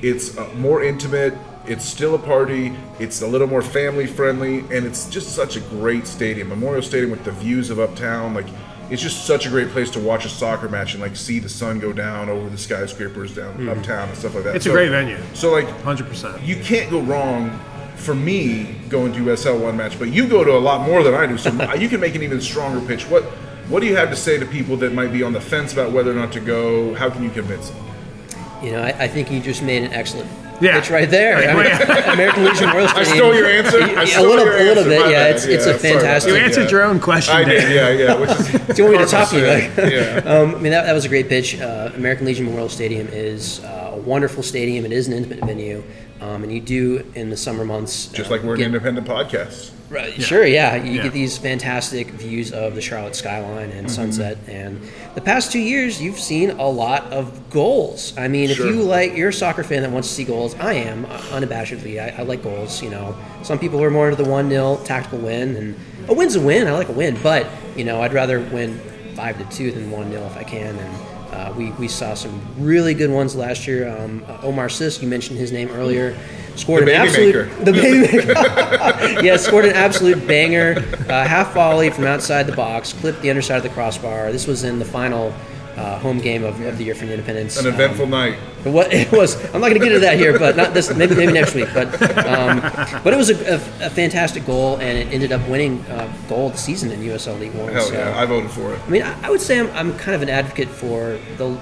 it's 0.03 0.37
uh, 0.37 0.49
more 0.55 0.83
intimate, 0.83 1.35
it's 1.71 1.85
still 1.85 2.15
a 2.15 2.19
party, 2.19 2.75
it's 2.99 3.23
a 3.23 3.27
little 3.27 3.47
more 3.47 3.63
family 3.63 4.07
friendly, 4.07 4.61
and 4.61 4.87
it's 4.87 5.09
just 5.09 5.35
such 5.35 5.57
a 5.57 5.61
great 5.61 6.07
stadium, 6.07 6.49
Memorial 6.49 6.83
Stadium 6.83 7.11
with 7.11 7.25
the 7.25 7.33
views 7.33 7.71
of 7.71 7.79
uptown, 7.79 8.35
like. 8.35 8.47
It's 8.91 9.03
just 9.03 9.27
such 9.27 9.45
a 9.45 9.51
great 9.51 9.69
place 9.69 9.91
to 9.91 10.01
watch 10.01 10.25
a 10.25 10.31
soccer 10.31 10.67
match 10.67 10.95
and 10.95 11.03
like 11.03 11.15
see 11.15 11.41
the 11.41 11.49
sun 11.51 11.79
go 11.79 11.93
down 11.93 12.31
over 12.31 12.49
the 12.49 12.57
skyscrapers 12.57 13.35
down 13.35 13.53
hmm. 13.53 13.69
uptown 13.69 14.09
and 14.09 14.17
stuff 14.17 14.35
like 14.35 14.45
that. 14.45 14.57
It's 14.57 14.65
a 14.65 14.71
great 14.71 14.89
venue. 14.89 15.19
So 15.35 15.53
like 15.53 15.67
100%. 15.67 16.47
you 16.47 16.57
can't 16.57 16.91
go 16.91 17.03
wrong 17.03 17.51
for 17.97 18.15
me 18.15 18.77
going 18.89 19.13
to 19.13 19.19
USL 19.19 19.61
one 19.61 19.77
match, 19.77 19.99
but 19.99 20.09
you 20.09 20.27
go 20.27 20.43
to 20.43 20.53
a 20.53 20.59
lot 20.59 20.87
more 20.87 21.03
than 21.03 21.13
I 21.13 21.27
do, 21.27 21.37
so 21.37 21.51
you 21.79 21.91
can 21.91 22.01
make 22.01 22.15
an 22.15 22.23
even 22.23 22.41
stronger 22.41 22.81
pitch. 22.87 23.05
What 23.05 23.25
what 23.69 23.81
do 23.81 23.87
you 23.87 23.97
have 23.97 24.09
to 24.09 24.17
say 24.17 24.39
to 24.39 24.47
people 24.47 24.79
that 24.79 24.95
might 24.95 25.13
be 25.13 25.23
on 25.23 25.35
the 25.35 25.41
fence 25.43 25.75
about 25.75 25.93
whether 25.93 26.11
or 26.11 26.15
not 26.15 26.33
to 26.33 26.41
go? 26.41 26.95
How 26.95 27.11
can 27.11 27.23
you 27.23 27.29
convince 27.29 27.69
them? 27.69 27.85
You 28.63 28.73
know, 28.73 28.83
I, 28.83 28.89
I 29.01 29.09
think 29.09 29.31
you 29.31 29.41
just 29.41 29.63
made 29.63 29.83
an 29.83 29.93
excellent 29.93 30.31
Yeah. 30.61 30.81
pitch 30.81 30.91
right 30.91 31.09
there. 31.11 31.37
Like, 31.55 31.81
I 31.81 31.85
mean, 32.05 32.15
American 32.15 32.45
Legion 32.45 32.67
Memorial 32.67 32.89
I 32.95 33.03
Stadium. 33.05 33.17
stole 33.17 33.35
your 33.35 33.47
answer. 33.47 33.81
I 33.83 34.03
Yeah, 34.03 34.21
a 34.21 34.23
little, 34.23 34.45
your 34.45 34.55
a 34.57 34.65
little 34.65 34.85
answer. 34.85 34.89
bit. 34.89 35.01
Yeah, 35.11 35.25
bad. 35.25 35.37
it's 35.37 35.45
it's 35.45 35.67
Yeah, 35.67 35.73
a 35.73 35.79
sorry 35.79 35.93
about 35.93 36.01
fantastic. 36.03 36.31
You 36.33 36.37
answered 36.41 36.65
Yeah. 36.65 36.71
your 36.71 36.83
own 36.85 37.01
question, 37.01 37.35
I 37.37 37.45
did, 37.45 37.73
yeah, 37.73 37.91
yeah. 37.91 38.15
Which 38.15 38.31
is 38.31 38.49
Do 38.77 38.83
you 38.83 38.85
want 38.85 38.99
me 38.99 39.05
to 39.05 39.11
top 39.11 39.33
you? 39.33 39.47
Like, 39.47 39.77
yeah. 39.77 40.23
Um, 40.25 40.55
I 40.57 40.59
mean, 40.59 40.73
that, 40.73 40.85
that 40.87 40.93
was 40.95 41.05
a 41.05 41.09
great 41.09 41.29
pitch. 41.29 41.61
Uh, 41.61 41.91
American 41.95 42.27
Legion 42.27 42.47
Memorial 42.47 42.69
Stadium 42.69 43.09
is 43.13 43.63
uh, 43.65 43.67
a 43.67 43.78
wonderful 43.99 44.43
stadium. 44.43 44.85
It 44.85 44.93
is 44.93 45.07
an 45.09 45.15
intimate 45.15 45.45
venue, 45.45 45.83
um, 46.21 46.43
and 46.43 46.53
you 46.53 46.61
do 46.61 47.05
in 47.15 47.31
the 47.31 47.37
summer 47.37 47.65
months. 47.65 48.07
Just 48.09 48.31
uh, 48.31 48.35
like 48.35 48.43
we're 48.43 48.55
an 48.55 48.63
independent 48.63 49.07
podcast. 49.07 49.73
Right, 49.91 50.13
Sure, 50.21 50.45
yeah. 50.45 50.77
You 50.77 50.93
Yeah. 50.93 51.05
get 51.05 51.15
these 51.15 51.39
fantastic 51.39 52.09
views 52.09 52.53
of 52.53 52.75
the 52.75 52.83
Charlotte 52.83 53.17
skyline 53.17 53.71
Mm-hmm. 53.71 53.79
and 53.79 53.91
sunset. 53.91 54.37
And 54.47 54.83
the 55.15 55.23
past 55.23 55.51
two 55.51 55.61
years, 55.61 55.99
you've 56.03 56.19
seen 56.21 56.51
a 56.51 56.69
lot 56.69 57.05
of 57.11 57.49
goals. 57.49 58.13
I 58.19 58.29
mean, 58.29 58.51
Sure. 58.51 58.69
if 58.69 58.75
you 58.75 58.83
like, 58.83 59.17
you're 59.17 59.31
a 59.31 59.33
soccer 59.33 59.65
fan 59.65 59.81
that 59.83 59.91
wants 59.91 60.09
to 60.09 60.15
see 60.15 60.25
goals. 60.25 60.55
I 60.57 60.75
am 60.75 61.07
uh, 61.07 61.17
unabashedly. 61.33 61.99
I, 62.03 62.21
I 62.21 62.23
like 62.25 62.43
goals. 62.43 62.83
You 62.83 62.91
know, 62.91 63.17
some 63.43 63.59
people 63.59 63.83
are 63.83 63.91
more 63.91 64.11
into 64.11 64.23
the 64.23 64.29
one 64.29 64.51
0 64.51 64.79
tactical 64.85 65.21
win, 65.21 65.57
and 65.57 65.75
a 66.07 66.13
win's 66.13 66.37
a 66.37 66.41
win. 66.41 66.67
I 66.67 66.73
like 66.73 66.91
a 66.91 66.93
win, 66.93 67.17
but 67.23 67.47
you 67.75 67.85
know, 67.85 68.03
I'd 68.03 68.13
rather 68.13 68.41
win 68.41 68.79
five 69.17 69.39
to 69.39 69.57
two 69.57 69.73
than 69.73 69.91
one 69.91 70.11
0 70.11 70.23
if 70.27 70.37
I 70.37 70.45
can. 70.45 70.77
And 70.77 70.95
Uh, 71.33 71.53
we, 71.57 71.71
we 71.73 71.89
saw 71.89 72.15
some 72.15 72.41
really 72.59 72.95
good 72.95 73.11
ones 73.11 73.37
last 73.37 73.67
year. 73.67 73.89
Um, 73.89 74.25
uh, 74.29 74.39
Omar 74.43 74.69
Sis, 74.69 75.01
you 75.03 75.09
mentioned 75.09 75.39
his 75.39 75.53
name 75.53 75.69
earlier, 75.71 76.17
scored 76.57 76.87
The 76.87 76.95
an 76.95 77.07
absolute 77.07 77.49
maker. 77.49 77.65
the 77.65 77.73
baby 77.73 78.01
maker. 78.17 78.33
yeah, 79.25 79.37
scored 79.37 79.67
an 79.67 79.75
absolute 79.75 80.27
banger, 80.27 80.77
uh, 81.09 81.25
half 81.27 81.53
volley 81.53 81.91
from 81.91 82.05
outside 82.05 82.45
the 82.45 82.57
box, 82.57 82.93
clipped 82.95 83.21
the 83.23 83.31
underside 83.31 83.59
of 83.59 83.63
the 83.63 83.69
crossbar. 83.71 84.33
This 84.33 84.47
was 84.47 84.65
in 84.65 84.79
the 84.79 84.85
final 84.85 85.33
uh, 85.79 85.99
home 86.01 86.19
game 86.19 86.43
of, 86.45 86.61
of 86.63 86.77
the 86.77 86.85
year 86.85 86.95
for 86.95 87.07
the 87.07 87.13
Independence. 87.13 87.57
An 87.59 87.67
Um, 87.69 87.75
eventful 87.75 88.07
night. 88.07 88.35
what 88.65 88.93
it 89.01 89.11
was, 89.13 89.37
I'm 89.55 89.61
not 89.61 89.69
going 89.69 89.75
to 89.75 89.79
get 89.79 89.93
into 89.93 90.01
that 90.01 90.19
here, 90.19 90.37
but 90.39 90.57
not 90.57 90.75
this. 90.75 90.93
Maybe 90.95 91.15
maybe 91.15 91.33
next 91.33 91.55
week. 91.55 91.69
But 91.73 91.87
um, 92.27 92.61
but 93.05 93.13
it 93.15 93.17
was 93.17 93.31
a, 93.31 93.37
a, 93.55 93.87
a 93.87 93.91
fantastic 93.91 94.45
goal, 94.45 94.77
and 94.79 94.99
it 94.99 95.13
ended 95.15 95.31
up 95.33 95.47
winning 95.49 95.81
uh, 95.87 96.13
goal 96.29 96.47
of 96.49 96.53
the 96.53 96.59
season 96.59 96.91
in 96.91 97.01
USL 97.01 97.39
League 97.39 97.55
One. 97.55 97.73
Hell 97.73 97.87
so, 97.87 97.95
yeah, 97.95 98.19
I 98.21 98.27
voted 98.27 98.51
for 98.51 98.75
it. 98.75 98.81
I 98.87 98.91
mean, 98.91 99.03
I, 99.03 99.27
I 99.27 99.31
would 99.31 99.41
say 99.41 99.61
I'm, 99.61 99.71
I'm 99.71 99.97
kind 99.99 100.15
of 100.17 100.23
an 100.23 100.29
advocate 100.29 100.69
for 100.69 101.19
the 101.37 101.57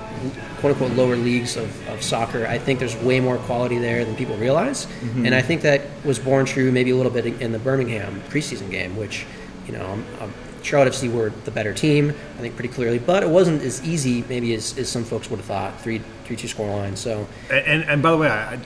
quote 0.60 0.72
unquote 0.72 0.92
lower 0.92 1.16
leagues 1.16 1.56
of, 1.56 1.88
of 1.88 2.02
soccer. 2.02 2.46
I 2.46 2.58
think 2.58 2.78
there's 2.78 2.96
way 2.96 3.20
more 3.20 3.36
quality 3.36 3.78
there 3.78 4.04
than 4.04 4.16
people 4.16 4.36
realize, 4.38 4.86
and 5.16 5.34
I 5.34 5.42
think 5.42 5.60
that 5.62 5.82
was 6.04 6.18
born 6.18 6.46
true 6.46 6.72
maybe 6.72 6.90
a 6.90 6.96
little 6.96 7.12
bit 7.12 7.26
in 7.26 7.52
the 7.52 7.58
Birmingham 7.58 8.22
preseason 8.30 8.70
game, 8.70 8.96
which 8.96 9.26
you 9.66 9.72
know. 9.74 9.84
Um, 9.86 10.04
um, 10.20 10.32
Charlotte 10.66 10.92
FC 10.92 11.12
were 11.12 11.30
the 11.44 11.52
better 11.52 11.72
team, 11.72 12.10
I 12.10 12.40
think, 12.40 12.56
pretty 12.56 12.74
clearly, 12.74 12.98
but 12.98 13.22
it 13.22 13.28
wasn't 13.28 13.62
as 13.62 13.86
easy, 13.86 14.24
maybe 14.28 14.52
as, 14.52 14.76
as 14.76 14.88
some 14.88 15.04
folks 15.04 15.30
would 15.30 15.36
have 15.36 15.46
thought. 15.46 15.80
Three, 15.80 16.02
three, 16.24 16.34
two 16.34 16.48
score 16.48 16.68
line. 16.68 16.96
So 16.96 17.28
And, 17.48 17.66
and, 17.66 17.84
and 17.84 18.02
by 18.02 18.10
the 18.10 18.16
way, 18.16 18.28
I, 18.28 18.54
I, 18.54 18.60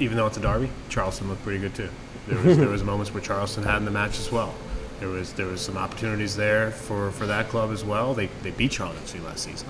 even 0.00 0.16
though 0.16 0.26
it's 0.26 0.36
a 0.38 0.40
derby, 0.40 0.70
Charleston 0.88 1.28
looked 1.28 1.44
pretty 1.44 1.60
good 1.60 1.74
too. 1.74 1.88
There 2.26 2.42
was 2.42 2.58
there 2.58 2.68
was 2.68 2.82
moments 2.92 3.14
where 3.14 3.22
Charleston 3.22 3.62
had 3.62 3.76
in 3.76 3.84
the 3.84 3.92
match 3.92 4.18
as 4.18 4.32
well. 4.32 4.54
There 4.98 5.08
was 5.08 5.32
there 5.34 5.46
was 5.46 5.60
some 5.60 5.76
opportunities 5.76 6.34
there 6.34 6.72
for, 6.72 7.12
for 7.12 7.26
that 7.26 7.48
club 7.48 7.70
as 7.70 7.84
well. 7.84 8.12
They 8.12 8.26
they 8.42 8.50
beat 8.50 8.72
Charlotte 8.72 8.98
FC 9.04 9.22
last 9.24 9.44
season, 9.44 9.68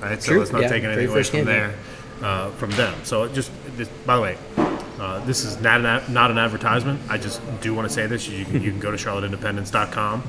right? 0.00 0.20
So 0.20 0.32
True, 0.32 0.40
let's 0.40 0.50
not 0.50 0.62
yeah, 0.62 0.68
take 0.68 0.82
anything 0.82 1.08
away 1.08 1.22
from 1.22 1.38
game, 1.38 1.46
there 1.46 1.74
uh, 2.22 2.50
from 2.50 2.70
them. 2.72 2.92
So 3.04 3.28
just 3.28 3.52
this, 3.76 3.88
by 4.04 4.16
the 4.16 4.22
way. 4.22 4.36
Uh, 4.98 5.24
this 5.24 5.44
is 5.44 5.60
not 5.60 5.84
an, 5.84 6.12
not 6.12 6.30
an 6.30 6.38
advertisement. 6.38 7.00
I 7.08 7.18
just 7.18 7.40
do 7.60 7.74
want 7.74 7.88
to 7.88 7.92
say 7.92 8.06
this. 8.06 8.28
You 8.28 8.44
can, 8.44 8.62
you 8.62 8.70
can 8.70 8.78
go 8.78 8.92
to 8.92 8.96
charlotteindependence.com 8.96 10.22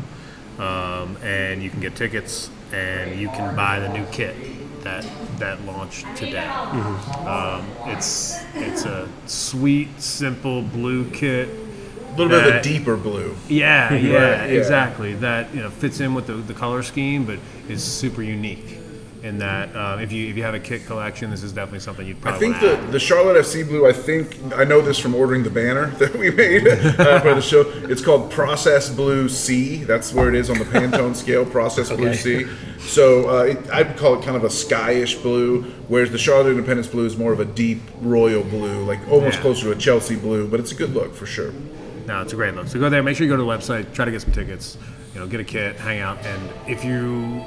um, 0.59 1.17
and 1.23 1.61
you 1.63 1.69
can 1.69 1.79
get 1.79 1.95
tickets 1.95 2.49
and 2.71 3.19
you 3.19 3.29
can 3.29 3.55
buy 3.55 3.79
the 3.79 3.89
new 3.89 4.05
kit 4.07 4.35
that 4.83 5.05
that 5.39 5.63
launched 5.65 6.05
today. 6.15 6.45
Um, 6.45 7.65
it's 7.85 8.43
it's 8.53 8.85
a 8.85 9.07
sweet, 9.25 10.01
simple 10.01 10.61
blue 10.61 11.09
kit. 11.09 11.49
A 11.49 12.15
little 12.15 12.29
bit 12.29 12.47
of 12.47 12.55
a 12.55 12.61
deeper 12.61 12.95
blue. 12.95 13.35
Yeah, 13.47 13.93
yeah, 13.93 14.11
yeah. 14.11 14.43
exactly. 14.43 15.15
That 15.15 15.53
you 15.53 15.61
know 15.61 15.69
fits 15.69 15.99
in 15.99 16.13
with 16.13 16.27
the, 16.27 16.33
the 16.33 16.53
color 16.53 16.83
scheme, 16.83 17.25
but 17.25 17.39
is 17.67 17.83
super 17.83 18.21
unique. 18.21 18.79
In 19.23 19.37
that, 19.39 19.73
um, 19.73 20.01
if 20.01 20.11
you 20.11 20.27
if 20.27 20.35
you 20.35 20.43
have 20.43 20.53
a 20.53 20.59
kit 20.59 20.85
collection, 20.85 21.29
this 21.31 21.43
is 21.43 21.53
definitely 21.53 21.79
something 21.79 22.05
you'd 22.05 22.19
probably. 22.19 22.47
I 22.47 22.51
probably 22.51 22.59
think 22.59 22.71
wanna 22.71 22.81
the, 22.81 22.87
add. 22.87 22.91
the 22.93 22.99
Charlotte 22.99 23.37
FC 23.45 23.65
blue. 23.65 23.87
I 23.87 23.93
think 23.93 24.37
I 24.53 24.65
know 24.65 24.81
this 24.81 24.99
from 24.99 25.15
ordering 25.15 25.43
the 25.43 25.49
banner 25.49 25.85
that 25.99 26.13
we 26.13 26.29
made 26.29 26.67
uh, 26.67 27.21
for 27.21 27.33
the 27.33 27.41
show. 27.41 27.61
It's 27.89 28.03
called 28.03 28.29
Process 28.31 28.89
Blue 28.89 29.29
C. 29.29 29.85
That's 29.85 30.13
where 30.13 30.27
it 30.27 30.35
is 30.35 30.49
on 30.49 30.57
the 30.59 30.65
Pantone 30.65 31.15
scale. 31.15 31.45
Process 31.45 31.89
Blue 31.89 32.13
C. 32.13 32.45
So 32.79 33.29
uh, 33.29 33.43
it, 33.43 33.71
I'd 33.71 33.95
call 33.95 34.19
it 34.19 34.25
kind 34.25 34.35
of 34.35 34.43
a 34.43 34.49
skyish 34.49 35.21
blue, 35.21 35.63
whereas 35.87 36.11
the 36.11 36.17
Charlotte 36.17 36.49
Independence 36.51 36.87
blue 36.87 37.05
is 37.05 37.15
more 37.15 37.31
of 37.31 37.39
a 37.39 37.45
deep 37.45 37.79
royal 38.01 38.43
blue, 38.43 38.83
like 38.83 38.99
almost 39.09 39.37
Yeah. 39.37 39.41
closer 39.41 39.63
to 39.67 39.71
a 39.71 39.75
Chelsea 39.77 40.17
blue. 40.17 40.49
But 40.49 40.59
it's 40.59 40.73
a 40.73 40.75
good 40.75 40.93
look 40.93 41.15
for 41.15 41.25
sure. 41.25 41.53
No, 42.07 42.21
it's 42.21 42.33
a 42.33 42.35
great 42.35 42.55
look. 42.55 42.67
So 42.67 42.77
go 42.77 42.89
there. 42.89 43.01
Make 43.01 43.15
sure 43.15 43.25
you 43.25 43.31
go 43.31 43.37
to 43.37 43.43
the 43.43 43.47
website. 43.49 43.93
Try 43.93 44.03
to 44.03 44.11
get 44.11 44.21
some 44.21 44.33
tickets. 44.33 44.77
You 45.13 45.21
know, 45.21 45.27
get 45.27 45.39
a 45.39 45.45
kit, 45.45 45.77
hang 45.77 45.99
out, 46.01 46.17
and 46.25 46.49
if 46.67 46.83
you 46.83 47.41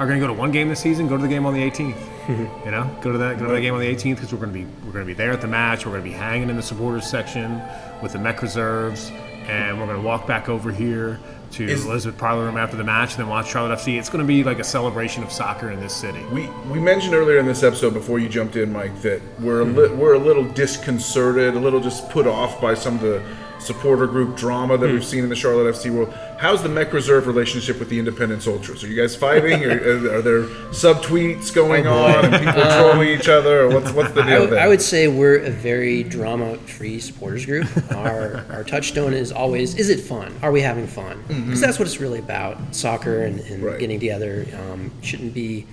are 0.00 0.06
going 0.06 0.18
to 0.18 0.26
go 0.26 0.32
to 0.32 0.38
one 0.38 0.50
game 0.50 0.68
this 0.70 0.80
season, 0.80 1.06
go 1.08 1.16
to 1.16 1.22
the 1.22 1.28
game 1.28 1.44
on 1.44 1.52
the 1.52 1.60
18th. 1.60 1.94
you 2.64 2.70
know, 2.70 2.90
go 3.02 3.12
to 3.12 3.18
that 3.18 3.38
go 3.38 3.46
to 3.46 3.52
that 3.52 3.60
game 3.60 3.74
on 3.74 3.80
the 3.80 3.94
18th 3.94 4.16
because 4.16 4.32
we're 4.32 4.38
going 4.38 4.52
to 4.52 4.58
be 4.58 4.64
we're 4.86 4.92
going 4.92 5.04
to 5.04 5.06
be 5.06 5.12
there 5.14 5.30
at 5.30 5.40
the 5.42 5.46
match. 5.46 5.84
We're 5.84 5.92
going 5.92 6.04
to 6.04 6.08
be 6.10 6.16
hanging 6.16 6.48
in 6.48 6.56
the 6.56 6.62
supporters 6.62 7.06
section 7.06 7.60
with 8.02 8.12
the 8.12 8.18
Mech 8.18 8.40
reserves, 8.40 9.10
and 9.46 9.78
we're 9.78 9.86
going 9.86 9.98
to 10.00 10.02
walk 10.02 10.26
back 10.26 10.48
over 10.48 10.72
here 10.72 11.20
to 11.52 11.64
Is- 11.64 11.84
Elizabeth 11.84 12.18
Parlor 12.18 12.46
Room 12.46 12.56
after 12.56 12.76
the 12.76 12.84
match, 12.84 13.10
and 13.10 13.18
then 13.20 13.28
watch 13.28 13.50
Charlotte 13.50 13.78
FC. 13.78 13.98
It's 13.98 14.08
going 14.08 14.24
to 14.24 14.28
be 14.28 14.42
like 14.42 14.58
a 14.58 14.64
celebration 14.64 15.22
of 15.22 15.30
soccer 15.30 15.70
in 15.70 15.80
this 15.80 15.94
city. 15.94 16.24
We 16.32 16.48
we 16.70 16.78
mentioned 16.80 17.12
earlier 17.14 17.38
in 17.38 17.44
this 17.46 17.62
episode 17.62 17.92
before 17.92 18.18
you 18.20 18.28
jumped 18.28 18.56
in, 18.56 18.72
Mike, 18.72 19.02
that 19.02 19.20
we're 19.40 19.60
a 19.60 19.64
li- 19.64 19.94
we're 19.94 20.14
a 20.14 20.18
little 20.18 20.44
disconcerted, 20.44 21.54
a 21.56 21.60
little 21.60 21.80
just 21.80 22.08
put 22.08 22.26
off 22.26 22.58
by 22.60 22.72
some 22.72 22.94
of 22.94 23.00
the 23.02 23.22
supporter 23.60 24.06
group 24.06 24.36
drama 24.36 24.76
that 24.78 24.90
we've 24.90 25.00
hmm. 25.00 25.04
seen 25.04 25.24
in 25.24 25.28
the 25.28 25.36
Charlotte 25.36 25.74
FC 25.74 25.90
world. 25.90 26.12
How's 26.38 26.62
the 26.62 26.68
Mech 26.68 26.92
Reserve 26.92 27.26
relationship 27.26 27.78
with 27.78 27.90
the 27.90 27.98
Independence 27.98 28.46
Ultras? 28.46 28.82
Are 28.82 28.88
you 28.88 29.00
guys 29.00 29.14
fighting? 29.14 29.64
or, 29.64 29.72
are 30.14 30.22
there 30.22 30.44
subtweets 30.70 31.52
going 31.52 31.86
oh, 31.86 31.92
on 31.92 32.24
and 32.24 32.44
people 32.44 32.62
um, 32.62 32.90
trolling 32.90 33.08
each 33.08 33.28
other? 33.28 33.62
Or 33.62 33.68
what's 33.68 33.92
what's 33.92 34.12
the 34.12 34.22
I, 34.22 34.26
deal 34.30 34.40
w-? 34.44 34.56
I 34.58 34.66
would 34.66 34.80
say 34.80 35.08
we're 35.08 35.38
a 35.38 35.50
very 35.50 36.02
drama-free 36.02 37.00
supporters 37.00 37.44
group. 37.44 37.68
Our 37.92 38.44
our 38.50 38.64
touchstone 38.64 39.12
is 39.12 39.32
always: 39.32 39.74
is 39.74 39.90
it 39.90 40.00
fun? 40.00 40.34
Are 40.42 40.52
we 40.52 40.62
having 40.62 40.86
fun? 40.86 41.22
Because 41.28 41.42
mm-hmm. 41.42 41.54
that's 41.54 41.78
what 41.78 41.86
it's 41.86 42.00
really 42.00 42.20
about. 42.20 42.74
Soccer 42.74 43.22
and, 43.22 43.40
and 43.40 43.60
Right. 43.62 43.78
getting 43.78 44.00
together 44.00 44.46
um, 44.54 44.90
shouldn't 45.02 45.34
be 45.34 45.66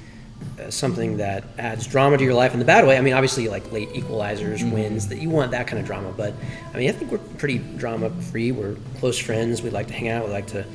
something 0.70 1.18
that 1.18 1.44
adds 1.58 1.88
drama 1.88 2.18
to 2.18 2.24
your 2.24 2.34
life 2.34 2.54
in 2.54 2.60
the 2.60 2.66
bad 2.66 2.86
way. 2.86 2.98
I 2.98 3.02
mean, 3.02 3.14
obviously, 3.14 3.48
like 3.48 3.72
late 3.72 3.90
equalizers, 3.94 4.70
wins, 4.72 5.08
that 5.08 5.20
you 5.20 5.30
want 5.30 5.52
that 5.52 5.68
kind 5.68 5.80
of 5.80 5.86
drama. 5.86 6.12
But 6.16 6.34
I 6.74 6.78
mean, 6.78 6.90
I 6.90 6.92
think 6.92 7.12
we're 7.12 7.18
pretty 7.38 7.60
drama-free. 7.60 8.52
We're 8.52 8.76
close 9.00 9.18
friends. 9.18 9.62
We 9.62 9.70
like 9.70 9.88
to 9.88 9.94
hang 9.94 10.10
out. 10.10 10.26
We 10.26 10.32
like 10.32 10.48
to 10.48 10.66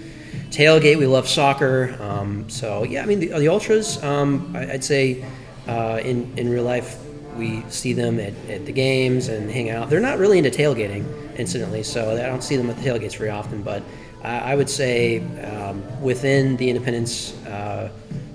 tailgate. 0.50 0.98
We 0.98 1.06
love 1.06 1.28
soccer. 1.28 1.96
Um, 2.00 2.48
so 2.48 2.84
yeah, 2.84 3.02
I 3.02 3.06
mean, 3.06 3.20
the, 3.20 3.28
the 3.28 3.48
ultras. 3.48 4.02
Um, 4.02 4.54
I, 4.54 4.72
I'd 4.72 4.84
say 4.84 5.24
uh, 5.66 6.00
in 6.02 6.32
in 6.38 6.48
real 6.48 6.64
life, 6.64 6.98
we 7.36 7.62
see 7.68 7.92
them 7.92 8.20
at, 8.20 8.34
at 8.48 8.66
the 8.66 8.72
games 8.72 9.28
and 9.28 9.50
hang 9.50 9.70
out. 9.70 9.90
They're 9.90 10.00
not 10.00 10.18
really 10.18 10.38
into 10.38 10.50
tailgating, 10.50 11.04
incidentally, 11.36 11.82
so 11.82 12.12
I 12.12 12.26
don't 12.26 12.44
see 12.44 12.56
them 12.56 12.70
at 12.70 12.76
the 12.76 12.82
tailgates 12.82 13.16
very 13.16 13.30
often. 13.30 13.62
But 13.62 13.82
I, 14.22 14.52
I 14.52 14.54
would 14.54 14.70
say 14.70 15.20
um, 15.40 15.82
within 16.02 16.56
the 16.56 16.68
Independence 16.68 17.34
uh, 17.46 17.90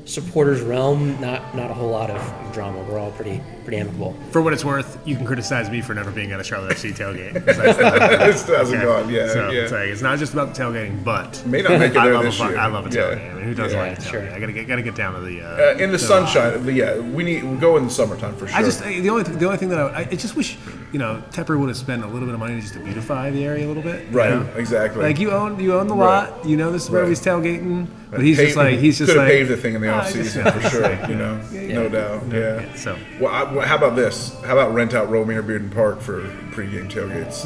supporters 0.07 0.61
realm, 0.61 1.19
not 1.19 1.55
not 1.55 1.69
a 1.69 1.73
whole 1.73 1.89
lot 1.89 2.09
of, 2.09 2.17
of 2.17 2.53
drama. 2.53 2.81
We're 2.83 2.97
all 2.99 3.11
pretty 3.11 3.41
pretty 3.63 3.77
amicable. 3.77 4.15
For 4.31 4.41
what 4.41 4.53
it's 4.53 4.63
worth, 4.65 4.97
you 5.05 5.15
can 5.15 5.25
criticize 5.25 5.69
me 5.69 5.81
for 5.81 5.93
never 5.93 6.09
being 6.11 6.31
at 6.31 6.39
a 6.39 6.43
Charlotte 6.43 6.71
FC 6.77 6.93
tailgate. 6.93 7.45
'cause 7.45 7.59
I 7.59 7.71
still 7.73 7.85
haven't 7.91 8.09
been. 8.19 8.29
It 8.29 8.37
still 8.37 8.57
hasn't 8.57 8.81
gone. 8.81 9.09
Yeah, 9.09 9.27
so 9.27 9.49
yeah. 9.51 9.61
It's, 9.63 9.71
like, 9.71 9.87
it's 9.89 10.01
not 10.01 10.17
just 10.19 10.33
about 10.33 10.53
the 10.55 10.63
tailgating, 10.63 11.03
but 11.03 11.43
May 11.45 11.61
not 11.61 11.79
make 11.79 11.91
it 11.91 11.97
I 11.97 12.05
there 12.05 12.13
love 12.15 12.23
this 12.23 12.35
a 12.35 12.37
fuck- 12.39 12.49
year. 12.51 12.59
I 12.59 12.67
love 12.67 12.85
a 12.85 12.89
Yeah. 12.89 12.95
tailgate. 13.03 13.31
I 13.31 13.33
mean, 13.35 13.43
who 13.43 13.53
doesn't 13.53 13.77
Yeah, 13.77 13.83
like 13.89 13.97
a 13.97 14.01
tailgate? 14.01 14.09
sure. 14.11 14.33
I 14.33 14.39
gotta 14.39 14.51
get, 14.53 14.67
gotta 14.67 14.81
get 14.81 14.95
down 14.95 15.13
to 15.15 15.19
the. 15.21 15.41
Uh, 15.41 15.47
Uh, 15.73 15.77
in 15.77 15.91
the 15.91 15.99
sunshine, 15.99 16.65
yeah, 16.73 16.97
we 16.99 17.23
need 17.23 17.43
we'll 17.43 17.57
go 17.57 17.77
in 17.77 17.83
the 17.83 17.89
summertime 17.89 18.35
for 18.37 18.47
sure. 18.47 18.57
I 18.57 18.63
just 18.63 18.83
the 18.83 19.09
only 19.09 19.23
the 19.23 19.45
only 19.45 19.57
thing 19.57 19.69
that 19.69 19.79
I, 19.79 20.07
I 20.09 20.15
just 20.15 20.35
wish 20.35 20.57
you 20.97 21.03
know 21.03 21.21
Tepper 21.29 21.59
would 21.59 21.67
have 21.69 21.77
spent 21.77 22.03
a 22.03 22.07
little 22.07 22.25
bit 22.25 22.33
of 22.33 22.39
money 22.39 22.59
just 22.59 22.73
to 22.73 22.79
beautify 22.79 23.29
the 23.29 23.45
area 23.45 23.67
a 23.67 23.69
little 23.71 23.83
bit. 23.83 24.07
you 24.09 24.17
right, 24.17 24.31
know? 24.31 24.49
exactly. 24.55 25.03
Like 25.03 25.19
you 25.19 25.29
own 25.29 25.59
you 25.59 25.75
own 25.75 25.85
the 25.87 25.93
Right. 25.93 26.27
lot. 26.31 26.43
You 26.43 26.57
know 26.57 26.71
this 26.71 26.85
is 26.85 26.89
where 26.89 27.01
Right. 27.03 27.09
he's 27.09 27.21
tailgating, 27.21 27.85
but 28.09 28.19
he's 28.21 28.37
just 28.37 28.55
like 28.57 28.79
he's 28.79 28.97
just 28.97 29.11
could 29.11 29.17
like 29.19 29.27
have 29.27 29.37
paved 29.37 29.49
the 29.51 29.57
thing 29.57 29.75
in 29.75 29.81
the 29.81 29.89
"Ah, 29.89 29.99
off 29.99 30.09
season 30.09 30.43
for 30.51 30.61
sure. 30.71 30.91
You 31.07 31.13
know, 31.15 31.39
Yeah, 31.51 31.73
no 31.75 31.83
yeah. 31.83 31.87
doubt. 31.89 32.23
Yeah. 32.31 32.73
so. 32.73 32.95
well, 33.19 33.31
I, 33.31 33.43
well, 33.53 33.67
how 33.67 33.75
about 33.75 33.95
this? 33.95 34.35
How 34.43 34.53
about 34.57 34.73
rent 34.73 34.95
out 34.95 35.11
Romare 35.11 35.43
Bearden 35.43 35.69
Park 35.71 36.01
for 36.01 36.21
pregame 36.55 36.89
tailgates? 36.91 37.43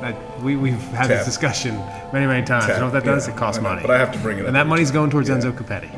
That, 0.00 0.14
we 0.42 0.54
we've 0.54 0.74
had 0.74 1.08
Tap. 1.08 1.08
this 1.08 1.24
discussion 1.26 1.74
many 2.12 2.26
many 2.28 2.46
times. 2.46 2.68
You 2.68 2.74
know 2.74 2.84
what 2.84 2.92
that 2.92 3.04
does? 3.04 3.26
It 3.26 3.36
costs 3.36 3.60
money. 3.60 3.82
but 3.82 3.90
I 3.90 3.98
have 3.98 4.12
to 4.12 4.18
bring 4.20 4.38
it 4.38 4.42
up 4.42 4.46
and 4.46 4.54
that 4.56 4.68
money's 4.68 4.92
going 4.92 5.10
towards. 5.10 5.28
Enzo 5.28 5.50
Copetti. 5.52 5.90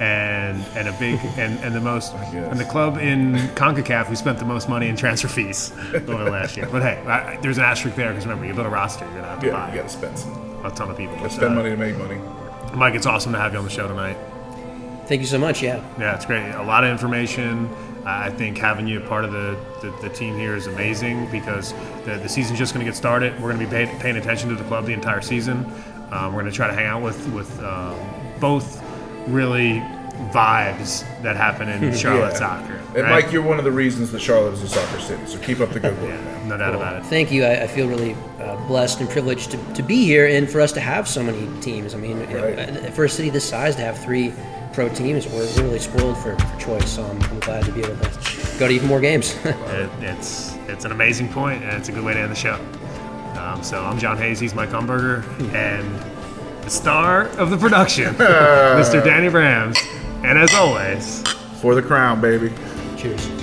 And 0.00 0.60
and 0.74 0.88
a 0.88 0.92
big 0.98 1.20
and, 1.38 1.58
and 1.60 1.74
the 1.74 1.80
most 1.80 2.12
and 2.14 2.58
the 2.58 2.64
club 2.64 2.98
in 2.98 3.34
Concacaf 3.54 4.06
who 4.06 4.16
spent 4.16 4.38
the 4.40 4.44
most 4.44 4.68
money 4.68 4.88
in 4.88 4.96
transfer 4.96 5.28
fees 5.28 5.72
over 5.94 6.24
the 6.24 6.30
last 6.30 6.56
year. 6.56 6.68
But 6.70 6.82
hey, 6.82 6.98
I, 7.06 7.36
there's 7.40 7.58
an 7.58 7.64
asterisk 7.64 7.96
there 7.96 8.08
because 8.10 8.26
remember 8.26 8.44
you 8.46 8.54
build 8.54 8.66
a 8.66 8.70
roster, 8.70 9.04
you're 9.04 9.14
gonna 9.14 9.28
have 9.28 9.40
to 9.40 9.46
Yeah, 9.46 9.52
buy 9.52 9.68
you 9.70 9.76
got 9.82 9.88
to 9.88 9.94
spend 9.96 10.18
some. 10.18 10.32
a 10.64 10.70
ton 10.70 10.90
of 10.90 10.96
people. 10.96 11.16
But, 11.20 11.30
Spend 11.30 11.52
uh, 11.52 11.56
money 11.56 11.70
to 11.70 11.76
make 11.76 11.96
money. 11.96 12.18
Mike, 12.74 12.94
it's 12.94 13.06
awesome 13.06 13.32
to 13.32 13.38
have 13.38 13.52
you 13.52 13.58
on 13.58 13.64
the 13.64 13.70
show 13.70 13.86
tonight. 13.86 14.16
Thank 15.06 15.20
you 15.20 15.26
so 15.28 15.38
much. 15.38 15.62
Yeah. 15.62 15.84
Yeah, 15.98 16.16
it's 16.16 16.26
great. 16.26 16.50
A 16.54 16.62
lot 16.62 16.82
of 16.82 16.90
information. 16.90 17.68
I 18.06 18.30
think 18.30 18.58
having 18.58 18.86
you 18.88 18.98
a 19.00 19.06
part 19.06 19.24
of 19.24 19.32
the, 19.32 19.56
the, 19.80 19.90
the 20.02 20.08
team 20.14 20.36
here 20.36 20.56
is 20.56 20.66
amazing 20.66 21.30
because 21.30 21.72
the, 22.04 22.18
the 22.22 22.28
season's 22.28 22.58
just 22.58 22.74
going 22.74 22.84
to 22.84 22.90
get 22.90 22.96
started. 22.96 23.32
We're 23.40 23.52
going 23.52 23.60
to 23.60 23.64
be 23.66 23.70
pay, 23.70 23.86
paying 24.00 24.16
attention 24.16 24.48
to 24.50 24.56
the 24.56 24.64
club 24.64 24.86
the 24.86 24.92
entire 24.92 25.20
season. 25.20 25.58
Um, 26.10 26.34
we're 26.34 26.40
going 26.42 26.46
to 26.46 26.56
try 26.56 26.66
to 26.66 26.74
hang 26.74 26.86
out 26.86 27.02
with 27.02 27.26
with 27.32 27.62
um, 27.62 27.96
both 28.40 28.82
really 29.26 29.82
vibes 30.32 31.04
that 31.22 31.36
happen 31.36 31.68
in 31.68 31.94
Charlotte 31.96 32.32
Yeah. 32.32 32.38
soccer. 32.38 32.74
And 32.94 33.02
right? 33.02 33.24
Mike, 33.24 33.32
you're 33.32 33.42
one 33.42 33.58
of 33.58 33.64
the 33.64 33.72
reasons 33.72 34.12
that 34.12 34.20
Charlotte 34.20 34.54
is 34.54 34.62
a 34.62 34.68
soccer 34.68 35.00
city. 35.00 35.26
So 35.26 35.38
keep 35.38 35.60
up 35.60 35.70
the 35.70 35.80
good 35.80 36.00
work, 36.00 36.10
yeah, 36.10 36.46
no 36.46 36.56
doubt 36.56 36.74
about 36.74 36.96
it. 36.96 37.04
Thank 37.06 37.32
you. 37.32 37.44
I, 37.44 37.62
I 37.64 37.66
feel 37.66 37.88
really 37.88 38.14
uh, 38.40 38.56
blessed 38.68 39.00
and 39.00 39.10
privileged 39.10 39.50
to, 39.52 39.74
to 39.74 39.82
be 39.82 40.04
here 40.04 40.26
and 40.28 40.48
for 40.48 40.60
us 40.60 40.70
to 40.72 40.80
have 40.80 41.08
so 41.08 41.22
many 41.22 41.48
teams. 41.60 41.94
I 41.94 41.98
mean, 41.98 42.20
Right. 42.20 42.58
uh, 42.58 42.90
for 42.92 43.04
a 43.04 43.08
city 43.08 43.30
this 43.30 43.48
size 43.48 43.74
to 43.76 43.82
have 43.82 43.98
three 44.04 44.32
pro 44.72 44.88
teams, 44.88 45.26
we're 45.26 45.44
we're 45.56 45.64
really 45.64 45.78
spoiled 45.80 46.16
for, 46.18 46.36
for 46.38 46.60
choice. 46.60 46.88
So 46.94 47.02
I'm, 47.04 47.20
I'm 47.22 47.40
glad 47.40 47.64
to 47.64 47.72
be 47.72 47.80
able 47.80 47.96
to 47.96 48.58
go 48.58 48.68
to 48.68 48.72
even 48.74 48.86
more 48.88 49.00
games. 49.00 49.34
It, 49.44 49.90
it's 50.00 50.54
it's 50.68 50.84
an 50.84 50.92
amazing 50.92 51.28
point, 51.28 51.62
and 51.64 51.72
it's 51.76 51.88
a 51.88 51.92
good 51.92 52.04
way 52.04 52.14
to 52.14 52.20
end 52.20 52.30
the 52.30 52.36
show. 52.36 52.54
Um, 53.36 53.62
so 53.64 53.82
I'm 53.84 53.98
John 53.98 54.16
Hayes. 54.18 54.38
He's 54.38 54.54
Mike 54.54 54.70
Umberger, 54.70 55.24
and 55.54 55.84
the 56.64 56.70
star 56.70 57.28
of 57.38 57.50
the 57.50 57.56
production, 57.58 58.14
Mr. 58.16 59.04
Danny 59.04 59.28
Brams. 59.28 59.78
And 60.24 60.38
as 60.38 60.54
always, 60.54 61.22
For 61.60 61.74
the 61.74 61.82
crown, 61.82 62.20
baby. 62.20 62.52
Cheers. 62.96 63.33